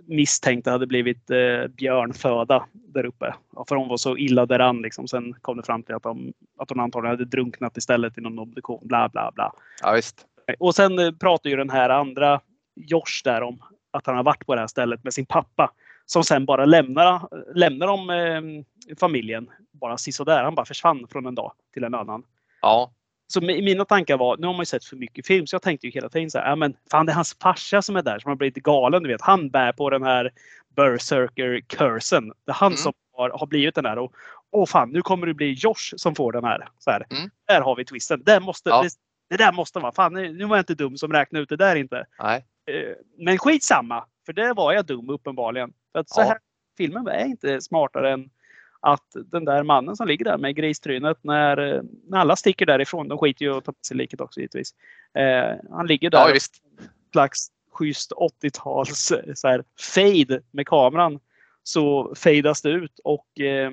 misstänkte 0.07 0.71
hade 0.71 0.87
blivit 0.87 1.29
eh, 1.29 1.67
björnföda 1.67 2.65
där 2.73 3.05
uppe. 3.05 3.33
För 3.67 3.75
hon 3.75 3.87
var 3.87 3.97
så 3.97 4.17
illa 4.17 4.45
däran 4.45 4.81
liksom. 4.81 5.07
Sen 5.07 5.33
kom 5.41 5.57
det 5.57 5.63
fram 5.63 5.83
till 5.83 5.95
att, 5.95 6.03
de, 6.03 6.33
att 6.57 6.69
hon 6.69 6.79
antagligen 6.79 7.17
hade 7.17 7.25
drunknat 7.25 7.77
istället 7.77 8.17
i 8.17 8.21
någon 8.21 8.39
obduktion. 8.39 8.87
Bla 8.87 9.09
bla 9.09 9.31
bla. 9.35 9.53
Ja, 9.81 9.91
visst. 9.91 10.25
Och 10.59 10.75
sen 10.75 11.17
pratar 11.19 11.49
ju 11.49 11.55
den 11.55 11.69
här 11.69 11.89
andra 11.89 12.41
Josh 12.75 13.21
där 13.23 13.41
om 13.41 13.63
att 13.91 14.05
han 14.05 14.15
har 14.15 14.23
varit 14.23 14.45
på 14.45 14.55
det 14.55 14.61
här 14.61 14.67
stället 14.67 15.03
med 15.03 15.13
sin 15.13 15.25
pappa. 15.25 15.71
Som 16.11 16.23
sen 16.23 16.45
bara 16.45 16.65
lämnar, 16.65 17.27
lämnar 17.55 17.87
de 17.87 18.09
eh, 18.09 18.95
familjen. 18.99 19.49
Bara 19.71 19.97
sisådär. 19.97 20.43
Han 20.43 20.55
bara 20.55 20.65
försvann 20.65 21.07
från 21.11 21.25
en 21.25 21.35
dag 21.35 21.53
till 21.73 21.83
en 21.83 21.93
annan. 21.95 22.23
Ja, 22.61 22.91
Så 23.27 23.39
mi- 23.39 23.61
mina 23.63 23.85
tankar 23.85 24.17
var, 24.17 24.37
nu 24.37 24.47
har 24.47 24.53
man 24.53 24.61
ju 24.61 24.65
sett 24.65 24.85
för 24.85 24.95
mycket 24.95 25.27
film, 25.27 25.47
så 25.47 25.55
jag 25.55 25.61
tänkte 25.61 25.87
ju 25.87 25.91
hela 25.93 26.09
tiden 26.09 26.31
så 26.31 26.39
här, 26.39 26.49
ja 26.49 26.55
men 26.55 26.73
fan 26.91 27.05
det 27.05 27.11
är 27.11 27.15
hans 27.15 27.37
farsa 27.41 27.81
som 27.81 27.95
är 27.95 28.01
där 28.01 28.19
som 28.19 28.29
har 28.29 28.35
blivit 28.35 28.63
galen. 28.63 29.03
Du 29.03 29.09
vet, 29.09 29.21
han 29.21 29.49
bär 29.49 29.71
på 29.71 29.89
den 29.89 30.03
här 30.03 30.31
berserker-cursen. 30.75 32.27
Det 32.45 32.51
är 32.51 32.53
han 32.53 32.67
Mm. 32.71 32.77
som 32.77 32.93
har, 33.13 33.29
har 33.29 33.47
blivit 33.47 33.75
den 33.75 33.85
här. 33.85 33.97
Och, 33.97 34.13
åh 34.51 34.65
fan, 34.65 34.89
nu 34.89 35.01
kommer 35.01 35.27
det 35.27 35.33
bli 35.33 35.51
Josh 35.53 35.93
som 35.95 36.15
får 36.15 36.31
den 36.31 36.43
här. 36.43 36.67
Så 36.79 36.91
här. 36.91 37.05
Mm. 37.11 37.29
Där 37.47 37.61
har 37.61 37.75
vi 37.75 37.85
twisten. 37.85 38.23
Det, 38.25 38.39
måste, 38.39 38.69
Ja. 38.69 38.81
det, 38.81 38.89
det 39.29 39.43
där 39.43 39.51
måste 39.51 39.79
vara, 39.79 39.91
fan 39.91 40.13
nu 40.13 40.33
nu 40.33 40.45
var 40.45 40.55
jag 40.57 40.61
inte 40.61 40.75
dum 40.75 40.97
som 40.97 41.13
räknade 41.13 41.43
ut 41.43 41.49
det 41.49 41.55
där 41.55 41.75
inte. 41.75 42.05
nej. 42.23 42.45
Eh, 42.71 42.95
Men 43.17 43.37
skitsamma, 43.37 44.05
för 44.25 44.33
det 44.33 44.53
var 44.53 44.73
jag 44.73 44.85
dum 44.85 45.09
uppenbarligen. 45.09 45.73
För 45.91 45.99
att 45.99 46.09
så 46.09 46.21
Ja. 46.21 46.25
här, 46.25 46.37
filmen 46.77 47.07
är 47.07 47.25
inte 47.25 47.61
smartare 47.61 48.11
än 48.13 48.29
att 48.79 49.05
den 49.25 49.45
där 49.45 49.63
mannen 49.63 49.95
som 49.95 50.07
ligger 50.07 50.25
där 50.25 50.37
med 50.37 50.55
gristrynet 50.55 51.17
när, 51.23 51.81
när 52.07 52.17
alla 52.17 52.35
sticker 52.35 52.65
därifrån, 52.65 53.07
de 53.07 53.17
skiter 53.17 53.45
ju 53.45 53.57
att 53.57 53.65
ta 53.65 53.71
på 53.71 53.77
sig 53.87 53.97
liket 53.97 54.21
också 54.21 54.39
givetvis. 54.39 54.71
Eh, 55.13 55.55
han 55.71 55.87
ligger 55.87 56.09
där 56.09 56.19
Ja, 56.27 56.33
visst. 56.33 56.55
slags 57.11 57.47
schysst 57.71 58.11
80-tals 58.11 59.11
eh, 59.11 59.33
så 59.33 59.47
här, 59.47 59.63
fade 59.95 60.41
med 60.51 60.67
kameran. 60.67 61.19
Så 61.63 62.13
fadas 62.15 62.61
det 62.61 62.69
ut 62.69 62.99
och 63.03 63.39
eh, 63.39 63.71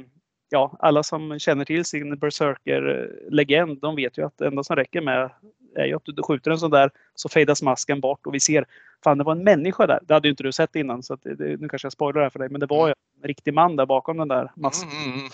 ja, 0.48 0.76
alla 0.78 1.02
som 1.02 1.38
känner 1.38 1.64
till 1.64 1.84
sin 1.84 2.18
Berserker-legend, 2.18 3.80
de 3.80 3.96
vet 3.96 4.18
ju 4.18 4.26
att 4.26 4.38
det 4.38 4.46
enda 4.46 4.64
som 4.64 4.76
räcker 4.76 5.00
med 5.00 5.30
är 5.74 5.86
ju 5.86 5.96
att 5.96 6.02
du 6.04 6.22
skjuter 6.22 6.50
en 6.50 6.58
sån 6.58 6.70
där 6.70 6.90
så 7.14 7.28
fadas 7.28 7.62
masken 7.62 8.00
bort 8.00 8.26
och 8.26 8.34
vi 8.34 8.40
ser, 8.40 8.66
fan 9.04 9.18
det 9.18 9.24
var 9.24 9.32
en 9.32 9.44
människa 9.44 9.86
där. 9.86 10.00
Det 10.02 10.14
hade 10.14 10.28
ju 10.28 10.30
inte 10.30 10.42
du 10.42 10.52
sett 10.52 10.76
innan 10.76 11.02
så 11.02 11.14
att 11.14 11.22
det, 11.22 11.34
det, 11.34 11.60
nu 11.60 11.68
kanske 11.68 11.86
jag 11.86 11.92
spoilar 11.92 12.20
det 12.20 12.24
här 12.24 12.30
för 12.30 12.38
dig, 12.38 12.48
men 12.48 12.60
det 12.60 12.66
var 12.66 12.88
ju 12.88 12.94
en 13.22 13.28
riktig 13.28 13.54
man 13.54 13.76
där 13.76 13.86
bakom 13.86 14.16
den 14.16 14.28
där 14.28 14.52
masken 14.56 14.90
Mm, 14.90 15.12
mm, 15.12 15.28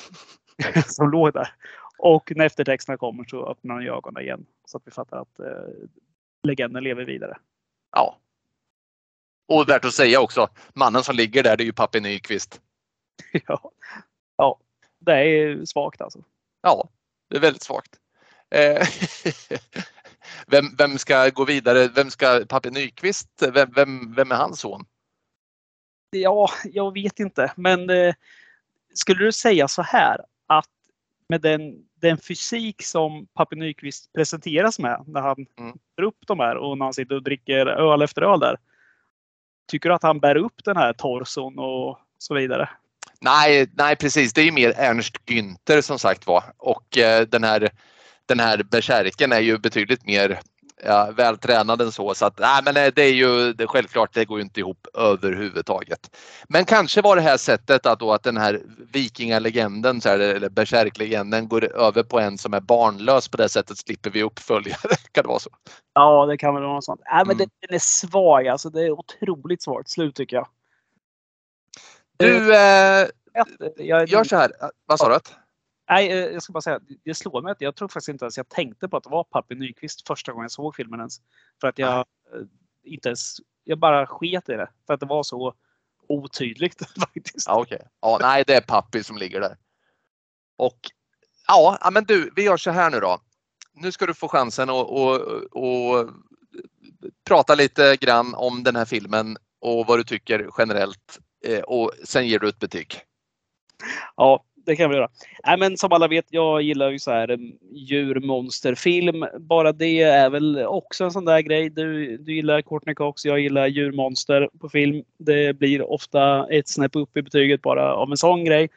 mm. 0.74 0.82
som 0.89 1.11
låg 1.11 1.32
där. 1.32 1.48
Och 1.98 2.32
när 2.36 2.47
eftertexterna 2.47 2.98
kommer 2.98 3.24
så 3.24 3.47
öppnar 3.47 3.74
han 3.74 3.86
ögonen 3.86 4.23
igen 4.23 4.47
så 4.65 4.77
att 4.77 4.86
vi 4.86 4.90
fattar 4.90 5.20
att 5.20 5.40
eh, 5.40 5.89
legenden 6.43 6.85
lever 6.85 7.05
vidare. 7.05 7.36
Ja. 7.93 8.19
Och 9.48 9.69
värt 9.69 9.85
att 9.85 9.94
säga 9.94 10.20
också, 10.20 10.48
mannen 10.74 11.02
som 11.02 11.16
ligger 11.16 11.43
där 11.43 11.56
det 11.56 11.62
är 11.62 11.66
ju 11.66 11.73
Pappe 11.73 12.01
Nyqvist. 12.01 12.61
ja. 13.47 13.70
ja, 14.36 14.59
det 14.98 15.12
är 15.12 15.65
svagt 15.65 16.01
alltså. 16.01 16.19
Ja, 16.62 16.89
det 17.28 17.36
är 17.36 17.40
väldigt 17.40 17.62
svagt. 17.62 18.01
Eh, 18.51 18.82
vem, 20.46 20.76
vem 20.78 20.98
ska 20.98 21.28
gå 21.28 21.44
vidare? 21.44 21.88
Vem 21.88 22.10
ska 22.10 22.44
Pappe 22.48 22.70
Nyqvist? 22.70 23.28
Vem, 23.52 23.72
vem, 23.74 24.14
vem 24.14 24.32
är 24.32 24.36
hans 24.36 24.60
son? 24.60 24.84
Ja, 26.10 26.51
jag 26.64 26.94
vet 26.94 27.20
inte, 27.20 27.52
men 27.56 27.90
eh, 27.90 28.14
skulle 28.94 29.24
du 29.24 29.32
säga 29.32 29.68
så 29.68 29.82
här 29.82 30.20
att 30.46 30.68
med 31.28 31.40
den, 31.40 31.74
den 32.01 32.18
fysik 32.18 32.82
som 32.82 33.26
Pappe 33.34 33.56
Nyqvist 33.56 34.12
presenteras 34.12 34.78
med 34.78 35.05
när 35.06 35.20
han 35.20 35.46
Mm. 35.59 35.78
drar 35.96 36.05
upp 36.06 36.26
de 36.26 36.40
här 36.40 36.56
och 36.56 36.78
när 36.78 36.84
han 36.86 36.94
sitter 36.94 37.14
och 37.14 37.22
dricker 37.22 37.66
öl 37.66 38.02
efter 38.02 38.22
öl 38.22 38.40
där. 38.40 38.56
Tycker 39.70 39.88
du 39.88 39.94
att 39.94 40.02
han 40.02 40.20
bär 40.20 40.36
upp 40.36 40.64
den 40.64 40.76
här 40.76 40.92
torson 40.92 41.59
och 41.59 41.98
så 42.18 42.34
vidare? 42.34 42.68
Nej, 43.20 43.70
nej 43.72 43.96
precis. 43.96 44.32
Det 44.32 44.40
är 44.40 44.44
ju 44.44 44.52
mer 44.52 44.72
Ernst 44.76 45.16
Günther 45.26 45.80
som 45.80 45.98
sagt 45.98 46.26
var. 46.26 46.44
Och 46.56 46.98
eh, 46.98 47.26
den 47.26 47.44
här, 47.44 47.70
den 48.26 48.40
här 48.40 48.62
bärsärken 48.62 49.32
är 49.32 49.40
ju 49.40 49.59
betydligt 49.59 50.06
mer 50.06 50.40
ja, 50.84 51.10
vältränad 51.16 51.80
än 51.80 51.92
så. 51.92 52.14
så 52.14 52.26
att, 52.26 52.38
nej, 52.38 52.60
men 52.64 52.74
det 52.74 53.02
är 53.02 53.12
ju 53.12 53.52
det, 53.52 53.66
självklart, 53.66 54.14
det 54.14 54.24
går 54.24 54.38
ju 54.38 54.44
inte 54.44 54.60
ihop 54.60 54.86
överhuvudtaget. 54.94 56.16
Men 56.48 56.64
kanske 56.64 57.02
var 57.02 57.16
det 57.16 57.22
här 57.22 57.36
sättet 57.36 57.86
att, 57.86 58.01
då, 58.01 58.12
att 58.12 58.22
den 58.22 58.36
här 58.36 58.62
vikingalegenden, 58.92 60.01
så 60.01 60.09
här, 60.09 60.18
eller 60.18 60.48
bärsärklegenden 60.48 61.48
går 61.48 61.76
över 61.76 62.02
på 62.02 62.20
en 62.20 62.38
som 62.38 62.55
är 62.55 62.60
barnlös. 62.60 63.28
På 63.28 63.36
det 63.36 63.48
sättet 63.48 63.78
slipper 63.78 64.10
vi 64.10 64.22
uppföljare. 64.22 64.96
kan 65.12 65.22
det 65.22 65.28
vara 65.28 65.38
så? 65.38 65.51
Ja, 65.94 66.26
det 66.26 66.38
kan 66.38 66.55
väl 66.55 66.62
vara 66.62 66.74
något 66.74 66.84
sånt. 66.84 67.01
Nej, 67.12 67.24
men 67.26 67.36
mm. 67.36 67.48
den 67.68 67.74
är 67.74 67.78
svag 67.78 68.48
alltså. 68.48 68.70
Det 68.70 68.82
är 68.82 68.90
otroligt 68.90 69.62
svagt 69.62 69.90
slut 69.90 70.14
tycker 70.14 70.36
jag. 70.36 70.48
Du, 72.16 72.55
eh, 72.55 73.06
jag, 73.76 74.09
gör 74.09 74.24
så 74.24 74.36
här. 74.36 74.52
Vad 74.86 74.98
sa 74.98 75.09
du? 75.09 75.43
Nej, 75.89 76.12
eh, 76.12 76.16
jag 76.16 76.43
ska 76.43 76.52
bara 76.52 76.61
säga, 76.61 76.81
det 77.05 77.15
slår 77.15 77.43
mig 77.43 77.52
att 77.52 77.61
jag 77.61 77.77
tror 77.77 77.89
faktiskt 77.89 78.09
inte 78.09 78.24
ens 78.24 78.36
jag 78.36 78.48
tänkte 78.48 78.89
på 78.89 78.97
att 78.97 79.05
det 79.05 79.11
var 79.11 79.24
Pappi 79.24 79.55
Nyqvist 79.55 80.06
första 80.06 80.32
gången 80.32 80.44
jag 80.44 80.51
såg 80.51 80.77
filmen 80.77 81.01
ens. 81.01 81.20
För 81.61 81.69
att 81.69 81.78
jag 81.78 81.98
eh, 81.98 82.05
inte 82.82 83.09
ens, 83.09 83.36
jag 83.65 83.78
bara 83.78 84.06
sket 84.06 84.48
i 84.48 84.52
det. 84.52 84.70
För 84.86 84.94
att 84.94 85.01
det 85.01 85.06
var 85.06 85.23
så 85.23 85.55
otydligt 86.09 86.82
faktiskt. 87.01 87.47
Ja, 87.48 87.61
okay. 87.61 87.78
ja, 88.01 88.19
nej, 88.20 88.44
det 88.47 88.55
är 88.55 88.61
Pappi 88.61 89.05
som 89.05 89.16
ligger 89.16 89.40
där. 89.40 89.56
Och 90.56 90.78
ja, 91.47 91.90
men 91.93 92.05
du, 92.05 92.32
vi 92.36 92.43
gör 92.43 92.56
så 92.56 92.70
här 92.70 92.90
nu 92.90 93.01
då. 93.01 93.20
Nu 93.73 93.93
ska 93.93 94.06
du 94.06 94.15
få 94.15 94.28
chansen 94.28 94.70
att 94.70 94.86
och, 94.86 95.20
och, 95.52 96.11
prata 97.24 97.55
lite 97.55 97.97
grann 97.97 98.35
om 98.35 98.62
den 98.62 98.77
här 98.77 98.85
filmen 98.85 99.36
och 99.61 99.86
vad 99.86 99.98
du 99.98 100.05
tycker 100.05 100.51
generellt 100.59 101.19
eh, 101.44 101.61
och 101.61 101.93
sen 102.05 102.27
ger 102.27 102.39
du 102.39 102.48
ett 102.48 102.59
betyg. 102.59 103.01
Ja, 104.16 104.44
det 104.64 104.76
kan 104.76 104.90
vi 104.90 104.96
göra. 104.96 105.08
Nej, 105.46 105.58
men 105.58 105.76
som 105.76 105.92
alla 105.92 106.08
vet, 106.08 106.26
jag 106.28 106.62
gillar 106.62 106.90
ju 106.90 106.98
så 106.98 107.10
här 107.10 107.30
eh, 107.30 107.38
djurmonsterfilm. 107.70 109.26
Bara 109.38 109.72
det 109.72 110.02
är 110.02 110.30
väl 110.30 110.58
också 110.66 111.04
en 111.04 111.10
sån 111.10 111.24
där 111.24 111.40
grej. 111.40 111.70
Du, 111.70 112.16
du 112.16 112.34
gillar 112.34 112.62
Courtney 112.62 112.94
Cox, 112.94 113.24
jag 113.24 113.40
gillar 113.40 113.66
djurmonster 113.66 114.48
på 114.60 114.68
film. 114.68 115.04
Det 115.18 115.58
blir 115.58 115.90
ofta 115.90 116.46
ett 116.50 116.68
snäpp 116.68 116.96
upp 116.96 117.16
i 117.16 117.22
betyget 117.22 117.62
bara 117.62 117.94
av 117.94 118.10
en 118.10 118.16
sån 118.16 118.44
grej. 118.44 118.68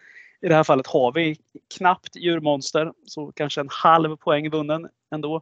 I 0.42 0.48
det 0.48 0.56
här 0.56 0.64
fallet 0.64 0.88
har 0.88 1.12
vi 1.12 1.38
knappt 1.78 2.16
djurmonster, 2.16 2.92
så 3.06 3.32
kanske 3.32 3.62
en 3.62 3.70
halv 3.72 4.16
poäng 4.16 4.50
vunnen 4.50 4.88
ändå. 5.12 5.42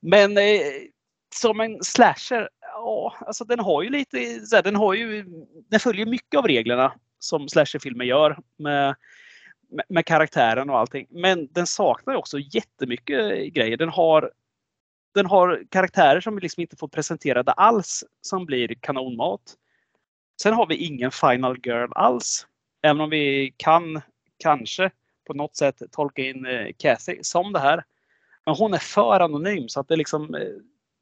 Men 0.00 0.38
eh, 0.38 0.60
som 1.34 1.60
en 1.60 1.78
slasher, 1.82 2.48
ja, 2.60 3.16
alltså 3.20 3.44
den 3.44 3.58
har 3.58 3.82
ju 3.82 3.90
lite, 3.90 4.46
så 4.46 4.56
här, 4.56 4.62
den 4.62 4.76
har 4.76 4.94
ju, 4.94 5.24
den 5.70 5.80
följer 5.80 6.06
mycket 6.06 6.38
av 6.38 6.46
reglerna 6.46 6.92
som 7.18 7.48
slasherfilmer 7.48 8.04
gör 8.04 8.38
med 8.56 8.94
med, 9.72 9.84
med 9.88 10.06
karaktären 10.06 10.70
och 10.70 10.78
allting. 10.78 11.06
Men 11.10 11.48
den 11.52 11.66
saknar 11.66 12.14
också 12.14 12.38
jättemycket 12.38 13.52
grejer. 13.52 13.76
Den 13.76 13.88
har, 13.88 14.30
den 15.14 15.26
har 15.26 15.62
karaktärer 15.68 16.20
som 16.20 16.34
vi 16.34 16.40
liksom 16.40 16.60
inte 16.60 16.76
får 16.76 16.88
presenterade 16.88 17.52
alls 17.52 18.04
som 18.20 18.46
blir 18.46 18.74
kanonmat. 18.74 19.56
Sen 20.42 20.54
har 20.54 20.66
vi 20.66 20.76
ingen 20.76 21.10
final 21.10 21.58
girl 21.62 21.90
alls. 21.94 22.46
Även 22.82 23.00
om 23.00 23.10
vi 23.10 23.54
kan 23.56 24.00
kanske 24.38 24.90
på 25.26 25.34
något 25.34 25.56
sätt 25.56 25.82
tolka 25.90 26.22
in 26.22 26.46
eh, 26.46 26.66
Cassie 26.78 27.18
som 27.22 27.52
det 27.52 27.60
här. 27.60 27.84
Men 28.46 28.54
hon 28.54 28.74
är 28.74 28.78
för 28.78 29.20
anonym 29.20 29.68
så 29.68 29.80
att 29.80 29.88
det 29.88 29.96
liksom 29.96 30.34
eh, 30.34 30.48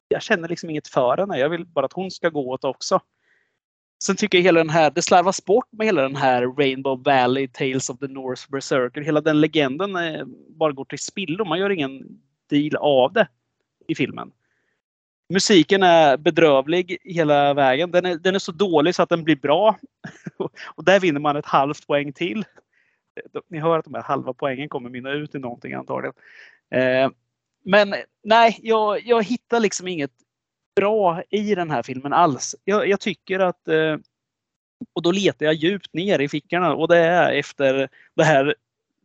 jag 0.09 0.23
känner 0.23 0.49
liksom 0.49 0.71
inget 0.71 0.89
för 0.89 1.17
henne. 1.17 1.39
Jag 1.39 1.49
vill 1.49 1.67
bara 1.67 1.87
att 1.87 1.93
hon 1.93 2.11
ska 2.11 2.29
gå 2.29 2.51
åt 2.51 2.65
också. 2.65 3.01
Sen 4.03 4.17
tycker 4.17 4.39
jag 4.39 4.43
hela 4.43 4.61
den 4.61 4.71
här, 4.71 4.91
det 4.91 5.03
slarvas 5.03 5.45
bort 5.45 5.69
med 5.71 5.87
hela 5.87 6.03
den 6.03 6.17
här 6.17 6.43
Rainbow 6.43 7.03
Valley, 7.05 7.49
Tales 7.49 7.91
of 7.91 7.99
the 7.99 8.07
North 8.09 8.51
Berserker. 8.51 9.01
Hela 9.01 9.21
den 9.21 9.41
legenden 9.41 9.97
är, 9.97 10.25
bara 10.49 10.73
går 10.73 10.85
till 10.85 10.99
spillo. 10.99 11.45
Man 11.45 11.59
gör 11.59 11.71
ingen 11.71 12.21
deal 12.51 12.77
av 12.77 13.13
det 13.13 13.29
i 13.89 13.95
filmen. 13.95 14.33
Musiken 15.29 15.83
är 15.83 16.17
bedrövlig 16.17 16.99
hela 17.05 17.55
vägen. 17.55 17.91
Den 17.91 18.07
är, 18.07 18.17
den 18.17 18.35
är 18.35 18.39
så 18.39 18.53
dålig 18.53 18.95
så 18.95 19.03
att 19.03 19.09
den 19.09 19.25
blir 19.25 19.37
bra. 19.37 19.79
Och 20.65 20.85
där 20.85 21.01
vinner 21.01 21.21
man 21.21 21.37
ett 21.37 21.47
halvt 21.47 21.87
poäng 21.87 22.13
till. 22.13 22.39
Eh, 22.39 23.41
ni 23.49 23.59
hör 23.59 23.79
att 23.79 23.85
de 23.85 23.95
här 23.95 24.03
halva 24.03 24.33
poängen 24.33 24.69
kommer 24.69 24.91
mynna 24.91 25.13
ut 25.13 25.35
i 25.35 25.39
någonting 25.39 25.73
antagligen. 25.73 26.15
Eh, 26.71 27.11
men 27.65 27.95
nej, 28.25 28.59
jag, 28.63 29.07
jag 29.07 29.25
hittar 29.25 29.61
liksom 29.61 29.89
inget 29.89 30.13
bra 30.81 31.23
i 31.31 31.55
den 31.55 31.71
här 31.71 31.83
filmen 31.83 32.13
alls. 32.13 32.57
Jag, 32.65 32.89
jag 32.89 33.01
tycker 33.01 33.41
att 33.41 33.69
eh, 33.69 33.97
och 34.93 35.03
då 35.03 35.13
letar 35.13 35.47
jag 35.47 35.55
djupt 35.55 35.95
ner 35.95 36.19
i 36.19 36.29
fickorna 36.29 36.75
och 36.75 36.89
det 36.89 36.99
är 36.99 37.33
efter 37.33 37.89
de 38.15 38.23
här 38.23 38.55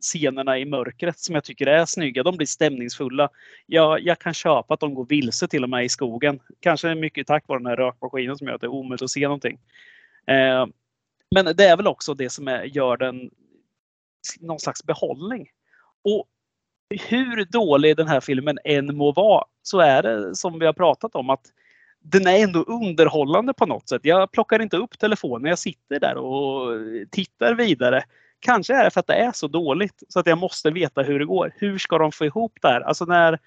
scenerna 0.00 0.58
i 0.58 0.64
mörkret 0.64 1.18
som 1.18 1.34
jag 1.34 1.44
tycker 1.44 1.66
är 1.66 1.84
snygga. 1.84 2.22
De 2.22 2.36
blir 2.36 2.46
stämningsfulla. 2.46 3.28
Jag, 3.66 4.00
jag 4.00 4.18
kan 4.18 4.34
köpa 4.34 4.74
att 4.74 4.80
de 4.80 4.94
går 4.94 5.04
vilse 5.04 5.48
till 5.48 5.62
och 5.62 5.70
med 5.70 5.84
i 5.84 5.88
skogen. 5.88 6.40
Kanske 6.60 6.94
mycket 6.94 7.26
tack 7.26 7.48
vare 7.48 7.58
den 7.58 7.66
här 7.66 7.76
rökmaskinen 7.76 8.36
som 8.36 8.46
gör 8.46 8.54
att 8.54 8.60
det 8.60 8.66
är 8.66 8.68
omöjligt 8.68 9.02
att 9.02 9.10
se 9.10 9.20
någonting. 9.20 9.58
Eh, 10.26 10.66
men 11.34 11.56
det 11.56 11.64
är 11.64 11.76
väl 11.76 11.86
också 11.86 12.14
det 12.14 12.30
som 12.30 12.48
är, 12.48 12.64
gör 12.64 12.96
den 12.96 13.30
någon 14.40 14.60
slags 14.60 14.84
behållning. 14.84 15.48
Och 16.04 16.26
hur 17.08 17.44
dålig 17.44 17.96
den 17.96 18.08
här 18.08 18.20
filmen 18.20 18.58
än 18.64 18.96
må 18.96 19.12
vara 19.12 19.44
så 19.62 19.80
är 19.80 20.02
det 20.02 20.36
som 20.36 20.58
vi 20.58 20.66
har 20.66 20.72
pratat 20.72 21.14
om 21.14 21.30
att 21.30 21.52
den 22.12 22.26
är 22.26 22.42
ändå 22.42 22.62
underhållande 22.62 23.52
på 23.52 23.66
något 23.66 23.88
sätt. 23.88 24.00
Jag 24.04 24.32
plockar 24.32 24.62
inte 24.62 24.76
upp 24.76 24.98
telefonen, 24.98 25.48
jag 25.48 25.58
sitter 25.58 26.00
där 26.00 26.16
och 26.16 26.72
tittar 27.10 27.54
vidare. 27.54 28.04
Kanske 28.40 28.74
är 28.74 28.84
det 28.84 28.90
för 28.90 29.00
att 29.00 29.06
det 29.06 29.14
är 29.14 29.32
så 29.32 29.48
dåligt 29.48 30.02
så 30.08 30.20
att 30.20 30.26
jag 30.26 30.38
måste 30.38 30.70
veta 30.70 31.02
hur 31.02 31.18
det 31.18 31.24
går. 31.24 31.52
Hur 31.56 31.78
ska 31.78 31.98
de 31.98 32.12
få 32.12 32.24
ihop 32.24 32.58
det 32.62 32.68
här? 32.68 32.80
Alltså 32.80 33.04
när, 33.04 33.38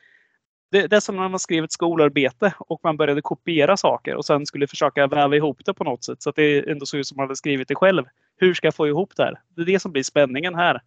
det, 0.71 0.87
det 0.87 0.95
är 0.95 0.99
som 0.99 1.15
när 1.15 1.29
man 1.29 1.39
skrev 1.39 1.63
ett 1.63 1.71
skolarbete 1.71 2.53
och 2.57 2.79
man 2.83 2.97
började 2.97 3.21
kopiera 3.21 3.77
saker 3.77 4.15
och 4.15 4.25
sen 4.25 4.45
skulle 4.45 4.67
försöka 4.67 5.07
väva 5.07 5.35
ihop 5.35 5.65
det 5.65 5.73
på 5.73 5.83
något 5.83 6.03
sätt 6.03 6.21
så 6.21 6.29
att 6.29 6.35
det 6.35 6.69
ändå 6.71 6.85
såg 6.85 6.99
ut 6.99 7.07
som 7.07 7.17
man 7.17 7.23
hade 7.23 7.35
skrivit 7.35 7.67
det 7.67 7.75
själv. 7.75 8.03
Hur 8.37 8.53
ska 8.53 8.67
jag 8.67 8.75
få 8.75 8.87
ihop 8.87 9.15
det 9.15 9.23
här? 9.23 9.41
Det 9.55 9.61
är 9.61 9.65
det 9.65 9.79
som 9.79 9.91
blir 9.91 10.03
spänningen 10.03 10.55
här. 10.55 10.81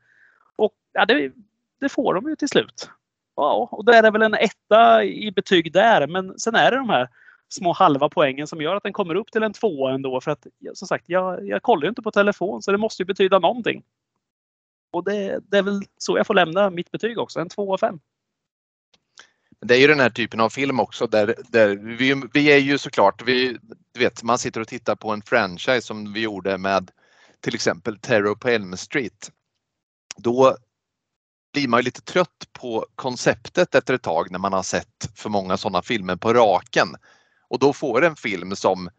Och 0.56 0.72
ja, 0.92 1.04
det, 1.04 1.32
det 1.80 1.88
får 1.88 2.14
de 2.14 2.28
ju 2.28 2.36
till 2.36 2.48
slut. 2.48 2.90
Ja, 3.36 3.68
och 3.72 3.84
då 3.84 3.92
är 3.92 4.02
det 4.02 4.10
väl 4.10 4.22
en 4.22 4.34
etta 4.34 5.04
i 5.04 5.32
betyg 5.32 5.72
där. 5.72 6.06
Men 6.06 6.38
sen 6.38 6.54
är 6.54 6.70
det 6.70 6.76
de 6.76 6.88
här 6.88 7.08
små 7.52 7.72
halva 7.72 8.08
poängen 8.08 8.46
som 8.46 8.60
gör 8.60 8.76
att 8.76 8.82
den 8.82 8.92
kommer 8.92 9.14
upp 9.14 9.32
till 9.32 9.42
en 9.42 9.52
tvåa 9.52 9.94
ändå. 9.94 10.20
För 10.20 10.30
att 10.30 10.46
som 10.74 10.88
sagt, 10.88 11.04
jag, 11.08 11.48
jag 11.48 11.62
kollar 11.62 11.82
ju 11.82 11.88
inte 11.88 12.02
på 12.02 12.10
telefon 12.10 12.62
så 12.62 12.72
det 12.72 12.78
måste 12.78 13.02
ju 13.02 13.06
betyda 13.06 13.38
någonting. 13.38 13.82
Och 14.92 15.04
det, 15.04 15.40
det 15.50 15.58
är 15.58 15.62
väl 15.62 15.82
så 15.98 16.16
jag 16.16 16.26
får 16.26 16.34
lämna 16.34 16.70
mitt 16.70 16.90
betyg 16.90 17.18
också, 17.18 17.40
en 17.40 17.48
tvåa 17.48 17.74
av 17.74 17.78
fem. 17.78 18.00
Det 19.60 19.74
är 19.74 19.78
ju 19.78 19.86
den 19.86 20.00
här 20.00 20.10
typen 20.10 20.40
av 20.40 20.50
film 20.50 20.80
också 20.80 21.06
där, 21.06 21.34
där 21.48 21.76
vi, 21.76 22.22
vi 22.32 22.52
är 22.52 22.58
ju 22.58 22.78
såklart, 22.78 23.22
vi, 23.22 23.58
du 23.92 24.00
vet, 24.00 24.22
man 24.22 24.38
sitter 24.38 24.60
och 24.60 24.68
tittar 24.68 24.96
på 24.96 25.10
en 25.10 25.22
franchise 25.22 25.80
som 25.80 26.12
vi 26.12 26.20
gjorde 26.20 26.58
med 26.58 26.90
till 27.40 27.54
exempel 27.54 27.98
Terror 27.98 28.34
på 28.34 28.48
Elm 28.48 28.76
Street. 28.76 29.30
Då 30.16 30.56
blir 31.52 31.68
man 31.68 31.82
lite 31.82 32.00
trött 32.00 32.48
på 32.52 32.86
konceptet 32.94 33.74
efter 33.74 33.94
ett 33.94 34.02
tag 34.02 34.30
när 34.30 34.38
man 34.38 34.52
har 34.52 34.62
sett 34.62 35.10
för 35.14 35.30
många 35.30 35.56
sådana 35.56 35.82
filmer 35.82 36.16
på 36.16 36.34
raken. 36.34 36.88
Och 37.52 37.58
då 37.58 37.72
får 37.72 38.04
en 38.04 38.16
film 38.16 38.56
som 38.56 38.90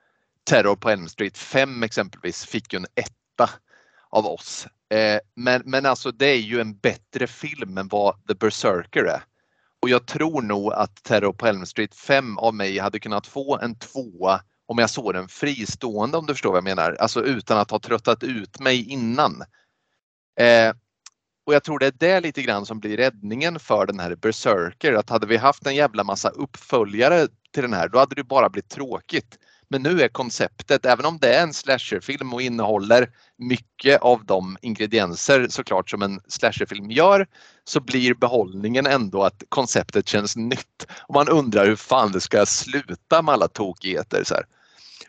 Terror 0.44 0.76
på 0.76 0.90
Elm 0.90 1.08
Street 1.08 1.38
5 1.38 1.84
exempelvis 1.84 2.46
fick 2.46 2.74
ju 2.74 2.78
en 2.78 2.86
etta 2.96 3.50
av 4.10 4.26
oss. 4.26 4.68
Eh, 4.90 5.20
men, 5.36 5.62
men 5.66 5.86
alltså 5.86 6.12
det 6.12 6.26
är 6.26 6.38
ju 6.38 6.62
en 6.62 6.78
bättre 6.78 7.28
film 7.28 7.78
än 7.78 7.88
vad 7.88 8.28
The 8.28 8.34
Berserker 8.34 9.04
är. 9.04 9.24
Och 9.82 9.90
jag 9.90 10.06
tror 10.06 10.42
nog 10.42 10.74
att 10.74 11.04
Terror 11.04 11.34
på 11.34 11.48
Elm 11.48 11.66
Street 11.66 11.96
5 11.96 12.38
av 12.38 12.54
mig 12.54 12.80
hade 12.80 13.00
kunnat 13.00 13.28
få 13.28 13.60
en 13.60 13.76
tvåa 13.76 14.42
om 14.66 14.78
jag 14.78 14.90
såg 14.90 15.14
den 15.14 15.28
fristående 15.28 16.18
om 16.18 16.26
du 16.26 16.34
förstår 16.34 16.50
vad 16.50 16.58
jag 16.58 16.64
menar. 16.64 16.98
Alltså 17.00 17.24
utan 17.24 17.58
att 17.58 17.72
ha 17.72 17.80
tröttat 17.80 18.24
ut 18.24 18.60
mig 18.60 18.90
innan. 18.90 19.44
Eh, 20.40 20.74
och 21.46 21.54
jag 21.54 21.64
tror 21.64 21.80
det 21.80 21.88
är 21.88 21.92
det 22.00 22.20
lite 22.20 22.42
grann 22.42 22.66
som 22.66 22.80
blir 22.80 22.98
räddningen 22.98 23.60
för 23.60 23.86
den 23.86 24.00
här 24.00 24.16
Berserker. 24.16 24.94
Att 24.94 25.10
hade 25.10 25.28
vi 25.28 25.38
haft 25.38 25.68
en 25.68 25.76
jävla 25.76 26.04
massa 26.04 26.30
uppföljare 26.30 27.28
till 27.54 27.64
den 27.64 27.74
här, 27.74 27.88
då 27.88 28.00
hade 28.00 28.16
det 28.16 28.24
bara 28.24 28.50
blivit 28.50 28.70
tråkigt. 28.70 29.38
Men 29.68 29.82
nu 29.84 30.02
är 30.02 30.08
konceptet, 30.08 30.86
även 30.86 31.06
om 31.06 31.18
det 31.18 31.36
är 31.36 31.44
en 31.44 31.54
slasherfilm 31.54 32.34
och 32.34 32.42
innehåller 32.42 33.10
mycket 33.38 34.02
av 34.02 34.26
de 34.26 34.58
ingredienser 34.62 35.48
såklart 35.50 35.90
som 35.90 36.02
en 36.02 36.20
slasherfilm 36.28 36.92
gör, 36.92 37.28
så 37.64 37.80
blir 37.80 38.14
behållningen 38.14 38.86
ändå 38.86 39.24
att 39.24 39.44
konceptet 39.50 40.08
känns 40.08 40.36
nytt. 40.36 40.88
Och 41.08 41.14
man 41.14 41.30
undrar 41.30 41.66
hur 41.66 41.76
fan 41.76 42.12
det 42.12 42.22
ska 42.22 42.46
sluta 42.46 43.22
med 43.22 43.34
alla 43.34 43.48
tokigheter. 43.48 44.24
Så 44.24 44.34
här. 44.34 44.44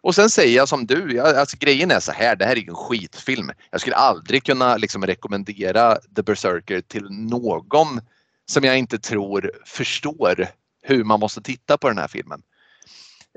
Och 0.01 0.15
sen 0.15 0.31
säger 0.31 0.57
jag 0.57 0.69
som 0.69 0.87
du, 0.87 1.15
jag, 1.15 1.37
alltså 1.37 1.57
grejen 1.61 1.91
är 1.91 2.01
så 2.01 2.13
här, 2.13 2.37
det 2.37 2.45
här 2.45 2.59
är 2.59 2.69
en 2.69 2.75
skitfilm. 2.75 3.51
Jag 3.71 3.81
skulle 3.81 3.97
aldrig 3.97 4.45
kunna 4.45 4.77
liksom 4.77 5.07
rekommendera 5.07 5.97
The 6.17 6.23
Berserker 6.23 6.81
till 6.81 7.11
någon 7.11 8.01
som 8.47 8.65
jag 8.65 8.79
inte 8.79 8.99
tror 8.99 9.53
förstår 9.67 10.49
hur 10.87 11.05
man 11.05 11.21
måste 11.21 11.43
titta 11.43 11.79
på 11.79 11.89
den 11.89 11.99
här 11.99 12.09
filmen. 12.09 12.43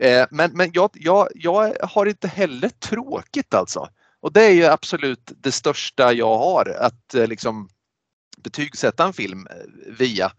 Eh, 0.01 0.25
men 0.31 0.51
men 0.53 0.71
jag, 0.73 0.89
jag, 0.93 1.27
jag 1.35 1.73
har 1.83 2.05
inte 2.05 2.27
heller 2.27 2.69
tråkigt 2.69 3.53
alltså. 3.53 3.89
Och 4.19 4.33
det 4.33 4.45
är 4.45 4.51
ju 4.51 4.65
absolut 4.65 5.31
det 5.37 5.51
största 5.51 6.13
jag 6.13 6.37
har 6.37 6.77
att 6.79 7.13
eh, 7.13 7.27
liksom 7.27 7.69
betygsätta 8.37 9.05
en 9.05 9.13
film 9.13 9.47
eh, 9.47 9.93
via. 9.99 10.31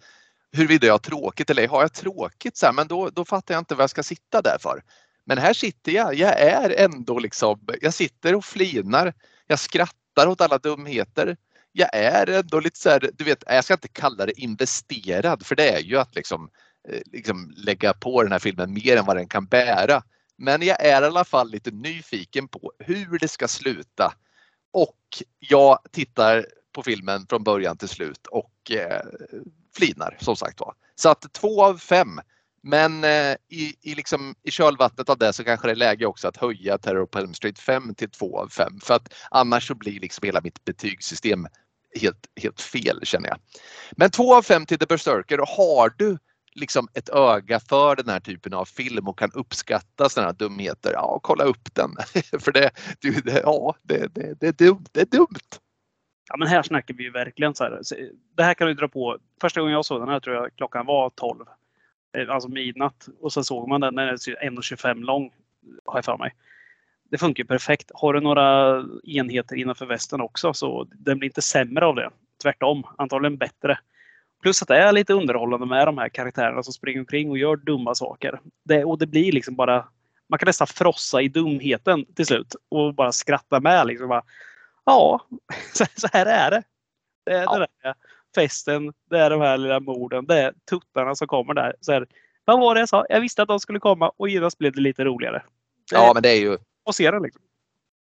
huruvida 0.52 0.86
jag 0.86 0.94
har 0.94 0.98
tråkigt 0.98 1.51
eller 1.51 1.68
har 1.68 1.82
jag 1.82 1.93
tråkigt 1.93 2.56
så 2.56 2.66
här, 2.66 2.72
men 2.72 2.89
då, 2.89 3.10
då 3.10 3.24
fattar 3.24 3.55
jag 3.55 3.60
inte 3.60 3.74
vad 3.74 3.82
jag 3.82 3.90
ska 3.90 4.02
sitta 4.02 4.43
där 4.43 4.56
för. 4.60 4.82
Men 5.24 5.39
här 5.39 5.52
sitter 5.52 5.93
jag. 5.93 6.14
Jag 6.14 6.40
är 6.40 6.70
ändå 6.70 7.18
liksom, 7.18 7.60
jag 7.80 7.94
sitter 7.94 8.35
och 8.35 8.44
flinar. 8.44 9.14
Jag 9.47 9.59
skrattar 9.59 10.26
åt 10.26 10.40
alla 10.40 10.59
dumheter. 10.59 11.36
Jag 11.72 11.94
är 11.94 12.26
ändå 12.26 12.60
lite 12.60 12.78
så 12.78 12.90
här, 12.90 13.10
du 13.14 13.24
vet, 13.24 13.44
jag 13.47 13.64
ska 13.64 13.74
inte 13.74 13.89
kalla 13.89 14.26
det 14.26 14.40
investerad 14.40 15.47
för 15.47 15.56
det 15.56 15.70
är 15.70 15.78
ju 15.78 15.98
att 15.98 16.14
liksom, 16.14 16.51
Eh, 16.89 17.01
liksom 17.13 17.55
lägga 17.57 17.93
på 17.93 18.23
den 18.23 18.33
här 18.33 18.39
filmen 18.39 18.73
mer 18.73 18.97
än 18.97 19.07
vad 19.07 19.17
den 19.17 19.29
kan 19.29 19.47
bära. 19.47 20.03
Men 20.37 20.63
jag 20.63 20.85
är 20.85 21.03
i 21.03 21.07
alla 21.07 21.25
fall 21.25 21.51
lite 21.51 21.71
nyfiken 21.71 22.49
på 22.49 22.73
hur 22.79 23.19
det 23.19 23.29
ska 23.29 23.49
sluta. 23.49 24.15
Och 24.73 24.99
jag 25.39 25.79
tittar 25.93 26.47
på 26.73 26.83
filmen 26.83 27.27
från 27.27 27.45
början 27.45 27.77
till 27.77 27.89
slut 27.89 28.27
och 28.27 28.71
eh, 28.71 29.03
flinar 29.77 30.17
som 30.21 30.37
sagt 30.37 30.61
var. 30.61 30.75
Så 30.95 31.09
att 31.09 31.33
två 31.33 31.65
av 31.65 31.79
fem. 31.79 32.21
Men 32.63 33.05
eh, 33.05 33.37
i, 33.49 33.75
i, 33.83 33.95
liksom, 33.95 34.35
i 34.43 34.51
kölvattnet 34.51 35.09
av 35.09 35.19
det 35.19 35.33
så 35.33 35.45
kanske 35.45 35.69
det 35.69 35.73
är 35.73 35.77
läge 35.77 36.07
också 36.07 36.29
att 36.29 36.37
höja 36.37 36.79
Terror 36.79 37.07
på 37.07 37.19
Elm 37.19 37.35
Street 37.35 37.59
5 37.59 37.95
till 37.95 38.11
2 38.11 38.39
av 38.39 38.49
5 38.49 38.81
för 38.81 38.95
att 38.95 39.15
annars 39.31 39.69
så 39.69 39.75
blir 39.75 40.01
liksom 40.01 40.27
hela 40.27 40.41
mitt 40.41 40.65
betygssystem 40.65 41.47
helt, 42.01 42.27
helt 42.41 42.61
fel 42.61 43.01
känner 43.03 43.29
jag. 43.29 43.39
Men 43.91 44.11
2 44.11 44.35
av 44.35 44.43
5 44.43 44.67
till 44.67 44.79
The 44.79 44.87
Berserker. 44.87 45.39
Har 45.57 45.95
du 45.97 46.19
liksom 46.59 46.89
ett 46.94 47.09
öga 47.09 47.60
för 47.60 47.97
den 47.97 48.09
här 48.09 48.20
typen 48.20 48.55
av 48.55 48.64
film 48.64 49.09
och 49.09 49.18
kan 49.18 49.30
uppskatta 49.35 50.09
sådana 50.09 50.28
här 50.28 50.36
dumheter, 50.36 50.93
ja 50.93 51.20
kolla 51.22 51.44
upp 51.44 51.74
den. 51.74 51.90
för 52.40 52.52
det, 52.52 52.70
det, 53.01 53.40
ja, 53.44 53.74
det, 53.82 54.14
det, 54.14 54.40
det, 54.40 54.47
är 54.47 54.52
dumt. 54.52 54.85
det 54.93 55.01
är 55.01 55.06
dumt. 55.06 55.48
Ja 56.28 56.36
men 56.36 56.48
här 56.48 56.62
snackar 56.62 56.94
vi 56.94 57.02
ju 57.02 57.10
verkligen 57.10 57.55
så 57.55 57.64
här. 57.64 57.72
Eh, 57.72 58.06
det 58.36 58.43
här 58.43 58.55
kan 58.55 58.68
du 58.68 58.74
dra 58.74 58.89
på. 58.89 59.18
Första 59.40 59.60
gången 59.60 59.74
jag 59.74 59.85
såg 59.85 60.01
den 60.01 60.09
här 60.09 60.20
tror 60.20 60.36
jag 60.36 60.56
klockan 60.56 60.86
var 60.86 61.10
12. 61.10 61.44
Eh, 62.16 62.30
alltså 62.30 62.48
midnatt. 62.48 63.09
Och 63.20 63.32
så 63.32 63.44
såg 63.44 63.68
man 63.68 63.80
den 63.80 63.94
den 63.94 64.09
är 64.09 64.12
1,25 64.12 64.94
lång. 64.94 65.30
Har 65.85 65.98
jag 65.98 66.05
för 66.05 66.16
mig. 66.16 66.35
Det 67.10 67.18
funkar 67.18 67.44
perfekt. 67.44 67.90
Har 67.94 68.12
du 68.12 68.20
några 68.20 68.78
enheter 69.05 69.56
innanför 69.56 69.86
västen 69.86 70.20
också 70.20 70.55
så 70.55 70.86
den 70.90 71.18
blir 71.18 71.28
inte 71.28 71.43
sämre 71.43 71.86
av 71.86 71.94
det. 71.94 72.10
Tvärtom, 72.43 72.86
antagligen 72.98 73.36
bättre. 73.36 73.78
Plus 74.43 74.62
att 74.62 74.69
det 74.69 74.77
är 74.77 74.93
lite 74.93 75.12
underhållande 75.12 75.66
med 75.66 75.89
de 75.89 75.98
här 75.98 76.09
karaktärerna 76.09 76.62
som 76.62 76.73
springer 76.73 77.01
omkring 77.01 77.31
och 77.31 77.39
gör 77.39 77.56
dumma 77.56 77.94
saker. 77.94 78.40
Det, 78.65 78.85
och 78.85 78.98
det 78.98 79.06
blir 79.06 79.32
liksom 79.32 79.56
bara... 79.56 79.89
Man 80.28 80.39
kan 80.39 80.47
nästan 80.47 80.66
frossa 80.66 81.23
i 81.23 81.28
dumheten 81.28 82.05
till 82.15 82.27
slut 82.27 82.55
och 82.69 82.94
bara 82.94 83.12
skratta 83.12 83.60
med. 83.60 83.86
Liksom 83.86 84.09
bara, 84.09 84.23
ja, 84.85 85.27
så 85.97 86.09
här 86.12 86.27
är 86.27 86.51
det. 86.51 86.62
Det 87.24 87.32
är 87.32 87.43
ja. 87.43 87.59
det 87.59 87.94
festen, 88.35 88.93
det 89.10 89.19
är 89.19 89.31
de 89.31 89.40
här 89.40 89.59
lilla 89.59 89.81
morden, 89.81 90.27
det 90.27 90.43
är 90.43 90.52
tuttarna 90.70 91.15
som 91.15 91.27
kommer 91.27 91.55
där. 91.55 91.74
Så 91.81 91.93
här, 91.93 92.06
vad 92.44 92.60
var 92.60 92.74
det 92.74 92.81
jag 92.81 92.89
sa? 92.89 93.06
Jag 93.09 93.20
visste 93.20 93.43
att 93.43 93.48
de 93.48 93.60
skulle 93.60 93.78
komma 93.78 94.12
och 94.16 94.28
genast 94.28 94.59
blev 94.59 94.73
det 94.73 94.81
lite 94.81 95.05
roligare. 95.05 95.43
Ja, 95.93 96.10
men 96.15 96.23
det 96.23 96.31
är 96.31 96.40
ju... 96.40 96.59
Och 96.85 96.94
se 96.94 97.10
den 97.10 97.23
liksom. 97.23 97.43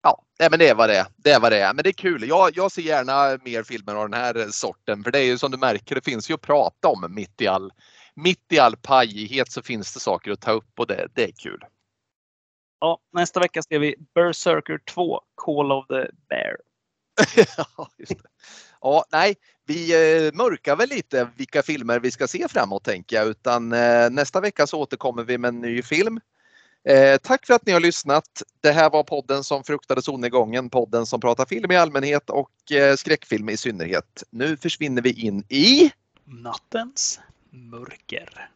Ja, 0.05 0.25
nej, 0.39 0.49
men 0.49 0.59
det 0.59 0.69
är 0.69 0.75
vad 0.75 0.89
det 0.89 0.97
är. 0.97 1.05
Det 1.17 1.31
är 1.31 1.39
vad 1.39 1.51
det 1.51 1.59
är. 1.59 1.73
Men 1.73 1.83
det 1.83 1.89
är 1.89 1.93
kul. 1.93 2.27
Jag, 2.27 2.51
jag 2.57 2.71
ser 2.71 2.81
gärna 2.81 3.37
mer 3.45 3.63
filmer 3.63 3.95
av 3.95 4.09
den 4.09 4.19
här 4.19 4.47
sorten. 4.51 5.03
För 5.03 5.11
det 5.11 5.19
är 5.19 5.23
ju 5.23 5.37
som 5.37 5.51
du 5.51 5.57
märker, 5.57 5.95
det 5.95 6.05
finns 6.05 6.29
ju 6.29 6.33
att 6.33 6.41
prata 6.41 6.87
om 6.87 7.05
mitt 7.09 7.41
i 7.41 7.47
all, 7.47 7.71
mitt 8.15 8.51
i 8.51 8.59
all 8.59 8.77
pajighet 8.77 9.51
så 9.51 9.61
finns 9.61 9.93
det 9.93 9.99
saker 9.99 10.31
att 10.31 10.41
ta 10.41 10.51
upp 10.51 10.79
och 10.79 10.87
det, 10.87 11.07
det 11.13 11.23
är 11.23 11.31
kul. 11.31 11.59
Ja, 12.79 12.99
nästa 13.13 13.39
vecka 13.39 13.61
ser 13.61 13.79
vi 13.79 13.95
Berserker 14.15 14.79
2, 14.93 15.21
Call 15.35 15.71
of 15.71 15.87
the 15.87 16.07
Bear. 16.29 16.57
ja, 17.57 17.89
ja, 18.81 19.05
nej, 19.11 19.35
vi 19.65 19.93
eh, 19.93 20.33
mörkar 20.33 20.75
väl 20.75 20.89
lite 20.89 21.29
vilka 21.35 21.63
filmer 21.63 21.99
vi 21.99 22.11
ska 22.11 22.27
se 22.27 22.47
framåt 22.47 22.83
tänker 22.83 23.15
jag. 23.15 23.27
Utan 23.27 23.73
eh, 23.73 24.09
nästa 24.09 24.41
vecka 24.41 24.67
så 24.67 24.79
återkommer 24.79 25.23
vi 25.23 25.37
med 25.37 25.49
en 25.49 25.61
ny 25.61 25.81
film. 25.81 26.19
Eh, 26.87 27.17
tack 27.17 27.45
för 27.45 27.53
att 27.53 27.65
ni 27.65 27.71
har 27.71 27.79
lyssnat. 27.79 28.43
Det 28.61 28.71
här 28.71 28.89
var 28.89 29.03
podden 29.03 29.43
som 29.43 29.63
fruktade 29.63 30.01
solnedgången. 30.01 30.69
Podden 30.69 31.05
som 31.05 31.21
pratar 31.21 31.45
film 31.45 31.71
i 31.71 31.75
allmänhet 31.75 32.29
och 32.29 32.71
eh, 32.71 32.95
skräckfilm 32.95 33.49
i 33.49 33.57
synnerhet. 33.57 34.23
Nu 34.29 34.57
försvinner 34.57 35.01
vi 35.01 35.27
in 35.27 35.43
i 35.49 35.91
nattens 36.25 37.19
mörker. 37.49 38.49